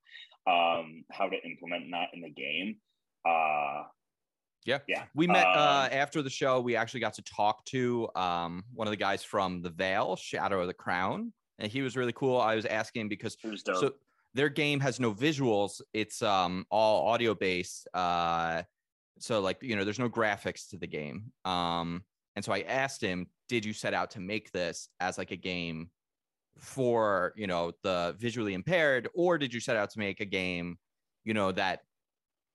Um, 0.47 1.05
how 1.11 1.29
to 1.29 1.37
implement 1.47 1.91
that 1.91 2.09
in 2.13 2.21
the 2.23 2.31
game. 2.31 2.77
Uh, 3.25 3.85
Yeah. 4.65 4.79
yeah. 4.89 5.05
We 5.15 5.27
met 5.27 5.47
uh, 5.47 5.89
Um, 5.91 5.99
after 5.99 6.21
the 6.23 6.31
show. 6.31 6.61
We 6.61 6.77
actually 6.77 7.01
got 7.01 7.15
to 7.15 7.23
talk 7.23 7.65
to 7.67 8.09
um, 8.15 8.65
one 8.75 8.87
of 8.87 8.91
the 8.93 8.97
guys 8.99 9.23
from 9.23 9.63
the 9.63 9.71
Vale, 9.71 10.17
Shadow 10.17 10.61
of 10.61 10.67
the 10.67 10.75
Crown, 10.75 11.33
and 11.59 11.71
he 11.71 11.81
was 11.83 11.97
really 11.97 12.13
cool. 12.13 12.39
I 12.39 12.57
was 12.57 12.67
asking 12.67 13.09
because 13.09 13.37
was 13.43 13.63
so 13.65 13.95
their 14.35 14.49
game 14.49 14.81
has 14.81 15.01
no 15.01 15.13
visuals; 15.15 15.81
it's 15.93 16.21
um, 16.23 16.67
all 16.71 17.09
audio 17.09 17.35
based. 17.35 17.89
Uh, 17.95 18.63
so 19.19 19.41
like 19.41 19.63
you 19.63 19.77
know, 19.77 19.85
there's 19.85 19.99
no 19.99 20.11
graphics 20.11 20.69
to 20.71 20.77
the 20.79 20.87
game. 20.87 21.33
Um, 21.45 22.05
and 22.41 22.45
so 22.47 22.53
I 22.55 22.63
asked 22.63 23.03
him, 23.03 23.29
"Did 23.49 23.67
you 23.67 23.75
set 23.75 23.93
out 23.95 24.11
to 24.13 24.21
make 24.21 24.51
this 24.53 24.89
as 24.99 25.19
like 25.19 25.31
a 25.31 25.37
game 25.37 25.91
for 26.59 27.35
you 27.37 27.47
know 27.47 27.73
the 27.83 28.17
visually 28.19 28.55
impaired, 28.55 29.09
or 29.15 29.39
did 29.39 29.55
you 29.55 29.61
set 29.61 29.77
out 29.77 29.91
to 29.91 29.99
make 30.01 30.21
a 30.21 30.27
game, 30.27 30.79
you 31.25 31.35
know 31.35 31.53
that?" 31.53 31.81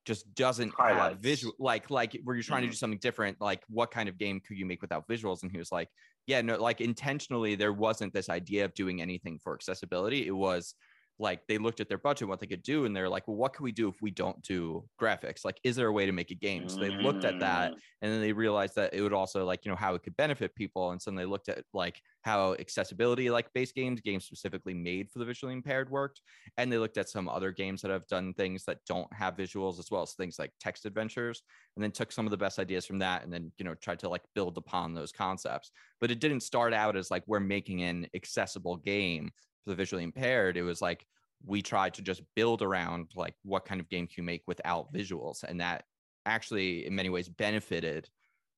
just 0.05 0.33
doesn't 0.35 0.75
have 0.87 1.19
visual 1.19 1.53
like 1.59 1.89
like 1.89 2.17
were 2.23 2.35
you 2.35 2.43
trying 2.43 2.63
to 2.63 2.67
Mhm. 2.67 2.71
do 2.71 2.75
something 2.75 2.99
different 2.99 3.41
like 3.41 3.63
what 3.69 3.91
kind 3.91 4.09
of 4.09 4.17
game 4.17 4.39
could 4.39 4.57
you 4.57 4.65
make 4.65 4.81
without 4.81 5.07
visuals 5.07 5.43
and 5.43 5.51
he 5.51 5.57
was 5.57 5.71
like 5.71 5.89
yeah 6.27 6.41
no 6.41 6.57
like 6.57 6.81
intentionally 6.81 7.55
there 7.55 7.73
wasn't 7.73 8.13
this 8.13 8.29
idea 8.29 8.65
of 8.65 8.73
doing 8.75 9.01
anything 9.01 9.39
for 9.39 9.53
accessibility 9.55 10.27
it 10.27 10.31
was 10.31 10.75
like 11.19 11.41
they 11.47 11.57
looked 11.57 11.79
at 11.79 11.87
their 11.87 11.97
budget 11.97 12.27
what 12.27 12.39
they 12.39 12.47
could 12.47 12.63
do 12.63 12.85
and 12.85 12.95
they're 12.95 13.09
like 13.09 13.27
well 13.27 13.37
what 13.37 13.53
can 13.53 13.63
we 13.63 13.71
do 13.71 13.87
if 13.87 14.01
we 14.01 14.11
don't 14.11 14.41
do 14.41 14.87
graphics? 15.01 15.45
Like 15.45 15.59
is 15.63 15.75
there 15.75 15.87
a 15.87 15.93
way 15.93 16.05
to 16.05 16.11
make 16.11 16.31
a 16.31 16.35
game? 16.35 16.67
So 16.67 16.81
they 16.81 16.91
looked 16.91 17.25
at 17.25 17.39
that 17.39 17.73
Mm, 17.73 17.79
and 18.01 18.11
then 18.11 18.21
they 18.21 18.33
realized 18.33 18.75
that 18.75 18.93
it 18.93 19.01
would 19.01 19.13
also 19.13 19.45
like 19.45 19.65
you 19.65 19.71
know 19.71 19.75
how 19.75 19.95
it 19.95 20.03
could 20.03 20.15
benefit 20.17 20.55
people 20.55 20.91
and 20.91 21.01
so 21.01 21.09
then 21.09 21.15
they 21.15 21.25
looked 21.25 21.49
at 21.49 21.63
like 21.73 22.01
how 22.21 22.53
accessibility 22.55 23.29
like 23.29 23.51
base 23.53 23.71
games 23.71 24.01
games 24.01 24.25
specifically 24.25 24.73
made 24.73 25.09
for 25.09 25.19
the 25.19 25.25
visually 25.25 25.53
impaired 25.53 25.89
worked 25.89 26.21
and 26.57 26.71
they 26.71 26.77
looked 26.77 26.97
at 26.97 27.09
some 27.09 27.27
other 27.29 27.51
games 27.51 27.81
that 27.81 27.91
have 27.91 28.07
done 28.07 28.33
things 28.33 28.65
that 28.65 28.79
don't 28.87 29.11
have 29.13 29.35
visuals 29.35 29.79
as 29.79 29.89
well 29.91 30.01
as 30.03 30.13
things 30.13 30.37
like 30.39 30.51
text 30.59 30.85
adventures 30.85 31.43
and 31.75 31.83
then 31.83 31.91
took 31.91 32.11
some 32.11 32.25
of 32.25 32.31
the 32.31 32.37
best 32.37 32.59
ideas 32.59 32.85
from 32.85 32.99
that 32.99 33.23
and 33.23 33.31
then 33.31 33.51
you 33.57 33.65
know 33.65 33.75
tried 33.75 33.99
to 33.99 34.09
like 34.09 34.23
build 34.33 34.57
upon 34.57 34.93
those 34.93 35.11
concepts. 35.11 35.71
But 35.99 36.11
it 36.11 36.19
didn't 36.19 36.41
start 36.41 36.73
out 36.73 36.95
as 36.95 37.11
like 37.11 37.23
we're 37.27 37.39
making 37.39 37.83
an 37.83 38.07
accessible 38.13 38.77
game 38.77 39.31
for 39.65 39.71
the 39.71 39.75
visually 39.75 40.03
impaired 40.03 40.55
it 40.55 40.63
was 40.63 40.81
like 40.81 41.05
we 41.45 41.61
tried 41.61 41.93
to 41.93 42.01
just 42.01 42.21
build 42.35 42.61
around 42.61 43.11
like 43.15 43.35
what 43.43 43.65
kind 43.65 43.81
of 43.81 43.89
game 43.89 44.07
can 44.07 44.15
you 44.17 44.23
make 44.23 44.43
without 44.47 44.93
visuals 44.93 45.43
and 45.43 45.59
that 45.59 45.83
actually 46.25 46.85
in 46.85 46.95
many 46.95 47.09
ways 47.09 47.27
benefited 47.27 48.09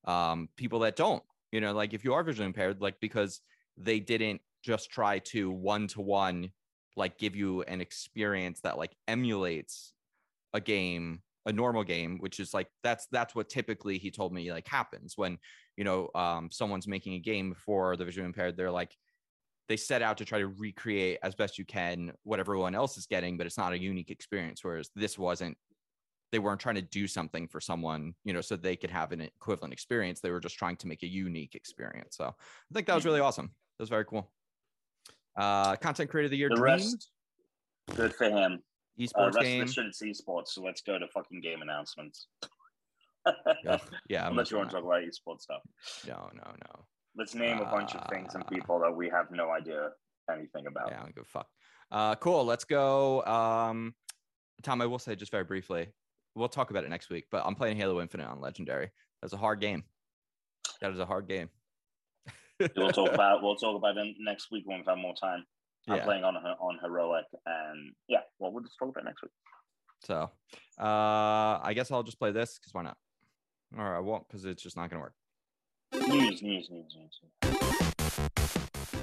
um, 0.05 0.47
people 0.55 0.79
that 0.79 0.95
don't 0.95 1.23
you 1.51 1.59
know 1.59 1.73
like 1.73 1.93
if 1.93 2.03
you 2.03 2.13
are 2.13 2.23
visually 2.23 2.45
impaired 2.45 2.81
like 2.81 2.99
because 3.01 3.41
they 3.77 3.99
didn't 3.99 4.41
just 4.63 4.89
try 4.91 5.19
to 5.19 5.51
one 5.51 5.87
to 5.87 6.01
one 6.01 6.51
like 6.95 7.17
give 7.17 7.35
you 7.35 7.61
an 7.63 7.81
experience 7.81 8.61
that 8.61 8.77
like 8.77 8.95
emulates 9.07 9.93
a 10.53 10.61
game 10.61 11.21
a 11.45 11.51
normal 11.51 11.83
game 11.83 12.17
which 12.19 12.39
is 12.39 12.53
like 12.53 12.67
that's 12.83 13.07
that's 13.11 13.33
what 13.35 13.49
typically 13.49 13.97
he 13.97 14.11
told 14.11 14.33
me 14.33 14.51
like 14.51 14.67
happens 14.67 15.13
when 15.15 15.37
you 15.77 15.83
know 15.83 16.09
um 16.15 16.49
someone's 16.51 16.87
making 16.87 17.13
a 17.13 17.19
game 17.19 17.55
for 17.65 17.95
the 17.95 18.03
visually 18.03 18.25
impaired 18.25 18.57
they're 18.57 18.71
like 18.71 18.95
they 19.69 19.77
set 19.77 20.01
out 20.01 20.17
to 20.17 20.25
try 20.25 20.39
to 20.39 20.47
recreate 20.47 21.19
as 21.23 21.35
best 21.35 21.57
you 21.57 21.65
can 21.65 22.11
what 22.23 22.39
everyone 22.39 22.73
else 22.75 22.97
is 22.97 23.05
getting 23.05 23.37
but 23.37 23.45
it's 23.45 23.57
not 23.57 23.73
a 23.73 23.77
unique 23.79 24.11
experience 24.11 24.63
whereas 24.63 24.89
this 24.95 25.17
wasn't 25.17 25.57
they 26.31 26.39
weren't 26.39 26.59
trying 26.59 26.75
to 26.75 26.81
do 26.81 27.07
something 27.07 27.47
for 27.47 27.61
someone 27.61 28.13
you 28.23 28.33
know 28.33 28.41
so 28.41 28.55
they 28.55 28.75
could 28.75 28.89
have 28.89 29.11
an 29.11 29.21
equivalent 29.21 29.73
experience. 29.73 30.19
They 30.19 30.31
were 30.31 30.39
just 30.39 30.57
trying 30.57 30.75
to 30.77 30.87
make 30.87 31.03
a 31.03 31.07
unique 31.07 31.55
experience. 31.55 32.17
So 32.17 32.25
i 32.25 32.73
think 32.73 32.87
that 32.87 32.95
was 32.95 33.05
really 33.05 33.21
awesome. 33.21 33.47
That 33.47 33.83
was 33.83 33.89
very 33.89 34.05
cool. 34.05 34.29
Uh 35.35 35.75
content 35.77 36.09
creator 36.09 36.25
of 36.25 36.31
the 36.31 36.37
year 36.37 36.49
The 36.49 36.55
Dream, 36.55 36.63
rest, 36.63 37.11
good 37.95 38.13
for 38.13 38.25
him. 38.25 38.59
Uh, 38.99 39.03
esports 39.03 39.35
rest 39.35 39.39
game 39.41 39.61
of 39.61 39.67
the 39.67 39.73
shit 39.73 40.17
esports, 40.17 40.49
so 40.49 40.61
let's 40.61 40.81
go 40.81 40.97
to 40.97 41.07
fucking 41.07 41.41
game 41.41 41.61
announcements. 41.61 42.27
Yeah 44.09 44.25
I'm 44.25 44.31
Unless 44.31 44.51
you 44.51 44.57
want 44.57 44.69
to 44.69 44.75
talk 44.77 44.85
about 44.85 45.03
esports 45.03 45.41
stuff. 45.41 45.61
no 46.07 46.29
no 46.33 46.43
no 46.43 46.85
Let's 47.17 47.33
name 47.33 47.57
a 47.59 47.65
bunch 47.65 47.95
of 47.95 48.07
things 48.09 48.35
and 48.35 48.43
Uh, 48.43 48.47
people 48.47 48.79
that 48.79 48.91
we 48.95 49.09
have 49.09 49.31
no 49.31 49.49
idea 49.49 49.89
anything 50.31 50.67
about. 50.67 50.89
Yeah, 50.89 50.99
I 50.99 51.03
don't 51.03 51.15
give 51.15 51.23
a 51.23 51.27
fuck. 51.27 51.47
Uh, 51.89 52.15
cool. 52.15 52.45
Let's 52.45 52.63
go. 52.63 53.23
Um, 53.25 53.95
Tom, 54.61 54.81
I 54.81 54.85
will 54.85 54.99
say 54.99 55.15
just 55.15 55.31
very 55.31 55.43
briefly, 55.43 55.87
we'll 56.35 56.49
talk 56.49 56.69
about 56.69 56.83
it 56.83 56.89
next 56.89 57.09
week. 57.09 57.25
But 57.31 57.43
I'm 57.45 57.55
playing 57.55 57.77
Halo 57.77 58.01
Infinite 58.01 58.27
on 58.27 58.39
Legendary. 58.39 58.91
That's 59.21 59.33
a 59.33 59.37
hard 59.37 59.61
game. 59.61 59.83
That 60.81 60.91
is 60.91 60.99
a 60.99 61.05
hard 61.05 61.27
game. 61.27 61.49
We'll 62.75 62.91
talk 62.91 63.11
about 63.13 63.41
we'll 63.41 63.55
talk 63.55 63.75
about 63.75 63.97
it 63.97 64.15
next 64.19 64.51
week 64.51 64.63
when 64.65 64.77
we've 64.77 64.85
had 64.87 64.97
more 64.97 65.15
time. 65.15 65.43
I'm 65.89 65.97
Yeah. 65.97 66.03
playing 66.03 66.23
on 66.23 66.35
on 66.35 66.79
heroic, 66.83 67.25
and 67.45 67.93
yeah, 68.07 68.21
well, 68.37 68.51
we'll 68.51 68.63
just 68.63 68.77
talk 68.77 68.89
about 68.89 69.01
it 69.03 69.05
next 69.05 69.21
week. 69.23 69.31
So, 70.03 70.29
uh, 70.79 71.59
I 71.63 71.71
guess 71.73 71.89
I'll 71.89 72.03
just 72.03 72.19
play 72.19 72.31
this 72.31 72.59
because 72.59 72.73
why 72.73 72.83
not? 72.83 72.97
Or 73.75 73.95
I 73.95 73.99
won't 73.99 74.27
because 74.27 74.45
it's 74.45 74.61
just 74.61 74.75
not 74.75 74.89
gonna 74.89 75.01
work. 75.01 75.13
News, 75.93 76.41
news, 76.41 76.69
news, 76.69 76.97
news. 76.97 77.21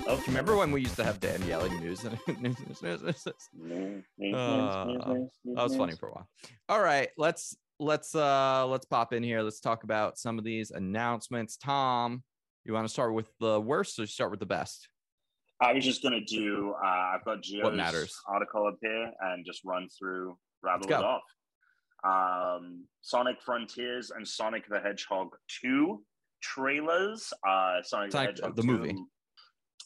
Oh, 0.07 0.23
Remember 0.27 0.57
when 0.57 0.71
we 0.71 0.83
used 0.83 0.97
to 0.97 1.05
have 1.05 1.19
Dan 1.19 1.43
yelling 1.47 1.81
news? 1.81 2.05
news, 2.27 2.39
news, 2.41 2.83
news, 2.83 2.83
news, 2.83 3.03
news? 3.03 3.25
News, 3.55 4.05
news, 4.19 4.35
Uh, 4.35 4.85
news, 4.87 5.07
news, 5.07 5.31
news, 5.45 5.57
that 5.57 5.63
was 5.63 5.77
funny 5.77 5.95
for 5.97 6.09
a 6.09 6.13
while. 6.13 6.29
All 6.69 6.81
right, 6.81 7.09
let's 7.17 7.57
let's 7.81 8.15
uh 8.15 8.67
let's 8.67 8.85
pop 8.87 9.13
in 9.13 9.23
here. 9.23 9.41
Let's 9.43 9.61
talk 9.61 9.85
about 9.85 10.19
some 10.19 10.39
of 10.39 10.45
these 10.45 10.71
announcements. 10.71 11.57
Tom, 11.57 12.23
you 12.65 12.75
want 12.75 12.87
to 12.87 12.93
start 12.93 13.15
with 13.15 13.31
the 13.41 13.61
worst 13.61 13.99
or 13.99 14.07
start 14.07 14.31
with 14.31 14.41
the 14.41 14.47
best? 14.47 14.89
I 15.61 15.73
was 15.73 15.85
just 15.85 16.03
gonna 16.03 16.25
do. 16.25 16.75
Uh, 16.83 16.87
I've 16.87 17.25
got 17.25 17.43
Gio's 17.43 17.75
matters? 17.75 18.15
article 18.29 18.67
up 18.67 18.77
here 18.83 19.11
and 19.23 19.45
just 19.47 19.63
run 19.65 19.89
through, 19.99 20.37
rattle 20.63 20.87
it 20.87 20.93
off. 20.93 21.23
Um, 22.05 22.85
Sonic 23.01 23.41
Frontiers 23.41 24.11
and 24.11 24.27
Sonic 24.29 24.69
the 24.69 24.81
Hedgehog 24.81 25.29
Two 25.49 26.03
trailers. 26.45 27.33
Uh, 27.47 27.83
Sonic, 27.83 28.13
Sonic, 28.13 28.13
the 28.13 28.43
Hedgehog 28.43 28.57
the 28.57 28.63
2 28.63 28.69
movie. 28.69 28.97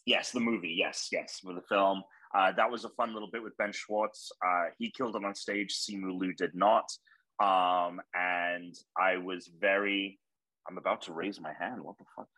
Yes, 0.07 0.33
the 0.33 0.41
movie. 0.41 0.75
Yes, 0.77 1.09
yes, 1.13 1.41
with 1.45 1.57
the 1.57 1.63
film. 1.63 2.03
Uh, 2.35 2.53
that 2.53 2.71
was 2.71 2.85
a 2.85 2.91
fun 2.91 3.15
little 3.15 3.31
bit 3.31 3.43
with 3.43 3.57
Ben 3.57 3.73
Schwartz. 3.73 4.31
Uh, 4.45 4.65
he 4.79 4.91
killed 4.91 5.17
him 5.17 5.25
on 5.25 5.35
stage. 5.35 5.75
Simu 5.75 6.19
Liu 6.19 6.35
did 6.35 6.55
not. 6.55 6.91
Um, 7.41 8.01
and 8.15 8.75
I 8.99 9.17
was 9.19 9.51
very. 9.61 10.19
I'm 10.69 10.79
about 10.79 11.03
to 11.03 11.13
raise 11.13 11.41
my 11.41 11.53
hand. 11.59 11.83
What 11.83 11.97
the 11.99 12.05
fuck? 12.17 12.29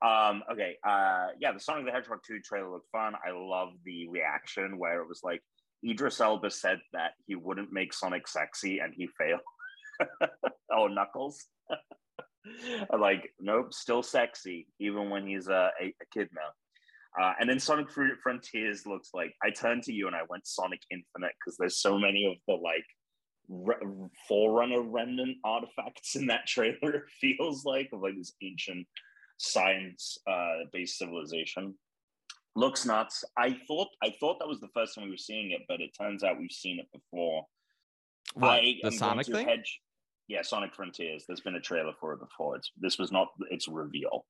Um, 0.00 0.42
okay. 0.52 0.76
Uh, 0.86 1.28
yeah, 1.40 1.52
the 1.52 1.60
Sonic 1.60 1.86
the 1.86 1.92
Hedgehog 1.92 2.20
2 2.26 2.40
trailer 2.40 2.70
looked 2.70 2.90
fun. 2.90 3.14
I 3.24 3.30
love 3.32 3.70
the 3.84 4.08
reaction 4.08 4.78
where 4.78 5.00
it 5.00 5.08
was 5.08 5.20
like 5.22 5.42
Idris 5.88 6.20
Elba 6.20 6.50
said 6.50 6.78
that 6.92 7.12
he 7.26 7.34
wouldn't 7.34 7.72
make 7.72 7.92
Sonic 7.92 8.26
sexy 8.26 8.78
and 8.78 8.92
he 8.96 9.08
failed. 9.18 9.40
oh, 10.72 10.86
Knuckles. 10.86 11.44
Like, 12.98 13.30
nope, 13.40 13.72
still 13.72 14.02
sexy, 14.02 14.68
even 14.80 15.10
when 15.10 15.26
he's 15.26 15.48
a, 15.48 15.70
a, 15.80 15.86
a 15.86 16.06
kid 16.12 16.28
now. 16.34 17.22
Uh, 17.22 17.32
and 17.40 17.48
then 17.48 17.58
Sonic 17.58 17.88
Frontiers 17.90 18.86
looks 18.86 19.10
like 19.12 19.34
I 19.42 19.50
turned 19.50 19.82
to 19.84 19.92
you 19.92 20.06
and 20.06 20.14
I 20.14 20.20
went 20.28 20.46
Sonic 20.46 20.80
Infinite 20.90 21.32
because 21.40 21.56
there's 21.58 21.80
so 21.80 21.98
many 21.98 22.26
of 22.26 22.36
the 22.46 22.54
like 22.62 22.84
re- 23.48 24.08
Forerunner 24.28 24.82
remnant 24.82 25.38
artifacts 25.44 26.16
in 26.16 26.26
that 26.26 26.46
trailer. 26.46 26.76
It 26.82 27.02
feels 27.20 27.64
like 27.64 27.88
of 27.92 28.02
like 28.02 28.16
this 28.16 28.34
ancient 28.42 28.86
science 29.38 30.18
uh, 30.30 30.64
based 30.72 30.98
civilization. 30.98 31.74
Looks 32.54 32.84
nuts. 32.84 33.24
I 33.36 33.56
thought 33.66 33.88
I 34.02 34.14
thought 34.20 34.38
that 34.40 34.48
was 34.48 34.60
the 34.60 34.68
first 34.74 34.94
time 34.94 35.04
we 35.04 35.10
were 35.10 35.16
seeing 35.16 35.52
it, 35.52 35.62
but 35.68 35.80
it 35.80 35.90
turns 35.98 36.22
out 36.22 36.38
we've 36.38 36.50
seen 36.50 36.78
it 36.78 36.86
before. 36.92 37.44
What, 38.34 38.48
I 38.50 38.74
the 38.82 38.92
Sonic 38.92 39.26
thing? 39.26 39.46
hedge- 39.48 39.80
yeah, 40.28 40.42
Sonic 40.42 40.74
Frontiers. 40.74 41.24
There's 41.26 41.40
been 41.40 41.56
a 41.56 41.60
trailer 41.60 41.92
for 42.00 42.12
it 42.12 42.20
before. 42.20 42.56
It's 42.56 42.70
this 42.78 42.98
was 42.98 43.10
not 43.10 43.28
its 43.50 43.66
reveal. 43.68 44.26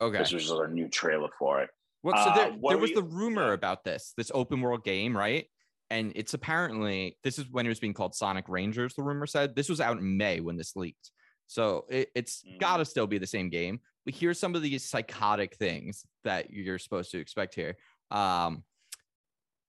Okay. 0.00 0.18
This 0.18 0.32
was 0.32 0.48
just 0.48 0.54
a 0.60 0.66
new 0.68 0.88
trailer 0.88 1.28
for 1.38 1.62
it. 1.62 1.70
Well, 2.02 2.16
so 2.22 2.30
Uh, 2.30 2.34
there, 2.34 2.52
what 2.52 2.70
there 2.70 2.78
was 2.78 2.90
you- 2.90 2.96
the 2.96 3.02
rumor 3.02 3.48
yeah. 3.48 3.54
about 3.54 3.84
this, 3.84 4.12
this 4.16 4.30
open 4.34 4.60
world 4.60 4.84
game, 4.84 5.16
right? 5.16 5.46
And 5.90 6.12
it's 6.16 6.34
apparently 6.34 7.18
this 7.22 7.38
is 7.38 7.48
when 7.50 7.66
it 7.66 7.68
was 7.68 7.78
being 7.78 7.94
called 7.94 8.14
Sonic 8.14 8.48
Rangers. 8.48 8.94
The 8.94 9.02
rumor 9.02 9.26
said 9.26 9.54
this 9.54 9.68
was 9.68 9.80
out 9.80 9.98
in 9.98 10.16
May 10.16 10.40
when 10.40 10.56
this 10.56 10.74
leaked, 10.76 11.10
so 11.46 11.86
it, 11.88 12.10
it's 12.14 12.42
Mm. 12.42 12.58
got 12.58 12.78
to 12.78 12.84
still 12.84 13.06
be 13.06 13.18
the 13.18 13.26
same 13.26 13.48
game. 13.50 13.80
But 14.04 14.14
here's 14.14 14.38
some 14.40 14.54
of 14.54 14.62
these 14.62 14.84
psychotic 14.88 15.56
things 15.56 16.04
that 16.24 16.50
you're 16.50 16.78
supposed 16.78 17.10
to 17.12 17.18
expect 17.18 17.54
here. 17.54 17.76
Um, 18.10 18.64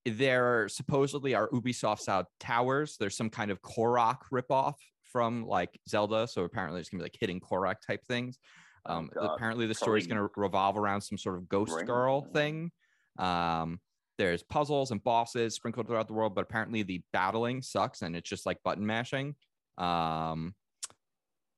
there 0.05 0.67
supposedly 0.69 1.33
are 1.33 1.49
Ubisoft 1.49 1.99
style 1.99 2.29
towers. 2.39 2.97
There's 2.97 3.15
some 3.17 3.29
kind 3.29 3.49
of 3.51 3.61
Korok 3.61 4.19
ripoff 4.31 4.75
from 5.15 5.47
like 5.47 5.79
Zelda, 5.87 6.27
so 6.27 6.43
apparently 6.43 6.81
it's 6.81 6.89
gonna 6.89 6.99
be 6.99 7.05
like 7.05 7.15
hitting 7.17 7.39
Korok 7.39 7.75
type 7.87 8.03
things. 8.05 8.37
Oh, 8.85 8.97
Um, 8.97 9.09
apparently 9.15 9.65
the 9.65 9.73
story's 9.73 10.07
to 10.07 10.29
revolve 10.35 10.77
around 10.77 10.99
some 10.99 11.17
sort 11.17 11.37
of 11.37 11.47
ghost 11.47 11.71
Ring. 11.71 11.85
girl 11.85 12.21
thing. 12.21 12.69
Um, 13.17 13.79
there's 14.17 14.43
puzzles 14.43 14.91
and 14.91 15.01
bosses 15.01 15.55
sprinkled 15.55 15.87
throughout 15.87 16.07
the 16.07 16.13
world, 16.13 16.35
but 16.35 16.41
apparently 16.41 16.83
the 16.83 17.01
battling 17.13 17.61
sucks 17.61 18.01
and 18.01 18.13
it's 18.13 18.29
just 18.29 18.45
like 18.45 18.61
button 18.63 18.85
mashing. 18.85 19.35
Um, 19.77 20.53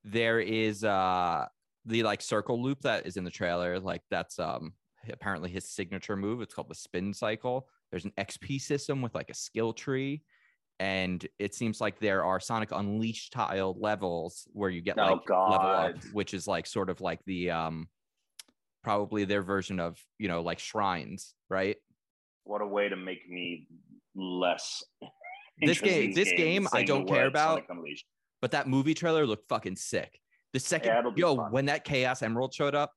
there 0.04 0.40
is 0.40 0.84
uh 0.84 1.48
the 1.86 2.04
like 2.04 2.22
circle 2.22 2.62
loop 2.62 2.82
that 2.82 3.08
is 3.08 3.18
in 3.18 3.24
the 3.24 3.32
trailer, 3.32 3.80
like 3.80 4.04
that's 4.12 4.38
um 4.38 4.74
apparently 5.12 5.50
his 5.50 5.68
signature 5.68 6.16
move. 6.16 6.44
It's 6.44 6.54
called 6.54 6.70
the 6.70 6.76
spin 6.76 7.12
cycle. 7.12 7.68
There's 7.90 8.06
an 8.06 8.14
XP 8.20 8.62
system 8.62 9.02
with 9.02 9.16
like 9.16 9.32
a 9.32 9.34
skill 9.34 9.74
tree. 9.74 10.22
And 10.80 11.26
it 11.40 11.56
seems 11.56 11.82
like 11.82 12.00
there 12.00 12.24
are 12.24 12.40
Sonic 12.40 12.72
Unleashed 12.72 13.34
tile 13.34 13.76
levels 13.80 14.48
where 14.54 14.70
you 14.70 14.82
get 14.82 15.00
Oh, 15.00 15.14
like 15.14 15.30
level 15.30 15.68
up, 15.68 15.96
which 16.14 16.34
is 16.36 16.48
like 16.48 16.68
sort 16.68 16.90
of 16.90 17.02
like 17.02 17.20
the 17.26 17.50
um 17.52 17.88
probably 18.84 19.26
their 19.26 19.42
version 19.42 19.80
of 19.80 19.98
you 20.20 20.28
know 20.28 20.42
like 20.42 20.60
shrines, 20.60 21.34
right? 21.50 21.78
What 22.44 22.62
a 22.62 22.68
way 22.68 22.90
to 22.90 22.96
make 22.96 23.28
me 23.30 23.68
less. 24.16 24.84
This 25.60 25.82
game- 25.82 26.14
this 26.14 26.32
game 26.34 26.68
I 26.72 26.84
don't 26.84 27.08
care 27.08 27.26
about. 27.26 27.64
But 28.44 28.52
that 28.52 28.68
movie 28.68 28.94
trailer 28.94 29.26
looked 29.26 29.50
fucking 29.50 29.76
sick. 29.78 30.20
The 30.54 30.60
second, 30.60 30.96
it'll 30.98 31.14
yo, 31.18 31.36
fun. 31.36 31.52
when 31.52 31.66
that 31.66 31.84
Chaos 31.84 32.22
Emerald 32.22 32.54
showed 32.54 32.76
up, 32.76 32.94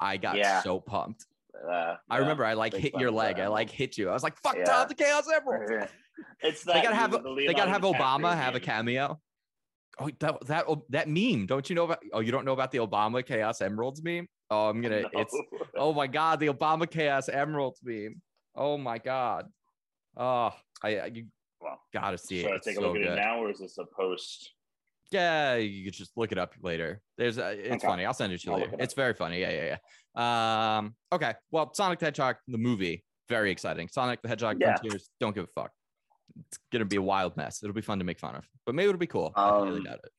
I 0.00 0.16
got 0.16 0.38
Yeah. 0.38 0.62
so 0.62 0.80
pumped. 0.80 1.26
Uh, 1.54 1.70
I 1.70 1.96
yeah. 2.14 2.16
remember 2.16 2.46
I 2.46 2.54
like 2.54 2.72
hit 2.72 2.94
your 2.94 3.10
leg. 3.10 3.38
I 3.38 3.48
like 3.48 3.68
hit 3.68 3.98
you. 3.98 4.08
I 4.08 4.14
was 4.14 4.22
like, 4.22 4.38
fuck 4.38 4.56
Yeah. 4.56 4.64
Tom, 4.64 4.88
the 4.88 4.94
Chaos 4.94 5.24
Emerald. 5.30 5.88
It's 6.42 6.64
that 6.64 6.74
They 6.74 6.82
gotta 6.82 6.94
have 6.96 7.10
the 7.12 7.34
they 7.46 7.54
gotta 7.54 7.70
have 7.70 7.82
Obama 7.82 8.34
have 8.36 8.54
a 8.54 8.60
cameo. 8.60 9.20
Oh, 9.98 10.08
that 10.20 10.46
that 10.46 10.66
that 10.90 11.08
meme. 11.08 11.46
Don't 11.46 11.68
you 11.68 11.76
know 11.76 11.84
about? 11.84 11.98
Oh, 12.12 12.20
you 12.20 12.32
don't 12.32 12.44
know 12.44 12.52
about 12.52 12.70
the 12.70 12.78
Obama 12.78 13.24
Chaos 13.24 13.60
Emeralds 13.60 14.02
meme? 14.02 14.26
Oh, 14.50 14.68
I'm 14.68 14.80
gonna. 14.80 15.04
It's 15.12 15.36
oh 15.76 15.92
my 15.92 16.06
god, 16.06 16.40
the 16.40 16.46
Obama 16.48 16.88
Chaos 16.90 17.28
Emeralds 17.28 17.80
meme. 17.82 18.20
Oh 18.54 18.78
my 18.78 18.98
god. 18.98 19.46
Oh, 20.16 20.52
I, 20.82 20.96
I 20.98 21.06
you 21.06 21.26
Well, 21.60 21.80
gotta 21.92 22.16
see 22.18 22.40
it. 22.40 22.46
I 22.46 22.58
take 22.64 22.76
a 22.76 22.80
so 22.80 22.88
look 22.88 22.96
at 22.96 23.02
good. 23.02 23.12
it 23.12 23.16
now, 23.16 23.42
or 23.42 23.50
is 23.50 23.58
this 23.58 23.76
a 23.78 23.84
post? 23.84 24.52
Yeah, 25.12 25.56
you 25.56 25.84
could 25.84 25.92
just 25.94 26.12
look 26.16 26.30
it 26.32 26.38
up 26.38 26.54
later. 26.62 27.00
There's 27.18 27.36
a, 27.38 27.50
it's 27.50 27.82
Okay. 27.84 27.86
funny. 27.86 28.04
I'll 28.06 28.14
send 28.14 28.32
it 28.32 28.40
to 28.42 28.46
you 28.46 28.52
I'll 28.54 28.60
later. 28.60 28.74
it. 28.74 28.80
It's 28.80 28.94
very 28.94 29.12
funny. 29.12 29.40
Yeah, 29.40 29.50
yeah, 29.50 29.76
yeah. 30.16 30.76
Um, 30.78 30.94
okay. 31.12 31.34
Well, 31.50 31.74
Sonic 31.74 31.98
the 31.98 32.06
Hedgehog, 32.06 32.36
the 32.46 32.58
movie, 32.58 33.04
very 33.28 33.50
exciting. 33.50 33.88
Sonic 33.88 34.22
the 34.22 34.28
Hedgehog 34.28 34.58
Yeah. 34.60 34.76
Frontiers, 34.76 35.10
don't 35.18 35.34
give 35.34 35.44
a 35.44 35.60
fuck. 35.60 35.72
It's 36.46 36.58
gonna 36.72 36.84
be 36.84 36.96
a 36.96 37.02
wild 37.02 37.36
mess. 37.36 37.62
It'll 37.62 37.74
be 37.74 37.80
fun 37.80 37.98
to 37.98 38.04
make 38.04 38.18
fun 38.18 38.34
of, 38.36 38.48
but 38.66 38.74
maybe 38.74 38.88
it'll 38.88 38.98
be 38.98 39.06
cool. 39.06 39.32
I 39.36 39.48
highly 39.48 39.78
Um, 39.78 39.84
doubt 39.84 40.00
it. 40.04 40.12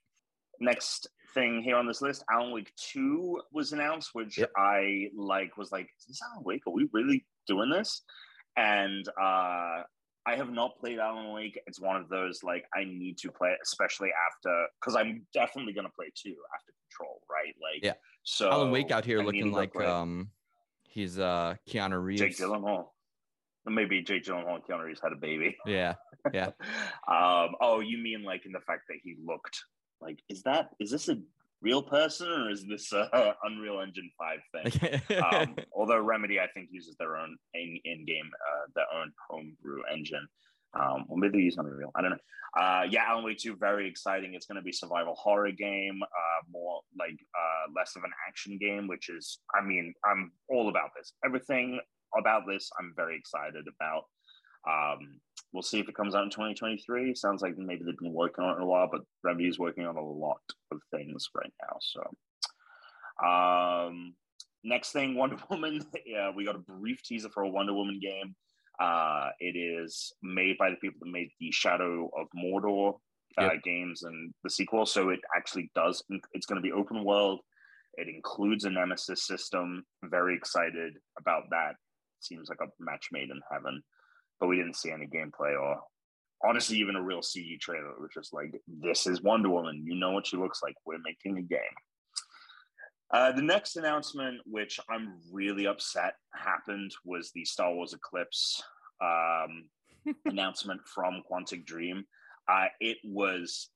Next 0.60 1.08
thing 1.34 1.62
here 1.64 1.76
on 1.76 1.88
this 1.88 2.02
list, 2.02 2.24
Alan 2.30 2.52
Wake 2.52 2.72
2 2.76 3.42
was 3.52 3.74
announced, 3.74 4.10
which 4.14 4.38
Yep. 4.38 4.52
I 4.56 5.10
like 5.16 5.58
was 5.58 5.72
like, 5.72 5.90
is 6.00 6.06
this 6.06 6.22
Alan 6.22 6.44
Wake? 6.44 6.68
Are 6.68 6.72
we 6.74 6.88
really 6.94 7.26
doing 7.48 7.70
this? 7.70 8.04
And 8.58 9.08
uh 9.10 9.84
I 10.24 10.36
have 10.36 10.52
not 10.52 10.78
played 10.78 11.00
Alan 11.00 11.32
Wake. 11.34 11.60
It's 11.66 11.80
one 11.82 11.96
of 11.96 12.08
those 12.10 12.44
like 12.44 12.66
I 12.76 12.84
need 12.84 13.18
to 13.20 13.32
play 13.32 13.56
especially 13.64 14.10
after 14.30 14.68
because 14.80 14.96
I'm 14.96 15.26
definitely 15.34 15.74
gonna 15.74 15.90
play 15.90 16.12
two 16.16 16.36
after 16.54 16.74
Control, 16.90 17.22
right? 17.30 17.56
Like 17.60 17.84
Yeah. 17.84 17.94
So 18.24 18.52
Alan 18.52 18.70
Wake 18.72 18.92
out 18.92 19.04
here 19.06 19.22
I 19.22 19.24
looking 19.24 19.52
like 19.52 19.76
um, 19.78 20.30
he's 20.90 21.18
uh 21.18 21.56
Keanu 21.68 22.04
Reeves. 22.04 22.22
Jake 22.22 22.38
Gyllenhaal. 22.38 22.90
Maybe 23.66 24.02
Jake 24.02 24.24
Gyllenhaal 24.24 24.56
and 24.56 24.64
Keanu 24.64 24.86
Reeves 24.86 25.02
had 25.04 25.12
a 25.12 25.18
baby. 25.18 25.58
Yeah, 25.66 25.96
Yeah. 26.34 26.48
um, 27.08 27.56
oh, 27.62 27.80
you 27.80 27.98
mean 27.98 28.24
like 28.24 28.46
in 28.46 28.52
the 28.52 28.60
fact 28.62 28.84
that 28.90 28.98
he 29.04 29.16
looked 29.24 29.60
like 30.02 30.20
is 30.30 30.42
that 30.44 30.70
is 30.80 30.90
this 30.90 31.10
a 31.10 31.18
real 31.62 31.84
person 31.84 32.28
or 32.28 32.50
is 32.50 32.66
this 32.68 32.92
a 32.92 33.36
Unreal 33.44 33.82
Engine 33.82 34.10
Five 34.18 34.40
thing? 34.52 35.22
um, 35.24 35.56
although 35.76 36.00
Remedy, 36.00 36.40
I 36.40 36.48
think, 36.48 36.70
uses 36.72 36.96
their 36.98 37.18
own 37.18 37.38
in, 37.54 37.80
in-game, 37.86 38.30
uh, 38.34 38.68
their 38.76 38.86
own 39.00 39.12
homebrew 39.30 39.82
engine. 39.94 40.28
Um, 40.74 41.06
or 41.10 41.18
maybe 41.18 41.40
they 41.40 41.44
use 41.44 41.58
Unreal. 41.58 41.92
I 41.96 42.02
don't 42.02 42.12
know. 42.12 42.18
Uh, 42.60 42.84
yeah, 42.90 43.04
Alan 43.08 43.24
Wake 43.24 43.38
2, 43.38 43.56
very 43.56 43.88
exciting. 43.88 44.34
It's 44.34 44.46
going 44.46 44.58
to 44.58 44.62
be 44.62 44.72
survival 44.72 45.16
horror 45.16 45.52
game, 45.52 46.02
uh, 46.04 46.42
more 46.52 46.82
like 47.00 47.18
uh, 47.36 47.72
less 47.76 47.96
of 47.96 48.04
an 48.04 48.12
action 48.28 48.58
game, 48.60 48.88
which 48.88 49.10
is, 49.10 49.40
I 49.56 49.64
mean, 49.64 49.94
I'm 50.06 50.32
all 50.50 50.70
about 50.70 50.90
this. 50.98 51.14
Everything 51.24 51.80
about 52.18 52.44
this, 52.48 52.70
I'm 52.80 52.94
very 52.96 53.16
excited 53.18 53.66
about. 53.68 54.04
Um, 54.68 55.20
we'll 55.54 55.64
see 55.64 55.80
if 55.80 55.90
it 55.90 55.96
comes 55.96 56.14
out 56.16 56.24
in 56.24 56.30
2023. 56.30 57.16
Sounds 57.16 57.42
like 57.42 57.58
maybe 57.58 57.84
they've 57.84 57.98
been 57.98 58.14
working 58.14 58.44
on 58.44 58.58
it 58.58 58.64
a 58.64 58.66
while, 58.66 58.88
but 58.92 59.02
Remedy 59.24 59.48
is 59.48 59.58
working 59.60 59.86
on 59.86 59.98
a 59.98 60.04
lot 60.04 60.42
of 60.72 60.80
things 60.94 61.30
right 61.36 61.54
now. 61.62 61.78
So, 61.82 63.26
um, 63.26 64.14
next 64.64 64.92
thing, 64.92 65.16
Wonder 65.18 65.38
Woman. 65.50 65.82
yeah, 66.06 66.32
we 66.36 66.46
got 66.46 66.56
a 66.56 66.60
brief 66.60 67.02
teaser 67.04 67.30
for 67.30 67.44
a 67.44 67.50
Wonder 67.50 67.74
Woman 67.74 68.00
game. 68.02 68.36
Uh, 68.80 69.30
it 69.40 69.56
is 69.58 70.12
made 70.24 70.58
by 70.58 70.70
the 70.70 70.76
people 70.78 71.00
that 71.02 71.12
made 71.12 71.30
the 71.40 71.52
Shadow 71.52 72.10
of 72.18 72.28
Mordor 72.36 72.96
uh, 73.38 73.44
Yep. 73.54 73.64
games 73.64 74.04
and 74.04 74.34
the 74.44 74.50
sequel. 74.50 74.86
So 74.86 75.10
it 75.10 75.20
actually 75.36 75.72
does. 75.76 76.04
It's 76.34 76.46
going 76.46 76.58
to 76.58 76.62
be 76.68 76.72
open 76.72 77.04
world. 77.04 77.42
It 77.96 78.08
includes 78.08 78.66
a 78.66 78.70
Nemesis 78.70 79.28
system. 79.28 79.84
Very 80.06 80.36
excited 80.36 80.94
about 81.20 81.44
that. 81.52 81.76
Seems 82.22 82.50
like 82.50 82.60
a 82.62 82.72
match 82.80 83.08
made 83.12 83.30
in 83.30 83.42
heaven. 83.52 83.82
But 84.40 84.48
we 84.48 84.56
didn't 84.56 84.76
see 84.76 84.92
any 84.92 85.08
gameplay 85.08 85.60
or 85.60 85.82
honestly 86.44 86.78
even 86.78 86.96
a 86.96 87.02
real 87.02 87.22
CG 87.22 87.60
trailer. 87.60 87.92
It 87.92 88.02
was 88.02 88.12
just 88.14 88.34
like, 88.34 88.54
this 88.68 89.08
is 89.08 89.22
Wonder 89.22 89.50
Woman. 89.50 89.84
You 89.86 89.96
know 89.96 90.12
what 90.12 90.28
she 90.28 90.38
looks 90.38 90.62
like. 90.64 90.76
We're 90.86 90.98
making 91.04 91.38
a 91.38 91.42
game. 91.42 91.60
Uh, 93.14 93.32
the 93.34 93.42
next 93.42 93.76
announcement, 93.76 94.40
which 94.46 94.80
I'm 94.90 95.20
really 95.32 95.68
upset 95.68 96.14
happened, 96.34 96.92
was 97.04 97.32
the 97.32 97.44
Star 97.44 97.74
Wars 97.74 97.94
Eclipse 97.94 98.64
um, 99.02 99.66
announcement 100.26 100.82
from 100.86 101.22
Quantic 101.30 101.66
Dream. 101.66 102.06
Uh, 102.48 102.68
it 102.80 102.98
was, 103.04 103.70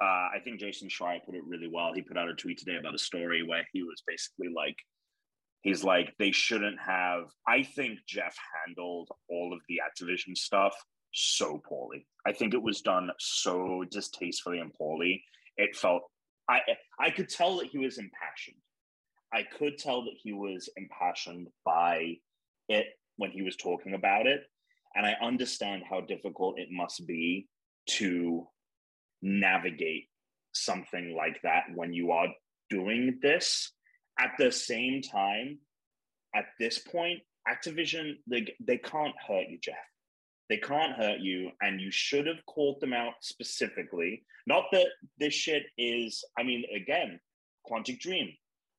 uh, 0.00 0.28
I 0.34 0.38
think 0.44 0.60
Jason 0.60 0.88
Schreier 0.88 1.24
put 1.24 1.34
it 1.34 1.44
really 1.44 1.68
well. 1.72 1.92
He 1.92 2.02
put 2.02 2.16
out 2.16 2.28
a 2.28 2.34
tweet 2.34 2.58
today 2.58 2.76
about 2.76 2.94
a 2.94 2.98
story 2.98 3.42
where 3.42 3.66
he 3.72 3.82
was 3.82 4.02
basically 4.06 4.48
like, 4.54 4.76
he's 5.62 5.82
like, 5.82 6.14
they 6.18 6.30
shouldn't 6.30 6.78
have. 6.80 7.24
I 7.46 7.62
think 7.62 8.00
Jeff 8.06 8.36
handled 8.64 9.08
all 9.28 9.52
of 9.52 9.60
the 9.68 9.80
Activision 9.80 10.36
stuff 10.36 10.74
so 11.12 11.60
poorly. 11.66 12.06
I 12.26 12.32
think 12.32 12.54
it 12.54 12.62
was 12.62 12.80
done 12.80 13.10
so 13.18 13.84
distastefully 13.90 14.58
and 14.58 14.72
poorly. 14.72 15.24
It 15.56 15.76
felt 15.76 16.02
I 16.48 16.60
I 16.98 17.10
could 17.10 17.28
tell 17.28 17.58
that 17.58 17.68
he 17.68 17.78
was 17.78 17.98
impassioned. 17.98 18.56
I 19.32 19.42
could 19.42 19.78
tell 19.78 20.04
that 20.04 20.16
he 20.22 20.32
was 20.32 20.68
impassioned 20.76 21.48
by 21.64 22.16
it 22.68 22.86
when 23.16 23.30
he 23.30 23.42
was 23.42 23.56
talking 23.56 23.94
about 23.94 24.26
it. 24.26 24.42
And 24.94 25.06
I 25.06 25.16
understand 25.22 25.84
how 25.88 26.02
difficult 26.02 26.58
it 26.58 26.68
must 26.70 27.06
be 27.06 27.48
to 27.90 28.46
navigate 29.22 30.08
something 30.52 31.14
like 31.16 31.40
that 31.42 31.64
when 31.74 31.94
you 31.94 32.10
are 32.10 32.28
doing 32.68 33.18
this. 33.22 33.72
At 34.22 34.32
the 34.38 34.52
same 34.52 35.02
time, 35.02 35.58
at 36.34 36.46
this 36.60 36.78
point, 36.78 37.20
Activision, 37.48 38.14
they, 38.28 38.46
they 38.60 38.78
can't 38.78 39.14
hurt 39.26 39.48
you, 39.48 39.58
Jeff. 39.60 39.74
They 40.48 40.58
can't 40.58 40.92
hurt 40.92 41.20
you, 41.20 41.50
and 41.60 41.80
you 41.80 41.90
should 41.90 42.26
have 42.26 42.44
called 42.46 42.80
them 42.80 42.92
out 42.92 43.14
specifically. 43.20 44.22
Not 44.46 44.64
that 44.72 44.86
this 45.18 45.34
shit 45.34 45.64
is, 45.76 46.24
I 46.38 46.42
mean, 46.42 46.64
again, 46.74 47.18
Quantic 47.68 47.98
Dream, 48.00 48.28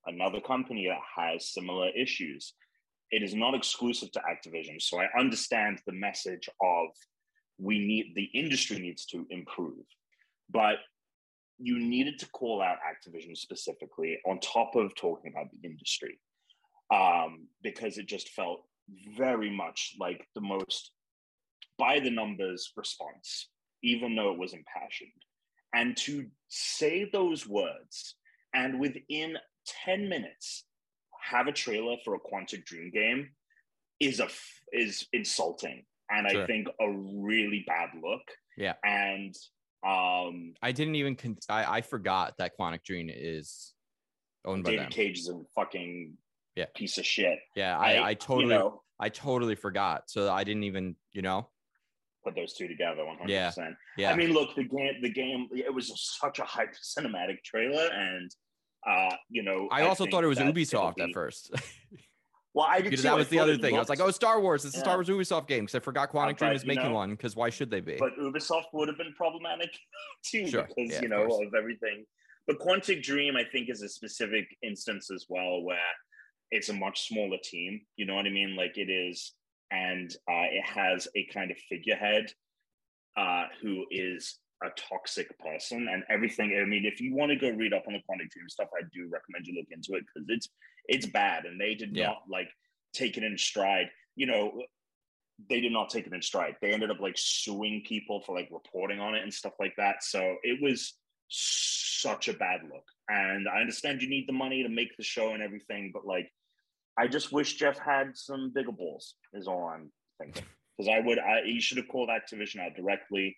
another 0.05 0.39
company 0.39 0.87
that 0.87 0.99
has 1.17 1.51
similar 1.51 1.89
issues. 1.89 2.53
It 3.11 3.21
is 3.23 3.33
not 3.33 3.53
exclusive 3.53 4.11
to 4.13 4.21
Activision. 4.21 4.81
So 4.81 4.99
I 4.99 5.07
understand 5.19 5.81
the 5.85 5.93
message 5.93 6.49
of 6.61 6.87
we 7.59 7.79
need, 7.79 8.13
the 8.15 8.29
industry 8.33 8.79
needs 8.79 9.05
to 9.07 9.25
improve. 9.29 9.85
But 10.49 10.77
you 11.59 11.79
needed 11.79 12.19
to 12.19 12.29
call 12.29 12.61
out 12.61 12.77
Activision 12.77 13.37
specifically 13.37 14.19
on 14.25 14.39
top 14.39 14.75
of 14.75 14.95
talking 14.95 15.31
about 15.31 15.47
the 15.51 15.67
industry 15.67 16.19
um, 16.93 17.47
because 17.61 17.97
it 17.97 18.07
just 18.07 18.29
felt 18.29 18.63
very 19.15 19.49
much 19.49 19.95
like 19.99 20.27
the 20.35 20.41
most 20.41 20.91
by 21.77 21.99
the 21.99 22.11
numbers 22.11 22.71
response, 22.75 23.49
even 23.83 24.15
though 24.15 24.31
it 24.31 24.37
was 24.37 24.53
impassioned. 24.53 25.09
And 25.73 25.97
to 25.97 26.27
say 26.49 27.09
those 27.11 27.47
words 27.47 28.15
and 28.53 28.79
within 28.79 29.37
10 29.85 30.07
minutes 30.07 30.65
have 31.21 31.47
a 31.47 31.51
trailer 31.51 31.95
for 32.03 32.15
a 32.15 32.19
Quantic 32.19 32.65
Dream 32.65 32.91
game 32.93 33.29
is 33.99 34.19
a 34.19 34.27
is 34.71 35.07
insulting 35.13 35.83
and 36.09 36.29
sure. 36.29 36.43
I 36.43 36.45
think 36.45 36.67
a 36.79 36.91
really 36.91 37.63
bad 37.65 37.89
look. 38.01 38.21
Yeah. 38.57 38.73
And 38.83 39.35
um 39.85 40.53
I 40.61 40.71
didn't 40.71 40.95
even 40.95 41.15
con- 41.15 41.37
I, 41.49 41.77
I 41.77 41.81
forgot 41.81 42.35
that 42.37 42.53
Quantic 42.59 42.83
Dream 42.83 43.09
is 43.13 43.73
owned 44.45 44.65
David 44.65 44.77
by 44.77 44.83
them. 44.83 44.91
Cage 44.91 45.19
is 45.19 45.29
a 45.29 45.41
fucking 45.55 46.13
yeah 46.55 46.65
piece 46.75 46.97
of 46.97 47.05
shit. 47.05 47.39
Yeah, 47.55 47.77
I, 47.77 47.95
I, 47.95 48.07
I 48.09 48.13
totally 48.13 48.53
you 48.53 48.59
know, 48.59 48.83
I 48.99 49.09
totally 49.09 49.55
forgot. 49.55 50.03
So 50.07 50.31
I 50.31 50.43
didn't 50.43 50.63
even, 50.63 50.95
you 51.11 51.21
know, 51.21 51.49
put 52.23 52.35
those 52.35 52.53
two 52.53 52.67
together 52.67 53.01
100%. 53.01 53.27
Yeah. 53.27 53.51
yeah. 53.97 54.11
I 54.11 54.15
mean, 54.15 54.31
look, 54.31 54.55
the 54.55 54.63
game, 54.63 54.93
the 55.01 55.11
game, 55.11 55.49
it 55.51 55.73
was 55.73 55.91
such 56.21 56.39
a 56.39 56.43
hype 56.43 56.73
cinematic 56.81 57.43
trailer. 57.43 57.89
And, 57.93 58.31
uh, 58.87 59.15
you 59.29 59.43
know, 59.43 59.67
I, 59.71 59.81
I 59.81 59.87
also 59.87 60.05
thought 60.05 60.23
it 60.23 60.27
was 60.27 60.39
Ubisoft 60.39 60.95
be, 60.95 61.03
at 61.03 61.09
first. 61.13 61.51
well, 62.53 62.67
I 62.69 62.81
did 62.81 62.91
too. 62.91 62.97
That 62.97 63.15
was 63.15 63.29
the 63.29 63.39
other 63.39 63.57
thing. 63.57 63.73
Looked, 63.73 63.75
I 63.75 63.79
was 63.79 63.89
like, 63.89 63.99
oh, 63.99 64.11
Star 64.11 64.39
Wars. 64.39 64.63
It's 64.63 64.75
yeah. 64.75 64.81
a 64.81 64.83
Star 64.83 64.95
Wars 64.97 65.09
Ubisoft 65.09 65.47
game 65.47 65.65
because 65.65 65.75
I 65.75 65.79
forgot 65.79 66.11
Quantic 66.11 66.37
Dream 66.37 66.51
is 66.51 66.65
making 66.65 66.85
know, 66.85 66.93
one 66.93 67.11
because 67.11 67.35
why 67.35 67.49
should 67.49 67.71
they 67.71 67.81
be? 67.81 67.97
But 67.99 68.17
Ubisoft 68.19 68.65
would 68.73 68.87
have 68.87 68.97
been 68.97 69.13
problematic 69.15 69.71
too 70.23 70.47
sure. 70.47 70.67
because, 70.67 70.91
yeah, 70.91 71.01
you 71.01 71.09
know, 71.09 71.23
of, 71.23 71.47
of 71.47 71.53
everything. 71.57 72.05
But 72.45 72.59
Quantic 72.59 73.01
Dream, 73.01 73.35
I 73.35 73.43
think, 73.43 73.69
is 73.69 73.81
a 73.81 73.89
specific 73.89 74.45
instance 74.61 75.09
as 75.09 75.25
well 75.29 75.63
where 75.63 75.77
it's 76.51 76.69
a 76.69 76.73
much 76.73 77.07
smaller 77.07 77.37
team. 77.43 77.81
You 77.95 78.05
know 78.05 78.15
what 78.15 78.27
I 78.27 78.29
mean? 78.29 78.55
Like 78.55 78.77
it 78.77 78.89
is, 78.91 79.33
and 79.71 80.11
uh, 80.29 80.47
it 80.51 80.65
has 80.65 81.07
a 81.15 81.25
kind 81.33 81.49
of 81.49 81.57
figurehead 81.69 82.31
uh, 83.17 83.45
who 83.61 83.85
is 83.89 84.37
a 84.63 84.67
toxic 84.89 85.27
person 85.39 85.87
and 85.91 86.03
everything. 86.09 86.57
I 86.61 86.65
mean, 86.65 86.85
if 86.85 87.01
you 87.01 87.15
want 87.15 87.31
to 87.31 87.35
go 87.35 87.49
read 87.49 87.73
up 87.73 87.85
on 87.87 87.93
the 87.93 87.99
Quantic 87.99 88.29
Dream 88.29 88.47
stuff, 88.47 88.69
I 88.77 88.83
do 88.93 89.09
recommend 89.11 89.47
you 89.47 89.55
look 89.55 89.67
into 89.71 89.93
it 89.93 90.05
because 90.13 90.29
it's 90.29 90.49
it's 90.87 91.05
bad, 91.05 91.45
and 91.45 91.59
they 91.59 91.75
did 91.75 91.95
yeah. 91.95 92.07
not 92.07 92.23
like 92.29 92.49
take 92.93 93.17
it 93.17 93.23
in 93.23 93.37
stride. 93.37 93.89
You 94.15 94.27
know, 94.27 94.61
they 95.49 95.61
did 95.61 95.71
not 95.71 95.89
take 95.89 96.07
it 96.07 96.13
in 96.13 96.21
stride. 96.21 96.55
They 96.61 96.71
ended 96.71 96.91
up 96.91 96.99
like 96.99 97.15
suing 97.17 97.83
people 97.87 98.21
for 98.21 98.35
like 98.35 98.49
reporting 98.51 98.99
on 98.99 99.15
it 99.15 99.23
and 99.23 99.33
stuff 99.33 99.53
like 99.59 99.75
that. 99.77 100.03
So 100.03 100.35
it 100.43 100.61
was 100.61 100.93
such 101.29 102.27
a 102.27 102.33
bad 102.33 102.61
look. 102.63 102.85
And 103.09 103.47
I 103.47 103.59
understand 103.59 104.01
you 104.01 104.09
need 104.09 104.27
the 104.27 104.33
money 104.33 104.63
to 104.63 104.69
make 104.69 104.95
the 104.97 105.03
show 105.03 105.33
and 105.33 105.41
everything, 105.41 105.91
but 105.93 106.05
like, 106.05 106.31
I 106.97 107.07
just 107.07 107.31
wish 107.31 107.55
Jeff 107.55 107.79
had 107.79 108.15
some 108.15 108.51
bigger 108.53 108.71
balls. 108.71 109.15
Is 109.33 109.47
all 109.47 109.65
I'm 109.65 109.91
thinking 110.19 110.43
because 110.77 110.93
I 110.93 110.99
would. 110.99 111.17
I, 111.17 111.41
he 111.43 111.59
should 111.59 111.77
have 111.77 111.87
called 111.87 112.09
Activision 112.09 112.59
out 112.59 112.75
directly, 112.75 113.35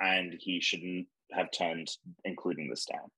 and 0.00 0.34
he 0.38 0.60
shouldn't 0.60 1.06
have 1.32 1.50
turned, 1.56 1.88
including 2.24 2.68
this 2.68 2.84
down. 2.84 3.08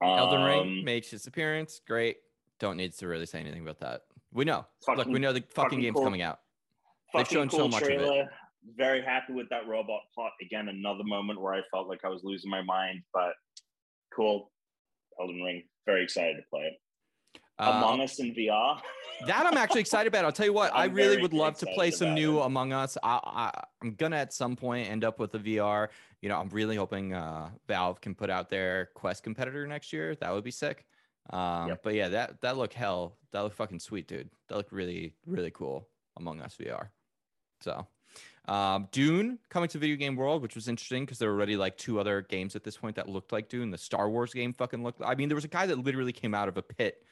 Um, 0.00 0.10
Elden 0.10 0.42
Ring 0.42 0.84
makes 0.84 1.12
its 1.12 1.26
appearance. 1.26 1.80
Great. 1.86 2.18
Don't 2.60 2.76
need 2.76 2.92
to 2.94 3.06
really 3.06 3.26
say 3.26 3.40
anything 3.40 3.62
about 3.62 3.80
that. 3.80 4.02
We 4.32 4.44
know. 4.44 4.66
Fucking, 4.84 4.98
Look, 4.98 5.08
we 5.08 5.18
know 5.18 5.32
the 5.32 5.40
fucking, 5.40 5.54
fucking 5.54 5.80
game's 5.80 5.94
cool, 5.94 6.04
coming 6.04 6.22
out. 6.22 6.40
They've 7.14 7.26
shown 7.26 7.48
cool 7.48 7.60
so 7.60 7.68
much 7.68 7.82
trailer. 7.82 8.04
of 8.04 8.26
it. 8.26 8.26
Very 8.76 9.02
happy 9.02 9.32
with 9.32 9.48
that 9.50 9.66
robot 9.66 10.02
plot. 10.14 10.32
Again, 10.42 10.68
another 10.68 11.04
moment 11.04 11.40
where 11.40 11.54
I 11.54 11.60
felt 11.70 11.88
like 11.88 12.04
I 12.04 12.08
was 12.08 12.22
losing 12.24 12.50
my 12.50 12.62
mind, 12.62 13.02
but 13.14 13.32
cool. 14.14 14.50
Elden 15.20 15.40
Ring. 15.40 15.62
Very 15.86 16.04
excited 16.04 16.36
to 16.36 16.42
play 16.50 16.62
it. 16.62 16.74
Among 17.58 18.00
uh, 18.00 18.04
Us 18.04 18.18
in 18.20 18.34
VR. 18.34 18.80
that 19.26 19.46
I'm 19.46 19.56
actually 19.56 19.80
excited 19.80 20.06
about. 20.06 20.24
I'll 20.24 20.32
tell 20.32 20.46
you 20.46 20.52
what, 20.52 20.72
I'm 20.74 20.90
i 20.90 20.92
really 20.92 21.20
would 21.20 21.32
love 21.32 21.58
to 21.58 21.66
play 21.66 21.90
some 21.90 22.14
new 22.14 22.38
it. 22.38 22.46
Among 22.46 22.72
Us. 22.72 22.96
I, 23.02 23.50
am 23.82 23.94
gonna 23.94 24.16
at 24.16 24.32
some 24.32 24.54
point 24.56 24.88
end 24.88 25.04
up 25.04 25.18
with 25.18 25.34
a 25.34 25.38
VR. 25.38 25.88
You 26.22 26.28
know, 26.28 26.38
I'm 26.38 26.48
really 26.50 26.76
hoping 26.76 27.14
uh, 27.14 27.50
Valve 27.66 28.00
can 28.00 28.14
put 28.14 28.30
out 28.30 28.48
their 28.48 28.90
Quest 28.94 29.22
competitor 29.22 29.66
next 29.66 29.92
year. 29.92 30.14
That 30.16 30.32
would 30.32 30.44
be 30.44 30.50
sick. 30.50 30.84
Um, 31.30 31.68
yep. 31.68 31.80
But 31.82 31.94
yeah, 31.94 32.08
that 32.08 32.40
that 32.42 32.56
look 32.56 32.72
hell. 32.72 33.16
That 33.32 33.40
look 33.40 33.54
fucking 33.54 33.80
sweet, 33.80 34.06
dude. 34.06 34.30
That 34.48 34.56
look 34.56 34.68
really 34.70 35.14
really 35.26 35.50
cool. 35.50 35.88
Among 36.16 36.40
Us 36.40 36.56
VR. 36.60 36.88
So. 37.60 37.86
Um, 38.46 38.88
Dune 38.92 39.38
coming 39.50 39.68
to 39.68 39.78
video 39.78 39.96
game 39.96 40.16
world, 40.16 40.40
which 40.40 40.54
was 40.54 40.68
interesting 40.68 41.04
because 41.04 41.18
there 41.18 41.28
were 41.28 41.36
already 41.36 41.58
like 41.58 41.76
two 41.76 42.00
other 42.00 42.22
games 42.22 42.56
at 42.56 42.64
this 42.64 42.78
point 42.78 42.96
that 42.96 43.06
looked 43.06 43.30
like 43.30 43.50
Dune. 43.50 43.70
The 43.70 43.76
Star 43.76 44.08
Wars 44.08 44.32
game 44.32 44.54
fucking 44.54 44.82
looked. 44.82 45.02
I 45.04 45.14
mean, 45.16 45.28
there 45.28 45.36
was 45.36 45.44
a 45.44 45.48
guy 45.48 45.66
that 45.66 45.78
literally 45.78 46.12
came 46.12 46.34
out 46.34 46.48
of 46.48 46.56
a 46.56 46.62
pit 46.62 47.04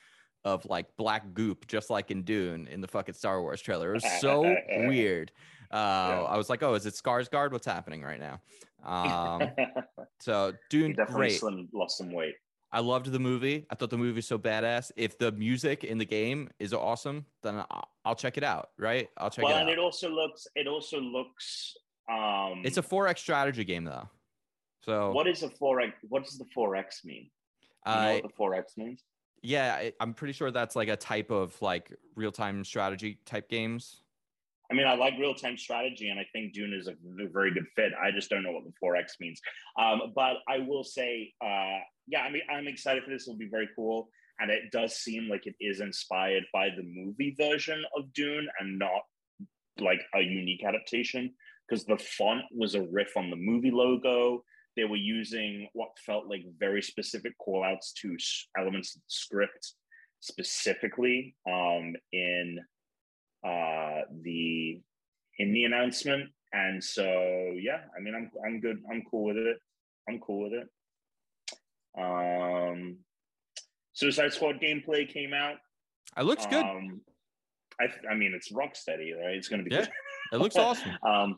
of 0.46 0.64
like 0.66 0.96
black 0.96 1.34
goop, 1.34 1.66
just 1.66 1.90
like 1.90 2.12
in 2.12 2.22
Dune 2.22 2.68
in 2.68 2.80
the 2.80 2.86
fucking 2.86 3.14
Star 3.14 3.42
Wars 3.42 3.60
trailer. 3.60 3.90
It 3.90 4.02
was 4.04 4.20
so 4.20 4.42
weird. 4.86 5.32
Uh, 5.72 5.74
yeah. 5.74 6.22
I 6.28 6.36
was 6.36 6.48
like, 6.48 6.62
oh, 6.62 6.74
is 6.74 6.86
it 6.86 6.94
Skarsgård? 6.94 7.50
What's 7.50 7.66
happening 7.66 8.02
right 8.02 8.20
now? 8.20 8.40
Um, 8.84 9.50
so 10.20 10.52
Dune, 10.70 10.92
definitely 10.92 11.26
great. 11.26 11.40
Slim, 11.40 11.68
lost 11.72 11.98
some 11.98 12.12
weight. 12.12 12.36
I 12.70 12.78
loved 12.78 13.10
the 13.10 13.18
movie. 13.18 13.66
I 13.70 13.74
thought 13.74 13.90
the 13.90 13.98
movie 13.98 14.14
was 14.14 14.26
so 14.26 14.38
badass. 14.38 14.92
If 14.96 15.18
the 15.18 15.32
music 15.32 15.82
in 15.82 15.98
the 15.98 16.04
game 16.04 16.48
is 16.60 16.72
awesome, 16.72 17.26
then 17.42 17.64
I'll, 18.04 18.14
check 18.14 18.36
it 18.38 18.44
out. 18.44 18.70
Right? 18.78 19.08
I'll 19.18 19.30
check 19.30 19.44
well, 19.44 19.52
it 19.52 19.56
out. 19.56 19.64
Well, 19.64 19.68
and 19.68 19.70
it 19.70 19.78
also 19.78 20.08
looks. 20.08 20.46
It 20.54 20.68
also 20.68 21.00
looks. 21.00 21.76
Um, 22.08 22.62
it's 22.64 22.76
a 22.76 22.82
four 22.82 23.08
X 23.08 23.20
strategy 23.20 23.64
game 23.64 23.84
though. 23.84 24.08
So 24.82 25.10
what 25.10 25.26
is 25.26 25.42
a 25.42 25.50
four 25.50 25.80
X? 25.80 25.94
What 26.08 26.24
does 26.24 26.38
the 26.38 26.44
four 26.54 26.76
X 26.76 27.04
mean? 27.04 27.30
You 27.84 27.92
know 27.92 28.12
what 28.14 28.22
the 28.22 28.28
four 28.36 28.54
X 28.54 28.76
means? 28.76 29.02
Yeah, 29.46 29.90
I'm 30.00 30.12
pretty 30.12 30.32
sure 30.32 30.50
that's 30.50 30.74
like 30.74 30.88
a 30.88 30.96
type 30.96 31.30
of 31.30 31.60
like 31.62 31.92
real 32.16 32.32
time 32.32 32.64
strategy 32.64 33.20
type 33.24 33.48
games. 33.48 34.02
I 34.70 34.74
mean, 34.74 34.88
I 34.88 34.94
like 34.96 35.14
real 35.20 35.34
time 35.34 35.56
strategy, 35.56 36.08
and 36.08 36.18
I 36.18 36.26
think 36.32 36.52
Dune 36.52 36.74
is 36.74 36.88
a 36.88 36.94
very 37.32 37.54
good 37.54 37.66
fit. 37.76 37.92
I 38.02 38.10
just 38.10 38.28
don't 38.28 38.42
know 38.42 38.50
what 38.50 38.64
the 38.64 38.72
4X 38.84 39.20
means. 39.20 39.40
Um, 39.80 40.12
but 40.16 40.38
I 40.48 40.58
will 40.58 40.82
say, 40.82 41.32
uh, 41.40 41.78
yeah, 42.08 42.22
I 42.22 42.30
mean, 42.30 42.42
I'm 42.50 42.66
excited 42.66 43.04
for 43.04 43.10
this. 43.10 43.28
It'll 43.28 43.38
be 43.38 43.48
very 43.48 43.68
cool. 43.76 44.08
And 44.40 44.50
it 44.50 44.72
does 44.72 44.96
seem 44.96 45.28
like 45.28 45.46
it 45.46 45.54
is 45.60 45.80
inspired 45.80 46.42
by 46.52 46.70
the 46.70 46.82
movie 46.82 47.36
version 47.38 47.84
of 47.96 48.12
Dune 48.12 48.48
and 48.58 48.80
not 48.80 49.02
like 49.78 50.00
a 50.16 50.22
unique 50.22 50.64
adaptation 50.64 51.32
because 51.68 51.84
the 51.84 51.98
font 51.98 52.42
was 52.52 52.74
a 52.74 52.82
riff 52.82 53.16
on 53.16 53.30
the 53.30 53.36
movie 53.36 53.70
logo 53.70 54.42
they 54.76 54.84
were 54.84 54.96
using 54.96 55.68
what 55.72 55.88
felt 56.04 56.26
like 56.28 56.44
very 56.58 56.82
specific 56.82 57.32
callouts 57.38 57.92
to 58.02 58.16
elements 58.58 58.94
of 58.94 59.00
the 59.02 59.08
script 59.08 59.72
specifically 60.20 61.34
um, 61.48 61.94
in 62.12 62.58
uh, 63.44 64.00
the 64.22 64.80
in 65.38 65.52
the 65.52 65.64
announcement. 65.64 66.30
And 66.52 66.82
so 66.82 67.04
yeah, 67.60 67.80
I 67.96 68.00
mean 68.00 68.14
I'm 68.14 68.30
I'm 68.44 68.60
good. 68.60 68.78
I'm 68.90 69.02
cool 69.10 69.24
with 69.24 69.36
it. 69.36 69.58
I'm 70.08 70.20
cool 70.20 70.44
with 70.44 70.52
it. 70.52 70.68
Um 71.98 72.98
Suicide 73.96 74.32
Squad 74.32 74.60
gameplay 74.60 75.08
came 75.08 75.32
out. 75.32 75.56
It 76.18 76.24
looks 76.24 76.44
good. 76.46 76.64
Um, 76.64 77.00
I, 77.80 77.86
I 78.10 78.14
mean, 78.14 78.32
it's 78.34 78.52
Rocksteady, 78.52 79.16
right? 79.18 79.34
It's 79.34 79.48
going 79.48 79.64
to 79.64 79.68
be. 79.68 79.74
Yeah, 79.74 79.82
good. 79.82 79.90
it 80.32 80.36
looks 80.36 80.56
awesome. 80.58 80.90
um, 81.02 81.36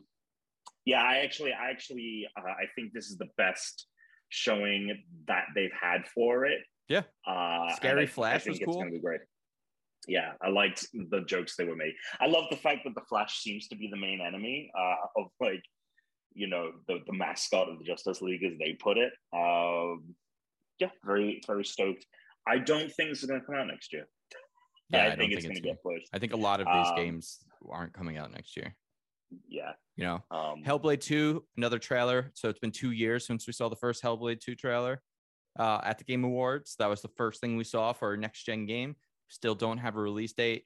yeah, 0.89 1.03
I 1.03 1.17
actually, 1.17 1.53
I 1.53 1.69
actually, 1.69 2.27
uh, 2.35 2.49
I 2.49 2.65
think 2.75 2.93
this 2.93 3.11
is 3.11 3.17
the 3.17 3.27
best 3.37 3.85
showing 4.29 4.97
that 5.27 5.43
they've 5.53 5.69
had 5.79 6.07
for 6.15 6.45
it. 6.45 6.61
Yeah. 6.87 7.03
Uh, 7.27 7.71
Scary 7.75 8.03
I, 8.03 8.07
Flash 8.07 8.47
I 8.47 8.49
was 8.49 8.57
it's 8.57 8.65
cool. 8.65 8.79
Gonna 8.79 8.89
be 8.89 8.99
great. 8.99 9.21
Yeah, 10.07 10.31
I 10.41 10.49
liked 10.49 10.87
the 10.93 11.21
jokes 11.27 11.55
they 11.55 11.65
were 11.65 11.75
made. 11.75 11.93
I 12.19 12.25
love 12.25 12.45
the 12.49 12.57
fact 12.57 12.85
that 12.85 12.95
the 12.95 13.03
Flash 13.07 13.37
seems 13.37 13.67
to 13.67 13.75
be 13.75 13.87
the 13.91 13.97
main 13.97 14.19
enemy 14.19 14.71
uh, 14.75 15.21
of 15.21 15.27
like, 15.39 15.61
you 16.33 16.47
know, 16.47 16.71
the 16.87 16.97
the 17.05 17.13
mascot 17.13 17.69
of 17.69 17.77
the 17.77 17.85
Justice 17.85 18.19
League, 18.23 18.43
as 18.43 18.57
they 18.57 18.73
put 18.73 18.97
it. 18.97 19.13
Um, 19.31 20.15
yeah, 20.79 20.89
very 21.05 21.39
very 21.45 21.65
stoked. 21.65 22.03
I 22.47 22.57
don't 22.57 22.91
think 22.93 23.11
this 23.11 23.21
is 23.21 23.29
going 23.29 23.41
to 23.41 23.45
come 23.45 23.55
out 23.55 23.67
next 23.67 23.93
year. 23.93 24.07
Yeah, 24.89 25.03
I, 25.03 25.05
I 25.05 25.09
think, 25.09 25.19
think, 25.19 25.33
it's, 25.33 25.43
going 25.43 25.55
to 25.55 25.61
get 25.61 25.83
pushed. 25.83 26.07
I 26.13 26.17
think 26.17 26.33
a 26.33 26.37
lot 26.37 26.61
of 26.61 26.65
these 26.65 26.87
um, 26.87 26.95
games 26.95 27.37
aren't 27.69 27.93
coming 27.93 28.17
out 28.17 28.31
next 28.31 28.57
year 28.57 28.75
yeah. 29.47 29.73
You 29.95 30.05
know, 30.05 30.23
um, 30.31 30.63
Hellblade 30.63 31.01
2, 31.01 31.43
another 31.57 31.79
trailer. 31.79 32.31
So 32.33 32.49
it's 32.49 32.59
been 32.59 32.71
two 32.71 32.91
years 32.91 33.25
since 33.25 33.47
we 33.47 33.53
saw 33.53 33.69
the 33.69 33.75
first 33.75 34.03
Hellblade 34.03 34.39
2 34.39 34.55
trailer 34.55 35.01
uh, 35.57 35.81
at 35.83 35.97
the 35.97 36.03
Game 36.03 36.23
Awards. 36.23 36.75
That 36.79 36.89
was 36.89 37.01
the 37.01 37.09
first 37.09 37.41
thing 37.41 37.57
we 37.57 37.63
saw 37.63 37.93
for 37.93 38.13
a 38.13 38.17
next 38.17 38.43
gen 38.43 38.65
game. 38.65 38.95
Still 39.27 39.55
don't 39.55 39.77
have 39.77 39.95
a 39.95 40.01
release 40.01 40.33
date. 40.33 40.65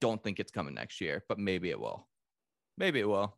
Don't 0.00 0.22
think 0.22 0.40
it's 0.40 0.52
coming 0.52 0.74
next 0.74 1.00
year, 1.00 1.24
but 1.28 1.38
maybe 1.38 1.70
it 1.70 1.78
will. 1.78 2.08
Maybe 2.76 3.00
it 3.00 3.08
will. 3.08 3.36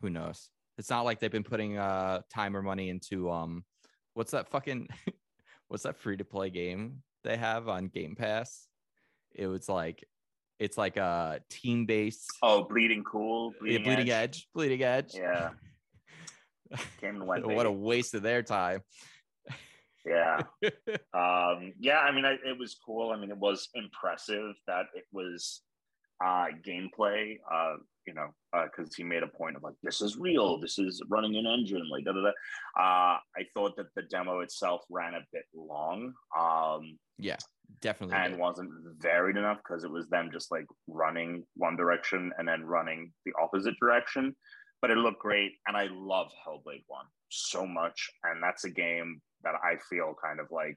Who 0.00 0.10
knows? 0.10 0.48
It's 0.78 0.90
not 0.90 1.04
like 1.04 1.20
they've 1.20 1.30
been 1.30 1.42
putting 1.42 1.78
uh 1.78 2.20
time 2.30 2.56
or 2.56 2.62
money 2.62 2.90
into 2.90 3.30
um 3.30 3.64
what's 4.14 4.32
that 4.32 4.48
fucking 4.48 4.88
what's 5.68 5.84
that 5.84 5.96
free 5.96 6.16
to 6.16 6.24
play 6.24 6.50
game 6.50 7.02
they 7.24 7.36
have 7.36 7.68
on 7.68 7.88
Game 7.88 8.14
Pass? 8.14 8.66
It 9.34 9.46
was 9.46 9.68
like 9.68 10.04
it's 10.58 10.78
like 10.78 10.96
a 10.96 11.40
team 11.50 11.86
based. 11.86 12.30
Oh, 12.42 12.64
bleeding 12.64 13.04
cool. 13.04 13.52
Bleeding, 13.60 13.80
yeah, 13.80 13.84
bleeding 13.84 14.10
edge. 14.10 14.36
edge. 14.36 14.48
Bleeding 14.54 14.82
edge. 14.82 15.14
Yeah. 15.14 15.50
what 17.20 17.66
a 17.66 17.72
waste 17.72 18.14
of 18.14 18.22
their 18.22 18.42
time. 18.42 18.80
Yeah. 20.04 20.42
um, 21.14 21.72
yeah, 21.78 21.98
I 21.98 22.12
mean, 22.12 22.24
I, 22.24 22.36
it 22.44 22.58
was 22.58 22.76
cool. 22.84 23.10
I 23.10 23.18
mean, 23.18 23.30
it 23.30 23.38
was 23.38 23.68
impressive 23.74 24.54
that 24.66 24.86
it 24.94 25.04
was 25.12 25.62
uh, 26.24 26.46
gameplay, 26.66 27.38
uh, 27.52 27.76
you 28.06 28.14
know, 28.14 28.28
because 28.52 28.88
uh, 28.88 28.94
he 28.96 29.02
made 29.02 29.22
a 29.22 29.28
point 29.28 29.56
of 29.56 29.62
like, 29.62 29.74
this 29.82 30.00
is 30.00 30.16
real, 30.16 30.60
this 30.60 30.78
is 30.78 31.02
running 31.08 31.36
an 31.36 31.46
engine, 31.46 31.88
like, 31.90 32.04
da 32.04 32.12
da 32.12 32.22
da. 32.22 32.28
Uh, 32.28 33.18
I 33.36 33.44
thought 33.54 33.76
that 33.76 33.94
the 33.94 34.02
demo 34.02 34.40
itself 34.40 34.82
ran 34.90 35.14
a 35.14 35.20
bit 35.32 35.44
long. 35.54 36.12
Um, 36.38 36.98
yeah, 37.18 37.36
definitely. 37.80 38.16
And 38.16 38.34
did. 38.34 38.40
wasn't 38.40 38.70
varied 38.98 39.36
enough 39.36 39.58
because 39.58 39.84
it 39.84 39.90
was 39.90 40.08
them 40.08 40.30
just 40.32 40.50
like 40.50 40.66
running 40.86 41.44
one 41.56 41.76
direction 41.76 42.32
and 42.38 42.46
then 42.46 42.64
running 42.64 43.12
the 43.24 43.32
opposite 43.40 43.74
direction. 43.80 44.36
But 44.82 44.90
it 44.90 44.98
looked 44.98 45.20
great. 45.20 45.52
And 45.66 45.76
I 45.76 45.88
love 45.90 46.28
Hellblade 46.46 46.84
1 46.86 47.06
so 47.30 47.66
much. 47.66 48.10
And 48.24 48.42
that's 48.42 48.64
a 48.64 48.70
game 48.70 49.20
that 49.42 49.54
I 49.62 49.76
feel 49.88 50.14
kind 50.22 50.38
of 50.38 50.46
like, 50.50 50.76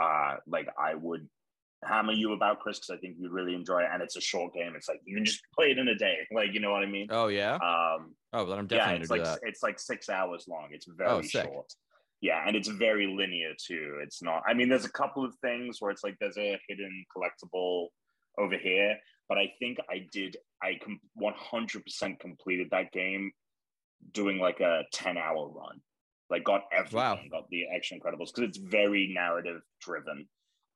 uh, 0.00 0.36
like 0.46 0.68
I 0.78 0.94
would 0.94 1.28
hammer 1.84 2.12
you 2.12 2.32
about 2.32 2.60
Chris 2.60 2.78
because 2.78 2.90
I 2.90 2.98
think 2.98 3.16
you'd 3.18 3.32
really 3.32 3.54
enjoy 3.54 3.80
it, 3.80 3.88
and 3.92 4.02
it's 4.02 4.16
a 4.16 4.20
short 4.20 4.54
game. 4.54 4.74
It's 4.76 4.88
like 4.88 5.00
you 5.04 5.16
can 5.16 5.24
just 5.24 5.40
play 5.54 5.70
it 5.70 5.78
in 5.78 5.88
a 5.88 5.94
day, 5.94 6.18
like 6.32 6.52
you 6.52 6.60
know 6.60 6.72
what 6.72 6.82
I 6.82 6.86
mean. 6.86 7.08
Oh 7.10 7.28
yeah. 7.28 7.54
Um. 7.54 8.14
Oh, 8.32 8.44
but 8.44 8.58
I'm 8.58 8.66
definitely 8.66 8.94
yeah. 8.94 9.00
It's 9.00 9.10
like 9.10 9.24
that. 9.24 9.38
it's 9.42 9.62
like 9.62 9.78
six 9.78 10.08
hours 10.08 10.46
long. 10.48 10.68
It's 10.70 10.86
very 10.86 11.10
oh, 11.10 11.22
short. 11.22 11.72
Yeah, 12.20 12.42
and 12.46 12.56
it's 12.56 12.68
very 12.68 13.06
linear 13.06 13.52
too. 13.64 14.00
It's 14.02 14.22
not. 14.22 14.42
I 14.46 14.54
mean, 14.54 14.68
there's 14.68 14.84
a 14.84 14.92
couple 14.92 15.24
of 15.24 15.34
things 15.36 15.76
where 15.80 15.90
it's 15.90 16.02
like 16.02 16.16
there's 16.20 16.38
a 16.38 16.58
hidden 16.68 17.04
collectible 17.16 17.88
over 18.36 18.56
here, 18.56 18.96
but 19.28 19.38
I 19.38 19.52
think 19.58 19.78
I 19.88 20.06
did. 20.12 20.36
I 20.60 20.78
com- 20.82 21.00
100% 21.20 22.18
completed 22.18 22.68
that 22.72 22.90
game 22.90 23.30
doing 24.12 24.38
like 24.38 24.60
a 24.60 24.82
10 24.92 25.16
hour 25.16 25.48
run. 25.48 25.80
Like 26.30 26.44
got 26.44 26.64
everything, 26.72 26.98
wow. 26.98 27.18
got 27.30 27.48
the 27.50 27.66
Action 27.74 27.98
Incredibles 27.98 28.34
because 28.34 28.48
it's 28.48 28.58
very 28.58 29.12
narrative 29.14 29.62
driven. 29.80 30.28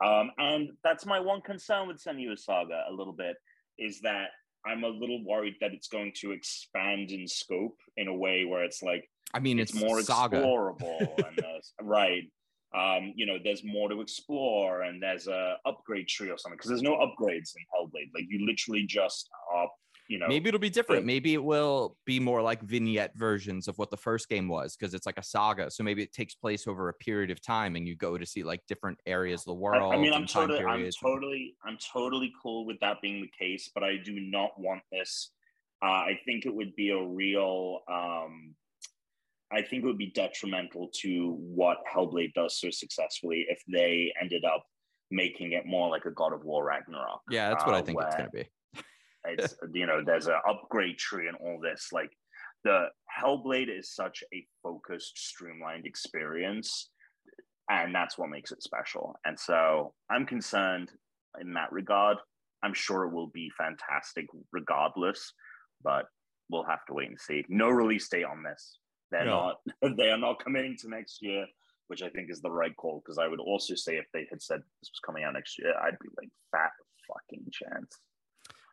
Um, 0.04 0.30
and 0.38 0.70
that's 0.82 1.06
my 1.06 1.20
one 1.20 1.40
concern 1.42 1.88
with 1.88 2.02
Senua's 2.02 2.44
Saga 2.44 2.84
a 2.90 2.92
little 2.92 3.12
bit 3.12 3.36
is 3.78 4.00
that 4.00 4.28
I'm 4.66 4.84
a 4.84 4.88
little 4.88 5.24
worried 5.24 5.54
that 5.60 5.72
it's 5.72 5.88
going 5.88 6.12
to 6.20 6.32
expand 6.32 7.10
in 7.10 7.26
scope 7.26 7.76
in 7.96 8.08
a 8.08 8.14
way 8.14 8.44
where 8.44 8.64
it's 8.64 8.82
like 8.82 9.08
I 9.34 9.40
mean 9.40 9.58
it's, 9.58 9.72
it's 9.72 9.80
more 9.80 10.00
saga. 10.02 10.38
explorable 10.38 11.26
and 11.26 11.42
right. 11.82 12.22
Um, 12.74 13.12
you 13.16 13.26
know, 13.26 13.36
there's 13.42 13.62
more 13.64 13.90
to 13.90 14.00
explore 14.00 14.82
and 14.82 15.02
there's 15.02 15.26
a 15.28 15.56
upgrade 15.66 16.08
tree 16.08 16.30
or 16.30 16.38
something 16.38 16.56
because 16.56 16.70
there's 16.70 16.82
no 16.82 16.96
upgrades 16.96 17.52
in 17.54 17.64
Hellblade. 17.74 18.10
Like 18.14 18.24
you 18.28 18.46
literally 18.46 18.86
just 18.86 19.28
are 19.52 19.68
you 20.12 20.18
know 20.18 20.28
maybe 20.28 20.48
it'll 20.48 20.60
be 20.60 20.68
different 20.68 21.06
maybe 21.06 21.32
it 21.32 21.42
will 21.42 21.96
be 22.04 22.20
more 22.20 22.42
like 22.42 22.62
vignette 22.62 23.12
versions 23.16 23.66
of 23.66 23.78
what 23.78 23.90
the 23.90 23.96
first 23.96 24.28
game 24.28 24.46
was 24.46 24.76
because 24.76 24.92
it's 24.92 25.06
like 25.06 25.18
a 25.18 25.22
saga 25.22 25.70
so 25.70 25.82
maybe 25.82 26.02
it 26.02 26.12
takes 26.12 26.34
place 26.34 26.66
over 26.66 26.90
a 26.90 26.94
period 26.94 27.30
of 27.30 27.40
time 27.40 27.76
and 27.76 27.88
you 27.88 27.96
go 27.96 28.18
to 28.18 28.26
see 28.26 28.42
like 28.42 28.60
different 28.68 28.98
areas 29.06 29.40
of 29.40 29.46
the 29.46 29.54
world 29.54 29.94
i, 29.94 29.96
I 29.96 29.98
mean 29.98 30.12
i'm 30.12 30.26
totally 30.26 30.62
i'm 30.62 30.90
totally 31.00 31.56
i'm 31.64 31.78
totally 31.78 32.30
cool 32.42 32.66
with 32.66 32.78
that 32.80 33.00
being 33.00 33.22
the 33.22 33.44
case 33.44 33.70
but 33.74 33.82
i 33.82 33.96
do 33.96 34.20
not 34.20 34.50
want 34.58 34.82
this 34.92 35.30
uh, 35.82 35.86
i 35.86 36.20
think 36.26 36.44
it 36.44 36.54
would 36.54 36.76
be 36.76 36.90
a 36.90 37.02
real 37.02 37.80
um 37.90 38.54
I 39.54 39.60
think 39.60 39.82
it 39.82 39.86
would 39.86 39.98
be 39.98 40.10
detrimental 40.14 40.88
to 41.02 41.36
what 41.38 41.76
Hellblade 41.94 42.32
does 42.32 42.58
so 42.58 42.70
successfully 42.70 43.44
if 43.50 43.62
they 43.68 44.10
ended 44.18 44.46
up 44.46 44.64
making 45.10 45.52
it 45.52 45.66
more 45.66 45.90
like 45.90 46.06
a 46.06 46.10
God 46.10 46.32
of 46.32 46.42
War 46.42 46.64
Ragnarok. 46.64 47.20
Yeah, 47.30 47.50
that's 47.50 47.66
what 47.66 47.74
uh, 47.74 47.78
I 47.78 47.82
think 47.82 48.00
it's 48.00 48.16
going 48.16 48.30
to 48.30 48.34
be. 48.34 48.48
It's 49.24 49.54
you 49.72 49.86
know, 49.86 50.02
there's 50.04 50.26
an 50.26 50.40
upgrade 50.48 50.98
tree 50.98 51.28
and 51.28 51.36
all 51.36 51.60
this. 51.60 51.88
Like 51.92 52.10
the 52.64 52.86
Hellblade 53.20 53.76
is 53.76 53.94
such 53.94 54.22
a 54.32 54.46
focused, 54.62 55.18
streamlined 55.18 55.86
experience, 55.86 56.90
and 57.70 57.94
that's 57.94 58.18
what 58.18 58.30
makes 58.30 58.52
it 58.52 58.62
special. 58.62 59.14
And 59.24 59.38
so 59.38 59.94
I'm 60.10 60.26
concerned 60.26 60.90
in 61.40 61.54
that 61.54 61.72
regard. 61.72 62.18
I'm 62.62 62.74
sure 62.74 63.04
it 63.04 63.12
will 63.12 63.28
be 63.28 63.50
fantastic 63.58 64.26
regardless, 64.52 65.32
but 65.82 66.06
we'll 66.50 66.64
have 66.64 66.84
to 66.86 66.94
wait 66.94 67.08
and 67.08 67.20
see. 67.20 67.44
No 67.48 67.68
release 67.68 68.08
date 68.08 68.24
on 68.24 68.42
this. 68.42 68.78
They're 69.10 69.24
no. 69.24 69.54
not. 69.82 69.96
They 69.96 70.10
are 70.10 70.18
not 70.18 70.42
committing 70.42 70.76
to 70.80 70.88
next 70.88 71.18
year, 71.22 71.46
which 71.88 72.02
I 72.02 72.08
think 72.08 72.30
is 72.30 72.40
the 72.40 72.50
right 72.50 72.74
call. 72.76 73.02
Because 73.04 73.18
I 73.18 73.28
would 73.28 73.40
also 73.40 73.74
say 73.74 73.96
if 73.96 74.06
they 74.12 74.26
had 74.30 74.42
said 74.42 74.58
this 74.58 74.90
was 74.90 75.00
coming 75.04 75.24
out 75.24 75.34
next 75.34 75.58
year, 75.58 75.74
I'd 75.82 75.98
be 76.00 76.08
like, 76.16 76.30
fat 76.52 76.70
fucking 77.08 77.46
chance. 77.50 77.98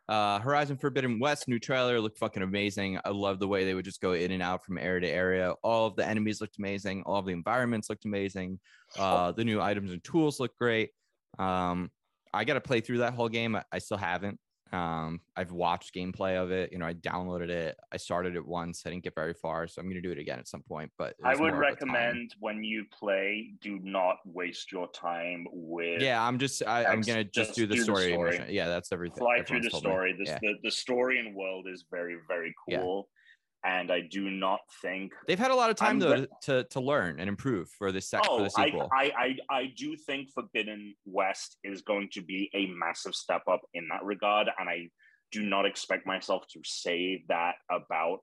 Uh, 0.09 0.39
Horizon 0.39 0.75
Forbidden 0.75 1.19
West 1.19 1.47
new 1.47 1.59
trailer 1.59 2.01
looked 2.01 2.17
fucking 2.17 2.41
amazing. 2.41 2.99
I 3.05 3.09
love 3.09 3.37
the 3.37 3.47
way 3.47 3.63
they 3.63 3.75
would 3.75 3.85
just 3.85 4.01
go 4.01 4.13
in 4.13 4.31
and 4.31 4.41
out 4.41 4.65
from 4.65 4.79
area 4.79 5.01
to 5.01 5.07
area. 5.07 5.53
All 5.61 5.85
of 5.85 5.95
the 5.95 6.05
enemies 6.05 6.41
looked 6.41 6.57
amazing. 6.57 7.03
All 7.05 7.19
of 7.19 7.27
the 7.27 7.31
environments 7.31 7.91
looked 7.91 8.05
amazing. 8.05 8.59
Uh, 8.97 9.31
the 9.33 9.45
new 9.45 9.61
items 9.61 9.91
and 9.91 10.03
tools 10.03 10.39
look 10.39 10.55
great. 10.57 10.89
Um, 11.37 11.91
I 12.33 12.43
got 12.43 12.55
to 12.55 12.61
play 12.61 12.81
through 12.81 12.97
that 12.99 13.13
whole 13.13 13.29
game. 13.29 13.55
I, 13.55 13.63
I 13.71 13.77
still 13.77 13.97
haven't. 13.97 14.39
Um, 14.71 15.21
I've 15.35 15.51
watched 15.51 15.95
gameplay 15.95 16.41
of 16.41 16.51
it. 16.51 16.71
You 16.71 16.77
know, 16.77 16.85
I 16.85 16.93
downloaded 16.93 17.49
it. 17.49 17.77
I 17.91 17.97
started 17.97 18.35
it 18.35 18.45
once. 18.45 18.83
I 18.85 18.89
didn't 18.89 19.03
get 19.03 19.15
very 19.15 19.33
far, 19.33 19.67
so 19.67 19.79
I'm 19.79 19.87
going 19.87 19.95
to 19.95 20.01
do 20.01 20.11
it 20.11 20.19
again 20.19 20.39
at 20.39 20.47
some 20.47 20.61
point. 20.61 20.91
But 20.97 21.15
I 21.23 21.35
would 21.35 21.55
recommend 21.55 22.35
when 22.39 22.63
you 22.63 22.85
play, 22.91 23.53
do 23.61 23.79
not 23.83 24.17
waste 24.25 24.71
your 24.71 24.87
time 24.91 25.47
with. 25.51 26.01
Yeah, 26.01 26.23
I'm 26.23 26.37
just. 26.37 26.61
I, 26.65 26.83
am 26.83 27.01
going 27.01 27.17
to 27.17 27.23
just, 27.23 27.55
do 27.55 27.65
the 27.65 27.75
do 27.75 27.83
story. 27.83 28.07
The 28.07 28.13
story. 28.13 28.45
Yeah, 28.49 28.67
that's 28.67 28.91
everything. 28.91 29.17
Fly 29.17 29.43
through 29.43 29.61
the 29.61 29.71
story. 29.71 30.13
The, 30.13 30.25
yeah. 30.25 30.39
the, 30.41 30.53
the 30.63 30.71
story 30.71 31.19
and 31.19 31.35
world 31.35 31.65
is 31.67 31.85
very 31.89 32.17
very 32.27 32.53
cool. 32.67 33.07
Yeah 33.09 33.15
and 33.65 33.91
I 33.91 34.01
do 34.01 34.29
not 34.29 34.59
think 34.81 35.13
they've 35.27 35.39
had 35.39 35.51
a 35.51 35.55
lot 35.55 35.69
of 35.69 35.75
time 35.75 35.95
I'm 35.95 35.99
though 35.99 36.25
to, 36.43 36.63
to 36.63 36.79
learn 36.79 37.19
and 37.19 37.27
improve 37.27 37.69
for 37.69 37.91
this 37.91 38.09
sec- 38.09 38.21
oh, 38.27 38.37
for 38.37 38.43
the 38.43 38.49
sequel. 38.49 38.89
I, 38.93 39.11
I 39.49 39.55
I 39.57 39.73
do 39.77 39.95
think 39.95 40.29
Forbidden 40.33 40.95
West 41.05 41.57
is 41.63 41.81
going 41.81 42.09
to 42.13 42.21
be 42.21 42.49
a 42.53 42.67
massive 42.67 43.15
step 43.15 43.41
up 43.49 43.61
in 43.73 43.87
that 43.89 44.03
regard, 44.03 44.47
and 44.59 44.69
I 44.69 44.89
do 45.31 45.43
not 45.43 45.65
expect 45.65 46.07
myself 46.07 46.43
to 46.53 46.59
say 46.63 47.23
that 47.27 47.55
about 47.69 48.19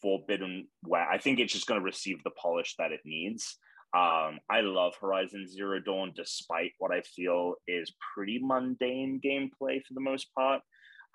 Forbidden 0.00 0.68
West. 0.84 1.08
I 1.10 1.18
think 1.18 1.38
it's 1.38 1.52
just 1.52 1.66
going 1.66 1.80
to 1.80 1.84
receive 1.84 2.22
the 2.22 2.30
polish 2.30 2.74
that 2.78 2.92
it 2.92 3.00
needs. 3.04 3.58
Um, 3.94 4.38
I 4.48 4.62
love 4.62 4.94
Horizon 4.98 5.46
Zero 5.46 5.78
Dawn, 5.78 6.12
despite 6.16 6.72
what 6.78 6.92
I 6.92 7.02
feel 7.02 7.54
is 7.68 7.92
pretty 8.14 8.40
mundane 8.42 9.20
gameplay 9.22 9.84
for 9.84 9.94
the 9.94 10.00
most 10.00 10.28
part. 10.34 10.62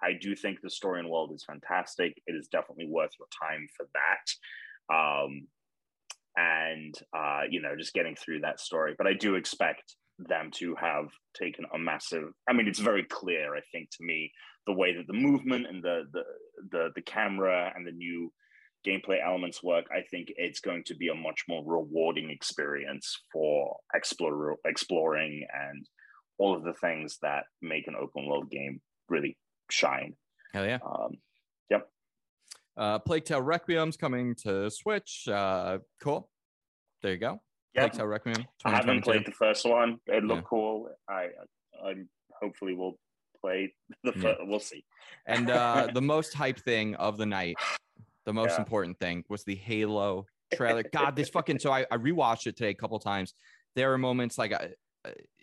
I 0.01 0.11
do 0.19 0.35
think 0.35 0.59
the 0.61 0.69
story 0.69 0.99
and 0.99 1.09
world 1.09 1.31
is 1.33 1.45
fantastic. 1.45 2.13
It 2.27 2.33
is 2.33 2.47
definitely 2.47 2.87
worth 2.89 3.11
your 3.19 3.27
time 3.41 3.67
for 3.75 3.87
that. 3.93 4.93
Um, 4.93 5.47
and, 6.35 6.93
uh, 7.17 7.41
you 7.49 7.61
know, 7.61 7.75
just 7.77 7.93
getting 7.93 8.15
through 8.15 8.41
that 8.41 8.59
story. 8.59 8.93
But 8.97 9.07
I 9.07 9.13
do 9.13 9.35
expect 9.35 9.95
them 10.19 10.51
to 10.55 10.75
have 10.75 11.07
taken 11.39 11.65
a 11.73 11.79
massive, 11.79 12.29
I 12.47 12.53
mean, 12.53 12.67
it's 12.67 12.79
very 12.79 13.03
clear, 13.03 13.55
I 13.55 13.61
think, 13.71 13.89
to 13.91 14.05
me, 14.05 14.31
the 14.65 14.73
way 14.73 14.95
that 14.95 15.07
the 15.07 15.13
movement 15.13 15.65
and 15.67 15.83
the, 15.83 16.03
the, 16.11 16.23
the, 16.71 16.89
the 16.95 17.01
camera 17.01 17.71
and 17.75 17.87
the 17.87 17.91
new 17.91 18.31
gameplay 18.85 19.17
elements 19.25 19.63
work, 19.63 19.85
I 19.91 20.01
think 20.11 20.27
it's 20.35 20.59
going 20.59 20.83
to 20.85 20.95
be 20.95 21.09
a 21.09 21.15
much 21.15 21.43
more 21.49 21.63
rewarding 21.65 22.29
experience 22.29 23.17
for 23.33 23.75
explore, 23.95 24.57
exploring 24.65 25.45
and 25.53 25.87
all 26.37 26.55
of 26.55 26.63
the 26.63 26.73
things 26.73 27.17
that 27.21 27.43
make 27.61 27.87
an 27.87 27.95
open 27.99 28.27
world 28.27 28.49
game 28.51 28.79
really 29.09 29.37
shine. 29.71 30.15
Hell 30.53 30.65
yeah. 30.65 30.79
Um, 30.85 31.17
yep. 31.69 31.89
Uh, 32.75 32.99
Plague 32.99 33.25
Tale 33.25 33.41
Requiem's 33.41 33.97
coming 33.97 34.35
to 34.43 34.69
Switch. 34.69 35.27
Uh, 35.27 35.79
cool. 36.01 36.29
There 37.01 37.11
you 37.11 37.17
go. 37.17 37.41
Yep. 37.75 37.83
Plague 37.83 37.91
Tale 37.93 38.07
Requiem. 38.07 38.45
I 38.65 38.71
haven't 38.71 39.03
played 39.03 39.25
the 39.25 39.31
first 39.31 39.65
one. 39.65 39.99
It 40.07 40.23
looked 40.23 40.41
yeah. 40.41 40.49
cool. 40.49 40.89
I, 41.09 41.29
I 41.83 41.93
hopefully 42.41 42.73
will 42.73 42.97
play 43.41 43.73
the. 44.03 44.13
Yeah. 44.15 44.21
First, 44.21 44.39
we'll 44.43 44.59
see. 44.59 44.83
And 45.25 45.49
uh, 45.49 45.87
the 45.93 46.01
most 46.01 46.33
hype 46.33 46.59
thing 46.59 46.95
of 46.95 47.17
the 47.17 47.25
night, 47.25 47.57
the 48.25 48.33
most 48.33 48.51
yeah. 48.51 48.59
important 48.59 48.99
thing 48.99 49.23
was 49.29 49.43
the 49.43 49.55
Halo 49.55 50.25
trailer. 50.53 50.83
God, 50.91 51.15
this 51.15 51.29
fucking. 51.29 51.59
So 51.59 51.71
I, 51.71 51.85
I 51.91 51.97
rewatched 51.97 52.47
it 52.47 52.57
today 52.57 52.69
a 52.69 52.75
couple 52.75 52.99
times. 52.99 53.33
There 53.75 53.89
were 53.89 53.97
moments 53.97 54.37
like 54.37 54.53
I, 54.53 54.69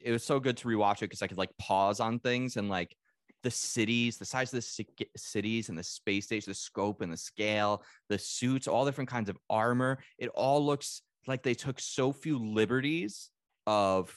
it 0.02 0.12
was 0.12 0.24
so 0.24 0.40
good 0.40 0.56
to 0.58 0.68
rewatch 0.68 0.98
it 0.98 1.02
because 1.02 1.22
I 1.22 1.26
could 1.26 1.38
like 1.38 1.56
pause 1.58 2.00
on 2.00 2.18
things 2.18 2.56
and 2.56 2.68
like 2.68 2.96
the 3.44 3.50
cities, 3.50 4.16
the 4.16 4.24
size 4.24 4.52
of 4.52 4.60
the 4.60 5.06
cities 5.16 5.68
and 5.68 5.78
the 5.78 5.84
space 5.84 6.24
station, 6.24 6.50
the 6.50 6.54
scope 6.54 7.02
and 7.02 7.12
the 7.12 7.16
scale, 7.16 7.84
the 8.08 8.18
suits, 8.18 8.66
all 8.66 8.84
different 8.84 9.10
kinds 9.10 9.28
of 9.28 9.38
armor. 9.48 10.00
It 10.18 10.30
all 10.30 10.64
looks 10.64 11.02
like 11.28 11.42
they 11.42 11.54
took 11.54 11.78
so 11.78 12.12
few 12.12 12.38
liberties 12.38 13.30
of 13.66 14.12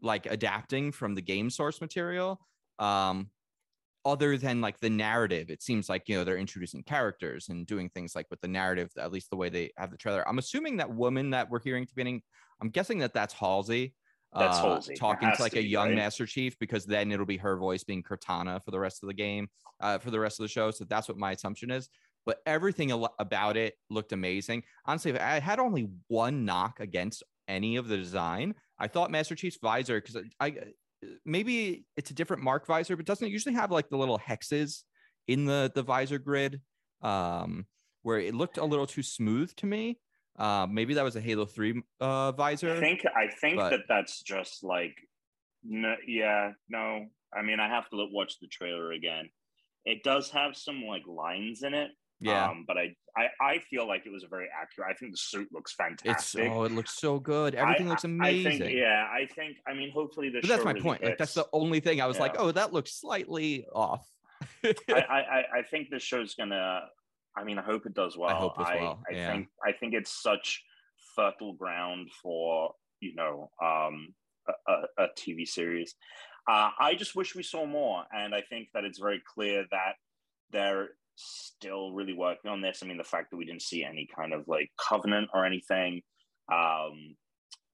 like 0.00 0.26
adapting 0.26 0.92
from 0.92 1.14
the 1.14 1.20
game 1.20 1.50
source 1.50 1.80
material. 1.80 2.40
Um, 2.78 3.28
other 4.04 4.36
than 4.36 4.60
like 4.60 4.80
the 4.80 4.90
narrative, 4.90 5.50
it 5.50 5.62
seems 5.62 5.88
like 5.88 6.08
you 6.08 6.16
know 6.16 6.24
they're 6.24 6.36
introducing 6.36 6.82
characters 6.82 7.48
and 7.48 7.66
doing 7.66 7.88
things 7.90 8.16
like 8.16 8.26
with 8.30 8.40
the 8.40 8.48
narrative, 8.48 8.90
at 8.98 9.12
least 9.12 9.30
the 9.30 9.36
way 9.36 9.48
they 9.48 9.70
have 9.76 9.90
the 9.90 9.96
trailer. 9.96 10.28
I'm 10.28 10.38
assuming 10.38 10.78
that 10.78 10.92
woman 10.92 11.30
that 11.30 11.50
we're 11.50 11.60
hearing 11.60 11.84
the 11.84 11.92
beginning, 11.94 12.22
I'm 12.60 12.70
guessing 12.70 12.98
that 13.00 13.14
that's 13.14 13.34
Halsey. 13.34 13.94
That's 14.34 14.58
uh, 14.58 14.80
talking 14.96 15.30
to 15.30 15.42
like 15.42 15.52
to 15.52 15.58
a 15.58 15.62
young 15.62 15.88
right? 15.88 15.96
Master 15.96 16.26
Chief 16.26 16.58
because 16.58 16.86
then 16.86 17.12
it'll 17.12 17.26
be 17.26 17.36
her 17.36 17.56
voice 17.56 17.84
being 17.84 18.02
Cortana 18.02 18.62
for 18.64 18.70
the 18.70 18.78
rest 18.80 19.02
of 19.02 19.08
the 19.08 19.14
game, 19.14 19.48
uh, 19.80 19.98
for 19.98 20.10
the 20.10 20.18
rest 20.18 20.40
of 20.40 20.44
the 20.44 20.48
show. 20.48 20.70
So 20.70 20.84
that's 20.84 21.08
what 21.08 21.18
my 21.18 21.32
assumption 21.32 21.70
is. 21.70 21.88
But 22.24 22.38
everything 22.46 22.92
about 23.18 23.56
it 23.56 23.74
looked 23.90 24.12
amazing. 24.12 24.62
Honestly, 24.86 25.18
I 25.18 25.40
had 25.40 25.58
only 25.58 25.90
one 26.08 26.44
knock 26.44 26.80
against 26.80 27.22
any 27.48 27.76
of 27.76 27.88
the 27.88 27.96
design. 27.96 28.54
I 28.78 28.86
thought 28.86 29.10
Master 29.10 29.34
Chief's 29.34 29.58
visor 29.60 30.00
because 30.00 30.16
I, 30.40 30.46
I 30.46 30.54
maybe 31.24 31.84
it's 31.96 32.10
a 32.10 32.14
different 32.14 32.42
mark 32.42 32.66
visor, 32.66 32.96
but 32.96 33.06
doesn't 33.06 33.26
it 33.26 33.30
usually 33.30 33.54
have 33.54 33.70
like 33.70 33.88
the 33.88 33.96
little 33.98 34.18
hexes 34.18 34.82
in 35.26 35.44
the 35.44 35.70
the 35.74 35.82
visor 35.82 36.18
grid? 36.18 36.60
Um, 37.02 37.66
where 38.02 38.18
it 38.18 38.34
looked 38.34 38.58
a 38.58 38.64
little 38.64 38.86
too 38.86 39.02
smooth 39.02 39.54
to 39.56 39.66
me. 39.66 39.98
Uh, 40.38 40.66
maybe 40.70 40.94
that 40.94 41.04
was 41.04 41.16
a 41.16 41.20
Halo 41.20 41.44
Three 41.44 41.82
uh, 42.00 42.32
visor. 42.32 42.74
I 42.76 42.80
think 42.80 43.02
I 43.06 43.28
think 43.40 43.56
but- 43.56 43.70
that 43.70 43.80
that's 43.88 44.22
just 44.22 44.64
like, 44.64 44.96
no, 45.64 45.94
yeah, 46.06 46.52
no. 46.68 47.06
I 47.34 47.42
mean, 47.42 47.60
I 47.60 47.68
have 47.68 47.88
to 47.90 47.96
look, 47.96 48.10
watch 48.12 48.38
the 48.40 48.46
trailer 48.46 48.92
again. 48.92 49.30
It 49.84 50.02
does 50.02 50.30
have 50.30 50.56
some 50.56 50.84
like 50.84 51.02
lines 51.06 51.62
in 51.62 51.74
it. 51.74 51.90
yeah, 52.20 52.48
Um, 52.50 52.64
but 52.66 52.76
I, 52.78 52.94
I 53.16 53.26
I 53.40 53.58
feel 53.70 53.86
like 53.88 54.06
it 54.06 54.12
was 54.12 54.22
a 54.22 54.28
very 54.28 54.48
accurate. 54.54 54.88
I 54.90 54.94
think 54.94 55.12
the 55.12 55.16
suit 55.18 55.48
looks 55.52 55.72
it's 55.72 55.76
fantastic. 55.76 56.50
oh, 56.52 56.64
it 56.64 56.72
looks 56.72 56.94
so 56.98 57.18
good. 57.18 57.54
Everything 57.54 57.86
I- 57.86 57.90
looks 57.90 58.04
amazing. 58.04 58.52
I 58.52 58.58
think, 58.58 58.74
yeah, 58.74 59.06
I 59.12 59.26
think. 59.34 59.56
I 59.66 59.74
mean, 59.74 59.90
hopefully 59.92 60.28
this. 60.30 60.42
but 60.42 60.48
that's 60.48 60.64
my 60.64 60.70
really 60.72 60.82
point. 60.82 61.02
Like 61.02 61.18
that's 61.18 61.34
the 61.34 61.46
only 61.52 61.80
thing 61.80 62.00
I 62.00 62.06
was 62.06 62.18
like, 62.20 62.36
oh, 62.38 62.52
that 62.52 62.72
looks 62.72 62.92
slightly 62.94 63.66
off. 63.74 64.06
I, 64.64 64.74
I, 64.90 64.94
I- 64.98 65.44
I 65.58 65.62
think 65.70 65.90
this 65.90 66.02
show's 66.02 66.34
gonna. 66.34 66.82
I 67.36 67.44
mean, 67.44 67.58
I 67.58 67.62
hope 67.62 67.86
it 67.86 67.94
does 67.94 68.16
well. 68.16 68.30
I 68.30 68.34
hope 68.34 68.54
as 68.58 68.66
well, 68.78 69.00
I 69.10 69.14
yeah. 69.14 69.32
think 69.32 69.48
I 69.66 69.72
think 69.72 69.94
it's 69.94 70.22
such 70.22 70.62
fertile 71.16 71.54
ground 71.54 72.10
for 72.22 72.72
you 73.00 73.14
know 73.14 73.50
um, 73.62 74.14
a, 74.68 75.02
a, 75.02 75.06
TV 75.18 75.46
series. 75.46 75.94
Uh, 76.48 76.70
I 76.78 76.94
just 76.94 77.14
wish 77.14 77.34
we 77.34 77.42
saw 77.42 77.66
more, 77.66 78.04
and 78.12 78.34
I 78.34 78.42
think 78.42 78.68
that 78.74 78.84
it's 78.84 78.98
very 78.98 79.22
clear 79.34 79.64
that 79.70 79.94
they're 80.50 80.90
still 81.16 81.92
really 81.92 82.14
working 82.14 82.50
on 82.50 82.60
this. 82.60 82.80
I 82.82 82.86
mean, 82.86 82.98
the 82.98 83.04
fact 83.04 83.30
that 83.30 83.36
we 83.36 83.44
didn't 83.44 83.62
see 83.62 83.84
any 83.84 84.08
kind 84.14 84.32
of 84.32 84.44
like 84.46 84.70
covenant 84.88 85.30
or 85.32 85.44
anything. 85.46 86.02
Um, 86.52 87.16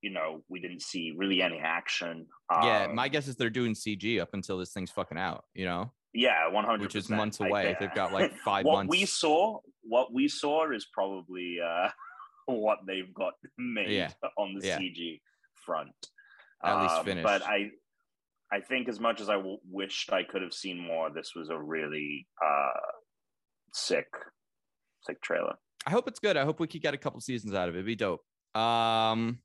you 0.03 0.11
know, 0.11 0.45
we 0.49 0.61
didn't 0.61 0.83
see 0.83 1.13
really 1.17 1.43
any 1.43 1.59
action. 1.59 2.27
yeah, 2.63 2.85
Um, 2.85 2.95
my 2.95 3.09
guess 3.09 3.27
is 3.27 3.37
they're 3.37 3.51
doing 3.51 3.75
CG 3.75 4.21
up 4.21 4.31
until 4.33 4.59
this 4.59 4.73
thing's 4.73 4.91
fucking 4.91 5.19
out. 5.19 5.45
You 5.55 5.65
know, 5.65 5.93
yeah, 6.15 6.49
one 6.49 6.65
hundred, 6.65 6.83
which 6.83 6.97
is 6.97 7.09
months 7.11 7.41
away. 7.41 7.77
They've 7.79 7.95
got 7.95 8.13
like 8.13 8.35
five 8.45 8.65
what 8.65 8.75
months. 8.75 8.91
we 8.91 9.05
saw, 9.05 9.59
what 9.83 10.13
we 10.13 10.29
saw 10.29 10.71
is 10.73 10.87
probably 10.93 11.57
uh, 11.65 11.89
what 12.47 12.79
they've 12.87 13.13
got 13.15 13.35
made 13.59 13.91
Yeah. 13.91 14.11
on 14.37 14.55
the 14.59 14.67
Yeah. 14.67 14.79
CG 14.79 15.21
front. 15.55 15.93
At 16.65 16.83
least 16.83 16.95
Um, 16.97 17.05
finished. 17.05 17.25
But 17.25 17.43
I, 17.43 17.71
I 18.51 18.61
think 18.61 18.89
as 18.89 18.99
much 18.99 19.21
as 19.21 19.29
I 19.29 19.35
w- 19.35 19.59
wished 19.71 20.13
I 20.13 20.23
could 20.25 20.43
have 20.43 20.55
seen 20.55 20.79
more, 20.79 21.11
this 21.11 21.33
was 21.37 21.51
a 21.51 21.59
really 21.59 22.27
uh, 22.45 22.71
sick, 23.75 24.09
sick 25.03 25.21
trailer. 25.23 25.55
I 25.87 25.91
hope 25.91 26.09
it's 26.09 26.19
good. 26.19 26.37
I 26.37 26.45
hope 26.45 26.59
we 26.59 26.67
could 26.67 26.83
get 26.83 26.95
a 26.95 26.99
couple 26.99 27.21
seasons 27.21 27.55
out 27.55 27.69
of 27.69 27.75
it. 27.75 27.79
It'd 27.79 27.87
be 27.87 27.95
dope. 27.97 28.23
Um, 28.55 29.39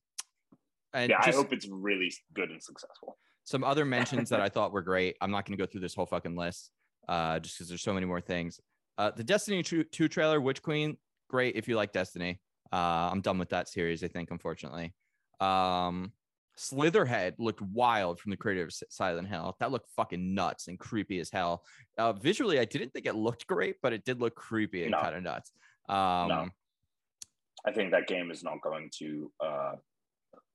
and 0.94 1.10
yeah, 1.10 1.22
just 1.26 1.38
I 1.38 1.42
hope 1.42 1.54
it's 1.54 1.68
really 1.70 2.12
good 2.34 2.50
and 2.50 2.62
successful. 2.64 3.18
Some 3.44 3.64
other 3.64 3.86
mentions 3.86 4.30
that 4.30 4.42
I 4.42 4.50
thought 4.54 4.72
were 4.72 4.82
great. 4.82 5.16
I'm 5.22 5.32
not 5.32 5.46
going 5.46 5.58
to 5.58 5.62
go 5.62 5.70
through 5.70 5.82
this 5.82 5.94
whole 5.94 6.06
fucking 6.06 6.36
list, 6.36 6.72
uh, 7.08 7.40
just 7.40 7.58
because 7.58 7.70
there's 7.70 7.82
so 7.82 7.94
many 7.94 8.06
more 8.06 8.22
things. 8.22 8.60
Uh, 8.98 9.12
the 9.12 9.24
Destiny 9.24 9.64
2, 9.64 9.84
2 9.86 10.08
trailer, 10.08 10.40
Witch 10.40 10.62
Queen, 10.62 10.98
great 11.30 11.56
if 11.56 11.68
you 11.68 11.76
like 11.76 11.92
Destiny. 11.92 12.40
Uh, 12.72 13.10
I'm 13.12 13.22
done 13.22 13.38
with 13.38 13.50
that 13.50 13.68
series, 13.68 14.04
I 14.04 14.08
think, 14.08 14.32
unfortunately. 14.32 14.94
Um, 15.40 16.12
Slitherhead 16.58 17.34
looked 17.40 17.62
wild 17.62 18.20
from 18.20 18.30
the 18.30 18.38
creator 18.38 18.64
of 18.64 18.72
Silent 18.90 19.28
Hill. 19.28 19.56
That 19.60 19.72
looked 19.72 19.90
fucking 19.96 20.36
nuts 20.36 20.68
and 20.68 20.80
creepy 20.80 21.20
as 21.20 21.30
hell. 21.32 21.64
Uh, 21.98 22.14
visually, 22.14 22.60
I 22.60 22.66
didn't 22.66 22.94
think 22.94 23.08
it 23.08 23.16
looked 23.16 23.48
great, 23.48 23.78
but 23.82 23.92
it 23.94 24.06
did 24.06 24.22
look 24.22 24.36
creepy 24.36 24.84
and 24.84 24.92
No. 24.92 25.00
kind 25.02 25.16
of 25.16 25.24
nuts. 25.24 25.52
Um, 25.90 26.28
No. 26.28 26.50
I 27.66 27.72
think 27.72 27.92
that 27.92 28.08
game 28.08 28.30
is 28.30 28.44
not 28.44 28.62
going 28.62 28.90
to 29.00 29.32
uh, 29.40 29.76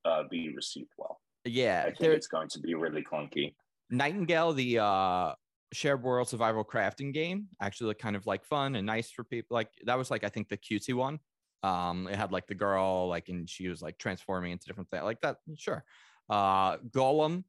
uh, 0.05 0.23
be 0.31 0.55
received 0.55 0.91
well. 0.97 1.21
I 1.49 1.61
Yeah, 1.61 1.85
think 1.85 1.99
there, 1.99 2.13
it's 2.13 2.27
going 2.27 2.49
to 2.51 2.61
be 2.61 2.75
really 2.75 3.03
clunky. 3.03 3.55
Nightingale, 3.91 4.53
the 4.53 4.79
uh 4.79 5.35
shared 5.73 6.03
world 6.03 6.29
survival 6.29 6.65
crafting 6.65 7.13
game, 7.13 7.49
actually 7.61 7.89
looked 7.89 8.01
kind 8.01 8.17
of 8.17 8.27
like 8.27 8.45
fun 8.45 8.75
and 8.75 8.87
nice 8.87 9.11
for 9.11 9.25
people. 9.25 9.55
Like 9.55 9.71
that 9.85 9.97
was 9.99 10.11
like 10.11 10.25
I 10.25 10.29
think 10.29 10.49
the 10.49 10.57
cutesy 10.59 10.95
one. 10.95 11.21
Um, 11.63 12.07
it 12.07 12.15
had 12.17 12.31
like 12.31 12.47
the 12.47 12.55
girl, 12.55 13.09
like, 13.09 13.29
and 13.29 13.49
she 13.51 13.69
was 13.69 13.83
like 13.83 13.99
transforming 13.99 14.53
into 14.53 14.67
different 14.67 14.91
things, 14.91 15.03
like 15.03 15.21
that. 15.23 15.39
Sure. 15.57 15.85
Uh, 16.29 16.79
Golem. 16.79 17.45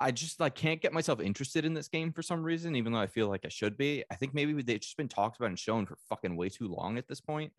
I 0.00 0.10
just 0.10 0.40
like 0.40 0.56
can't 0.56 0.80
get 0.80 0.92
myself 0.92 1.20
interested 1.20 1.64
in 1.64 1.74
this 1.74 1.86
game 1.86 2.12
for 2.12 2.22
some 2.22 2.42
reason, 2.42 2.74
even 2.74 2.92
though 2.92 2.98
I 2.98 3.06
feel 3.06 3.28
like 3.28 3.44
I 3.44 3.48
should 3.50 3.76
be. 3.76 4.02
I 4.10 4.16
think 4.16 4.34
maybe 4.34 4.60
they've 4.60 4.80
just 4.80 4.96
been 4.96 5.06
talked 5.06 5.36
about 5.36 5.50
and 5.50 5.58
shown 5.58 5.86
for 5.86 5.96
fucking 6.08 6.34
way 6.34 6.48
too 6.48 6.66
long 6.66 6.98
at 6.98 7.06
this 7.06 7.20
point. 7.20 7.52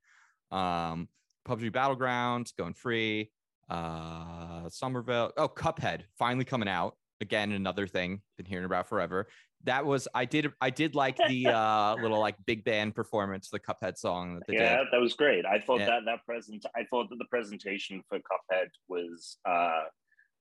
Um, 0.51 1.07
PUBG 1.47 1.71
Battlegrounds 1.71 2.53
going 2.53 2.73
free. 2.73 3.31
Uh, 3.69 4.69
Somerville. 4.69 5.31
Oh, 5.37 5.47
Cuphead 5.47 6.01
finally 6.17 6.45
coming 6.45 6.67
out 6.69 6.95
again. 7.21 7.51
Another 7.51 7.87
thing 7.87 8.21
been 8.37 8.45
hearing 8.45 8.65
about 8.65 8.87
forever. 8.89 9.27
That 9.65 9.85
was 9.85 10.07
I 10.13 10.25
did 10.25 10.51
I 10.59 10.69
did 10.69 10.93
like 10.93 11.17
the 11.29 11.47
uh 11.47 11.95
little 11.95 12.19
like 12.19 12.35
big 12.45 12.63
band 12.65 12.95
performance, 12.95 13.49
the 13.49 13.59
Cuphead 13.59 13.97
song 13.97 14.35
that 14.35 14.43
they 14.47 14.55
yeah, 14.55 14.77
did. 14.77 14.87
that 14.91 14.99
was 14.99 15.13
great. 15.13 15.45
I 15.45 15.59
thought 15.59 15.79
Yeah. 15.79 15.85
that 15.87 16.05
that 16.05 16.25
present, 16.25 16.65
I 16.75 16.83
thought 16.89 17.09
that 17.09 17.17
the 17.17 17.25
presentation 17.29 18.03
for 18.09 18.19
Cuphead 18.19 18.67
was 18.89 19.37
uh, 19.45 19.83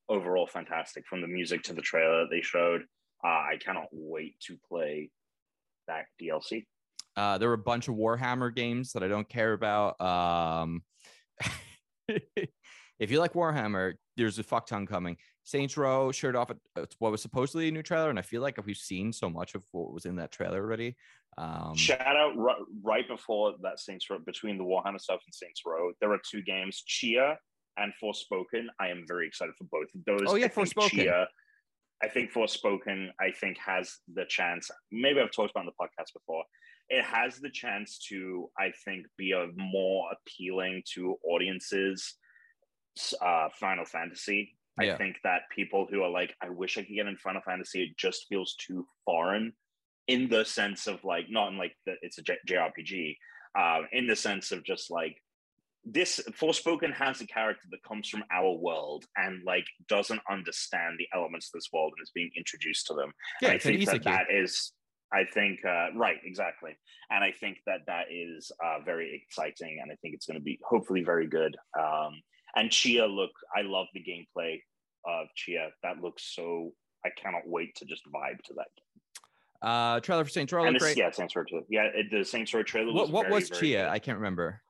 overall 0.09 0.47
fantastic. 0.47 1.07
From 1.07 1.21
the 1.21 1.29
music 1.29 1.63
to 1.65 1.73
the 1.73 1.83
trailer 1.83 2.23
that 2.23 2.31
they 2.31 2.41
showed, 2.43 2.83
uh, 3.25 3.29
I 3.29 3.59
cannot 3.65 3.87
wait 3.93 4.41
to 4.49 4.59
play 4.69 5.11
that 5.87 6.07
DLC. 6.21 6.65
Uh, 7.17 7.39
there 7.39 7.49
were 7.49 7.55
a 7.55 7.59
bunch 7.59 7.87
of 7.89 7.95
Warhammer 7.95 8.53
games 8.55 8.93
that 8.93 9.05
I 9.05 9.09
don't 9.09 9.29
care 9.29 9.53
about. 9.53 10.01
Um, 10.01 10.83
if 13.03 13.11
you 13.11 13.19
like 13.19 13.33
Warhammer, 13.33 13.95
there's 14.17 14.39
a 14.39 14.45
fuck 14.45 14.67
ton 14.67 14.87
coming. 14.87 15.17
Saints 15.43 15.77
Row 15.77 16.13
showed 16.13 16.37
off 16.37 16.51
at 16.51 16.59
at 16.77 16.95
what 17.01 17.11
was 17.11 17.21
supposedly 17.21 17.69
a 17.69 17.73
new 17.73 17.83
trailer, 17.83 18.11
and 18.11 18.19
I 18.19 18.23
feel 18.23 18.43
like 18.43 18.65
we've 18.65 18.77
seen 18.77 19.13
so 19.13 19.29
much 19.29 19.57
of 19.57 19.65
what 19.73 19.93
was 19.93 20.07
in 20.07 20.17
that 20.17 20.31
trailer 20.31 20.63
already. 20.63 20.97
Um, 21.37 21.75
Shout 21.75 22.01
out 22.01 22.37
right, 22.37 22.63
right 22.83 23.09
before 23.09 23.55
that 23.63 23.81
Saints 23.81 24.09
Row, 24.09 24.19
between 24.25 24.57
the 24.57 24.65
Warhammer 24.65 25.01
stuff 25.01 25.21
and 25.27 25.35
Saints 25.35 25.63
Row, 25.67 25.91
there 26.01 26.13
are 26.13 26.21
two 26.31 26.43
games, 26.43 26.85
Tchia 26.89 27.37
and 27.77 27.93
Forspoken. 28.01 28.67
I 28.79 28.89
am 28.89 29.05
very 29.09 29.27
excited 29.27 29.55
for 29.59 29.65
both 29.65 29.89
of 29.95 30.05
those. 30.07 30.29
Oh, 30.31 30.37
yeah, 30.37 30.45
I 30.45 30.49
think 30.49 30.69
Forspoken. 30.69 30.91
Tchia, 30.91 31.27
I 32.05 32.09
think 32.09 32.33
Forspoken, 32.33 33.09
I 33.21 33.33
think 33.33 33.59
has 33.59 33.97
the 34.15 34.27
chance. 34.29 34.71
Maybe 34.93 35.21
I've 35.21 35.33
talked 35.33 35.51
about 35.51 35.65
it 35.65 35.69
on 35.69 35.73
the 35.77 35.85
podcast 35.85 36.13
before. 36.13 36.45
It 36.89 37.03
has 37.05 37.39
the 37.39 37.51
chance 37.51 37.99
to, 38.11 38.49
I 38.59 38.71
think, 38.85 39.07
be 39.17 39.33
a 39.33 39.49
more 39.57 40.09
appealing 40.13 40.83
to 40.95 41.17
audiences. 41.25 42.15
Uh, 43.21 43.49
Final 43.59 43.85
Fantasy. 43.85 44.57
Yeah. 44.81 44.95
I 44.95 44.97
think 44.97 45.17
that 45.23 45.43
people 45.55 45.87
who 45.91 46.03
are 46.03 46.11
like, 46.11 46.35
I 46.43 46.49
wish 46.49 46.79
I 46.79 46.83
could 46.83 46.95
get 46.95 47.07
in 47.07 47.17
Final 47.17 47.43
Fantasy, 47.45 47.83
it 47.83 47.97
just 47.99 48.27
feels 48.29 48.55
too 48.55 48.87
foreign 49.05 49.53
in 50.09 50.29
the 50.29 50.45
sense 50.45 50.87
of 50.87 51.05
like 51.05 51.27
not 51.29 51.49
in 51.49 51.59
like 51.59 51.75
the, 51.87 51.95
it's 52.03 52.19
a 52.19 52.23
J- 52.23 52.39
JRPG, 52.49 53.17
uh, 53.59 53.83
in 53.93 54.07
the 54.07 54.17
sense 54.17 54.51
of 54.51 54.65
just 54.65 54.91
like 54.91 55.17
this 55.85 56.21
Forspoken 56.31 56.93
has 56.95 57.21
a 57.21 57.27
character 57.27 57.67
that 57.71 57.83
comes 57.83 58.09
from 58.09 58.25
our 58.33 58.53
world 58.53 59.05
and 59.17 59.43
like 59.45 59.67
doesn't 59.89 60.21
understand 60.31 60.97
the 60.99 61.09
elements 61.15 61.49
of 61.49 61.59
this 61.59 61.69
world 61.73 61.93
and 61.97 62.03
is 62.03 62.13
being 62.15 62.31
introduced 62.37 62.87
to 62.87 62.95
them. 62.95 63.13
yeah, 63.41 63.51
I 63.51 63.59
think 63.59 63.85
that 63.87 64.05
that 64.05 64.27
is, 64.33 64.73
I 65.13 65.25
think, 65.25 65.59
uh, 65.67 65.89
right, 65.97 66.19
exactly. 66.25 66.77
And 67.11 67.25
I 67.25 67.33
think 67.33 67.59
that 67.67 67.81
that 67.87 68.07
is 68.11 68.53
uh, 68.65 68.79
very 68.85 69.23
exciting, 69.23 69.81
and 69.83 69.91
I 69.91 69.97
think 69.97 70.15
it's 70.15 70.27
going 70.27 70.39
to 70.39 70.45
be 70.45 70.59
hopefully 70.65 71.03
very 71.03 71.27
good. 71.27 71.57
Um, 71.79 72.23
and 72.57 72.71
Tchia, 72.71 73.09
look, 73.09 73.31
I 73.57 73.63
love 73.63 73.87
the 73.95 74.01
gameplay 74.01 74.61
of 75.07 75.29
Tchia. 75.37 75.69
That 75.83 76.01
looks 76.01 76.35
so. 76.35 76.73
I 77.05 77.11
cannot 77.21 77.43
wait 77.47 77.75
to 77.77 77.85
just 77.85 78.03
vibe 78.15 78.41
to 78.45 78.55
that. 78.55 78.69
Game. 78.77 79.71
Uh, 79.71 80.01
trailer 80.01 80.25
for 80.25 80.31
Saints 80.31 80.53
Row 80.53 80.65
and 80.65 80.75
this, 80.75 80.83
great. 80.83 80.97
yeah, 80.97 81.11
Saints 81.11 81.37
Row 81.37 81.45
2. 81.49 81.67
Yeah, 81.69 81.89
it, 81.95 82.11
the 82.11 82.25
Saints 82.25 82.53
Row 82.53 82.63
trailer 82.63 82.93
was 82.93 83.11
what 83.11 83.13
what 83.13 83.23
very, 83.25 83.35
was 83.35 83.51
Tchia? 83.51 83.85
good. 83.85 83.89
I 83.89 83.99
can't 83.99 84.19
remember. 84.19 84.61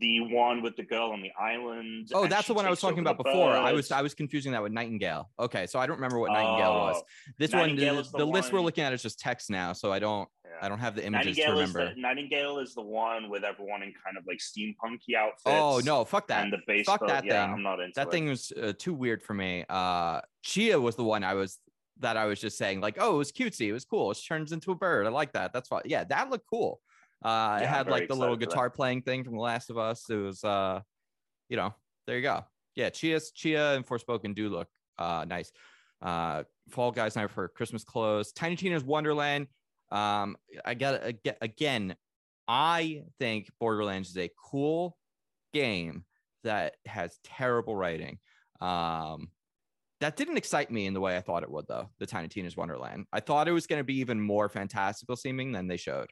The 0.00 0.20
one 0.20 0.62
with 0.62 0.76
the 0.76 0.82
girl 0.82 1.10
on 1.10 1.22
the 1.22 1.32
island. 1.38 2.10
Oh, 2.12 2.26
that's 2.26 2.46
the 2.46 2.54
one 2.54 2.66
I 2.66 2.70
was 2.70 2.80
talking 2.80 3.00
about 3.00 3.16
before. 3.16 3.52
I 3.52 3.72
was. 3.72 3.90
I 3.90 4.02
was 4.02 4.14
confusing 4.14 4.52
that 4.52 4.62
with 4.62 4.72
Nightingale. 4.72 5.30
Okay, 5.38 5.66
so 5.66 5.78
I 5.78 5.86
don't 5.86 5.96
remember 5.96 6.18
what 6.18 6.32
Nightingale 6.32 6.74
was. 6.74 6.96
Oh, 6.98 7.32
This 7.38 7.52
Nightingale 7.52 7.94
one, 7.96 8.04
the, 8.04 8.10
the 8.10 8.18
the 8.18 8.26
list 8.26 8.52
we're 8.52 8.60
looking 8.60 8.84
at 8.84 8.92
is 8.92 9.02
just 9.02 9.18
text 9.18 9.50
now, 9.50 9.72
so 9.72 9.92
I 9.92 9.98
don't 9.98 10.28
yeah. 10.44 10.66
I 10.66 10.68
don't 10.68 10.78
have 10.78 10.94
the 10.94 11.04
images 11.04 11.36
to 11.36 11.42
Nightingale 11.42 11.60
is, 11.60 11.74
remember. 11.74 11.94
the, 11.94 12.00
Nightingale 12.00 12.58
is 12.58 12.74
the 12.74 12.82
one 12.82 13.28
with 13.28 13.44
everyone 13.44 13.82
in 13.82 13.92
kind 14.04 14.16
of 14.16 14.24
like 14.26 14.38
steampunky 14.38 15.16
outfits. 15.16 15.42
Oh 15.46 15.80
no, 15.84 16.04
fuck 16.04 16.28
that. 16.28 16.44
And 16.44 16.52
the 16.52 16.58
base. 16.66 16.86
Fuck 16.86 17.00
boat- 17.00 17.08
that 17.08 17.24
yeah, 17.24 17.44
thing. 17.46 17.54
I'm 17.54 17.62
not 17.62 17.80
into 17.80 17.92
that 17.96 18.08
it. 18.08 18.10
thing 18.10 18.28
was 18.28 18.52
uh, 18.60 18.72
too 18.78 18.94
weird 18.94 19.22
for 19.22 19.34
me. 19.34 19.64
Uh, 19.68 20.20
Tchia 20.44 20.80
was 20.80 20.96
the 20.96 21.04
one 21.04 21.24
I 21.24 21.34
was 21.34 21.58
that 22.00 22.16
I 22.16 22.26
was 22.26 22.40
just 22.40 22.56
saying 22.58 22.80
like, 22.80 22.96
oh, 23.00 23.14
it 23.14 23.18
was 23.18 23.32
cutesy, 23.32 23.68
it 23.68 23.72
was 23.72 23.84
cool. 23.84 24.10
It 24.10 24.18
turns 24.26 24.52
into 24.52 24.70
a 24.70 24.74
bird. 24.74 25.06
I 25.06 25.10
like 25.10 25.32
that. 25.32 25.52
That's 25.52 25.68
fine. 25.68 25.82
Yeah, 25.84 26.04
that 26.04 26.30
looked 26.30 26.46
cool. 26.48 26.80
Uh, 27.24 27.60
it 27.62 27.64
Yeah, 27.64 27.68
I'm 27.78 27.86
had 27.86 27.88
like 27.88 28.08
the 28.08 28.14
little 28.14 28.34
excited 28.34 28.40
for 28.40 28.46
that. 28.46 28.50
guitar 28.50 28.70
playing 28.70 29.02
thing 29.02 29.24
from 29.24 29.34
The 29.34 29.40
Last 29.40 29.70
of 29.70 29.78
Us. 29.78 30.08
It 30.08 30.16
was, 30.16 30.44
uh, 30.44 30.80
you 31.48 31.56
know, 31.56 31.74
there 32.06 32.16
you 32.16 32.22
go. 32.22 32.44
Yeah, 32.74 32.90
Tchia, 32.90 33.16
Tchia, 33.16 33.76
and 33.76 33.86
Forspoken 33.86 34.34
do 34.34 34.48
look 34.48 34.68
uh 34.98 35.24
nice. 35.28 35.52
Uh, 36.00 36.44
Fall 36.70 36.92
Guys 36.92 37.16
Night 37.16 37.30
for 37.30 37.48
Christmas 37.48 37.84
clothes. 37.84 38.32
Tiny 38.32 38.56
Tina's 38.56 38.84
Wonderland. 38.84 39.48
Um, 39.90 40.36
I 40.64 40.74
got 40.74 41.02
again. 41.40 41.96
I 42.46 43.02
think 43.18 43.50
Borderlands 43.60 44.10
is 44.10 44.16
a 44.16 44.30
cool 44.50 44.96
game 45.52 46.04
that 46.44 46.76
has 46.86 47.18
terrible 47.24 47.76
writing. 47.76 48.18
Um, 48.60 49.30
that 50.00 50.16
didn't 50.16 50.36
excite 50.36 50.70
me 50.70 50.86
in 50.86 50.94
the 50.94 51.00
way 51.00 51.16
I 51.16 51.20
thought 51.20 51.42
it 51.42 51.50
would, 51.50 51.66
though. 51.68 51.90
The 51.98 52.06
Tiny 52.06 52.28
Tina's 52.28 52.56
Wonderland. 52.56 53.06
I 53.12 53.20
thought 53.20 53.48
it 53.48 53.52
was 53.52 53.66
going 53.66 53.80
to 53.80 53.84
be 53.84 53.98
even 53.98 54.20
more 54.20 54.48
fantastical 54.48 55.16
seeming 55.16 55.52
than 55.52 55.66
they 55.66 55.76
showed. 55.76 56.08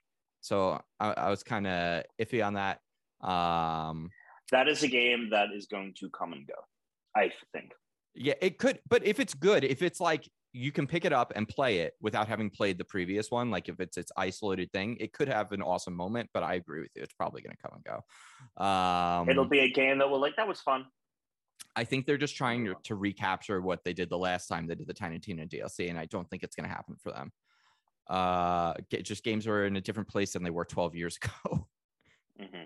So 0.47 0.81
I, 1.01 1.11
I 1.11 1.31
was 1.31 1.43
kind 1.43 1.67
of 1.67 2.05
iffy 2.21 2.45
on 2.47 2.55
that. 2.55 2.79
Um, 3.21 4.11
that 4.53 4.69
is 4.69 4.85
a 4.85 4.89
game 4.89 5.31
that 5.31 5.49
is 5.53 5.67
going 5.67 5.93
to 5.99 6.09
come 6.11 6.33
and 6.33 6.47
go. 6.47 6.55
I 7.17 7.33
think. 7.53 7.73
Yeah, 8.15 8.35
it 8.41 8.59
could, 8.59 8.79
but 8.89 9.05
if 9.05 9.19
it's 9.19 9.35
good, 9.35 9.65
if 9.65 9.83
it's 9.83 10.01
like 10.01 10.29
you 10.53 10.71
can 10.71 10.87
pick 10.87 11.05
it 11.05 11.13
up 11.13 11.33
and 11.35 11.49
play 11.49 11.79
it 11.79 11.95
without 12.01 12.29
having 12.29 12.49
played 12.49 12.79
the 12.79 12.85
previous 12.85 13.31
one, 13.31 13.51
like 13.51 13.69
if 13.69 13.81
it's 13.81 13.97
its 13.97 14.13
isolated 14.17 14.71
thing, 14.71 14.97
it 15.01 15.13
could 15.13 15.29
have 15.29 15.51
an 15.51 15.63
awesome 15.63 15.95
moment. 15.95 16.31
But 16.33 16.45
I 16.45 16.55
agree 16.55 16.81
with 16.83 16.91
you; 16.95 17.03
it's 17.03 17.15
probably 17.15 17.43
going 17.43 17.57
to 17.57 17.63
come 17.63 17.73
and 17.75 17.85
go. 17.85 18.65
Um, 18.65 19.29
It'll 19.29 19.49
be 19.49 19.61
a 19.61 19.71
game 19.71 19.99
that 19.99 20.09
will 20.09 20.21
like 20.21 20.37
that 20.37 20.47
was 20.47 20.61
fun. 20.61 20.87
I 21.75 21.83
think 21.83 22.07
they're 22.07 22.17
just 22.17 22.37
trying 22.37 22.65
to, 22.67 22.77
to 22.85 22.95
recapture 22.95 23.61
what 23.61 23.83
they 23.85 23.93
did 23.93 24.11
the 24.11 24.17
last 24.17 24.47
time 24.47 24.67
they 24.67 24.77
did 24.77 24.87
the 24.87 24.95
Tiny 24.95 25.19
Tina 25.19 25.45
DLC, 25.45 25.91
and 25.91 25.99
I 25.99 26.05
don't 26.07 26.31
think 26.31 26.45
it's 26.45 26.55
going 26.55 26.69
to 26.69 26.75
happen 26.75 26.95
for 27.03 27.11
them. 27.11 27.33
Uh, 28.09 28.75
get, 28.91 29.05
just 29.05 29.25
games 29.25 29.47
are 29.47 29.67
in 29.67 29.77
a 29.77 29.81
different 29.81 30.09
place 30.09 30.33
than 30.33 30.43
they 30.43 30.51
were 30.51 30.65
12 30.65 30.95
years 30.95 31.19
ago. 31.23 31.67
Mm-hmm. 32.41 32.65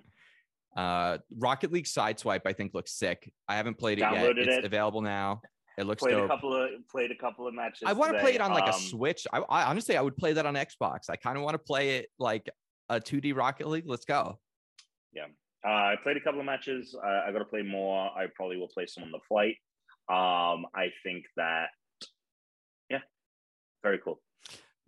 Uh, 0.76 1.18
Rocket 1.38 1.72
League 1.72 1.86
Sideswipe, 1.86 2.42
I 2.46 2.52
think 2.52 2.74
looks 2.74 2.92
sick. 2.92 3.32
I 3.48 3.56
haven't 3.56 3.78
played 3.78 3.98
it 3.98 4.02
Downloaded 4.02 4.36
yet. 4.36 4.48
It's 4.48 4.58
it. 4.58 4.64
available 4.64 5.00
now. 5.02 5.40
It 5.78 5.84
looks 5.86 6.02
Played 6.02 6.12
dope. 6.12 6.24
a 6.26 6.28
couple 6.28 6.54
of 6.54 6.70
played 6.90 7.10
a 7.10 7.14
couple 7.16 7.46
of 7.48 7.54
matches. 7.54 7.84
I 7.86 7.92
want 7.94 8.12
to 8.12 8.20
play 8.20 8.34
it 8.34 8.40
on 8.42 8.50
like 8.52 8.66
a 8.66 8.74
Um, 8.74 8.80
Switch. 8.80 9.26
I, 9.32 9.38
I 9.38 9.64
honestly, 9.64 9.96
I 9.96 10.02
would 10.02 10.16
play 10.16 10.32
that 10.34 10.44
on 10.44 10.54
Xbox. 10.54 11.08
I 11.08 11.16
kind 11.16 11.38
of 11.38 11.42
want 11.42 11.54
to 11.54 11.58
play 11.58 11.96
it 11.96 12.08
like 12.18 12.50
a 12.90 13.00
2D 13.00 13.34
Rocket 13.34 13.66
League. 13.66 13.84
Let's 13.86 14.04
go. 14.04 14.38
Yeah, 15.14 15.26
uh, 15.64 15.68
I 15.70 15.94
played 16.02 16.18
a 16.18 16.20
couple 16.20 16.38
of 16.40 16.44
matches. 16.44 16.94
Uh, 17.02 17.22
I 17.26 17.32
got 17.32 17.38
to 17.38 17.44
play 17.46 17.62
more. 17.62 18.10
I 18.14 18.26
probably 18.36 18.58
will 18.58 18.68
play 18.68 18.86
some 18.86 19.04
on 19.04 19.10
the 19.10 19.20
flight. 19.26 19.56
Um, 20.10 20.66
I 20.74 20.88
think 21.02 21.24
that, 21.36 21.68
yeah, 22.90 22.98
very 23.82 23.98
cool. 24.04 24.20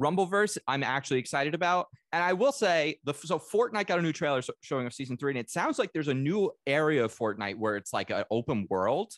Rumbleverse, 0.02 0.58
I'm 0.66 0.82
actually 0.82 1.18
excited 1.18 1.54
about. 1.54 1.86
And 2.12 2.22
I 2.22 2.32
will 2.32 2.52
say, 2.52 2.98
the 3.04 3.14
so 3.14 3.38
Fortnite 3.38 3.86
got 3.86 3.98
a 3.98 4.02
new 4.02 4.12
trailer 4.12 4.42
showing 4.60 4.86
of 4.86 4.92
season 4.92 5.16
three, 5.16 5.30
and 5.30 5.38
it 5.38 5.50
sounds 5.50 5.78
like 5.78 5.92
there's 5.92 6.08
a 6.08 6.14
new 6.14 6.50
area 6.66 7.04
of 7.04 7.14
Fortnite 7.14 7.56
where 7.56 7.76
it's 7.76 7.92
like 7.92 8.10
an 8.10 8.24
open 8.30 8.66
world 8.68 9.12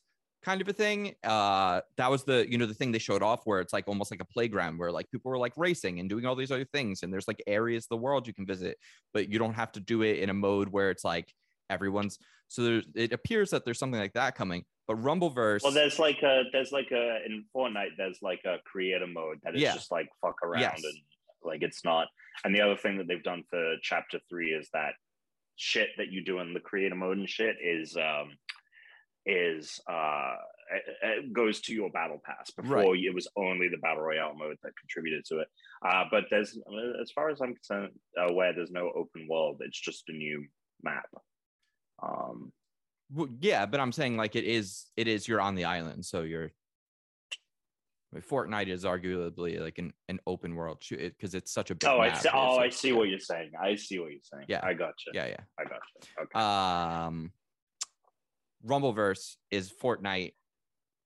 kind 0.44 0.60
of 0.60 0.68
a 0.68 0.72
thing. 0.72 1.14
Uh, 1.24 1.80
that 1.96 2.10
was 2.10 2.22
the 2.24 2.46
you 2.48 2.58
know 2.58 2.66
the 2.66 2.74
thing 2.74 2.92
they 2.92 2.98
showed 2.98 3.22
off 3.22 3.40
where 3.44 3.60
it's 3.60 3.72
like 3.72 3.88
almost 3.88 4.10
like 4.10 4.20
a 4.20 4.26
playground 4.26 4.78
where 4.78 4.92
like 4.92 5.10
people 5.10 5.30
were 5.30 5.38
like 5.38 5.54
racing 5.56 5.98
and 6.00 6.08
doing 6.08 6.26
all 6.26 6.36
these 6.36 6.52
other 6.52 6.66
things, 6.66 7.02
and 7.02 7.12
there's 7.12 7.26
like 7.26 7.42
areas 7.46 7.86
of 7.86 7.88
the 7.88 7.96
world 7.96 8.26
you 8.26 8.34
can 8.34 8.46
visit, 8.46 8.76
but 9.12 9.28
you 9.28 9.38
don't 9.38 9.54
have 9.54 9.72
to 9.72 9.80
do 9.80 10.02
it 10.02 10.18
in 10.18 10.30
a 10.30 10.34
mode 10.34 10.68
where 10.68 10.90
it's 10.90 11.04
like 11.04 11.32
everyone's. 11.70 12.18
So 12.48 12.62
there's, 12.62 12.84
it 12.94 13.12
appears 13.12 13.50
that 13.50 13.64
there's 13.64 13.78
something 13.78 14.00
like 14.00 14.12
that 14.14 14.34
coming. 14.34 14.64
But 14.86 15.02
Rumbleverse, 15.02 15.62
Well, 15.62 15.72
there's 15.72 15.98
like 15.98 16.22
a 16.22 16.42
there's 16.52 16.70
like 16.72 16.90
a 16.92 17.24
in 17.24 17.44
Fortnite 17.56 17.96
there's 17.96 18.18
like 18.20 18.40
a 18.44 18.58
creator 18.66 19.06
mode 19.06 19.38
that 19.42 19.54
is 19.54 19.62
Yeah. 19.62 19.72
just 19.74 19.90
like 19.90 20.08
fuck 20.20 20.36
around 20.44 20.60
Yes. 20.60 20.82
and 20.84 20.94
like 21.42 21.62
it's 21.62 21.84
not. 21.84 22.08
And 22.44 22.54
the 22.54 22.60
other 22.60 22.76
thing 22.76 22.98
that 22.98 23.08
they've 23.08 23.22
done 23.22 23.44
for 23.48 23.76
chapter 23.82 24.20
three 24.28 24.50
is 24.52 24.68
that 24.74 24.92
shit 25.56 25.88
that 25.96 26.08
you 26.08 26.22
do 26.24 26.40
in 26.40 26.52
the 26.52 26.60
creator 26.60 26.94
mode 26.96 27.16
and 27.16 27.28
shit 27.28 27.56
is 27.64 27.96
um 27.96 28.32
is 29.26 29.80
uh 29.88 30.34
it, 30.74 30.82
it 31.02 31.32
goes 31.32 31.60
to 31.62 31.72
your 31.72 31.88
battle 31.90 32.20
pass 32.24 32.50
before 32.50 32.76
Right. 32.92 33.04
it 33.04 33.14
was 33.14 33.28
only 33.36 33.68
the 33.68 33.78
battle 33.78 34.02
royale 34.02 34.34
mode 34.34 34.56
that 34.62 34.72
contributed 34.78 35.24
to 35.26 35.38
it 35.40 35.48
uh 35.86 36.04
but 36.10 36.24
there's 36.30 36.58
as 37.00 37.10
far 37.12 37.30
as 37.30 37.40
i'm 37.40 37.54
concerned 37.54 37.92
aware 38.18 38.52
there's 38.52 38.70
no 38.70 38.90
open 38.94 39.26
world 39.28 39.58
it's 39.60 39.80
just 39.80 40.04
a 40.08 40.12
new 40.12 40.44
map 40.82 41.06
um 42.04 42.52
Well, 43.12 43.28
yeah, 43.40 43.66
but 43.66 43.80
I'm 43.80 43.92
saying 43.92 44.16
like 44.16 44.36
it 44.36 44.44
is 44.44 44.86
it 44.96 45.08
is 45.08 45.26
you're 45.26 45.40
on 45.40 45.54
the 45.54 45.64
island, 45.64 46.04
so 46.04 46.22
you're 46.22 46.50
I 48.12 48.16
mean, 48.16 48.22
Fortnite 48.22 48.68
is 48.68 48.84
arguably 48.84 49.60
like 49.60 49.78
an, 49.78 49.92
an 50.08 50.20
open 50.26 50.54
world 50.54 50.78
shoot 50.80 51.00
because 51.00 51.34
it's 51.34 51.52
such 51.52 51.70
a 51.72 51.74
big 51.74 51.88
oh 51.90 51.98
i 51.98 52.12
see 52.12 52.28
oh 52.32 52.58
i 52.58 52.68
see 52.68 52.92
what 52.92 53.08
you're 53.08 53.18
saying 53.18 53.50
i 53.60 53.74
see 53.74 53.98
what 53.98 54.12
you're 54.12 54.20
saying 54.22 54.44
Yeah. 54.46 54.60
i 54.62 54.72
got 54.72 54.94
you 55.04 55.12
yeah, 55.16 55.26
yeah. 55.26 55.40
i 55.58 55.64
got 55.64 55.80
you 55.96 56.22
okay 56.22 56.38
Um 56.38 57.32
Rumbleverse 58.66 59.36
is 59.50 59.72
Fortnite 59.82 60.34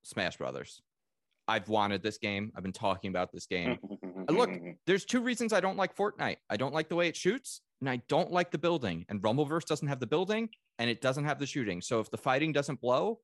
Smash 0.03 0.37
Brothers. 0.37 0.81
I've 1.47 1.67
wanted 1.67 2.03
this 2.03 2.17
game. 2.17 2.51
I've 2.55 2.63
been 2.63 2.71
talking 2.71 3.09
about 3.09 3.31
this 3.31 3.47
game. 3.47 3.77
Uh, 4.29 4.31
look, 4.31 4.51
There's 4.85 5.03
two 5.03 5.21
reasons 5.21 5.51
I 5.51 5.59
don't 5.59 5.77
like 5.77 5.95
Fortnite. 5.95 6.37
I 6.49 6.57
don't 6.57 6.73
like 6.73 6.89
the 6.89 6.95
way 6.95 7.07
it 7.07 7.15
shoots, 7.17 7.61
and 7.81 7.89
I 7.89 8.01
don't 8.07 8.31
like 8.31 8.51
the 8.51 8.57
building. 8.57 9.05
And 9.09 9.21
Rumbleverse 9.21 9.65
doesn't 9.65 9.87
have 9.87 9.99
the 9.99 10.07
building 10.07 10.49
and 10.79 10.89
it 10.89 11.01
doesn't 11.01 11.25
have 11.25 11.37
the 11.37 11.45
shooting. 11.45 11.81
So 11.81 11.99
if 11.99 12.09
the 12.09 12.17
fighting 12.17 12.51
doesn't 12.51 12.81
blow, 12.81 13.19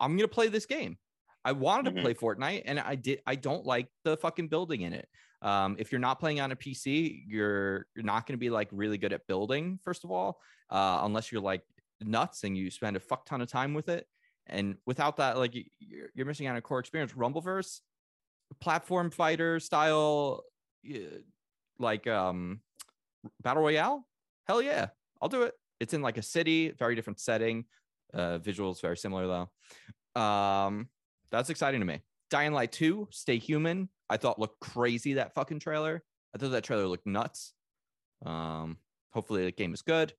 I'm 0.00 0.16
gonna 0.16 0.26
play 0.26 0.48
this 0.48 0.66
game. 0.66 0.98
I 1.44 1.52
wanted 1.52 1.92
Mhm. 1.92 1.96
to 1.96 2.02
play 2.02 2.14
Fortnite, 2.14 2.62
and 2.64 2.80
I 2.80 2.94
did. 2.96 3.20
I 3.26 3.36
don't 3.36 3.64
like 3.66 3.88
the 4.02 4.16
fucking 4.16 4.48
building 4.48 4.80
in 4.80 4.94
it. 4.94 5.08
Um, 5.42 5.76
if 5.78 5.92
you're 5.92 6.00
not 6.00 6.18
playing 6.18 6.40
on 6.40 6.50
a 6.52 6.56
PC, 6.56 7.22
you're 7.28 7.86
you're 7.94 8.04
not 8.04 8.26
going 8.26 8.32
to 8.32 8.38
be 8.38 8.48
like 8.50 8.68
really 8.72 8.96
good 8.96 9.12
at 9.12 9.26
building. 9.26 9.78
First 9.84 10.02
of 10.04 10.10
all, 10.10 10.40
uh, 10.70 11.00
unless 11.02 11.30
you're 11.30 11.42
like 11.42 11.62
nuts 12.00 12.44
and 12.44 12.56
you 12.56 12.70
spend 12.70 12.96
a 12.96 13.00
fuck 13.00 13.26
ton 13.26 13.42
of 13.42 13.48
time 13.48 13.74
with 13.74 13.88
it. 13.90 14.08
And 14.46 14.76
without 14.86 15.18
that, 15.18 15.36
like 15.36 15.54
you're, 15.54 16.08
you're 16.14 16.26
missing 16.26 16.46
out 16.46 16.52
on 16.52 16.56
a 16.56 16.62
core 16.62 16.78
experience. 16.78 17.12
Rumbleverse, 17.12 17.80
platform 18.60 19.10
fighter 19.10 19.60
style, 19.60 20.44
like 21.78 22.06
um, 22.06 22.60
battle 23.42 23.62
royale. 23.62 24.06
Hell 24.46 24.62
yeah, 24.62 24.88
I'll 25.20 25.28
do 25.28 25.42
it. 25.42 25.54
It's 25.80 25.94
in 25.94 26.02
like 26.02 26.18
a 26.18 26.22
city, 26.22 26.72
very 26.78 26.94
different 26.94 27.20
setting. 27.20 27.64
Uh, 28.12 28.38
visuals 28.38 28.80
very 28.80 28.96
similar 28.96 29.26
though. 29.26 30.20
Um, 30.20 30.88
that's 31.30 31.50
exciting 31.50 31.80
to 31.80 31.86
me. 31.86 32.00
Dying 32.30 32.52
Light 32.52 32.72
2, 32.72 33.08
Stay 33.10 33.38
Human. 33.38 33.88
I 34.08 34.16
thought 34.16 34.38
looked 34.38 34.60
crazy 34.60 35.14
that 35.14 35.34
fucking 35.34 35.60
trailer. 35.60 36.02
I 36.34 36.38
thought 36.38 36.50
that 36.50 36.64
trailer 36.64 36.86
looked 36.86 37.06
nuts. 37.06 37.52
Um, 38.24 38.78
hopefully 39.12 39.44
the 39.44 39.52
game 39.52 39.74
is 39.74 39.82
good. 39.82 40.12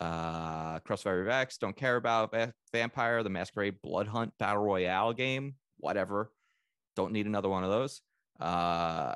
Uh, 0.00 0.80
CrossfireX, 0.80 1.58
don't 1.58 1.76
care 1.76 1.96
about 1.96 2.32
Va- 2.32 2.52
Vampire, 2.72 3.22
the 3.22 3.30
Masquerade 3.30 3.76
Blood 3.82 4.06
Hunt 4.06 4.32
Battle 4.38 4.62
Royale 4.62 5.12
game. 5.12 5.54
Whatever. 5.78 6.32
Don't 6.96 7.12
need 7.12 7.26
another 7.26 7.48
one 7.48 7.64
of 7.64 7.70
those. 7.70 8.00
Uh, 8.40 9.14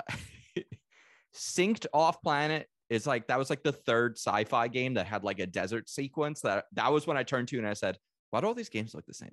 Synced 1.35 1.87
Off 1.93 2.21
Planet 2.23 2.69
is 2.91 3.07
like 3.07 3.29
that 3.29 3.39
was 3.39 3.49
like 3.49 3.63
the 3.63 3.73
third 3.73 4.19
sci-fi 4.19 4.69
game 4.69 4.95
that 4.95 5.07
had 5.07 5.25
like 5.25 5.39
a 5.39 5.47
desert 5.47 5.89
sequence. 5.89 6.43
That 6.43 6.67
that 6.75 6.93
was 6.93 7.07
when 7.07 7.17
I 7.17 7.23
turned 7.23 7.49
to 7.49 7.59
and 7.59 7.67
I 7.67 7.73
said, 7.75 7.97
"Why 8.31 8.41
do 8.41 8.47
all 8.49 8.55
these 8.55 8.69
games 8.69 8.95
look 8.95 9.07
the 9.07 9.15
same?" 9.15 9.33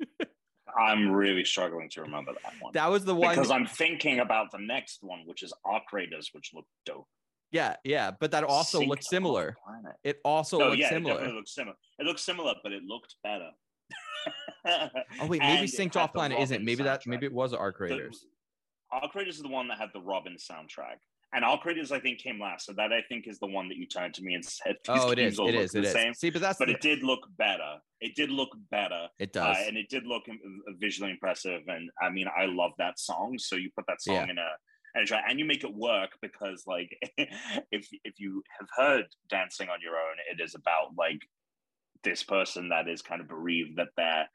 i'm 0.78 1.10
really 1.10 1.42
struggling 1.42 1.88
to 1.88 2.02
remember 2.02 2.32
that 2.34 2.52
one 2.60 2.70
That 2.74 2.90
was 2.90 3.02
the 3.02 3.14
one. 3.14 3.34
because 3.34 3.50
i'm 3.50 3.64
thinking 3.64 4.18
about 4.20 4.50
the 4.52 4.58
next 4.58 4.98
one 5.00 5.20
which 5.24 5.42
is 5.42 5.50
arc 5.64 5.84
raiders 5.90 6.28
which 6.34 6.50
look 6.52 6.66
dope 6.84 7.08
yeah, 7.52 7.76
yeah, 7.84 8.10
but 8.10 8.32
that 8.32 8.44
also 8.44 8.80
Synced 8.80 8.88
looked 8.88 9.04
similar. 9.04 9.56
It 10.02 10.18
also 10.24 10.60
oh 10.60 10.68
looked 10.70 10.78
yeah, 10.78 10.88
similar. 10.90 11.14
definitely 11.14 11.36
looks 11.36 11.54
similar. 11.54 11.76
It 11.98 12.04
looks 12.04 12.22
similar, 12.22 12.54
but 12.62 12.72
it 12.72 12.82
looked 12.84 13.14
better. 13.22 13.50
Oh 15.20 15.26
wait, 15.28 15.40
maybe 15.40 15.64
it 15.64 15.70
Synced 15.70 15.96
Off 15.96 16.12
Planet 16.12 16.38
isn't. 16.40 16.64
Maybe 16.64 16.82
that 16.82 17.06
maybe 17.06 17.24
it 17.26 17.32
was 17.32 17.52
Arc 17.54 17.78
The- 17.78 17.84
Raiders. 17.84 18.26
Arc 18.90 19.14
Raiders 19.14 19.36
is 19.36 19.42
the 19.42 19.48
one 19.48 19.68
that 19.68 19.78
had 19.78 19.90
the 19.94 20.00
Robyn 20.00 20.36
soundtrack, 20.36 20.98
and 21.32 21.44
Arc 21.44 21.64
Raiders 21.64 21.92
I 21.92 22.00
think 22.00 22.18
came 22.20 22.40
last. 22.40 22.66
So 22.66 22.72
that 22.74 22.92
I 22.92 23.02
think 23.08 23.26
is 23.26 23.38
the 23.38 23.46
one 23.46 23.68
that 23.68 23.76
you 23.76 23.86
turned 23.86 24.14
to 24.14 24.22
me 24.22 24.34
and 24.34 24.44
said, 24.44 24.76
These 24.86 24.96
Oh, 25.02 25.10
it 25.10 25.18
is. 25.18 25.38
It 25.38 25.54
is. 25.54 25.72
the 25.72 25.78
It 25.80 25.84
is. 25.86 25.92
Same. 25.92 26.14
See, 26.14 26.30
but 26.30 26.40
that's 26.40 26.58
But 26.58 26.68
the- 26.68 26.74
it 26.74 26.80
did 26.80 27.02
look 27.02 27.26
better. 27.36 27.78
It 28.00 28.14
did 28.14 28.30
look 28.30 28.50
better. 28.70 29.08
it 29.18 29.36
Uh, 29.36 29.52
does. 29.52 29.66
and 29.66 29.76
it 29.76 29.88
did 29.88 30.06
look 30.06 30.24
visually 30.78 31.10
impressive. 31.10 31.62
And 31.68 31.90
I 32.00 32.10
mean, 32.10 32.26
I 32.34 32.46
love 32.46 32.72
that 32.78 32.98
song. 32.98 33.38
So 33.38 33.56
you 33.56 33.70
put 33.76 33.86
that 33.88 34.00
song 34.02 34.14
Yeah. 34.16 34.30
in 34.30 34.38
a 34.38 34.50
and, 34.94 35.10
and 35.28 35.38
you 35.38 35.44
make 35.44 35.62
it 35.62 35.74
work 35.74 36.12
because, 36.22 36.64
like, 36.66 36.96
if 37.18 37.86
if 38.04 38.14
you 38.18 38.42
have 38.58 38.68
heard 38.74 39.04
"Dancing 39.28 39.68
on 39.68 39.80
Your 39.82 39.96
Own," 39.96 40.16
it 40.32 40.40
is 40.40 40.54
about 40.54 40.94
like 40.96 41.20
this 42.02 42.22
person 42.22 42.70
that 42.70 42.88
is 42.88 43.02
kind 43.02 43.20
of 43.20 43.28
bereaved 43.28 43.76
that 43.76 43.88
they're 43.98 44.26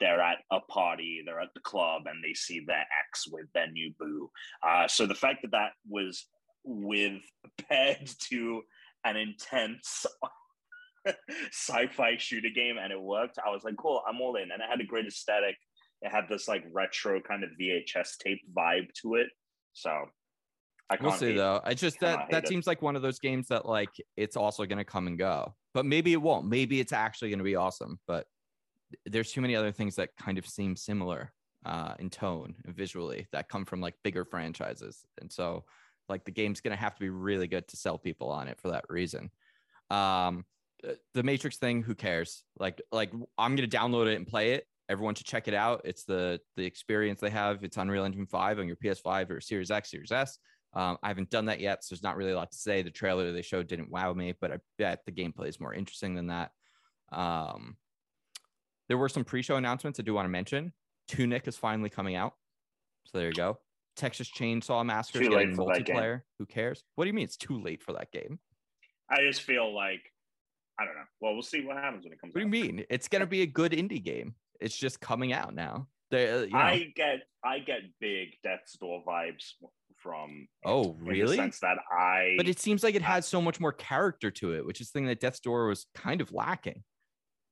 they're 0.00 0.20
at 0.20 0.38
a 0.52 0.60
party, 0.60 1.22
they're 1.24 1.40
at 1.40 1.54
the 1.54 1.60
club, 1.60 2.02
and 2.06 2.22
they 2.22 2.34
see 2.34 2.60
their 2.66 2.86
ex 3.06 3.26
with 3.28 3.46
their 3.54 3.70
new 3.70 3.92
boo. 3.98 4.30
Uh, 4.62 4.86
so 4.88 5.06
the 5.06 5.14
fact 5.14 5.42
that 5.42 5.52
that 5.52 5.72
was 5.88 6.26
with 6.64 7.22
paired 7.68 8.10
to 8.28 8.62
an 9.04 9.16
intense 9.16 10.04
sci-fi 11.52 12.16
shooter 12.18 12.48
game 12.52 12.76
and 12.82 12.92
it 12.92 13.00
worked 13.00 13.38
i 13.46 13.48
was 13.48 13.62
like 13.62 13.76
cool 13.76 14.02
i'm 14.08 14.20
all 14.20 14.34
in 14.34 14.50
and 14.50 14.60
it 14.60 14.68
had 14.68 14.80
a 14.80 14.84
great 14.84 15.06
aesthetic 15.06 15.54
it 16.02 16.10
had 16.10 16.24
this 16.28 16.48
like 16.48 16.64
retro 16.72 17.20
kind 17.20 17.44
of 17.44 17.50
vhs 17.60 18.18
tape 18.18 18.40
vibe 18.52 18.88
to 19.00 19.14
it 19.14 19.28
so 19.72 19.92
i 20.90 20.96
can't 20.96 21.18
see 21.18 21.32
though. 21.32 21.60
I 21.64 21.74
just 21.74 22.00
that 22.00 22.26
that 22.30 22.44
it. 22.44 22.48
seems 22.48 22.66
like 22.66 22.82
one 22.82 22.96
of 22.96 23.02
those 23.02 23.18
games 23.18 23.48
that 23.48 23.66
like 23.66 23.90
it's 24.16 24.36
also 24.36 24.64
going 24.66 24.78
to 24.78 24.84
come 24.84 25.06
and 25.06 25.18
go. 25.18 25.54
But 25.74 25.84
maybe 25.84 26.12
it 26.12 26.22
won't. 26.22 26.46
Maybe 26.46 26.78
it's 26.78 26.92
actually 26.92 27.30
going 27.30 27.40
to 27.40 27.44
be 27.44 27.56
awesome. 27.56 27.98
But 28.06 28.26
there's 29.04 29.32
too 29.32 29.40
many 29.40 29.56
other 29.56 29.72
things 29.72 29.96
that 29.96 30.16
kind 30.16 30.38
of 30.38 30.46
seem 30.46 30.76
similar 30.76 31.32
uh, 31.64 31.94
in 31.98 32.10
tone 32.10 32.54
and 32.64 32.74
visually 32.74 33.26
that 33.32 33.48
come 33.48 33.64
from 33.64 33.80
like 33.80 33.94
bigger 34.04 34.24
franchises. 34.24 35.04
And 35.20 35.30
so 35.30 35.64
like 36.08 36.24
the 36.24 36.30
game's 36.30 36.60
going 36.60 36.76
to 36.76 36.80
have 36.80 36.94
to 36.94 37.00
be 37.00 37.10
really 37.10 37.48
good 37.48 37.66
to 37.68 37.76
sell 37.76 37.98
people 37.98 38.30
on 38.30 38.48
it 38.48 38.58
for 38.60 38.70
that 38.70 38.84
reason. 38.88 39.30
Um, 39.90 40.44
uh, 40.86 40.92
the 41.14 41.22
Matrix 41.22 41.56
thing, 41.56 41.82
who 41.82 41.94
cares? 41.94 42.44
Like, 42.58 42.80
like 42.92 43.12
I'm 43.38 43.56
gonna 43.56 43.68
download 43.68 44.06
it 44.08 44.16
and 44.16 44.26
play 44.26 44.52
it. 44.52 44.66
Everyone 44.88 45.14
should 45.14 45.26
check 45.26 45.48
it 45.48 45.54
out. 45.54 45.82
It's 45.84 46.04
the 46.04 46.40
the 46.56 46.64
experience 46.64 47.20
they 47.20 47.30
have. 47.30 47.64
It's 47.64 47.76
Unreal 47.76 48.04
Engine 48.04 48.26
5 48.26 48.58
on 48.58 48.66
your 48.66 48.76
PS5 48.76 49.30
or 49.30 49.40
Series 49.40 49.70
X, 49.70 49.90
Series 49.90 50.12
S. 50.12 50.38
Um, 50.74 50.98
I 51.02 51.08
haven't 51.08 51.30
done 51.30 51.46
that 51.46 51.60
yet, 51.60 51.82
so 51.82 51.94
there's 51.94 52.02
not 52.02 52.16
really 52.16 52.32
a 52.32 52.36
lot 52.36 52.50
to 52.52 52.58
say. 52.58 52.82
The 52.82 52.90
trailer 52.90 53.32
they 53.32 53.42
showed 53.42 53.66
didn't 53.66 53.90
wow 53.90 54.12
me, 54.12 54.34
but 54.40 54.52
I 54.52 54.58
bet 54.76 55.04
the 55.06 55.12
gameplay 55.12 55.48
is 55.48 55.58
more 55.58 55.72
interesting 55.72 56.14
than 56.14 56.26
that. 56.26 56.50
Um, 57.10 57.76
there 58.88 58.98
were 58.98 59.08
some 59.08 59.24
pre-show 59.24 59.56
announcements 59.56 59.98
I 59.98 60.02
do 60.02 60.14
want 60.14 60.26
to 60.26 60.30
mention. 60.30 60.72
Tunic 61.08 61.46
is 61.48 61.56
finally 61.56 61.90
coming 61.90 62.14
out, 62.16 62.34
so 63.06 63.18
there 63.18 63.28
you 63.28 63.32
go. 63.34 63.58
Texas 63.96 64.28
Chainsaw 64.30 64.84
Massacre 64.84 65.22
is 65.22 65.28
getting 65.28 65.54
for 65.54 65.72
that 65.72 65.84
game. 65.84 65.96
multiplayer. 65.96 66.20
Who 66.38 66.46
cares? 66.46 66.82
What 66.96 67.04
do 67.04 67.08
you 67.08 67.14
mean 67.14 67.24
it's 67.24 67.36
too 67.36 67.60
late 67.60 67.82
for 67.82 67.92
that 67.94 68.10
game? 68.12 68.38
I 69.10 69.22
just 69.22 69.42
feel 69.42 69.74
like 69.74 70.02
I 70.78 70.84
don't 70.84 70.94
know. 70.94 71.04
Well, 71.20 71.32
we'll 71.32 71.42
see 71.42 71.64
what 71.64 71.76
happens 71.78 72.04
when 72.04 72.12
it 72.12 72.20
comes. 72.20 72.30
Out. 72.32 72.34
What 72.34 72.50
do 72.50 72.58
you 72.58 72.64
mean? 72.64 72.84
It's 72.90 73.08
gonna 73.08 73.26
be 73.26 73.42
a 73.42 73.46
good 73.46 73.72
indie 73.72 74.02
game. 74.02 74.34
It's 74.60 74.76
just 74.76 75.00
coming 75.00 75.32
out 75.32 75.54
now. 75.54 75.86
They, 76.10 76.30
uh, 76.30 76.40
you 76.42 76.50
know, 76.50 76.58
I 76.58 76.92
get 76.94 77.20
I 77.44 77.60
get 77.60 77.80
big 78.00 78.30
Death's 78.42 78.76
Door 78.76 79.04
vibes 79.06 79.52
from. 79.96 80.46
it, 80.62 80.68
Oh, 80.68 80.92
in 80.92 80.98
the 81.04 81.10
really? 81.10 81.36
sense 81.36 81.60
that 81.60 81.78
I. 81.90 82.34
but 82.36 82.46
it 82.48 82.58
seems 82.58 82.82
like 82.84 82.94
it 82.94 83.02
has 83.02 83.26
so 83.26 83.40
much 83.40 83.60
more 83.60 83.72
character 83.72 84.30
to 84.32 84.52
it, 84.54 84.66
which 84.66 84.80
is 84.80 84.90
the 84.90 84.98
thing 84.98 85.06
that 85.06 85.20
Death's 85.20 85.40
Door 85.40 85.68
was 85.68 85.86
kind 85.94 86.20
of 86.20 86.32
lacking. 86.32 86.82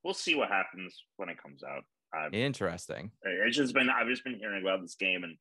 We'll 0.04 0.14
see 0.14 0.34
what 0.34 0.50
happens 0.50 1.02
when 1.16 1.28
it 1.28 1.42
comes 1.42 1.62
out. 1.64 1.84
I, 2.12 2.28
Interesting. 2.28 3.10
it's 3.22 3.56
just 3.56 3.74
been 3.74 3.90
I've 3.90 4.06
just 4.06 4.22
been 4.22 4.38
hearing 4.38 4.62
about 4.62 4.82
this 4.82 4.94
game, 4.94 5.24
and 5.24 5.36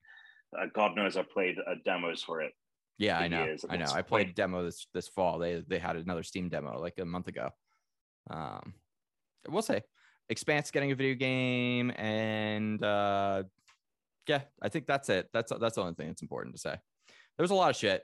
uh, 0.58 0.66
God 0.74 0.96
knows 0.96 1.18
I've 1.18 1.30
played 1.30 1.58
uh, 1.60 1.76
demos 1.86 2.24
for 2.24 2.42
it. 2.42 2.54
Yeah, 2.98 3.20
I 3.20 3.28
know. 3.28 3.56
I 3.70 3.78
know. 3.78 3.92
I 3.94 4.02
played 4.02 4.34
demo 4.36 4.64
this 4.64 4.88
this 4.94 5.08
fall. 5.08 5.38
They 5.40 5.64
they 5.68 5.80
had 5.80 5.98
another 5.98 6.24
Steam 6.24 6.50
demo 6.50 6.80
like 6.80 6.94
a 7.00 7.06
month 7.06 7.28
ago. 7.28 7.50
Um, 8.30 8.74
we'll 9.48 9.62
say 9.62 9.84
Expanse 10.30 10.72
getting 10.72 10.92
a 10.92 10.96
video 10.96 11.16
game, 11.16 11.92
and 11.92 12.84
uh, 12.84 13.44
yeah, 14.28 14.42
I 14.62 14.70
think 14.70 14.88
that's 14.88 15.10
it. 15.10 15.28
That's 15.34 15.52
that's 15.60 15.76
the 15.76 15.82
only 15.82 15.96
thing 15.96 16.08
that's 16.08 16.22
important 16.22 16.56
to 16.56 16.62
say. 16.62 16.76
There 17.38 17.44
was 17.44 17.52
a 17.52 17.56
lot 17.56 17.70
of 17.70 17.76
shit. 17.76 18.04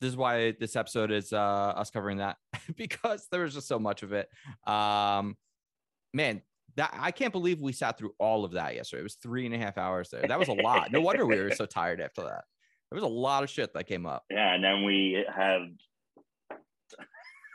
This 0.00 0.10
is 0.10 0.16
why 0.16 0.54
this 0.58 0.76
episode 0.76 1.10
is 1.10 1.32
uh, 1.32 1.36
us 1.36 1.90
covering 1.90 2.18
that 2.18 2.36
because 2.76 3.26
there 3.30 3.42
was 3.42 3.54
just 3.54 3.68
so 3.68 3.78
much 3.78 4.02
of 4.02 4.12
it. 4.12 4.28
Um, 4.66 5.36
man, 6.12 6.42
that 6.76 6.94
I 6.98 7.10
can't 7.10 7.32
believe 7.32 7.60
we 7.60 7.72
sat 7.72 7.98
through 7.98 8.14
all 8.18 8.44
of 8.44 8.52
that 8.52 8.74
yesterday. 8.74 9.00
It 9.00 9.04
was 9.04 9.14
three 9.16 9.46
and 9.46 9.54
a 9.54 9.58
half 9.58 9.76
hours 9.78 10.08
there. 10.10 10.22
That 10.26 10.38
was 10.38 10.48
a 10.48 10.52
lot. 10.54 10.90
No 10.92 11.00
wonder 11.00 11.26
we 11.26 11.38
were 11.38 11.50
so 11.54 11.66
tired 11.66 12.00
after 12.00 12.22
that. 12.22 12.44
There 12.90 12.96
was 12.96 13.04
a 13.04 13.06
lot 13.06 13.42
of 13.42 13.50
shit 13.50 13.72
that 13.74 13.86
came 13.86 14.06
up. 14.06 14.24
Yeah, 14.30 14.54
and 14.54 14.62
then 14.62 14.84
we 14.84 15.24
had. 15.34 15.60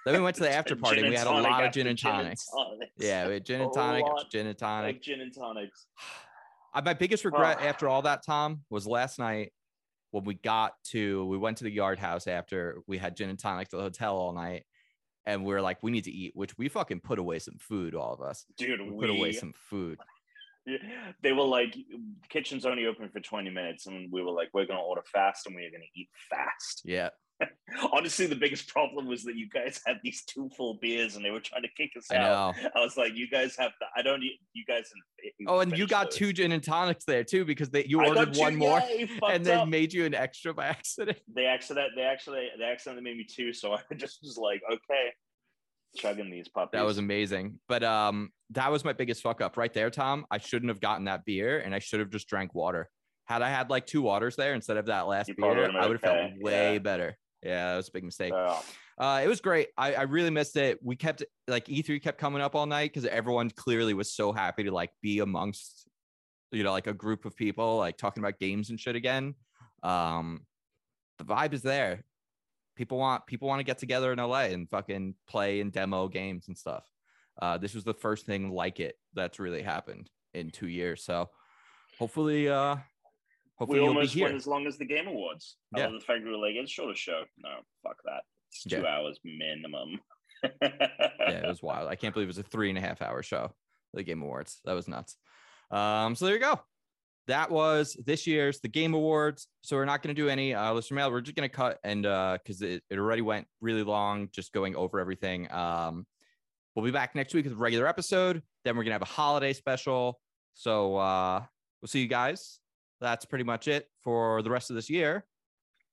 Then 0.05 0.15
we 0.15 0.21
went 0.21 0.35
to 0.37 0.43
the 0.43 0.51
after 0.53 0.75
party. 0.75 0.97
and 0.97 1.05
and 1.07 1.13
We 1.13 1.17
had 1.17 1.27
a 1.27 1.31
lot 1.31 1.63
of 1.63 1.71
gin 1.73 1.87
and 1.87 1.97
tonics. 1.97 2.47
tonics. 2.49 2.91
Yeah, 2.97 3.27
we 3.27 3.33
had 3.33 3.45
gin 3.45 3.61
and 3.61 3.73
tonic, 3.73 4.05
gin 4.31 4.47
and 4.47 4.57
tonic. 4.57 4.95
Like 4.95 5.01
gin 5.01 5.21
and 5.21 5.33
tonics. 5.33 5.87
My 6.83 6.93
biggest 6.93 7.25
regret 7.25 7.59
after 7.61 7.87
all 7.87 8.03
that, 8.03 8.23
Tom, 8.23 8.61
was 8.69 8.85
last 8.85 9.17
night 9.19 9.51
when 10.11 10.23
we 10.23 10.35
got 10.35 10.73
to 10.85 11.25
we 11.25 11.37
went 11.37 11.57
to 11.57 11.63
the 11.63 11.71
yard 11.71 11.99
house 11.99 12.27
after 12.27 12.79
we 12.87 12.97
had 12.97 13.17
gin 13.17 13.29
and 13.29 13.39
tonic 13.39 13.67
at 13.67 13.71
the 13.71 13.79
hotel 13.79 14.15
all 14.15 14.31
night, 14.33 14.63
and 15.27 15.43
we 15.43 15.53
are 15.53 15.61
like, 15.61 15.83
we 15.83 15.91
need 15.91 16.05
to 16.05 16.11
eat, 16.11 16.31
which 16.35 16.57
we 16.57 16.69
fucking 16.69 17.01
put 17.01 17.19
away 17.19 17.37
some 17.37 17.57
food, 17.59 17.93
all 17.93 18.13
of 18.13 18.21
us. 18.21 18.45
Dude, 18.57 18.81
We 18.81 18.89
we, 18.91 19.05
put 19.05 19.09
away 19.09 19.33
some 19.33 19.53
food. 19.53 19.99
they 21.21 21.33
were 21.33 21.43
like 21.43 21.77
kitchen's 22.29 22.65
only 22.65 22.87
open 22.87 23.09
for 23.09 23.21
20 23.21 23.49
minutes 23.49 23.87
and 23.87 24.11
we 24.11 24.21
were 24.21 24.31
like 24.31 24.49
we're 24.53 24.65
gonna 24.65 24.81
order 24.81 25.01
fast 25.05 25.45
and 25.45 25.55
we're 25.55 25.71
gonna 25.71 25.85
eat 25.95 26.09
fast 26.29 26.81
Yeah, 26.83 27.07
honestly 27.93 28.25
the 28.25 28.35
biggest 28.35 28.67
problem 28.67 29.05
was 29.07 29.23
that 29.23 29.35
you 29.35 29.47
guys 29.49 29.79
had 29.85 29.97
these 30.03 30.23
two 30.25 30.49
full 30.57 30.75
beers 30.81 31.15
and 31.15 31.23
they 31.23 31.29
were 31.29 31.39
trying 31.39 31.61
to 31.61 31.67
kick 31.77 31.91
us 31.97 32.05
I 32.11 32.15
out 32.17 32.55
know. 32.63 32.69
i 32.75 32.79
was 32.79 32.97
like 32.97 33.13
you 33.15 33.27
guys 33.29 33.55
have 33.59 33.71
to 33.79 33.85
i 33.95 34.01
don't 34.01 34.23
you 34.23 34.65
guys 34.67 34.89
Oh, 35.47 35.59
and 35.59 35.77
you 35.77 35.85
got 35.87 36.05
those. 36.09 36.15
two 36.15 36.33
gin 36.33 36.51
and 36.51 36.63
tonics 36.63 37.05
there 37.05 37.23
too 37.23 37.45
because 37.45 37.69
they 37.69 37.85
you 37.85 38.01
I 38.01 38.07
ordered 38.07 38.33
two- 38.33 38.39
one 38.39 38.55
more 38.55 38.81
and 39.29 39.45
then 39.45 39.59
up. 39.59 39.67
made 39.67 39.93
you 39.93 40.05
an 40.05 40.15
extra 40.15 40.53
by 40.53 40.65
accident. 40.77 41.19
they 41.35 41.45
accident 41.45 41.89
they 41.95 42.03
actually 42.03 42.47
they 42.57 42.65
accidentally 42.65 43.03
made 43.03 43.17
me 43.17 43.25
two 43.29 43.53
so 43.53 43.73
i 43.75 43.81
just 43.95 44.19
was 44.23 44.37
like 44.37 44.61
okay 44.71 45.09
chugging 45.95 46.29
these 46.29 46.47
puppies 46.47 46.77
That 46.77 46.85
was 46.85 46.97
amazing. 46.99 47.59
But 47.67 47.83
um, 47.83 48.29
that 48.51 48.71
was 48.71 48.83
my 48.85 48.93
biggest 48.93 49.23
fuck 49.23 49.41
up 49.41 49.57
right 49.57 49.73
there, 49.73 49.89
Tom. 49.89 50.25
I 50.29 50.37
shouldn't 50.37 50.69
have 50.69 50.79
gotten 50.81 51.05
that 51.05 51.25
beer 51.25 51.59
and 51.59 51.73
I 51.73 51.79
should 51.79 51.99
have 52.01 52.11
just 52.11 52.27
drank 52.27 52.53
water. 52.53 52.89
Had 53.25 53.41
I 53.41 53.49
had 53.49 53.69
like 53.71 53.85
two 53.87 54.01
waters 54.03 54.35
there 54.35 54.53
instead 54.53 54.77
of 54.77 54.85
that 54.87 55.07
last 55.07 55.29
You 55.29 55.35
beer, 55.35 55.71
I 55.71 55.87
would 55.87 55.99
have 55.99 56.01
felt 56.01 56.31
way 56.39 56.73
yeah. 56.73 56.79
better. 56.79 57.17
Yeah, 57.43 57.71
that 57.71 57.77
was 57.77 57.87
a 57.87 57.91
big 57.91 58.03
mistake. 58.03 58.33
Oh, 58.35 58.63
Uh, 58.97 59.21
it 59.23 59.27
was 59.27 59.41
great. 59.41 59.69
I, 59.77 59.93
I 59.93 60.01
really 60.03 60.31
missed 60.31 60.57
it. 60.57 60.79
We 60.83 60.95
kept 60.95 61.23
like 61.47 61.65
E3 61.65 62.01
kept 62.01 62.17
coming 62.17 62.41
up 62.41 62.55
all 62.55 62.65
night 62.65 62.91
because 62.91 63.05
everyone 63.05 63.49
clearly 63.51 63.93
was 63.93 64.11
so 64.11 64.31
happy 64.33 64.63
to 64.63 64.71
like 64.71 64.91
be 65.01 65.19
amongst, 65.19 65.87
you 66.51 66.63
know, 66.63 66.71
like 66.71 66.87
a 66.87 66.93
group 66.93 67.25
of 67.25 67.35
people 67.35 67.77
like 67.77 67.97
talking 67.97 68.23
about 68.23 68.39
games 68.39 68.69
and 68.69 68.79
shit 68.79 68.95
again. 68.95 69.35
Um, 69.83 70.45
the 71.19 71.25
vibe 71.25 71.53
is 71.53 71.61
there. 71.61 72.03
People 72.75 72.97
want 72.97 73.25
people 73.27 73.47
want 73.47 73.59
to 73.59 73.63
get 73.63 73.77
together 73.77 74.11
in 74.11 74.19
LA 74.19 74.45
and 74.45 74.69
fucking 74.69 75.15
play 75.27 75.61
and 75.61 75.71
demo 75.71 76.07
games 76.07 76.47
and 76.47 76.57
stuff. 76.57 76.85
Uh, 77.41 77.57
this 77.57 77.75
was 77.75 77.83
the 77.83 77.93
first 77.93 78.25
thing 78.25 78.49
like 78.49 78.79
it 78.79 78.95
that's 79.13 79.39
really 79.39 79.61
happened 79.61 80.09
in 80.33 80.49
two 80.49 80.67
years. 80.67 81.03
So 81.03 81.29
hopefully, 81.99 82.49
uh, 82.49 82.77
hopefully 83.57 83.79
we 83.81 83.87
almost 83.87 84.15
went 84.15 84.35
as 84.35 84.47
long 84.47 84.65
as 84.67 84.77
the 84.77 84.85
game 84.85 85.07
awards 85.07 85.57
Yeah. 85.75 85.87
Other 85.87 85.99
the 85.99 86.05
fact 86.05 86.23
we 86.23 86.29
were 86.31 86.37
like 86.37 86.55
it's 86.55 86.71
a 86.71 86.73
shorter 86.73 86.95
show 86.95 87.23
no 87.37 87.49
fuck 87.83 87.97
that 88.05 88.21
it's 88.51 88.63
two 88.63 88.77
Yeah. 88.81 88.85
hours 88.97 89.19
minimum 89.23 89.99
yeah, 90.43 90.49
it 91.29 91.47
was 91.47 91.63
wild. 91.63 91.89
I 91.89 91.95
can't 91.95 92.13
believe 92.13 92.27
it 92.27 92.29
was 92.29 92.37
a 92.37 92.43
three 92.43 92.69
and 92.69 92.77
a 92.77 92.81
half 92.81 93.01
hour 93.01 93.23
show, 93.23 93.51
the 93.95 94.03
Game 94.03 94.21
Awards. 94.21 94.59
That 94.65 94.73
was 94.73 94.87
nuts. 94.87 95.17
Um, 95.71 96.13
so 96.15 96.25
there 96.25 96.35
you 96.35 96.39
go. 96.39 96.59
That 97.27 97.49
was 97.49 97.97
this 98.05 98.27
year's 98.27 98.59
the 98.59 98.67
Game 98.67 98.93
Awards. 98.93 99.47
So 99.61 99.75
we're 99.75 99.85
not 99.85 100.03
going 100.03 100.15
to 100.15 100.21
do 100.21 100.29
any 100.29 100.53
uh, 100.53 100.73
listener 100.73 100.95
mail. 100.97 101.11
We're 101.11 101.21
just 101.21 101.35
going 101.35 101.49
to 101.49 101.53
cut 101.55 101.79
and 101.83 102.05
uh, 102.05 102.37
because 102.41 102.61
it, 102.61 102.83
it 102.89 102.99
already 102.99 103.23
went 103.23 103.47
really 103.61 103.81
long, 103.83 104.29
just 104.31 104.53
going 104.53 104.75
over 104.75 104.99
everything. 104.99 105.51
Um, 105.51 106.05
we'll 106.75 106.85
be 106.85 106.91
back 106.91 107.15
next 107.15 107.33
week 107.33 107.45
with 107.45 107.53
a 107.53 107.57
regular 107.57 107.87
episode. 107.87 108.43
Then 108.63 108.77
we're 108.77 108.83
gonna 108.83 108.93
have 108.93 109.01
a 109.01 109.05
holiday 109.05 109.53
special. 109.53 110.19
So 110.53 110.97
uh, 110.97 111.41
we'll 111.81 111.87
see 111.89 112.01
you 112.01 112.07
guys. 112.07 112.59
That's 112.99 113.25
pretty 113.25 113.43
much 113.43 113.67
it 113.67 113.89
for 114.03 114.41
the 114.41 114.49
rest 114.49 114.69
of 114.69 114.75
this 114.75 114.89
year. 114.89 115.25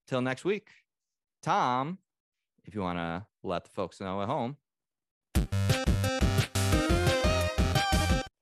Till 0.07 0.21
next 0.23 0.45
week, 0.45 0.69
Tom. 1.43 1.99
If 2.65 2.75
you 2.75 2.81
want 2.81 2.99
to 2.99 3.27
let 3.43 3.65
the 3.65 3.71
folks 3.71 4.01
know 4.01 4.23
at 4.23 4.29
home, 4.29 4.57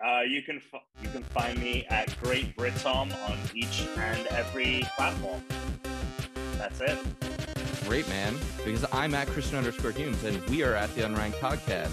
Uh, 0.04 0.20
you 0.26 0.42
can 0.42 0.56
f- 0.56 0.82
you 1.02 1.08
can 1.10 1.22
find 1.24 1.58
me 1.58 1.84
at 1.88 2.14
Great 2.22 2.56
Britom 2.56 3.12
on 3.28 3.38
each 3.54 3.86
and 3.96 4.26
every 4.28 4.82
platform. 4.96 5.42
That's 6.58 6.80
it. 6.80 6.98
great 7.84 8.08
man, 8.08 8.36
because 8.64 8.84
I'm 8.92 9.14
at 9.14 9.26
Christian 9.28 9.58
underscore 9.58 9.90
Humes 9.90 10.22
and 10.24 10.40
we 10.48 10.62
are 10.62 10.74
at 10.74 10.94
the 10.94 11.02
Unranked 11.02 11.34
Podcast. 11.40 11.92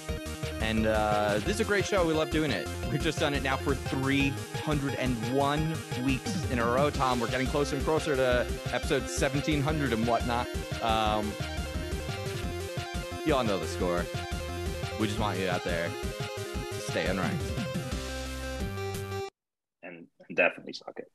And 0.62 0.86
uh, 0.88 1.40
this 1.40 1.56
is 1.56 1.60
a 1.62 1.66
great 1.66 1.86
show. 1.86 2.06
We 2.06 2.14
love 2.14 2.32
doing 2.32 2.52
it. 2.52 2.68
We've 2.92 3.02
just 3.02 3.20
done 3.20 3.34
it 3.34 3.44
now 3.44 3.58
for 3.58 3.76
301 3.76 5.74
weeks 6.04 6.52
in 6.52 6.60
a 6.60 6.66
row, 6.66 6.90
Tom. 6.90 7.20
We're 7.20 7.30
getting 7.30 7.48
closer 7.48 7.76
and 7.76 7.86
closer 7.86 8.16
to 8.16 8.46
episode 8.74 9.04
1700 9.04 9.94
and 9.94 10.06
whatnot. 10.06 10.48
Um, 10.84 11.32
you 13.26 13.36
all 13.36 13.44
know 13.44 13.60
the 13.60 13.68
score. 13.68 14.06
We 15.00 15.08
just 15.08 15.20
want 15.20 15.40
you 15.40 15.48
out 15.50 15.64
there 15.64 15.90
to 15.90 16.82
stay 16.82 17.06
unranked. 17.06 17.40
And 19.84 20.08
definitely 20.36 20.74
suck 20.74 20.98
it. 20.98 21.12